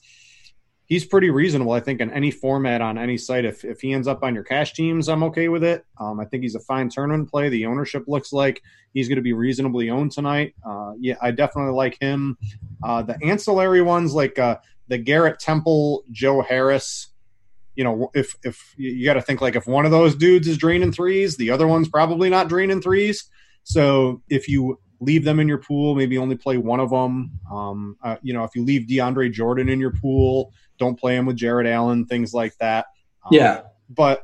he's 0.93 1.07
pretty 1.07 1.31
reasonable. 1.31 1.73
I 1.73 1.81
think 1.81 2.03
in 2.03 2.13
any 2.13 2.31
format 2.31 2.83
on 2.83 2.99
any 2.99 3.17
site, 3.17 3.47
if 3.47 3.65
if 3.65 3.81
he 3.81 3.95
ends 3.95 4.07
up 4.07 4.23
on 4.23 4.35
your 4.35 4.45
cash 4.45 4.75
teams, 4.75 5.09
I'm 5.09 5.23
okay 5.25 5.49
with 5.49 5.65
it. 5.65 5.87
Um, 5.99 6.21
I 6.21 6.27
think 6.27 6.43
he's 6.43 6.55
a 6.55 6.61
fine 6.61 6.91
tournament 6.91 7.31
play. 7.31 7.49
The 7.49 7.65
ownership 7.65 8.05
looks 8.07 8.31
like 8.31 8.63
he's 8.93 9.09
going 9.09 9.17
to 9.17 9.23
be 9.23 9.33
reasonably 9.33 9.89
owned 9.89 10.13
tonight. 10.13 10.55
Uh, 10.67 10.93
yeah, 11.01 11.15
I 11.23 11.31
definitely 11.31 11.73
like 11.73 11.99
him. 11.99 12.37
Uh, 12.85 13.01
the 13.01 13.17
ancillary 13.25 13.81
ones 13.81 14.13
like 14.13 14.39
uh, 14.39 14.59
the 14.93 14.99
Garrett 14.99 15.41
Temple, 15.41 16.05
Joe 16.11 16.43
Harris. 16.43 17.09
You 17.75 17.85
know, 17.85 18.11
if 18.15 18.37
if 18.45 18.75
you 18.77 19.07
got 19.07 19.15
to 19.15 19.23
think 19.23 19.41
like 19.41 19.57
if 19.57 19.67
one 19.67 19.87
of 19.87 19.91
those 19.91 20.15
dudes 20.15 20.47
is 20.47 20.59
draining 20.59 20.93
threes, 20.93 21.39
the 21.39 21.51
other 21.51 21.67
one's 21.67 21.89
probably 21.89 22.29
not 22.29 22.49
draining 22.49 22.83
threes. 22.83 23.25
So 23.65 24.21
if 24.29 24.49
you 24.49 24.79
leave 25.03 25.25
them 25.25 25.41
in 25.41 25.49
your 25.49 25.59
pool. 25.59 25.95
Maybe 25.95 26.17
only 26.17 26.37
play 26.37 26.57
one 26.57 26.79
of 26.79 26.91
them. 26.91 27.33
Um, 27.51 27.97
uh, 28.03 28.17
you 28.23 28.33
know, 28.33 28.45
if 28.45 28.55
you 28.55 28.65
leave 28.65 28.87
DeAndre 28.87 29.33
Jordan 29.33 29.69
in 29.69 29.81
your 29.81 29.91
pool, 29.91 30.53
don't 30.79 30.99
play 30.99 31.17
him 31.17 31.27
with 31.27 31.37
Jarrett 31.37 31.67
Allen. 31.67 32.07
Things 32.07 32.33
like 32.33 32.57
that. 32.59 32.87
Um, 33.25 33.31
yeah, 33.33 33.63
but 33.91 34.23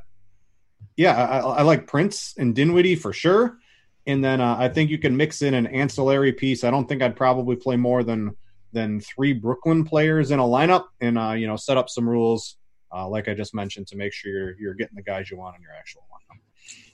yeah, 0.97 1.17
I, 1.17 1.39
I, 1.39 1.63
like 1.63 1.87
Prince 1.87 2.35
and 2.39 2.55
Dinwiddie 2.55 2.97
for 2.97 3.13
sure. 3.13 3.59
And 4.07 4.25
then 4.25 4.41
uh, 4.41 4.57
I 4.59 4.69
think 4.69 4.91
you 4.91 4.99
can 4.99 5.17
mix 5.17 5.43
in 5.43 5.55
an 5.55 5.67
ancillary 5.67 6.33
piece. 6.33 6.65
I 6.65 6.71
don't 6.71 6.89
think 6.89 7.03
I'd 7.03 7.17
probably 7.17 7.57
play 7.57 7.77
more 7.77 8.03
than 8.03 8.37
than 8.73 9.01
three 9.01 9.33
Brooklyn 9.33 9.85
players 9.85 10.31
in 10.31 10.39
a 10.39 10.45
lineup, 10.45 10.87
and 11.01 11.19
uh, 11.19 11.33
you 11.33 11.47
know, 11.47 11.57
set 11.57 11.77
up 11.77 11.89
some 11.89 12.09
rules 12.09 12.59
uh, 12.95 13.09
like 13.09 13.29
I 13.29 13.35
just 13.35 13.55
mentioned 13.55 13.87
to 13.89 13.97
make 13.97 14.13
sure 14.13 14.31
you're 14.31 14.57
you're 14.59 14.75
getting 14.75 14.97
the 14.97 15.03
guys 15.03 15.31
you 15.31 15.37
want 15.37 15.57
in 15.57 15.63
your 15.63 15.73
actual 15.73 16.03
lineup. 16.13 16.39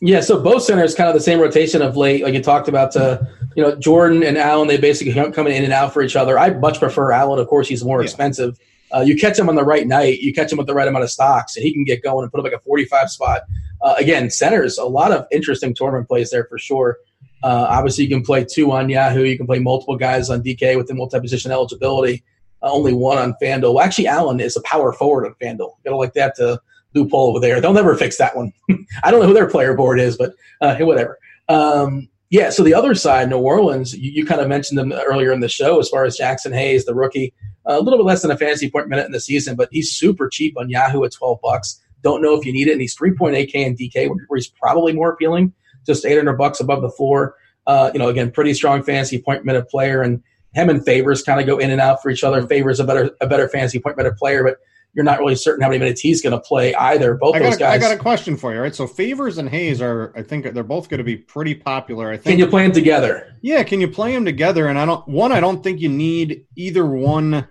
Yeah, 0.01 0.21
so 0.21 0.41
both 0.41 0.63
centers 0.63 0.95
kind 0.95 1.09
of 1.09 1.15
the 1.15 1.21
same 1.21 1.41
rotation 1.41 1.83
of 1.83 1.97
late, 1.97 2.23
like 2.23 2.35
you 2.35 2.43
talked 2.43 2.69
about. 2.69 2.93
To 2.93 3.27
you 3.57 3.63
know, 3.63 3.75
Jordan 3.77 4.23
and 4.23 4.37
Allen, 4.37 4.69
they 4.69 4.77
basically 4.77 5.15
coming 5.33 5.55
in 5.55 5.65
and 5.65 5.73
out 5.73 5.93
for 5.93 6.03
each 6.03 6.17
other. 6.17 6.39
I 6.39 6.51
much 6.51 6.79
prefer 6.79 7.13
Allen. 7.13 7.39
Of 7.39 7.49
course, 7.49 7.69
he's 7.69 7.85
more 7.85 8.01
yeah. 8.01 8.05
expensive. 8.05 8.59
Uh, 8.95 9.01
you 9.01 9.17
catch 9.17 9.39
him 9.39 9.49
on 9.49 9.57
the 9.57 9.65
right 9.65 9.87
night, 9.89 10.21
you 10.21 10.33
catch 10.33 10.53
him 10.53 10.59
with 10.59 10.69
the 10.69 10.75
right 10.75 10.87
amount 10.87 11.03
of 11.03 11.11
stocks, 11.11 11.57
and 11.57 11.65
he 11.65 11.73
can 11.73 11.83
get 11.83 12.03
going 12.03 12.23
and 12.23 12.31
put 12.31 12.39
up 12.39 12.45
like 12.45 12.53
a 12.53 12.61
45 12.61 13.11
spot. 13.11 13.43
Uh, 13.83 13.95
again, 13.99 14.31
centers, 14.31 14.79
a 14.79 14.85
lot 14.85 15.11
of 15.11 15.27
interesting 15.33 15.75
tournament 15.75 16.07
plays 16.07 16.31
there 16.31 16.45
for 16.45 16.59
sure. 16.59 16.99
Uh, 17.45 17.67
obviously, 17.69 18.05
you 18.05 18.11
can 18.11 18.23
play 18.23 18.43
two 18.43 18.73
on 18.73 18.89
Yahoo. 18.89 19.23
You 19.23 19.37
can 19.37 19.47
play 19.47 19.59
multiple 19.59 19.99
guys 19.99 20.31
on 20.31 20.43
DK 20.43 20.79
with 20.79 20.87
the 20.87 20.95
multi-position 20.95 21.53
eligibility. 21.53 22.25
Uh, 22.63 22.73
only 22.73 22.95
one 22.95 23.19
on 23.19 23.35
FanDuel. 23.41 23.75
Well, 23.75 23.85
actually, 23.85 24.07
Allen 24.07 24.41
is 24.41 24.57
a 24.57 24.63
power 24.63 24.95
forward 24.95 25.27
on 25.27 25.35
FanDuel. 25.35 25.73
Gotta 25.85 25.97
like 25.97 26.15
that 26.15 26.35
to 26.37 26.59
loophole 26.95 27.29
over 27.29 27.41
there. 27.41 27.61
They'll 27.61 27.75
never 27.75 27.97
fix 27.97 28.17
that 28.17 28.35
one. 28.35 28.51
I 29.05 29.11
don't 29.11 29.21
know 29.21 29.27
who 29.27 29.35
their 29.35 29.51
player 29.51 29.75
board 29.75 30.01
is, 30.01 30.17
but 30.17 30.33
uh, 30.63 30.77
whatever. 30.79 31.19
Um, 31.51 32.09
yeah, 32.31 32.49
so 32.49 32.63
the 32.63 32.73
other 32.73 32.95
side, 32.95 33.29
New 33.29 33.37
Orleans, 33.37 33.93
you, 33.93 34.11
you, 34.11 34.25
kind 34.25 34.41
of 34.41 34.49
mentioned 34.49 34.79
them 34.79 34.93
earlier 34.93 35.31
in 35.31 35.41
the 35.41 35.49
show 35.49 35.79
as 35.79 35.91
far 35.91 36.07
as 36.07 36.17
Jaxson 36.17 36.55
Hayes, 36.55 36.87
the 36.87 36.95
rookie, 36.95 37.35
a 37.67 37.79
little 37.79 37.99
bit 37.99 38.07
less 38.07 38.23
than 38.23 38.31
a 38.31 38.39
fantasy 38.39 38.71
point 38.71 38.89
minute 38.89 39.05
in 39.05 39.13
the 39.13 39.21
season, 39.21 39.55
but 39.55 39.69
he's 39.71 39.93
super 39.93 40.31
cheap 40.31 40.57
on 40.59 40.71
Yahoo 40.71 41.05
at 41.05 41.13
12 41.13 41.41
bucks. 41.43 41.79
Don't 42.03 42.23
know 42.23 42.35
if 42.39 42.47
you 42.47 42.53
need 42.53 42.69
it. 42.69 42.73
And 42.73 42.81
he's 42.81 42.97
3.8K 42.97 43.55
in 43.55 43.77
DK, 43.77 44.09
where 44.09 44.37
he's 44.37 44.49
probably 44.49 44.95
more 44.95 45.11
appealing, 45.11 45.53
just 45.87 46.05
800 46.05 46.35
bucks 46.35 46.61
above 46.61 46.83
the 46.83 46.91
floor. 46.91 47.37
Uh, 47.67 47.91
you 47.93 47.99
know, 47.99 48.09
again, 48.09 48.31
pretty 48.31 48.55
strong 48.55 48.83
fantasy 48.83 49.21
point 49.21 49.45
minute 49.45 49.69
player. 49.69 50.03
And 50.03 50.23
him 50.53 50.71
and 50.71 50.85
Favors 50.85 51.23
kind 51.23 51.41
of 51.41 51.47
go 51.47 51.59
in 51.59 51.71
and 51.71 51.81
out 51.81 52.03
for 52.03 52.11
each 52.11 52.25
other. 52.25 52.47
Favors 52.47 52.81
a 52.81 52.85
better 52.85 53.11
a 53.21 53.27
better 53.27 53.49
fantasy 53.49 53.79
point 53.79 53.97
minute 53.97 54.17
player, 54.17 54.45
but 54.45 54.59
you're 54.95 55.05
not 55.05 55.19
really 55.19 55.35
certain 55.35 55.61
how 55.63 55.69
many 55.69 55.79
minutes 55.79 56.01
he's 56.01 56.23
going 56.23 56.33
to 56.33 56.41
play 56.41 56.75
either. 56.75 57.15
Both 57.15 57.35
those 57.35 57.57
guys. 57.57 57.75
I 57.75 57.79
got 57.79 57.95
a 57.95 57.99
question 57.99 58.37
for 58.37 58.55
you. 58.55 58.61
Right, 58.61 58.75
so 58.75 58.87
Favors 58.87 59.39
and 59.39 59.49
Hayes 59.49 59.83
are, 59.83 60.13
I 60.17 60.23
think, 60.23 60.53
they're 60.55 60.63
both 60.63 60.89
going 60.89 60.99
to 60.99 61.05
be 61.05 61.17
pretty 61.17 61.55
popular. 61.55 62.11
I 62.11 62.17
think. 62.17 62.25
Can 62.25 62.39
you 62.39 62.47
play 62.47 62.63
them 62.63 62.73
together? 62.73 63.35
Yeah, 63.43 63.65
can 63.65 63.81
you 63.81 63.89
play 63.89 64.13
them 64.13 64.25
together? 64.25 64.69
And 64.69 64.79
I 64.79 64.87
don't. 64.87 65.07
One, 65.09 65.33
I 65.33 65.41
don't 65.41 65.63
think 65.63 65.81
you 65.81 65.89
need 65.89 66.47
either 66.57 66.87
one 66.87 67.49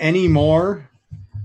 anymore 0.00 0.90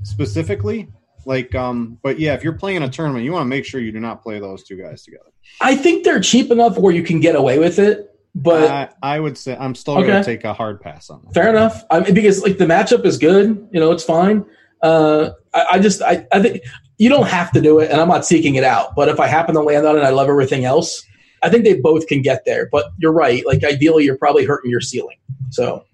specifically. 0.03 0.89
Like, 1.25 1.53
um, 1.55 1.99
but 2.03 2.19
yeah, 2.19 2.33
if 2.33 2.43
you're 2.43 2.53
playing 2.53 2.83
a 2.83 2.89
tournament, 2.89 3.25
you 3.25 3.31
want 3.31 3.43
to 3.43 3.49
make 3.49 3.65
sure 3.65 3.79
you 3.79 3.91
do 3.91 3.99
not 3.99 4.23
play 4.23 4.39
those 4.39 4.63
two 4.63 4.77
guys 4.77 5.03
together. 5.03 5.31
I 5.61 5.75
think 5.75 6.03
they're 6.03 6.19
cheap 6.19 6.51
enough 6.51 6.77
where 6.77 6.93
you 6.93 7.03
can 7.03 7.19
get 7.19 7.35
away 7.35 7.59
with 7.59 7.79
it. 7.79 8.11
But 8.33 8.69
I, 8.69 9.15
I 9.15 9.19
would 9.19 9.37
say 9.37 9.55
I'm 9.57 9.75
still 9.75 9.97
okay. 9.97 10.07
going 10.07 10.23
to 10.23 10.25
take 10.25 10.43
a 10.43 10.53
hard 10.53 10.81
pass 10.81 11.09
on 11.09 11.21
that. 11.23 11.33
Fair 11.33 11.49
enough. 11.49 11.83
I 11.89 12.01
mean, 12.01 12.13
because 12.13 12.43
like 12.43 12.57
the 12.57 12.65
matchup 12.65 13.05
is 13.05 13.17
good, 13.17 13.69
you 13.71 13.79
know, 13.79 13.91
it's 13.91 14.03
fine. 14.03 14.45
Uh, 14.81 15.31
I, 15.53 15.65
I, 15.73 15.79
just 15.79 16.01
I, 16.01 16.27
I 16.33 16.41
think 16.41 16.61
you 16.97 17.07
don't 17.07 17.27
have 17.27 17.51
to 17.53 17.61
do 17.61 17.79
it, 17.79 17.89
and 17.89 18.01
I'm 18.01 18.09
not 18.09 18.25
seeking 18.25 18.55
it 18.55 18.65
out. 18.65 18.93
But 18.93 19.07
if 19.07 19.21
I 19.21 19.27
happen 19.27 19.55
to 19.55 19.61
land 19.61 19.85
on 19.85 19.95
it, 19.95 19.99
and 19.99 20.07
I 20.07 20.11
love 20.11 20.29
everything 20.29 20.65
else. 20.65 21.03
I 21.43 21.49
think 21.49 21.63
they 21.63 21.79
both 21.79 22.07
can 22.07 22.21
get 22.21 22.43
there. 22.45 22.67
But 22.69 22.85
you're 22.97 23.13
right. 23.13 23.45
Like 23.45 23.63
ideally, 23.63 24.03
you're 24.03 24.17
probably 24.17 24.45
hurting 24.45 24.69
your 24.69 24.81
ceiling. 24.81 25.17
So 25.51 25.85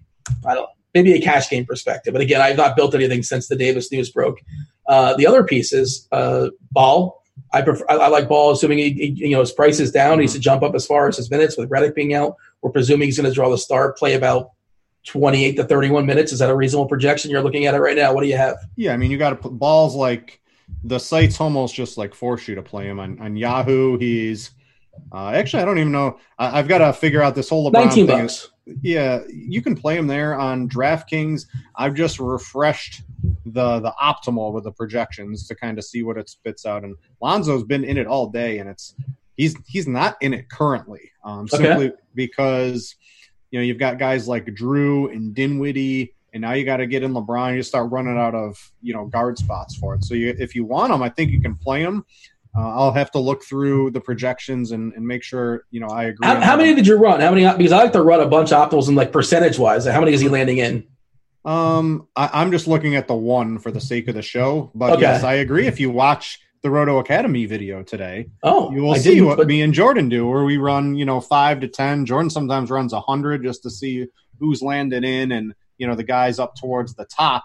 I 0.44 0.54
don't 0.54 0.68
maybe 0.94 1.12
a 1.12 1.20
cash 1.20 1.48
game 1.48 1.64
perspective. 1.64 2.12
But 2.12 2.22
again, 2.22 2.40
I've 2.40 2.56
not 2.56 2.76
built 2.76 2.94
anything 2.94 3.22
since 3.22 3.48
the 3.48 3.56
Davis 3.56 3.90
news 3.90 4.10
broke. 4.10 4.38
Uh, 4.86 5.14
the 5.14 5.26
other 5.26 5.44
piece 5.44 5.72
is 5.72 6.08
uh, 6.12 6.48
Ball. 6.70 7.21
I 7.52 7.62
prefer. 7.62 7.84
I, 7.88 7.94
I 7.96 8.08
like 8.08 8.28
Ball, 8.28 8.52
assuming 8.52 8.78
he, 8.78 8.92
he, 8.92 9.06
you 9.06 9.30
know 9.30 9.40
his 9.40 9.52
price 9.52 9.78
is 9.80 9.90
down. 9.90 10.18
He 10.18 10.22
needs 10.22 10.32
to 10.34 10.40
jump 10.40 10.62
up 10.62 10.74
as 10.74 10.86
far 10.86 11.08
as 11.08 11.16
his 11.16 11.30
minutes 11.30 11.56
with 11.56 11.68
Redick 11.70 11.94
being 11.94 12.14
out. 12.14 12.36
We're 12.62 12.70
presuming 12.70 13.08
he's 13.08 13.18
going 13.18 13.28
to 13.28 13.34
draw 13.34 13.50
the 13.50 13.58
start, 13.58 13.98
play 13.98 14.14
about 14.14 14.50
28 15.06 15.56
to 15.56 15.64
31 15.64 16.06
minutes. 16.06 16.32
Is 16.32 16.38
that 16.38 16.50
a 16.50 16.56
reasonable 16.56 16.86
projection? 16.86 17.30
You're 17.30 17.42
looking 17.42 17.66
at 17.66 17.74
it 17.74 17.80
right 17.80 17.96
now. 17.96 18.14
What 18.14 18.22
do 18.22 18.28
you 18.28 18.36
have? 18.36 18.56
Yeah, 18.76 18.92
I 18.92 18.96
mean, 18.96 19.10
you 19.10 19.18
got 19.18 19.30
to 19.30 19.36
put 19.36 19.52
balls 19.52 19.94
like 19.94 20.40
the 20.84 20.98
sites 20.98 21.40
almost 21.40 21.74
just 21.74 21.98
like 21.98 22.14
force 22.14 22.48
you 22.48 22.54
to 22.54 22.62
play 22.62 22.86
him 22.86 23.00
on, 23.00 23.18
on 23.20 23.36
Yahoo. 23.36 23.98
He's 23.98 24.52
uh, 25.12 25.30
actually, 25.30 25.62
I 25.62 25.66
don't 25.66 25.78
even 25.78 25.92
know. 25.92 26.18
I, 26.38 26.50
have 26.50 26.68
got 26.68 26.78
to 26.78 26.92
figure 26.92 27.22
out 27.22 27.34
this 27.34 27.48
whole 27.48 27.70
LeBron 27.70 27.86
19 27.86 28.06
thing. 28.06 28.18
bucks. 28.18 28.50
Yeah, 28.82 29.20
you 29.28 29.60
can 29.60 29.74
play 29.74 29.96
him 29.96 30.06
there 30.06 30.38
on 30.38 30.68
DraftKings. 30.68 31.46
I've 31.74 31.94
just 31.94 32.20
refreshed 32.20 33.02
the 33.46 33.80
the 33.80 33.92
optimal 34.02 34.52
with 34.52 34.64
the 34.64 34.72
projections 34.72 35.46
to 35.48 35.54
kind 35.54 35.78
of 35.78 35.84
see 35.84 36.02
what 36.02 36.16
it 36.16 36.28
spits 36.28 36.66
out. 36.66 36.84
And 36.84 36.96
Lonzo's 37.20 37.64
been 37.64 37.84
in 37.84 37.98
it 37.98 38.06
all 38.06 38.28
day, 38.28 38.58
and 38.58 38.68
it's 38.68 38.94
he's 39.36 39.56
he's 39.66 39.88
not 39.88 40.16
in 40.20 40.34
it 40.34 40.48
currently, 40.48 41.10
um, 41.24 41.48
simply 41.48 41.92
because 42.14 42.94
you 43.50 43.58
know 43.58 43.64
you've 43.64 43.78
got 43.78 43.98
guys 43.98 44.28
like 44.28 44.52
Drew 44.54 45.08
and 45.08 45.34
Dinwiddie, 45.34 46.14
and 46.32 46.40
now 46.40 46.52
you 46.52 46.64
got 46.64 46.78
to 46.78 46.86
get 46.86 47.02
in 47.02 47.12
LeBron. 47.12 47.56
You 47.56 47.62
start 47.62 47.90
running 47.90 48.18
out 48.18 48.34
of 48.34 48.72
you 48.80 48.94
know 48.94 49.06
guard 49.06 49.38
spots 49.38 49.76
for 49.76 49.94
it. 49.94 50.04
So 50.04 50.14
you, 50.14 50.34
if 50.38 50.54
you 50.54 50.64
want 50.64 50.92
them, 50.92 51.02
I 51.02 51.08
think 51.08 51.30
you 51.30 51.40
can 51.40 51.56
play 51.56 51.82
them. 51.82 52.04
Uh, 52.54 52.68
I'll 52.68 52.92
have 52.92 53.10
to 53.12 53.18
look 53.18 53.42
through 53.44 53.92
the 53.92 54.00
projections 54.00 54.72
and, 54.72 54.92
and 54.92 55.06
make 55.06 55.22
sure 55.22 55.64
you 55.70 55.80
know 55.80 55.88
I 55.88 56.04
agree. 56.04 56.26
How, 56.26 56.40
how 56.40 56.56
many 56.56 56.74
did 56.74 56.86
you 56.86 56.96
run? 56.96 57.20
How 57.20 57.30
many? 57.30 57.50
Because 57.56 57.72
I 57.72 57.78
like 57.78 57.92
to 57.92 58.02
run 58.02 58.20
a 58.20 58.28
bunch 58.28 58.52
of 58.52 58.68
optimals 58.68 58.88
and 58.88 58.96
like 58.96 59.12
percentage 59.12 59.58
wise. 59.58 59.86
How 59.86 60.00
many 60.00 60.12
is 60.12 60.20
he 60.20 60.28
landing 60.28 60.58
in? 60.58 60.86
Um, 61.44 62.08
I, 62.14 62.42
am 62.42 62.52
just 62.52 62.66
looking 62.66 62.94
at 62.94 63.08
the 63.08 63.14
one 63.14 63.58
for 63.58 63.70
the 63.70 63.80
sake 63.80 64.08
of 64.08 64.14
the 64.14 64.22
show, 64.22 64.70
but 64.74 64.92
okay. 64.92 65.02
yes, 65.02 65.24
I 65.24 65.34
agree. 65.34 65.66
If 65.66 65.80
you 65.80 65.90
watch 65.90 66.40
the 66.62 66.70
Roto 66.70 66.98
Academy 66.98 67.46
video 67.46 67.82
today, 67.82 68.28
oh, 68.42 68.70
you 68.72 68.82
will 68.82 68.94
I 68.94 68.98
see 68.98 69.20
what 69.20 69.38
but... 69.38 69.48
me 69.48 69.62
and 69.62 69.74
Jordan 69.74 70.08
do, 70.08 70.28
where 70.28 70.44
we 70.44 70.56
run 70.56 70.94
you 70.94 71.04
know 71.04 71.20
five 71.20 71.60
to 71.60 71.68
ten. 71.68 72.06
Jordan 72.06 72.30
sometimes 72.30 72.70
runs 72.70 72.92
a 72.92 73.00
hundred 73.00 73.42
just 73.42 73.64
to 73.64 73.70
see 73.70 74.06
who's 74.38 74.62
landed 74.62 75.04
in, 75.04 75.32
and 75.32 75.54
you 75.78 75.86
know 75.86 75.96
the 75.96 76.04
guys 76.04 76.38
up 76.38 76.54
towards 76.54 76.94
the 76.94 77.06
top 77.06 77.44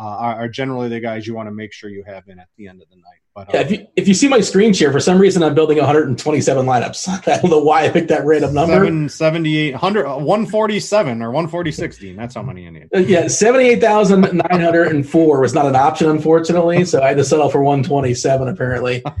are, 0.00 0.36
are, 0.36 0.48
generally 0.48 0.88
the 0.88 1.00
guys 1.00 1.26
you 1.26 1.34
want 1.34 1.46
to 1.46 1.52
make 1.52 1.72
sure 1.72 1.90
you 1.90 2.04
have 2.06 2.28
in 2.28 2.38
at 2.38 2.48
the 2.56 2.68
end 2.68 2.80
of 2.80 2.88
the 2.88 2.96
night. 2.96 3.18
But 3.34 3.52
yeah, 3.52 3.60
if 3.60 3.70
you 3.70 3.86
if 3.96 4.08
you 4.08 4.14
see 4.14 4.28
my 4.28 4.40
screen 4.40 4.72
share, 4.72 4.90
for 4.90 5.00
some 5.00 5.18
reason 5.18 5.42
I'm 5.42 5.54
building 5.54 5.76
127 5.78 6.66
lineups. 6.66 7.08
I 7.28 7.40
don't 7.40 7.50
know 7.50 7.60
why 7.60 7.84
I 7.84 7.90
picked 7.90 8.08
that 8.08 8.24
random 8.24 8.54
number. 8.54 8.74
778 8.74 9.72
100 9.72 10.06
uh, 10.06 10.16
147 10.16 11.22
or 11.22 11.30
146 11.30 12.00
That's 12.16 12.34
how 12.34 12.42
many 12.42 12.66
I 12.66 12.70
need. 12.70 12.88
Uh, 12.94 13.00
yeah, 13.00 13.28
78,904 13.28 15.40
was 15.40 15.54
not 15.54 15.66
an 15.66 15.76
option 15.76 16.08
unfortunately, 16.08 16.84
so 16.84 17.02
I 17.02 17.08
had 17.08 17.18
to 17.18 17.24
settle 17.24 17.50
for 17.50 17.62
127 17.62 18.48
apparently. 18.48 19.04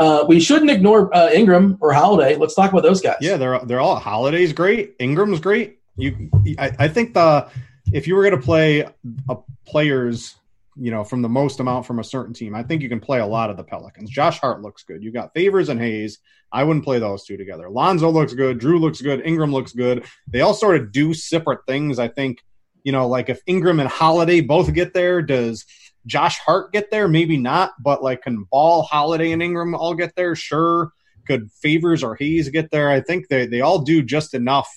Uh, 0.00 0.24
we 0.26 0.40
shouldn't 0.40 0.70
ignore 0.70 1.14
uh, 1.14 1.30
Ingram 1.30 1.76
or 1.82 1.92
Holiday. 1.92 2.34
Let's 2.34 2.54
talk 2.54 2.72
about 2.72 2.82
those 2.82 3.02
guys. 3.02 3.18
Yeah, 3.20 3.36
they're 3.36 3.58
they're 3.58 3.80
all 3.80 3.96
Holiday's 3.96 4.54
great. 4.54 4.94
Ingram's 4.98 5.40
great. 5.40 5.78
You, 5.96 6.30
I, 6.58 6.72
I 6.78 6.88
think 6.88 7.12
the 7.12 7.50
if 7.92 8.06
you 8.06 8.14
were 8.14 8.22
going 8.22 8.38
to 8.38 8.44
play 8.44 8.86
a 9.28 9.36
players 9.66 10.36
you 10.76 10.90
know, 10.90 11.04
from 11.04 11.20
the 11.20 11.28
most 11.28 11.60
amount 11.60 11.84
from 11.84 11.98
a 11.98 12.04
certain 12.04 12.32
team. 12.32 12.54
I 12.54 12.62
think 12.62 12.80
you 12.80 12.88
can 12.88 13.00
play 13.00 13.20
a 13.20 13.26
lot 13.26 13.50
of 13.50 13.56
the 13.56 13.64
Pelicans. 13.64 14.08
Josh 14.08 14.38
Hart 14.38 14.62
looks 14.62 14.82
good. 14.82 15.02
You 15.02 15.10
got 15.10 15.34
Favors 15.34 15.68
and 15.68 15.80
Hayes. 15.80 16.18
I 16.52 16.64
wouldn't 16.64 16.84
play 16.84 16.98
those 16.98 17.24
two 17.24 17.36
together. 17.36 17.68
Lonzo 17.68 18.10
looks 18.10 18.32
good. 18.32 18.58
Drew 18.58 18.78
looks 18.78 19.02
good. 19.02 19.24
Ingram 19.26 19.52
looks 19.52 19.72
good. 19.72 20.04
They 20.26 20.40
all 20.40 20.54
sort 20.54 20.76
of 20.76 20.90
do 20.90 21.12
separate 21.12 21.66
things. 21.66 21.98
I 21.98 22.08
think, 22.08 22.42
you 22.82 22.92
know, 22.92 23.08
like 23.08 23.28
if 23.28 23.42
Ingram 23.46 23.78
and 23.78 23.88
Holiday 23.88 24.40
both 24.40 24.72
get 24.72 24.94
there, 24.94 25.22
does 25.22 25.66
Josh 26.06 26.38
Hart 26.38 26.72
get 26.72 26.90
there? 26.90 27.08
Maybe 27.08 27.36
not. 27.36 27.72
But 27.78 28.02
like, 28.02 28.22
can 28.22 28.44
Ball, 28.44 28.82
Holiday, 28.82 29.32
and 29.32 29.42
Ingram 29.42 29.74
all 29.74 29.94
get 29.94 30.14
there? 30.16 30.34
Sure. 30.34 30.92
Could 31.26 31.50
Favors 31.52 32.02
or 32.02 32.16
Hayes 32.16 32.48
get 32.48 32.70
there? 32.70 32.88
I 32.88 33.00
think 33.00 33.28
they, 33.28 33.46
they 33.46 33.60
all 33.60 33.80
do 33.80 34.02
just 34.02 34.34
enough 34.34 34.68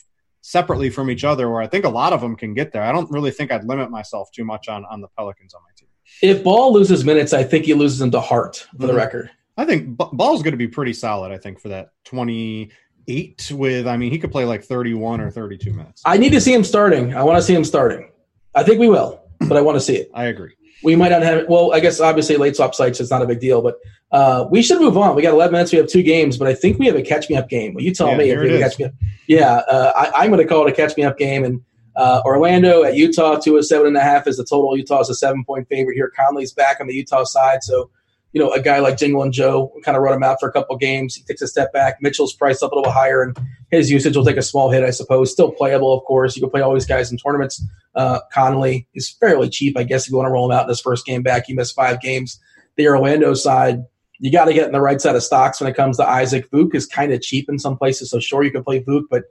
separately 0.43 0.89
from 0.89 1.09
each 1.09 1.23
other 1.23 1.49
where 1.49 1.61
I 1.61 1.67
think 1.67 1.85
a 1.85 1.89
lot 1.89 2.11
of 2.11 2.19
them 2.21 2.35
can 2.35 2.53
get 2.53 2.73
there. 2.73 2.83
I 2.83 2.91
don't 2.91 3.09
really 3.09 3.31
think 3.31 3.51
I'd 3.51 3.63
limit 3.63 3.89
myself 3.89 4.29
too 4.31 4.43
much 4.43 4.67
on, 4.67 4.85
on 4.91 4.99
the 4.99 5.07
Pelicans 5.17 5.53
on 5.53 5.61
my 5.63 5.69
team. 5.75 5.87
If 6.21 6.43
Ball 6.43 6.73
loses 6.73 7.05
minutes, 7.05 7.33
I 7.33 7.43
think 7.43 7.65
he 7.65 7.73
loses 7.73 7.97
them 7.97 8.11
to 8.11 8.19
Hart 8.19 8.57
for 8.57 8.77
mm-hmm. 8.77 8.87
the 8.87 8.93
record. 8.93 9.31
I 9.57 9.65
think 9.65 9.97
Ball's 9.97 10.43
going 10.43 10.51
to 10.51 10.57
be 10.57 10.67
pretty 10.67 10.93
solid. 10.93 11.31
I 11.31 11.37
think 11.37 11.59
for 11.59 11.69
that 11.69 11.89
twenty 12.03 12.71
eight 13.07 13.51
with. 13.53 13.87
I 13.87 13.97
mean, 13.97 14.11
he 14.11 14.19
could 14.19 14.31
play 14.31 14.45
like 14.45 14.63
thirty 14.63 14.93
one 14.93 15.21
or 15.21 15.31
thirty 15.31 15.57
two 15.57 15.73
minutes. 15.73 16.01
I 16.05 16.17
need 16.17 16.31
to 16.31 16.41
see 16.41 16.53
him 16.53 16.63
starting. 16.63 17.15
I 17.15 17.23
want 17.23 17.37
to 17.37 17.41
see 17.41 17.53
him 17.53 17.63
starting. 17.63 18.11
I 18.55 18.63
think 18.63 18.79
we 18.79 18.89
will, 18.89 19.23
but 19.39 19.55
I 19.55 19.61
want 19.61 19.75
to 19.75 19.79
see 19.79 19.95
it. 19.95 20.09
I 20.13 20.25
agree. 20.25 20.55
We 20.83 20.95
might 20.95 21.09
not 21.09 21.21
have. 21.21 21.47
Well, 21.47 21.73
I 21.73 21.79
guess 21.79 21.99
obviously 21.99 22.35
late 22.37 22.55
swap 22.55 22.75
sites 22.75 22.99
is 22.99 23.09
not 23.09 23.21
a 23.21 23.25
big 23.25 23.39
deal, 23.39 23.61
but 23.61 23.79
uh, 24.11 24.47
we 24.49 24.61
should 24.61 24.79
move 24.79 24.97
on. 24.97 25.15
We 25.15 25.21
got 25.21 25.33
11 25.33 25.51
minutes. 25.51 25.71
We 25.71 25.77
have 25.77 25.87
two 25.87 26.03
games, 26.03 26.37
but 26.37 26.47
I 26.47 26.53
think 26.53 26.79
we 26.79 26.85
have 26.87 26.95
a 26.95 27.01
catch 27.01 27.29
me 27.29 27.35
up 27.35 27.49
game. 27.49 27.73
Well, 27.73 27.83
you 27.83 27.93
tell 27.93 28.09
yeah, 28.09 28.17
me 28.17 28.29
if 28.29 28.39
we 28.39 28.59
catch 28.59 28.77
me 28.77 28.85
up. 28.85 28.91
Yeah, 29.27 29.55
uh, 29.55 30.11
I, 30.15 30.25
am 30.25 30.31
going 30.31 30.41
to 30.41 30.47
call 30.47 30.67
it 30.67 30.71
a 30.71 30.75
catch 30.75 30.95
me 30.97 31.03
up 31.03 31.17
game, 31.17 31.43
and 31.43 31.61
uh, 31.95 32.21
Orlando 32.25 32.83
at 32.83 32.95
Utah, 32.95 33.37
two 33.37 33.57
of 33.57 33.65
seven 33.65 33.87
and 33.87 33.97
a 33.97 34.01
half 34.01 34.27
is 34.27 34.37
the 34.37 34.43
total. 34.43 34.75
Utah 34.75 35.01
is 35.01 35.09
a 35.09 35.15
seven 35.15 35.43
point 35.45 35.67
favorite 35.69 35.95
here. 35.95 36.11
Conley's 36.15 36.51
back 36.51 36.79
on 36.79 36.87
the 36.87 36.93
Utah 36.93 37.23
side, 37.23 37.63
so 37.63 37.89
you 38.33 38.41
know, 38.41 38.51
a 38.51 38.61
guy 38.61 38.79
like 38.79 38.97
Jingle 38.97 39.21
and 39.21 39.31
Joe 39.31 39.71
kind 39.85 39.95
of 39.95 40.01
run 40.01 40.15
him 40.15 40.23
out 40.23 40.39
for 40.39 40.49
a 40.49 40.51
couple 40.51 40.75
games. 40.75 41.15
He 41.15 41.23
takes 41.23 41.41
a 41.41 41.47
step 41.47 41.71
back. 41.71 42.01
Mitchell's 42.01 42.33
priced 42.33 42.63
up 42.63 42.71
a 42.71 42.75
little 42.75 42.91
higher, 42.91 43.21
and 43.21 43.37
his 43.69 43.91
usage 43.91 44.17
will 44.17 44.25
take 44.25 44.37
a 44.37 44.41
small 44.41 44.71
hit, 44.71 44.83
I 44.83 44.89
suppose. 44.89 45.31
Still 45.31 45.51
playable, 45.51 45.93
of 45.93 46.03
course. 46.03 46.35
You 46.35 46.41
can 46.41 46.49
play 46.49 46.61
all 46.61 46.73
these 46.73 46.87
guys 46.87 47.11
in 47.11 47.17
tournaments. 47.17 47.63
Uh, 47.95 48.19
Conley 48.33 48.87
is 48.95 49.09
fairly 49.09 49.49
cheap, 49.49 49.77
I 49.77 49.83
guess, 49.83 50.05
if 50.05 50.11
you 50.11 50.17
want 50.17 50.27
to 50.27 50.31
roll 50.31 50.51
him 50.51 50.57
out 50.57 50.63
in 50.63 50.69
his 50.69 50.81
first 50.81 51.05
game 51.05 51.21
back. 51.21 51.45
He 51.45 51.53
missed 51.53 51.75
five 51.75 52.01
games. 52.01 52.39
The 52.75 52.87
Orlando 52.87 53.35
side, 53.35 53.83
you 54.17 54.31
got 54.31 54.45
to 54.45 54.53
get 54.53 54.65
in 54.65 54.71
the 54.71 54.81
right 54.81 54.99
side 54.99 55.15
of 55.15 55.21
stocks 55.21 55.61
when 55.61 55.69
it 55.69 55.75
comes 55.75 55.97
to 55.97 56.07
Isaac. 56.07 56.49
Vuk 56.49 56.73
is 56.73 56.87
kind 56.87 57.13
of 57.13 57.21
cheap 57.21 57.47
in 57.49 57.59
some 57.59 57.77
places, 57.77 58.09
so 58.09 58.19
sure, 58.19 58.43
you 58.43 58.51
can 58.51 58.63
play 58.63 58.81
Vuk, 58.83 59.03
but, 59.11 59.25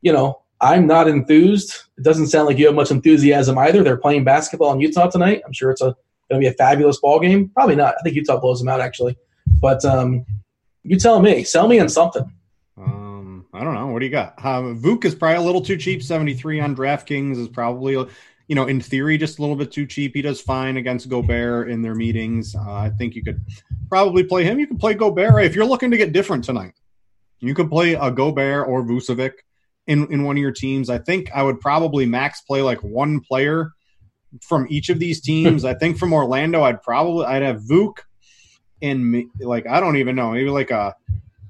you 0.00 0.12
know, 0.12 0.42
I'm 0.60 0.88
not 0.88 1.06
enthused. 1.06 1.76
It 1.96 2.02
doesn't 2.02 2.26
sound 2.26 2.48
like 2.48 2.58
you 2.58 2.66
have 2.66 2.74
much 2.74 2.90
enthusiasm 2.90 3.56
either. 3.58 3.84
They're 3.84 3.96
playing 3.96 4.24
basketball 4.24 4.72
in 4.72 4.80
Utah 4.80 5.10
tonight. 5.10 5.42
I'm 5.46 5.52
sure 5.52 5.70
it's 5.70 5.80
a 5.80 5.96
going 6.32 6.42
to 6.42 6.48
be 6.48 6.52
a 6.52 6.56
fabulous 6.56 6.98
ball 7.00 7.20
game? 7.20 7.50
Probably 7.50 7.76
not. 7.76 7.94
I 7.98 8.02
think 8.02 8.16
Utah 8.16 8.40
blows 8.40 8.58
them 8.58 8.68
out 8.68 8.80
actually. 8.80 9.16
But 9.60 9.84
um, 9.84 10.24
you 10.82 10.98
tell 10.98 11.20
me. 11.20 11.44
Sell 11.44 11.68
me 11.68 11.78
on 11.78 11.88
something. 11.88 12.24
Um, 12.76 13.46
I 13.52 13.62
don't 13.62 13.74
know. 13.74 13.88
What 13.88 14.00
do 14.00 14.06
you 14.06 14.10
got? 14.10 14.34
Uh, 14.38 14.74
Vuk 14.74 15.04
is 15.04 15.14
probably 15.14 15.36
a 15.36 15.42
little 15.42 15.60
too 15.60 15.76
cheap. 15.76 16.02
Seventy 16.02 16.34
three 16.34 16.60
on 16.60 16.74
DraftKings 16.74 17.38
is 17.38 17.48
probably, 17.48 17.92
you 17.92 18.54
know, 18.54 18.66
in 18.66 18.80
theory, 18.80 19.18
just 19.18 19.38
a 19.38 19.42
little 19.42 19.56
bit 19.56 19.70
too 19.70 19.86
cheap. 19.86 20.14
He 20.14 20.22
does 20.22 20.40
fine 20.40 20.76
against 20.76 21.08
Gobert 21.08 21.70
in 21.70 21.82
their 21.82 21.94
meetings. 21.94 22.54
Uh, 22.56 22.72
I 22.72 22.90
think 22.90 23.14
you 23.14 23.22
could 23.22 23.40
probably 23.88 24.24
play 24.24 24.44
him. 24.44 24.58
You 24.58 24.66
can 24.66 24.78
play 24.78 24.94
Gobert 24.94 25.44
if 25.44 25.54
you're 25.54 25.66
looking 25.66 25.90
to 25.90 25.96
get 25.96 26.12
different 26.12 26.44
tonight. 26.44 26.74
You 27.40 27.54
could 27.54 27.70
play 27.70 27.94
a 27.94 28.10
Gobert 28.10 28.68
or 28.68 28.82
Vucevic 28.82 29.32
in 29.86 30.10
in 30.12 30.24
one 30.24 30.36
of 30.36 30.40
your 30.40 30.52
teams. 30.52 30.90
I 30.90 30.98
think 30.98 31.30
I 31.32 31.42
would 31.42 31.60
probably 31.60 32.06
max 32.06 32.40
play 32.40 32.62
like 32.62 32.80
one 32.82 33.20
player 33.20 33.72
from 34.40 34.66
each 34.70 34.88
of 34.88 34.98
these 34.98 35.20
teams. 35.20 35.64
I 35.64 35.74
think 35.74 35.98
from 35.98 36.12
Orlando, 36.12 36.62
I'd 36.62 36.82
probably 36.82 37.26
I'd 37.26 37.42
have 37.42 37.62
Vuk 37.62 37.98
and 38.82 39.24
like 39.40 39.66
I 39.66 39.80
don't 39.80 39.96
even 39.96 40.16
know, 40.16 40.32
maybe 40.32 40.50
like 40.50 40.70
a, 40.70 40.94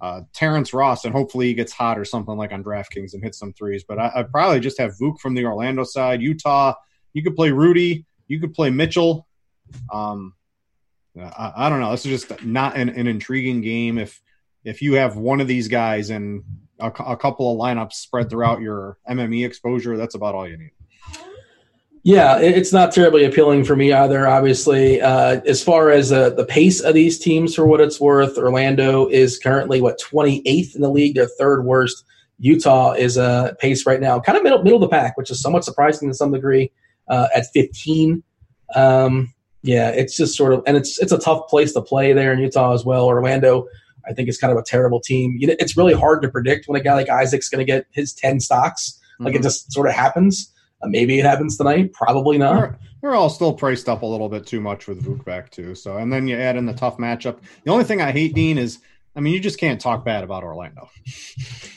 a 0.01 0.23
Terrence 0.33 0.75
Ross, 0.75 1.05
and 1.05 1.15
hopefully 1.15 1.47
he 1.47 1.55
gets 1.55 1.73
hot 1.73 1.99
or 1.99 2.05
something 2.05 2.37
like 2.37 2.53
on 2.53 2.63
DraftKings 2.63 3.15
and 3.15 3.23
hits 3.23 3.39
some 3.39 3.53
threes. 3.53 3.85
But 3.87 3.99
I, 3.99 4.13
would 4.17 4.31
probably 4.31 4.61
just 4.61 4.79
have 4.79 4.97
Vuk 5.01 5.19
from 5.19 5.35
the 5.35 5.47
Orlando 5.47 5.85
side. 5.85 6.21
Utah, 6.21 6.75
you 7.13 7.23
could 7.23 7.35
play 7.35 7.51
Rudy, 7.51 8.05
you 8.29 8.39
could 8.41 8.55
play 8.55 8.71
Mitchell. 8.71 9.27
Um, 9.93 10.35
I, 11.19 11.53
I 11.57 11.69
don't 11.69 11.81
know. 11.81 11.91
This 11.91 12.07
is 12.07 12.27
just 12.27 12.45
not 12.45 12.77
an, 12.77 12.91
an, 12.91 13.07
intriguing 13.07 13.63
game. 13.63 13.99
If 13.99 14.21
if 14.65 14.83
you 14.83 14.95
have 14.95 15.17
one 15.17 15.41
of 15.41 15.49
these 15.49 15.69
guys 15.69 16.11
and 16.11 16.45
a, 16.79 16.89
a 16.89 17.17
couple 17.17 17.51
of 17.51 17.59
lineups 17.59 17.95
spread 17.95 18.29
throughout 18.29 18.61
your 18.61 18.99
MME 19.09 19.47
exposure, 19.47 19.97
that's 19.97 20.15
about 20.15 20.35
all 20.35 20.49
you 20.49 20.59
need. 20.59 20.73
Yeah, 22.05 22.39
it's 22.41 22.73
not 22.73 22.91
terribly 22.91 23.25
appealing 23.25 23.65
for 23.65 23.77
me 23.77 23.93
either. 23.93 24.27
Obviously, 24.27 25.01
uh, 25.01 25.41
as 25.47 25.63
far 25.63 25.91
as 25.91 26.11
uh, 26.11 26.31
the 26.31 26.45
pace 26.45 26.81
of 26.81 26.95
these 26.95 27.17
teams, 27.17 27.55
for 27.55 27.65
what 27.65 27.81
it's 27.81 28.01
worth, 28.01 28.37
Orlando 28.37 29.07
is 29.07 29.39
currently 29.39 29.81
what 29.81 30.01
28th 30.01 30.75
in 30.75 30.81
the 30.81 30.91
league. 30.91 31.15
They're 31.15 31.29
third 31.29 31.65
worst. 31.65 32.05
Utah 32.41 32.93
is 32.93 33.17
a 33.17 33.23
uh, 33.23 33.55
pace 33.61 33.87
right 33.87 34.01
now, 34.01 34.19
kind 34.19 34.37
of 34.37 34.43
middle 34.43 34.65
middle 34.65 34.83
of 34.83 34.91
the 34.91 34.95
pack, 34.95 35.17
which 35.17 35.31
is 35.31 35.41
somewhat 35.41 35.65
surprising 35.65 36.09
to 36.09 36.15
some 36.15 36.33
degree. 36.33 36.73
Uh, 37.09 37.29
at 37.37 37.47
15, 37.53 38.23
um, 38.75 39.33
yeah, 39.63 39.91
it's 39.91 40.17
just 40.17 40.37
sort 40.37 40.53
of, 40.53 40.63
and 40.67 40.77
it's 40.77 41.01
it's 41.01 41.13
a 41.13 41.19
tough 41.19 41.49
place 41.49 41.73
to 41.75 41.83
play 41.83 42.13
there 42.13 42.33
in 42.33 42.41
Utah 42.41 42.73
as 42.73 42.85
well. 42.85 43.07
Orlando, 43.07 43.69
I 44.09 44.13
think, 44.13 44.29
is 44.29 44.39
kind 44.39 44.53
of 44.53 44.59
a 44.59 44.63
terrible 44.63 45.01
team. 45.01 45.37
You 45.39 45.49
know, 45.49 45.55
it's 45.61 45.77
really 45.77 45.95
hard 45.95 46.21
to 46.23 46.29
predict 46.29 46.67
when 46.67 46.81
a 46.81 46.83
guy 46.83 46.95
like 46.95 47.09
Isaac's 47.09 47.49
going 47.49 47.65
to 47.65 47.71
get 47.71 47.87
his 47.93 48.13
10 48.13 48.41
stocks. 48.41 48.99
Like 49.21 49.35
mm-hmm. 49.35 49.41
it 49.41 49.43
just 49.45 49.73
sort 49.73 49.87
of 49.87 49.95
happens. 49.95 50.52
Uh, 50.83 50.89
maybe 50.89 51.19
it 51.19 51.25
happens 51.25 51.57
tonight. 51.57 51.93
Probably 51.93 52.39
not. 52.39 52.57
We're, 53.01 53.11
we're, 53.11 53.15
all 53.15 53.31
still 53.31 53.53
priced 53.53 53.89
up 53.89 54.03
a 54.03 54.07
little 54.07 54.29
bit 54.29 54.47
too 54.47 54.61
much 54.61 54.87
with 54.87 55.05
Vuk 55.05 55.25
back 55.25 55.51
too. 55.51 55.75
So, 55.75 55.97
and 55.97 56.13
then 56.13 56.27
you 56.27 56.37
add 56.37 56.57
in 56.57 56.67
the 56.67 56.75
tough 56.75 56.99
matchup. 56.99 57.39
The 57.65 57.71
only 57.71 57.85
thing 57.85 58.01
I 58.01 58.13
hate, 58.13 58.35
Dean, 58.35 58.59
is 58.59 58.79
I 59.15 59.21
mean, 59.21 59.35
you 59.35 59.41
just 59.41 59.59
can't 59.59 59.81
talk 59.81 60.05
bad 60.05 60.25
about 60.25 60.43
Orlando. 60.45 60.91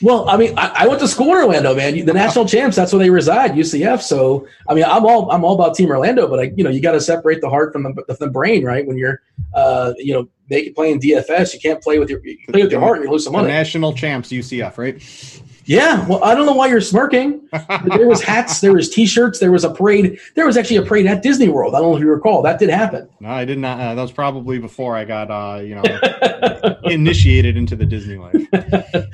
Well, 0.02 0.28
I 0.28 0.36
mean, 0.36 0.52
I, 0.58 0.82
I 0.82 0.86
went 0.88 1.00
to 1.00 1.08
school 1.08 1.28
in 1.28 1.38
Orlando, 1.38 1.74
man. 1.74 2.04
The 2.04 2.12
national 2.12 2.44
champs, 2.44 2.76
that's 2.76 2.92
where 2.92 2.98
they 2.98 3.08
reside, 3.08 3.52
UCF. 3.52 4.02
So, 4.02 4.46
I 4.68 4.74
mean, 4.74 4.84
I'm 4.84 5.06
all 5.06 5.30
I'm 5.30 5.42
all 5.42 5.54
about 5.54 5.74
Team 5.74 5.88
Orlando, 5.88 6.28
but 6.28 6.38
I, 6.38 6.52
you 6.54 6.62
know, 6.62 6.68
you 6.68 6.82
got 6.82 6.92
to 6.92 7.00
separate 7.00 7.40
the 7.40 7.48
heart 7.48 7.72
from 7.72 7.84
the, 7.84 8.16
the 8.20 8.28
brain, 8.28 8.62
right? 8.62 8.86
When 8.86 8.98
you're, 8.98 9.22
uh, 9.54 9.94
you 9.96 10.12
know, 10.12 10.28
make 10.50 10.74
playing 10.74 11.00
DFS, 11.00 11.54
you 11.54 11.60
can't 11.60 11.82
play 11.82 11.98
with 11.98 12.10
your 12.10 12.20
you 12.26 12.36
play 12.46 12.60
with 12.60 12.70
your 12.70 12.82
heart 12.82 12.98
and 12.98 13.06
you 13.06 13.10
lose 13.10 13.24
some 13.24 13.32
money. 13.32 13.46
The 13.46 13.54
national 13.54 13.94
champs, 13.94 14.28
UCF, 14.28 14.76
right? 14.76 15.00
Yeah, 15.66 16.06
well, 16.06 16.22
I 16.22 16.36
don't 16.36 16.46
know 16.46 16.52
why 16.52 16.68
you're 16.68 16.80
smirking. 16.80 17.48
there 17.96 18.06
was 18.06 18.22
hats, 18.22 18.60
there 18.60 18.72
was 18.72 18.88
T-shirts, 18.88 19.40
there 19.40 19.50
was 19.50 19.64
a 19.64 19.70
parade. 19.70 20.18
There 20.36 20.46
was 20.46 20.56
actually 20.56 20.76
a 20.76 20.82
parade 20.82 21.06
at 21.06 21.24
Disney 21.24 21.48
World. 21.48 21.74
I 21.74 21.80
don't 21.80 21.90
know 21.90 21.96
if 21.96 22.02
you 22.02 22.08
recall. 22.08 22.40
That 22.42 22.60
did 22.60 22.70
happen. 22.70 23.08
No, 23.18 23.30
I 23.30 23.44
did 23.44 23.58
not. 23.58 23.80
Uh, 23.80 23.96
that 23.96 24.02
was 24.02 24.12
probably 24.12 24.60
before 24.60 24.96
I 24.96 25.04
got, 25.04 25.28
uh, 25.28 25.60
you 25.60 25.74
know, 25.74 25.82
initiated 26.84 27.56
into 27.56 27.74
the 27.74 27.84
Disney 27.84 28.16
life. 28.16 28.36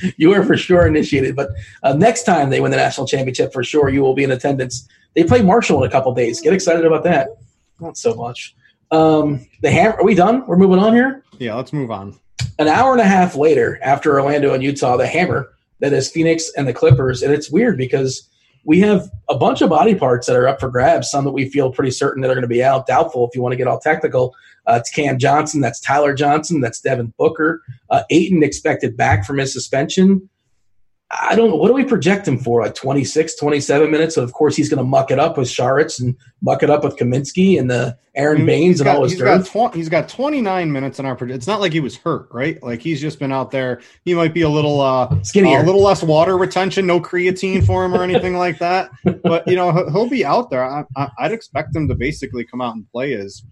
you 0.18 0.28
were 0.28 0.44
for 0.44 0.58
sure 0.58 0.86
initiated, 0.86 1.34
but 1.34 1.48
uh, 1.82 1.94
next 1.94 2.24
time 2.24 2.50
they 2.50 2.60
win 2.60 2.70
the 2.70 2.76
national 2.76 3.06
championship, 3.06 3.50
for 3.54 3.64
sure 3.64 3.88
you 3.88 4.02
will 4.02 4.14
be 4.14 4.24
in 4.24 4.30
attendance. 4.30 4.86
They 5.14 5.24
play 5.24 5.40
Marshall 5.40 5.82
in 5.82 5.88
a 5.88 5.92
couple 5.92 6.12
days. 6.12 6.42
Get 6.42 6.52
excited 6.52 6.84
about 6.84 7.02
that. 7.04 7.28
Not 7.80 7.96
so 7.96 8.14
much. 8.14 8.54
Um, 8.90 9.46
the 9.62 9.70
ham. 9.70 9.92
Are 9.92 10.04
we 10.04 10.14
done? 10.14 10.46
We're 10.46 10.58
moving 10.58 10.78
on 10.78 10.92
here. 10.92 11.24
Yeah, 11.38 11.54
let's 11.54 11.72
move 11.72 11.90
on. 11.90 12.18
An 12.58 12.68
hour 12.68 12.92
and 12.92 13.00
a 13.00 13.06
half 13.06 13.36
later, 13.36 13.78
after 13.82 14.20
Orlando 14.20 14.52
and 14.52 14.62
Utah, 14.62 14.98
the 14.98 15.06
Hammer 15.06 15.48
that 15.82 15.92
is 15.92 16.10
Phoenix 16.10 16.50
and 16.56 16.66
the 16.66 16.72
Clippers. 16.72 17.22
And 17.22 17.34
it's 17.34 17.50
weird 17.50 17.76
because 17.76 18.28
we 18.64 18.78
have 18.80 19.10
a 19.28 19.36
bunch 19.36 19.60
of 19.60 19.68
body 19.68 19.96
parts 19.96 20.28
that 20.28 20.36
are 20.36 20.46
up 20.46 20.60
for 20.60 20.70
grabs, 20.70 21.10
some 21.10 21.24
that 21.24 21.32
we 21.32 21.50
feel 21.50 21.72
pretty 21.72 21.90
certain 21.90 22.22
that 22.22 22.30
are 22.30 22.34
going 22.34 22.42
to 22.42 22.48
be 22.48 22.62
out. 22.62 22.86
Doubtful 22.86 23.28
if 23.28 23.34
you 23.34 23.42
want 23.42 23.52
to 23.52 23.56
get 23.56 23.66
all 23.66 23.80
technical. 23.80 24.32
Uh, 24.66 24.78
it's 24.80 24.90
Cam 24.90 25.18
Johnson, 25.18 25.60
that's 25.60 25.80
Tyler 25.80 26.14
Johnson, 26.14 26.60
that's 26.60 26.80
Devin 26.80 27.12
Booker. 27.18 27.60
Uh, 27.90 28.04
Ayton 28.10 28.44
expected 28.44 28.96
back 28.96 29.26
from 29.26 29.38
his 29.38 29.52
suspension. 29.52 30.28
I 31.20 31.34
don't 31.34 31.50
know. 31.50 31.56
What 31.56 31.68
do 31.68 31.74
we 31.74 31.84
project 31.84 32.26
him 32.26 32.38
for? 32.38 32.62
Like 32.62 32.74
26, 32.74 33.36
27 33.36 33.90
minutes? 33.90 34.14
So, 34.14 34.22
of 34.22 34.32
course, 34.32 34.56
he's 34.56 34.70
going 34.70 34.78
to 34.78 34.84
muck 34.84 35.10
it 35.10 35.18
up 35.18 35.36
with 35.36 35.46
Saric 35.46 36.00
and 36.00 36.16
muck 36.40 36.62
it 36.62 36.70
up 36.70 36.84
with 36.84 36.96
Kaminsky 36.96 37.58
and 37.60 37.70
the 37.70 37.98
Aron 38.14 38.36
I 38.36 38.38
mean, 38.38 38.46
Baynes 38.46 38.80
and 38.80 38.86
got, 38.86 38.96
all 38.96 39.02
his 39.02 39.12
he's 39.12 39.20
dirt. 39.20 39.44
Got 39.52 39.72
tw- 39.72 39.74
he's 39.74 39.90
got 39.90 40.08
29 40.08 40.72
minutes 40.72 40.98
in 40.98 41.04
our 41.04 41.14
project. 41.14 41.36
It's 41.36 41.46
not 41.46 41.60
like 41.60 41.72
he 41.72 41.80
was 41.80 41.96
hurt, 41.96 42.28
right? 42.30 42.62
Like 42.62 42.80
he's 42.80 42.98
just 42.98 43.18
been 43.18 43.30
out 43.30 43.50
there. 43.50 43.82
He 44.06 44.14
might 44.14 44.32
be 44.32 44.42
a 44.42 44.48
little 44.48 44.80
uh, 44.80 45.22
skinnier, 45.22 45.58
uh, 45.58 45.62
a 45.62 45.66
little 45.66 45.82
less 45.82 46.02
water 46.02 46.38
retention, 46.38 46.86
no 46.86 46.98
creatine 46.98 47.64
for 47.64 47.84
him 47.84 47.94
or 47.94 48.02
anything 48.02 48.36
like 48.36 48.58
that. 48.58 48.90
But, 49.22 49.46
you 49.46 49.54
know, 49.54 49.70
he'll 49.90 50.08
be 50.08 50.24
out 50.24 50.50
there. 50.50 50.64
I, 50.64 50.84
I, 50.96 51.08
I'd 51.18 51.32
expect 51.32 51.76
him 51.76 51.86
to 51.88 51.94
basically 51.94 52.44
come 52.44 52.60
out 52.60 52.74
and 52.74 52.88
play 52.90 53.14
as 53.14 53.42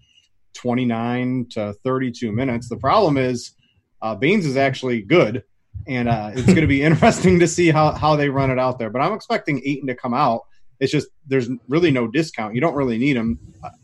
29 0.55 1.47
to 1.51 1.73
32 1.83 2.31
minutes. 2.31 2.67
The 2.67 2.77
problem 2.77 3.17
is 3.17 3.53
uh, 4.01 4.15
Baynes 4.15 4.45
is 4.45 4.57
actually 4.57 5.01
good 5.01 5.43
and 5.87 6.09
uh, 6.09 6.31
it's 6.35 6.45
going 6.45 6.61
to 6.61 6.67
be 6.67 6.81
interesting 6.81 7.39
to 7.39 7.47
see 7.47 7.69
how 7.69 7.91
how 7.91 8.15
they 8.15 8.29
run 8.29 8.51
it 8.51 8.59
out 8.59 8.79
there. 8.79 8.89
But 8.89 9.01
I'm 9.01 9.13
expecting 9.13 9.61
Ayton 9.65 9.87
to 9.87 9.95
come 9.95 10.13
out. 10.13 10.41
It's 10.79 10.91
just 10.91 11.07
there's 11.27 11.49
really 11.67 11.91
no 11.91 12.07
discount. 12.07 12.55
You 12.55 12.61
don't 12.61 12.75
really 12.75 12.97
need 12.97 13.15
him. 13.15 13.39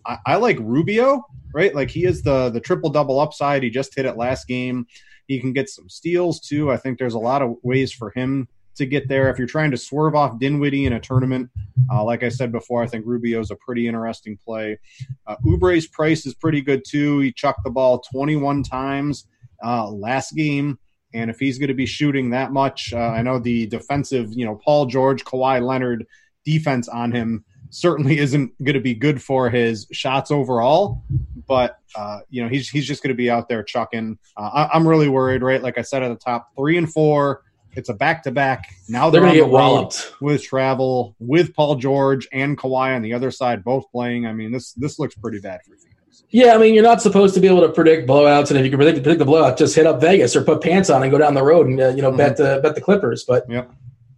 I, 0.06 0.18
I 0.26 0.36
like 0.38 0.58
Rubio, 0.60 1.24
right? 1.54 1.74
Like 1.74 1.90
he 1.90 2.06
is 2.06 2.24
the 2.24 2.50
the 2.50 2.60
triple 2.60 2.90
double 2.90 3.20
upside. 3.20 3.64
He 3.64 3.70
just 3.70 3.96
hit 3.96 4.06
it 4.06 4.18
last 4.18 4.48
game. 4.48 4.88
He 5.28 5.40
can 5.40 5.54
get 5.54 5.70
some 5.70 5.90
steals 5.90 6.40
too. 6.40 6.72
I 6.72 6.78
think 6.78 6.98
there's 6.98 7.14
a 7.14 7.20
lot 7.20 7.42
of 7.42 7.58
ways 7.62 7.92
for 7.92 8.12
him 8.12 8.48
to 8.78 8.86
get 8.86 9.08
there. 9.08 9.30
If 9.30 9.38
you're 9.38 9.48
trying 9.48 9.72
to 9.72 9.78
swerve 9.78 10.16
off 10.16 10.40
Dinwiddie 10.40 10.86
in 10.86 10.94
a 10.94 11.00
tournament, 11.00 11.50
uh, 11.92 12.04
like 12.04 12.24
I 12.24 12.30
said 12.30 12.52
before, 12.52 12.82
I 12.82 12.88
think 12.88 13.06
Rubio's 13.06 13.52
a 13.52 13.56
pretty 13.56 13.88
interesting 13.88 14.38
play. 14.38 14.80
Uh, 15.26 15.36
Oubre's 15.46 15.88
price 15.88 16.26
is 16.26 16.34
pretty 16.34 16.62
good 16.62 16.84
too. 16.88 17.20
He 17.20 17.32
chucked 17.32 17.64
the 17.64 17.70
ball 17.70 18.00
21 18.00 18.64
times 18.64 19.28
uh, 19.64 19.90
last 19.90 20.36
game. 20.36 20.80
And 21.14 21.30
if 21.30 21.40
he's 21.40 21.58
going 21.58 21.70
to 21.70 21.74
be 21.74 21.86
shooting 21.86 22.30
that 22.32 22.52
much, 22.52 22.94
uh, 22.94 22.98
I 22.98 23.22
know 23.22 23.40
the 23.40 23.66
defensive, 23.68 24.34
you 24.34 24.46
know, 24.46 24.56
Paul 24.56 24.86
George, 24.88 25.24
Kawhi 25.24 25.66
Leonard 25.66 26.06
defense 26.46 26.88
on 26.88 27.12
him 27.12 27.44
certainly 27.70 28.18
isn't 28.18 28.52
going 28.64 28.76
to 28.76 28.82
be 28.82 28.94
good 28.94 29.22
for 29.22 29.50
his 29.50 29.88
shots 29.92 30.32
overall. 30.32 31.04
But 31.48 31.80
uh, 31.96 32.20
you 32.30 32.44
know, 32.44 32.50
he's 32.50 32.70
he's 32.70 32.86
just 32.86 33.02
going 33.02 33.14
to 33.14 33.18
be 33.18 33.30
out 33.30 33.48
there 33.48 33.64
chucking. 33.64 34.18
Uh, 34.36 34.68
I, 34.72 34.76
am 34.76 34.88
really 34.88 35.08
worried, 35.08 35.42
right? 35.42 35.62
Like 35.62 35.78
I 35.78 35.82
said 35.82 36.04
at 36.04 36.10
the 36.10 36.16
top, 36.16 36.50
three 36.58 36.78
and 36.78 36.92
four. 36.92 37.44
It's 37.74 37.90
a 37.90 37.94
back 37.94 38.24
to 38.24 38.32
back. 38.32 38.74
Now 38.90 39.10
they're, 39.10 39.22
they're 39.22 39.30
going 39.30 39.40
to 39.40 39.46
get 39.46 39.52
walloped 39.52 40.14
with 40.20 40.44
travel 40.44 41.16
with 41.20 41.54
Paul 41.54 41.76
George 41.76 42.28
and 42.34 42.58
Kawhi 42.58 42.96
on 42.96 43.04
the 43.04 43.14
other 43.14 43.30
side, 43.30 43.64
both 43.64 43.86
playing. 43.92 44.26
I 44.26 44.34
mean, 44.34 44.52
this 44.52 44.74
this 44.74 45.00
looks 45.00 45.16
pretty 45.16 45.40
bad 45.40 45.62
for 45.64 45.76
you. 45.76 45.97
Yeah, 46.30 46.54
I 46.54 46.58
mean, 46.58 46.74
you're 46.74 46.84
not 46.84 47.02
supposed 47.02 47.34
to 47.36 47.40
be 47.40 47.48
able 47.48 47.62
to 47.62 47.70
predict 47.70 48.08
blowouts, 48.08 48.50
and 48.50 48.60
if 48.60 48.66
you 48.66 48.70
can 48.70 48.78
predict, 48.78 49.02
predict 49.02 49.20
the 49.20 49.26
blowout, 49.26 49.58
just 49.58 49.76
hit 49.76 49.88
up 49.88 50.02
Vegas 50.02 50.36
or 50.36 50.44
put 50.44 50.62
pants 50.62 50.90
on 50.90 51.02
and 51.02 51.12
go 51.12 51.18
down 51.18 51.34
the 51.34 51.44
road 51.44 51.68
and 51.68 51.80
uh, 51.80 51.90
you 51.90 52.02
know 52.02 52.10
mm-hmm. 52.10 52.18
bet 52.18 52.38
the 52.38 52.60
bet 52.62 52.76
the 52.76 52.82
Clippers. 52.82 53.24
But 53.24 53.50
yep. 53.50 53.72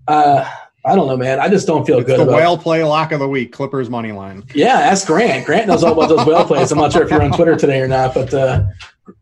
uh, 0.08 0.50
I 0.86 0.96
don't 0.96 1.08
know, 1.08 1.18
man. 1.18 1.40
I 1.40 1.50
just 1.50 1.68
don't 1.68 1.86
feel 1.86 2.00
it's 2.00 2.08
good. 2.08 2.20
The 2.20 2.24
about 2.24 2.36
whale 2.36 2.58
play 2.58 2.84
lock 2.84 3.12
of 3.12 3.20
the 3.20 3.28
week, 3.28 3.52
Clippers 3.52 3.90
money 3.90 4.12
line. 4.12 4.44
Yeah, 4.54 4.80
ask 4.80 5.06
Grant. 5.06 5.46
Grant 5.46 5.68
knows 5.68 5.84
all 5.84 5.94
about 5.94 6.10
those 6.10 6.26
whale 6.26 6.46
plays. 6.46 6.72
I'm 6.72 6.78
not 6.78 6.94
sure 6.94 7.04
if 7.04 7.12
you're 7.12 7.22
on 7.22 7.32
Twitter 7.32 7.56
today 7.56 7.82
or 7.82 7.88
not, 7.88 8.14
but 8.14 8.34
uh, 8.34 8.66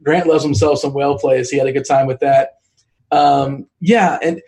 Grant 0.03 0.27
loves 0.27 0.43
himself 0.43 0.79
some 0.79 0.93
whale 0.93 1.17
plays. 1.17 1.49
He 1.49 1.57
had 1.57 1.67
a 1.67 1.71
good 1.71 1.85
time 1.85 2.07
with 2.07 2.19
that. 2.19 2.59
Um, 3.11 3.67
yeah, 3.79 4.17
and 4.21 4.41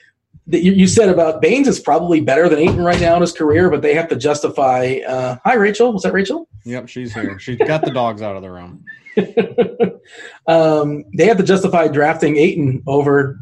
you, 0.48 0.74
you, 0.74 0.88
said 0.88 1.10
about 1.10 1.42
Baynes 1.42 1.68
is 1.68 1.80
probably 1.80 2.20
better 2.20 2.50
than 2.50 2.60
Ayton 2.60 2.84
right 2.84 3.00
now 3.00 3.16
in 3.16 3.22
his 3.22 3.32
career, 3.32 3.70
but 3.70 3.82
they 3.82 3.94
have 3.94 4.10
to 4.10 4.16
justify. 4.16 5.00
Uh, 5.08 5.38
hi, 5.46 5.54
Rachel. 5.54 5.94
Was 5.94 6.04
that 6.04 6.14
Rachel? 6.14 6.49
Yep, 6.66 6.89
she's 6.89 7.14
here. 7.14 7.39
She 7.39 7.55
got 7.55 7.84
the 7.84 7.91
dogs 7.91 8.22
out 8.22 8.36
of 8.36 8.41
the 8.41 8.51
room. 8.51 8.86
um, 10.47 11.05
they 11.16 11.26
have 11.26 11.38
to 11.38 11.43
justify 11.43 11.88
drafting 11.88 12.38
Ayton 12.38 12.84
over 12.88 13.39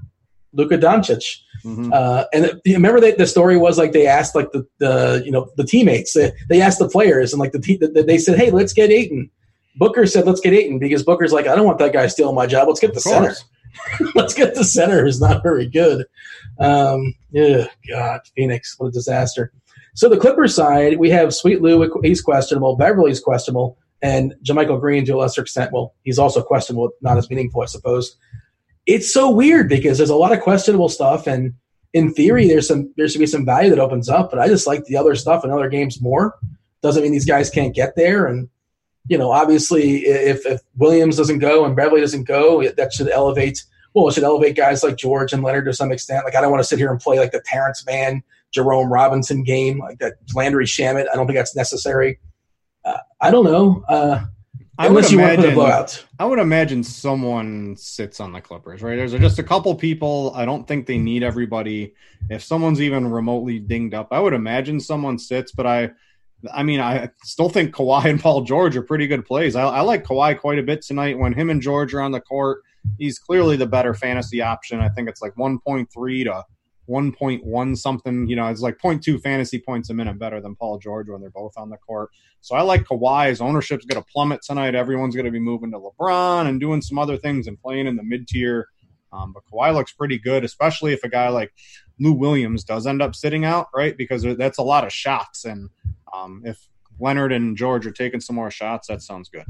Luka 0.54 0.78
Doncic. 0.78 1.42
Mm-hmm. 1.64 1.92
Uh, 1.94 2.26
and 2.34 2.62
remember 2.66 3.00
that 3.02 3.18
the 3.18 3.28
story 3.28 3.58
was 3.58 3.78
like 3.78 3.92
they 3.92 4.08
asked 4.08 4.36
like 4.36 4.52
the, 4.52 4.66
the 4.80 5.22
you 5.26 5.32
know 5.32 5.50
the 5.58 5.64
teammates 5.64 6.14
they, 6.14 6.32
they 6.50 6.62
asked 6.62 6.80
the 6.80 6.88
players 6.88 7.34
and 7.34 7.40
like 7.40 7.52
the, 7.52 7.60
te- 7.60 7.78
the, 7.78 8.04
they 8.04 8.18
said 8.18 8.38
hey 8.38 8.52
let's 8.52 8.74
get 8.74 8.92
Ayton. 8.92 9.30
Booker 9.76 10.06
said 10.06 10.26
let's 10.26 10.40
get 10.40 10.54
Ayton 10.54 10.80
because 10.80 11.04
Booker's 11.04 11.34
like 11.34 11.48
I 11.48 11.56
don't 11.56 11.66
want 11.66 11.80
that 11.80 11.94
guy 11.94 12.08
stealing 12.08 12.36
my 12.36 12.48
job. 12.48 12.68
Let's 12.68 12.80
get 12.80 12.94
the 12.94 13.02
center. 13.02 13.36
let's 14.16 14.34
get 14.34 14.56
the 14.56 14.64
center 14.64 15.04
who's 15.04 15.22
not 15.22 15.44
very 15.44 15.68
good. 15.68 16.06
Um, 16.60 17.14
yeah, 17.32 17.68
God, 17.90 18.22
Phoenix, 18.36 18.76
what 18.78 18.88
a 18.88 18.92
disaster. 18.92 19.52
So 19.98 20.08
the 20.08 20.18
Clippers 20.18 20.54
side, 20.54 21.00
we 21.00 21.10
have 21.10 21.34
Sweet 21.34 21.60
Lou, 21.60 21.92
he's 22.04 22.22
questionable. 22.22 22.76
Beverley's 22.76 23.20
questionable 23.20 23.80
and 24.04 24.36
JaMychal 24.48 24.80
Green 24.80 25.04
to 25.06 25.14
a 25.14 25.18
lesser 25.18 25.42
extent. 25.42 25.72
Well, 25.72 25.96
he's 26.04 26.20
also 26.20 26.44
questionable, 26.44 26.92
not 27.02 27.18
as 27.18 27.32
meaningful, 27.32 27.64
I 27.64 27.66
suppose. 27.66 28.16
It's 28.86 29.12
so 29.12 29.32
weird 29.32 29.68
because 29.68 29.98
there's 29.98 30.12
a 30.12 30.16
lot 30.16 30.34
of 30.34 30.42
questionable 30.42 30.88
stuff, 30.88 31.26
and 31.26 31.56
in 31.94 32.14
theory, 32.14 32.48
there's 32.48 32.68
some 32.68 32.94
there 32.96 33.08
should 33.08 33.18
be 33.18 33.26
some 33.26 33.44
value 33.44 33.72
that 33.72 33.80
opens 33.80 34.08
up. 34.08 34.30
But 34.30 34.40
I 34.40 34.48
just 34.48 34.68
like 34.68 34.86
the 34.86 34.98
other 34.98 35.16
stuff 35.16 35.44
in 35.44 35.50
other 35.50 35.68
games 35.68 36.00
more. 36.00 36.36
Doesn't 36.84 37.02
mean 37.02 37.12
these 37.12 37.26
guys 37.26 37.50
can't 37.50 37.74
get 37.74 37.96
there, 37.96 38.28
and 38.28 38.50
you 39.08 39.18
know, 39.18 39.32
obviously, 39.32 40.06
if, 40.06 40.46
if 40.46 40.62
Williams 40.78 41.18
doesn't 41.18 41.40
go 41.40 41.66
and 41.66 41.76
Beverley 41.76 42.02
doesn't 42.02 42.26
go, 42.26 42.64
that 42.70 42.94
should 42.94 43.10
elevate. 43.10 43.64
Well, 43.96 44.08
it 44.08 44.14
should 44.14 44.24
elevate 44.24 44.56
guys 44.56 44.84
like 44.84 44.96
George 44.96 45.34
and 45.34 45.42
Leonard 45.42 45.66
to 45.66 45.74
some 45.74 45.92
extent. 45.92 46.24
Like 46.24 46.36
I 46.36 46.42
don't 46.42 46.52
want 46.52 46.62
to 46.62 46.68
sit 46.68 46.78
here 46.78 46.92
and 46.92 47.00
play 47.00 47.18
like 47.18 47.32
the 47.32 47.42
Terance 47.42 47.84
Mann, 47.88 48.22
Jerome 48.54 48.92
Robinson 48.92 49.44
game, 49.44 49.80
like 49.80 50.00
that 50.00 50.14
Landry 50.34 50.66
Shamet. 50.66 51.06
I 51.12 51.16
don't 51.16 51.28
think 51.28 51.38
that's 51.38 51.56
necessary. 51.56 52.20
Uh, 52.86 52.98
I 53.22 53.32
don't 53.32 53.46
know. 53.46 53.84
Uh, 53.88 54.26
I 54.80 54.90
would 54.90 55.12
imagine, 55.12 55.58
I 56.20 56.26
would 56.26 56.38
imagine 56.38 56.84
someone 56.84 57.76
sits 57.78 58.20
on 58.20 58.32
the 58.32 58.40
Clippers, 58.40 58.84
right? 58.84 58.96
There's 58.96 59.14
just 59.14 59.40
a 59.40 59.44
couple 59.44 59.74
people. 59.74 60.32
I 60.36 60.46
don't 60.46 60.68
think 60.68 60.86
they 60.86 61.00
need 61.00 61.24
everybody. 61.24 61.96
If 62.30 62.44
someone's 62.44 62.80
even 62.80 63.10
remotely 63.10 63.58
dinged 63.58 63.96
up, 63.96 64.10
I 64.12 64.20
would 64.20 64.34
imagine 64.34 64.80
someone 64.80 65.18
sits. 65.18 65.52
But 65.52 65.66
I, 65.66 65.90
I 66.54 66.62
mean, 66.62 66.80
I 66.80 67.10
still 67.24 67.50
think 67.50 67.74
Kawhi 67.74 68.06
and 68.06 68.22
Paul 68.22 68.42
George 68.42 68.78
are 68.78 68.84
pretty 68.84 69.08
good 69.08 69.26
plays. 69.26 69.56
I, 69.56 69.64
I 69.64 69.82
like 69.82 70.04
Kawhi 70.04 70.40
quite 70.40 70.60
a 70.60 70.64
bit 70.64 70.84
tonight. 70.84 71.18
When 71.18 71.34
him 71.34 71.50
and 71.50 71.60
George 71.60 71.96
are 71.96 72.02
on 72.02 72.12
the 72.12 72.22
court, 72.22 72.62
he's 73.00 73.18
clearly 73.18 73.58
the 73.58 73.66
better 73.66 73.96
fantasy 73.96 74.44
option. 74.44 74.80
I 74.80 74.90
think 74.90 75.10
it's 75.10 75.24
like 75.24 75.34
1.3 75.36 76.24
to 76.26 76.44
1.1 76.90 77.78
something. 77.78 78.28
You 78.28 78.36
know, 78.36 78.48
it's 78.48 78.62
like 78.62 78.78
0.2 78.78 79.22
fantasy 79.22 79.60
points 79.60 79.90
a 79.90 79.94
minute 79.94 80.18
better 80.18 80.42
than 80.42 80.56
Paul 80.56 80.80
George 80.80 81.10
when 81.10 81.22
they're 81.22 81.30
both 81.30 81.58
on 81.58 81.70
the 81.70 81.78
court. 81.78 82.10
So 82.42 82.56
I 82.56 82.62
like 82.62 82.84
Kawhi's 82.84 83.42
ownership's 83.42 83.86
going 83.86 84.02
to 84.02 84.10
plummet 84.12 84.42
tonight. 84.42 84.76
Everyone's 84.76 85.16
going 85.16 85.26
to 85.26 85.32
be 85.32 85.40
moving 85.40 85.72
to 85.72 85.80
LeBron 85.80 86.48
and 86.48 86.60
doing 86.60 86.82
some 86.82 86.98
other 86.98 87.18
things 87.18 87.48
and 87.48 87.60
playing 87.60 87.88
in 87.88 87.96
the 87.96 88.04
mid 88.04 88.28
tier. 88.28 88.68
Um, 89.12 89.34
but 89.34 89.44
Kawhi 89.52 89.74
looks 89.74 89.92
pretty 89.92 90.20
good, 90.20 90.44
especially 90.44 90.94
if 90.94 91.04
a 91.04 91.10
guy 91.10 91.30
like 91.30 91.54
Lou 92.00 92.14
Williams 92.14 92.64
does 92.64 92.86
end 92.86 93.02
up 93.02 93.16
sitting 93.16 93.46
out, 93.46 93.68
right? 93.74 93.98
Because 93.98 94.24
that's 94.38 94.58
a 94.58 94.64
lot 94.64 94.86
of 94.86 94.94
shots. 94.94 95.46
And 95.46 95.70
um, 96.14 96.42
if 96.46 96.68
Leonard 97.00 97.32
and 97.32 97.58
George 97.58 97.86
are 97.86 97.92
taking 97.92 98.20
some 98.20 98.36
more 98.36 98.52
shots, 98.52 98.88
that 98.88 99.02
sounds 99.02 99.30
good. 99.30 99.46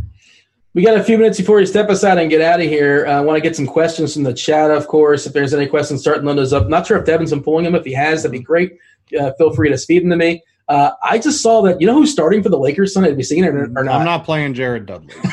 We 0.74 0.84
got 0.84 0.98
a 0.98 1.04
few 1.04 1.18
minutes 1.18 1.40
before 1.40 1.60
you 1.60 1.66
step 1.66 1.90
aside 1.90 2.20
and 2.20 2.30
get 2.30 2.42
out 2.42 2.60
of 2.60 2.68
here. 2.68 3.06
Uh, 3.08 3.14
I 3.14 3.22
want 3.22 3.38
to 3.38 3.42
get 3.42 3.56
some 3.56 3.66
questions 3.66 4.14
from 4.14 4.24
the 4.24 4.34
chat, 4.34 4.70
of 4.70 4.88
course. 4.88 5.26
If 5.26 5.34
there's 5.34 5.54
any 5.54 5.66
questions, 5.66 6.02
start 6.02 6.24
loading 6.24 6.38
those 6.38 6.54
up. 6.54 6.68
Not 6.68 6.86
sure 6.86 6.98
if 6.98 7.06
Devin's 7.06 7.32
been 7.32 7.42
pulling 7.42 7.66
them. 7.66 7.74
If 7.74 7.86
he 7.86 7.94
has, 7.94 8.24
that'd 8.24 8.32
be 8.32 8.44
great. 8.44 8.78
Uh, 9.20 9.32
feel 9.38 9.54
free 9.54 9.70
to 9.70 9.78
speed 9.78 10.04
them 10.04 10.12
to 10.12 10.18
me. 10.18 10.44
Uh, 10.68 10.92
I 11.04 11.18
just 11.18 11.42
saw 11.42 11.62
that. 11.64 11.80
You 11.80 11.88
know 11.88 11.94
who's 11.94 12.12
starting 12.12 12.44
for 12.44 12.50
the 12.50 12.60
Lakers 12.60 12.94
tonight? 12.94 13.10
Have 13.10 13.18
you 13.18 13.24
seen 13.24 13.44
it 13.44 13.56
or, 13.56 13.64
or 13.64 13.84
not? 13.84 13.96
I'm 13.96 14.06
not 14.06 14.26
playing 14.26 14.54
Jared 14.54 14.86
Dudley. 14.86 15.14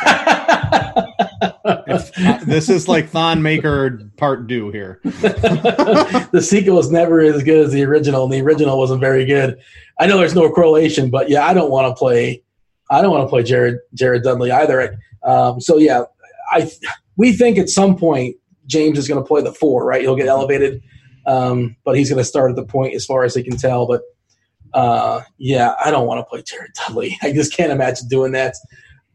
this 2.46 2.68
is 2.68 2.88
like 2.88 3.08
Thon 3.08 3.42
Maker 3.42 4.10
part 4.16 4.48
two 4.48 4.70
here. 4.70 5.00
the 5.02 6.40
sequel 6.42 6.78
is 6.78 6.90
never 6.90 7.20
as 7.20 7.42
good 7.42 7.66
as 7.66 7.72
the 7.72 7.84
original, 7.84 8.24
and 8.24 8.32
the 8.32 8.40
original 8.40 8.78
wasn't 8.78 9.00
very 9.00 9.24
good. 9.24 9.58
I 9.98 10.06
know 10.06 10.18
there's 10.18 10.34
no 10.34 10.48
correlation, 10.50 11.10
but 11.10 11.28
yeah, 11.28 11.46
I 11.46 11.52
don't 11.52 11.70
want 11.70 11.88
to 11.88 11.98
play. 11.98 12.42
I 12.90 13.02
don't 13.02 13.10
want 13.10 13.24
to 13.24 13.28
play 13.28 13.42
Jared 13.42 13.78
Jared 13.94 14.22
Dudley 14.22 14.52
either. 14.52 14.98
Um, 15.24 15.60
so 15.60 15.78
yeah, 15.78 16.04
I 16.50 16.70
we 17.16 17.32
think 17.32 17.58
at 17.58 17.68
some 17.68 17.96
point 17.96 18.36
James 18.66 18.98
is 18.98 19.08
going 19.08 19.22
to 19.22 19.26
play 19.26 19.42
the 19.42 19.52
four, 19.52 19.84
right? 19.84 20.02
He'll 20.02 20.16
get 20.16 20.26
elevated, 20.26 20.82
um, 21.26 21.76
but 21.84 21.96
he's 21.96 22.08
going 22.08 22.18
to 22.18 22.24
start 22.24 22.50
at 22.50 22.56
the 22.56 22.64
point 22.64 22.94
as 22.94 23.04
far 23.04 23.24
as 23.24 23.34
he 23.34 23.42
can 23.42 23.56
tell. 23.56 23.86
But 23.86 24.02
uh, 24.72 25.22
yeah, 25.38 25.74
I 25.84 25.90
don't 25.90 26.06
want 26.06 26.20
to 26.20 26.24
play 26.24 26.42
Jared 26.42 26.72
Dudley. 26.74 27.16
I 27.22 27.32
just 27.32 27.56
can't 27.56 27.72
imagine 27.72 28.08
doing 28.08 28.32
that. 28.32 28.54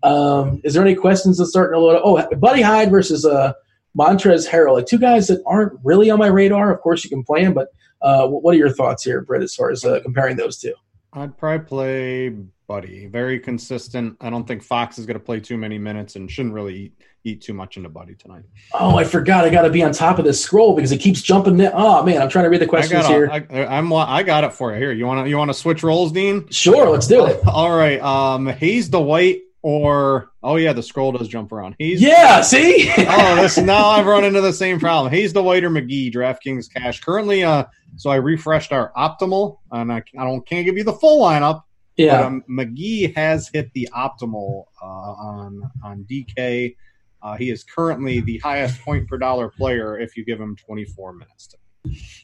Um, 0.01 0.61
is 0.63 0.73
there 0.73 0.83
any 0.83 0.95
questions 0.95 1.37
that 1.37 1.47
starting 1.47 1.73
to 1.73 1.79
load? 1.79 2.01
Oh, 2.03 2.35
Buddy 2.37 2.63
Hield 2.63 2.89
versus 2.89 3.25
uh, 3.25 3.53
Montrezl 3.97 4.47
Harrell, 4.47 4.73
like 4.73 4.85
two 4.85 4.99
guys 4.99 5.27
that 5.27 5.43
aren't 5.45 5.77
really 5.83 6.09
on 6.09 6.19
my 6.19 6.27
radar. 6.27 6.71
Of 6.73 6.79
course, 6.81 7.03
you 7.03 7.09
can 7.09 7.23
play 7.23 7.43
them, 7.43 7.53
but 7.53 7.67
uh, 8.01 8.27
what 8.27 8.55
are 8.55 8.57
your 8.57 8.71
thoughts 8.71 9.03
here, 9.03 9.21
Brett, 9.21 9.43
as 9.43 9.53
far 9.53 9.71
as 9.71 9.83
uh, 9.83 9.99
comparing 10.01 10.37
those 10.37 10.57
two? 10.57 10.73
I'd 11.11 11.37
probably 11.37 11.65
play 11.65 12.35
Buddy. 12.69 13.07
Very 13.07 13.39
consistent. 13.39 14.15
I 14.21 14.29
don't 14.29 14.47
think 14.47 14.61
Fox 14.61 14.99
is 14.99 15.07
going 15.07 15.15
to 15.15 15.19
play 15.19 15.39
too 15.39 15.57
many 15.57 15.79
minutes 15.79 16.15
and 16.15 16.29
shouldn't 16.29 16.53
really 16.53 16.75
eat, 16.75 17.01
eat 17.23 17.41
too 17.41 17.55
much 17.55 17.77
into 17.77 17.89
Buddy 17.89 18.13
tonight. 18.13 18.43
Oh, 18.75 18.95
I 18.95 19.05
forgot. 19.05 19.43
I 19.43 19.49
got 19.49 19.63
to 19.63 19.71
be 19.71 19.81
on 19.81 19.91
top 19.91 20.19
of 20.19 20.25
this 20.25 20.39
scroll 20.39 20.75
because 20.75 20.91
it 20.91 20.99
keeps 20.99 21.19
jumping. 21.23 21.59
Oh 21.73 22.03
man, 22.03 22.21
I'm 22.21 22.29
trying 22.29 22.45
to 22.45 22.49
read 22.49 22.61
the 22.61 22.67
questions 22.67 23.05
I 23.05 23.07
here. 23.07 23.29
I, 23.31 23.65
I'm 23.65 23.91
I 23.91 24.21
got 24.21 24.43
it 24.43 24.53
for 24.53 24.71
you. 24.71 24.77
Here, 24.77 24.91
you 24.91 25.07
want 25.07 25.25
to 25.25 25.29
you 25.29 25.35
want 25.35 25.49
to 25.49 25.55
switch 25.55 25.81
roles, 25.81 26.11
Dean? 26.11 26.47
Sure, 26.51 26.87
let's 26.87 27.07
do 27.07 27.25
it. 27.25 27.41
All 27.47 27.75
right. 27.75 27.99
Um, 28.01 28.45
Hayes 28.45 28.87
white 28.91 29.41
or 29.63 30.29
oh 30.43 30.57
yeah, 30.57 30.71
the 30.71 30.83
scroll 30.83 31.11
does 31.11 31.27
jump 31.27 31.51
around. 31.51 31.75
He's 31.79 31.99
yeah. 31.99 32.41
See. 32.41 32.93
oh, 32.99 33.35
this 33.37 33.57
now 33.57 33.87
I've 33.87 34.05
run 34.05 34.23
into 34.23 34.41
the 34.41 34.53
same 34.53 34.79
problem. 34.79 35.11
Hayes 35.11 35.33
Dwight 35.33 35.63
or 35.63 35.71
McGee 35.71 36.13
DraftKings 36.13 36.71
cash 36.71 37.01
currently. 37.01 37.43
Uh, 37.43 37.65
so 37.95 38.11
I 38.11 38.17
refreshed 38.17 38.71
our 38.71 38.93
optimal, 38.95 39.57
and 39.71 39.91
I, 39.91 40.03
I 40.19 40.23
don't 40.23 40.47
can't 40.47 40.65
give 40.65 40.77
you 40.77 40.83
the 40.83 40.93
full 40.93 41.23
lineup 41.23 41.63
yeah. 41.99 42.17
But, 42.17 42.25
um, 42.25 42.43
McGee 42.49 43.13
has 43.15 43.49
hit 43.49 43.71
the 43.73 43.89
optimal 43.95 44.65
uh, 44.81 44.85
on 44.85 45.61
on 45.83 46.05
DK. 46.09 46.75
Uh, 47.21 47.35
he 47.35 47.49
is 47.49 47.63
currently 47.63 48.21
the 48.21 48.37
highest 48.37 48.81
point 48.81 49.07
per 49.07 49.17
dollar 49.17 49.49
player 49.49 49.99
if 49.99 50.15
you 50.15 50.23
give 50.23 50.39
him 50.39 50.55
24 50.55 51.13
minutes. 51.13 51.53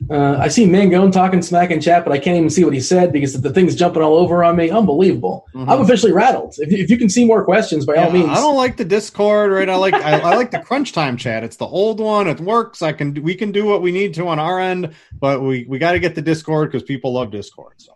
Uh, 0.10 0.38
I 0.38 0.50
see 0.50 0.66
Mangone 0.66 1.12
talking 1.12 1.42
smack 1.42 1.72
in 1.72 1.82
chat, 1.82 2.04
but 2.06 2.12
I 2.14 2.20
can't 2.20 2.38
even 2.38 2.50
see 2.50 2.64
what 2.64 2.74
he 2.74 2.82
said 2.82 3.12
because 3.12 3.42
the 3.42 3.52
thing's 3.52 3.74
jumping 3.76 4.02
all 4.02 4.16
over 4.18 4.44
on 4.44 4.56
me. 4.58 4.70
Unbelievable! 4.70 5.46
Mm-hmm. 5.54 5.70
I'm 5.70 5.82
officially 5.82 6.12
rattled. 6.12 6.56
If, 6.58 6.72
if, 6.72 6.90
you 6.90 6.98
can 6.98 7.10
see 7.10 7.26
more 7.26 7.44
questions, 7.44 7.86
by 7.86 7.96
yeah, 7.96 8.06
all 8.06 8.12
means. 8.12 8.30
I 8.30 8.36
don't 8.36 8.58
like 8.58 8.76
the 8.78 8.86
Discord, 8.86 9.52
right? 9.52 9.68
I 9.68 9.76
like 9.76 9.94
I, 9.94 10.20
I, 10.20 10.36
like 10.36 10.52
the 10.52 10.60
Crunch 10.60 10.92
Time 10.92 11.16
chat. 11.16 11.44
It's 11.44 11.56
the 11.56 11.66
old 11.66 12.02
one. 12.02 12.28
It 12.28 12.42
works. 12.42 12.82
I 12.82 12.92
can 12.92 13.14
we 13.24 13.34
can 13.34 13.54
do 13.54 13.66
what 13.66 13.82
we 13.82 13.92
need 13.92 14.14
to 14.16 14.28
on 14.28 14.40
our 14.40 14.60
end, 14.60 14.94
but 15.14 15.42
we 15.42 15.66
we 15.68 15.80
got 15.80 15.94
to 15.94 16.00
get 16.00 16.16
the 16.16 16.22
Discord 16.22 16.72
because 16.72 16.84
people 16.84 17.14
love 17.14 17.32
Discord. 17.32 17.76
So. 17.78 17.94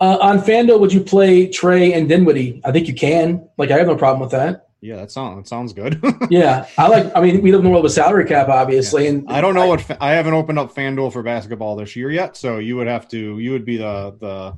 Uh, 0.00 0.18
on 0.20 0.38
FanDuel, 0.40 0.80
would 0.80 0.92
you 0.92 1.00
play 1.00 1.46
Trae 1.46 1.96
and 1.96 2.08
Dinwiddie? 2.08 2.60
I 2.64 2.72
think 2.72 2.88
you 2.88 2.94
can. 2.94 3.48
Like, 3.56 3.70
I 3.70 3.78
have 3.78 3.86
no 3.86 3.96
problem 3.96 4.20
with 4.20 4.32
that. 4.32 4.68
Yeah, 4.84 4.96
that 4.96 5.10
sounds 5.10 5.36
that 5.36 5.48
sounds 5.48 5.72
good. 5.72 5.98
yeah, 6.30 6.66
I 6.76 6.88
like. 6.88 7.10
I 7.16 7.22
mean, 7.22 7.40
we 7.40 7.50
live 7.52 7.60
in 7.60 7.64
the 7.64 7.70
world 7.70 7.84
with 7.84 7.94
salary 7.94 8.26
cap, 8.26 8.50
obviously, 8.50 9.04
yeah. 9.04 9.10
and 9.12 9.24
I 9.30 9.40
don't 9.40 9.54
know 9.54 9.62
I, 9.62 9.68
what 9.68 9.96
I 9.98 10.12
haven't 10.12 10.34
opened 10.34 10.58
up 10.58 10.74
FanDuel 10.74 11.10
for 11.10 11.22
basketball 11.22 11.74
this 11.74 11.96
year 11.96 12.10
yet. 12.10 12.36
So 12.36 12.58
you 12.58 12.76
would 12.76 12.86
have 12.86 13.08
to. 13.08 13.38
You 13.38 13.52
would 13.52 13.64
be 13.64 13.78
the 13.78 14.14
the. 14.20 14.54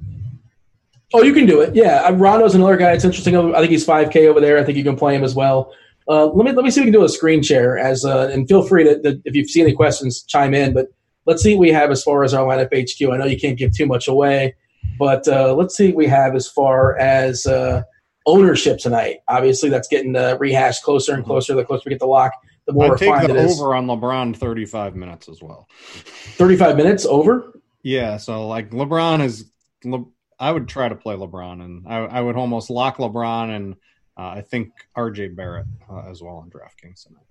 Oh, 1.15 1.23
you 1.23 1.33
can 1.33 1.47
do 1.47 1.61
it. 1.61 1.77
Yeah, 1.77 2.03
uh, 2.03 2.11
Rondo's 2.11 2.57
another 2.57 2.77
guy. 2.77 2.91
It's 2.91 3.05
interesting. 3.05 3.37
I 3.37 3.61
think 3.61 3.71
he's 3.71 3.85
five 3.85 4.11
K 4.11 4.27
over 4.27 4.41
there. 4.41 4.59
I 4.59 4.65
think 4.65 4.77
you 4.77 4.83
can 4.83 4.97
play 4.97 5.15
him 5.15 5.23
as 5.23 5.37
well. 5.37 5.73
Uh, 6.09 6.27
let 6.27 6.45
me 6.45 6.51
let 6.51 6.65
me 6.65 6.73
see 6.73 6.81
if 6.81 6.87
we 6.87 6.91
can 6.91 7.01
do 7.01 7.05
a 7.05 7.09
screen 7.09 7.41
share 7.41 7.79
as 7.79 8.05
uh, 8.05 8.29
and 8.33 8.49
feel 8.49 8.67
free 8.67 8.83
to, 8.83 9.01
to 9.03 9.23
if 9.27 9.37
you 9.37 9.47
see 9.47 9.61
any 9.61 9.75
questions 9.75 10.23
chime 10.23 10.55
in. 10.55 10.75
But 10.75 10.89
let's 11.27 11.41
see 11.41 11.55
what 11.55 11.61
we 11.61 11.71
have 11.71 11.93
as 11.93 12.03
far 12.03 12.25
as 12.25 12.35
our 12.35 12.45
lineup 12.45 12.75
HQ. 12.75 13.13
I 13.13 13.17
know 13.17 13.27
you 13.27 13.39
can't 13.39 13.57
give 13.57 13.73
too 13.77 13.87
much 13.87 14.09
away. 14.09 14.57
But 14.99 15.27
uh, 15.29 15.55
let's 15.55 15.77
see 15.77 15.89
what 15.89 15.97
we 15.97 16.07
have 16.07 16.35
as 16.35 16.49
far 16.49 16.97
as 16.99 17.47
uh, 17.47 17.83
ownership 18.27 18.79
tonight. 18.79 19.19
Obviously, 19.29 19.69
that's 19.69 19.89
getting 19.89 20.17
uh, 20.17 20.37
rehashed 20.39 20.83
closer 20.83 21.15
and 21.15 21.25
closer. 21.25 21.55
The 21.55 21.65
closer 21.65 21.83
we 21.87 21.91
get 21.91 22.01
the 22.01 22.07
lock, 22.07 22.33
the 22.67 22.73
more 22.73 22.95
I 22.95 22.99
take 22.99 23.27
the 23.27 23.37
over 23.37 23.75
on 23.75 23.87
LeBron 23.87 24.37
35 24.37 24.97
minutes 24.97 25.29
as 25.29 25.43
well. 25.43 25.69
35 26.37 26.77
minutes 26.77 27.07
over? 27.07 27.61
Yeah. 27.83 28.17
So, 28.17 28.47
like, 28.47 28.71
LeBron 28.71 29.25
is. 29.25 29.51
Le, 29.85 30.05
I 30.39 30.53
would 30.53 30.69
try 30.69 30.89
to 30.89 30.95
play 30.95 31.15
LeBron, 31.15 31.65
and 31.65 31.87
I, 31.89 31.99
I 31.99 32.21
would 32.21 32.37
almost 32.37 32.69
lock 32.69 32.99
LeBron 32.99 33.57
and 33.57 33.77
uh, 34.19 34.29
I 34.29 34.41
think 34.43 34.73
RJ 34.97 35.37
Barrett 35.37 35.67
uh, 35.91 36.03
as 36.11 36.23
well 36.23 36.37
on 36.37 36.51
DraftKings 36.51 37.05
tonight. 37.05 37.23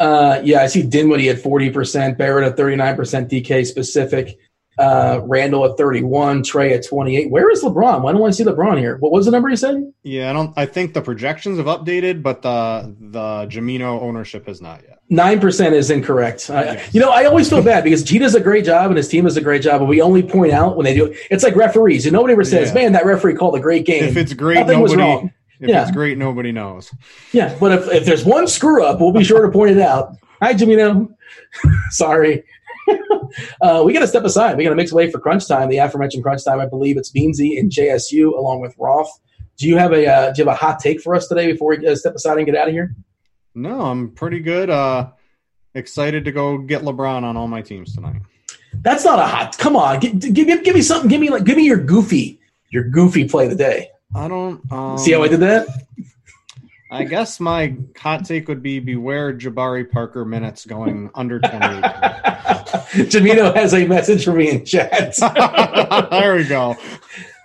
Uh, 0.00 0.40
yeah, 0.42 0.62
I 0.62 0.66
see 0.66 0.82
Dinwiddie 0.82 1.28
at 1.28 1.36
40%, 1.36 2.16
Barrett 2.16 2.50
at 2.50 2.56
39%, 2.56 2.96
DK 3.28 3.66
specific 3.66 4.38
uh, 4.82 5.20
Randle 5.24 5.64
at 5.64 5.76
31, 5.76 6.42
Trae 6.42 6.72
at 6.72 6.84
28. 6.86 7.30
Where 7.30 7.50
is 7.50 7.62
LeBron? 7.62 8.02
Why 8.02 8.12
don't 8.12 8.26
I 8.26 8.30
see 8.30 8.44
LeBron 8.44 8.78
here? 8.78 8.96
What 8.98 9.12
was 9.12 9.26
the 9.26 9.30
number 9.30 9.48
you 9.48 9.56
said? 9.56 9.92
Yeah, 10.02 10.28
I 10.30 10.32
don't. 10.32 10.52
I 10.56 10.66
think 10.66 10.92
the 10.92 11.00
projections 11.02 11.58
have 11.58 11.66
updated, 11.66 12.22
but 12.22 12.42
the 12.42 12.94
the 13.00 13.46
Jamino 13.46 14.00
ownership 14.02 14.46
has 14.48 14.60
not 14.60 14.82
yet. 14.82 14.98
Nine 15.08 15.38
percent 15.40 15.74
is 15.74 15.90
incorrect. 15.90 16.50
I, 16.50 16.82
you 16.92 17.00
know, 17.00 17.10
I 17.10 17.24
always 17.26 17.48
feel 17.48 17.62
bad 17.62 17.84
because 17.84 18.08
he 18.08 18.18
does 18.18 18.34
a 18.34 18.40
great 18.40 18.64
job 18.64 18.90
and 18.90 18.96
his 18.96 19.08
team 19.08 19.24
does 19.24 19.36
a 19.36 19.40
great 19.40 19.62
job, 19.62 19.80
but 19.80 19.86
we 19.86 20.00
only 20.02 20.22
point 20.22 20.52
out 20.52 20.76
when 20.76 20.84
they 20.84 20.94
do 20.94 21.06
it. 21.06 21.16
It's 21.30 21.44
like 21.44 21.54
referees. 21.54 22.04
And 22.06 22.12
nobody 22.12 22.32
ever 22.32 22.44
says, 22.44 22.68
yeah. 22.68 22.74
"Man, 22.74 22.92
that 22.92 23.06
referee 23.06 23.34
called 23.34 23.54
a 23.54 23.60
great 23.60 23.86
game." 23.86 24.04
If 24.04 24.16
it's 24.16 24.32
great, 24.32 24.58
Nothing 24.66 24.80
nobody 24.80 25.30
If 25.60 25.68
Yeah. 25.68 25.82
it's 25.82 25.90
great, 25.92 26.18
nobody 26.18 26.50
knows. 26.50 26.92
Yeah, 27.32 27.56
but 27.60 27.72
if, 27.72 27.88
if 27.88 28.04
there's 28.04 28.24
one 28.24 28.48
screw 28.48 28.84
up, 28.84 29.00
we'll 29.00 29.12
be 29.12 29.22
sure 29.22 29.42
to 29.46 29.52
point 29.52 29.70
it 29.70 29.78
out. 29.80 30.16
Hi, 30.40 30.54
Jamino. 30.54 31.14
Sorry. 31.90 32.42
uh, 33.60 33.82
we 33.84 33.92
got 33.92 34.00
to 34.00 34.06
step 34.06 34.24
aside. 34.24 34.56
We 34.56 34.64
got 34.64 34.70
to 34.70 34.76
make 34.76 34.90
way 34.92 35.10
for 35.10 35.18
crunch 35.18 35.46
time. 35.46 35.68
The 35.68 35.78
aforementioned 35.78 36.22
crunch 36.22 36.44
time. 36.44 36.60
I 36.60 36.66
believe 36.66 36.96
it's 36.96 37.10
Beansy 37.10 37.58
and 37.58 37.70
JSU 37.70 38.36
along 38.36 38.60
with 38.60 38.74
Roth. 38.78 39.10
Do 39.58 39.68
you 39.68 39.76
have 39.76 39.92
a 39.92 40.06
uh, 40.06 40.32
do 40.32 40.42
you 40.42 40.48
have 40.48 40.54
a 40.54 40.56
hot 40.56 40.80
take 40.80 41.00
for 41.00 41.14
us 41.14 41.28
today 41.28 41.50
before 41.50 41.76
we 41.76 41.86
uh, 41.86 41.94
step 41.94 42.14
aside 42.14 42.38
and 42.38 42.46
get 42.46 42.56
out 42.56 42.68
of 42.68 42.74
here? 42.74 42.94
No, 43.54 43.82
I'm 43.82 44.10
pretty 44.10 44.40
good. 44.40 44.70
Uh, 44.70 45.10
excited 45.74 46.24
to 46.24 46.32
go 46.32 46.58
get 46.58 46.82
LeBron 46.82 47.22
on 47.22 47.36
all 47.36 47.48
my 47.48 47.62
teams 47.62 47.94
tonight. 47.94 48.22
That's 48.74 49.04
not 49.04 49.18
a 49.18 49.26
hot. 49.26 49.58
Come 49.58 49.76
on, 49.76 50.00
give, 50.00 50.18
give, 50.18 50.34
give, 50.34 50.64
give 50.64 50.74
me 50.74 50.82
something. 50.82 51.08
Give 51.08 51.20
me 51.20 51.30
like 51.30 51.44
give 51.44 51.56
me 51.56 51.64
your 51.64 51.78
goofy 51.78 52.40
your 52.72 52.84
goofy 52.84 53.28
play 53.28 53.44
of 53.44 53.50
the 53.50 53.56
day. 53.56 53.90
I 54.14 54.26
don't 54.26 54.60
um, 54.72 54.98
See 54.98 55.12
how 55.12 55.22
I 55.22 55.28
did 55.28 55.40
that? 55.40 55.68
I 56.92 57.04
guess 57.04 57.40
my 57.40 57.74
hot 57.96 58.26
take 58.26 58.48
would 58.48 58.62
be 58.62 58.78
beware 58.78 59.32
Jabari 59.32 59.90
Parker 59.90 60.26
minutes 60.26 60.66
going 60.66 61.10
under 61.14 61.40
28. 61.40 61.60
Jamino 63.08 63.54
has 63.54 63.72
a 63.72 63.86
message 63.86 64.26
for 64.26 64.34
me 64.34 64.50
in 64.50 64.66
chat. 64.66 65.16
there 66.10 66.36
we 66.36 66.44
go. 66.44 66.76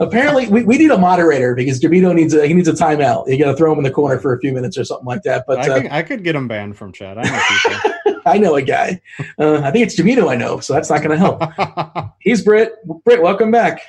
Apparently, 0.01 0.49
we, 0.49 0.63
we 0.63 0.77
need 0.77 0.91
a 0.91 0.97
moderator 0.97 1.55
because 1.55 1.79
Jamino 1.79 2.13
needs 2.13 2.33
a 2.33 2.45
he 2.45 2.53
needs 2.53 2.67
a 2.67 2.73
timeout. 2.73 3.29
You 3.29 3.39
got 3.39 3.51
to 3.51 3.57
throw 3.57 3.71
him 3.71 3.77
in 3.77 3.85
the 3.85 3.91
corner 3.91 4.19
for 4.19 4.33
a 4.33 4.39
few 4.39 4.51
minutes 4.51 4.77
or 4.77 4.83
something 4.83 5.07
like 5.07 5.23
that. 5.23 5.45
But 5.47 5.59
I 5.59 5.69
uh, 5.69 5.81
could, 5.81 5.91
I 5.91 6.03
could 6.03 6.23
get 6.25 6.35
him 6.35 6.49
banned 6.49 6.77
from 6.77 6.91
chat. 6.91 7.17
I 7.17 7.23
know 7.23 7.41
people. 7.47 8.21
I 8.25 8.37
know 8.37 8.55
a 8.57 8.61
guy. 8.61 9.01
Uh, 9.39 9.61
I 9.63 9.71
think 9.71 9.85
it's 9.85 9.97
Jamino 9.97 10.29
I 10.29 10.35
know, 10.35 10.59
so 10.59 10.73
that's 10.73 10.89
not 10.89 11.01
going 11.01 11.11
to 11.11 11.17
help. 11.17 12.13
He's 12.19 12.43
Britt. 12.43 12.75
Britt, 13.05 13.21
welcome 13.21 13.51
back. 13.51 13.81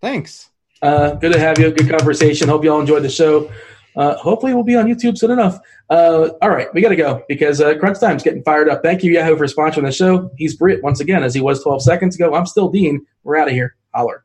Thanks. 0.00 0.48
Uh, 0.80 1.14
good 1.14 1.34
to 1.34 1.38
have 1.38 1.58
you. 1.58 1.70
Good 1.70 1.90
conversation. 1.90 2.48
Hope 2.48 2.64
you 2.64 2.72
all 2.72 2.80
enjoyed 2.80 3.02
the 3.02 3.10
show. 3.10 3.50
Uh, 3.96 4.16
hopefully, 4.16 4.54
we'll 4.54 4.64
be 4.64 4.76
on 4.76 4.86
YouTube 4.86 5.16
soon 5.16 5.30
enough. 5.30 5.58
Uh, 5.90 6.30
all 6.42 6.50
right, 6.50 6.72
we 6.74 6.80
got 6.80 6.90
to 6.90 6.96
go 6.96 7.22
because 7.28 7.60
uh, 7.60 7.76
Crunch 7.78 7.98
Time's 7.98 8.22
getting 8.22 8.42
fired 8.42 8.68
up. 8.68 8.82
Thank 8.82 9.02
you, 9.02 9.12
Yahoo, 9.12 9.36
for 9.36 9.46
sponsoring 9.46 9.84
the 9.84 9.92
show. 9.92 10.30
He's 10.36 10.56
Britt 10.56 10.82
once 10.82 11.00
again, 11.00 11.22
as 11.22 11.34
he 11.34 11.40
was 11.40 11.62
12 11.62 11.82
seconds 11.82 12.16
ago. 12.16 12.34
I'm 12.34 12.46
still 12.46 12.68
Dean. 12.68 13.06
We're 13.24 13.36
out 13.36 13.48
of 13.48 13.54
here. 13.54 13.76
Holler. 13.94 14.24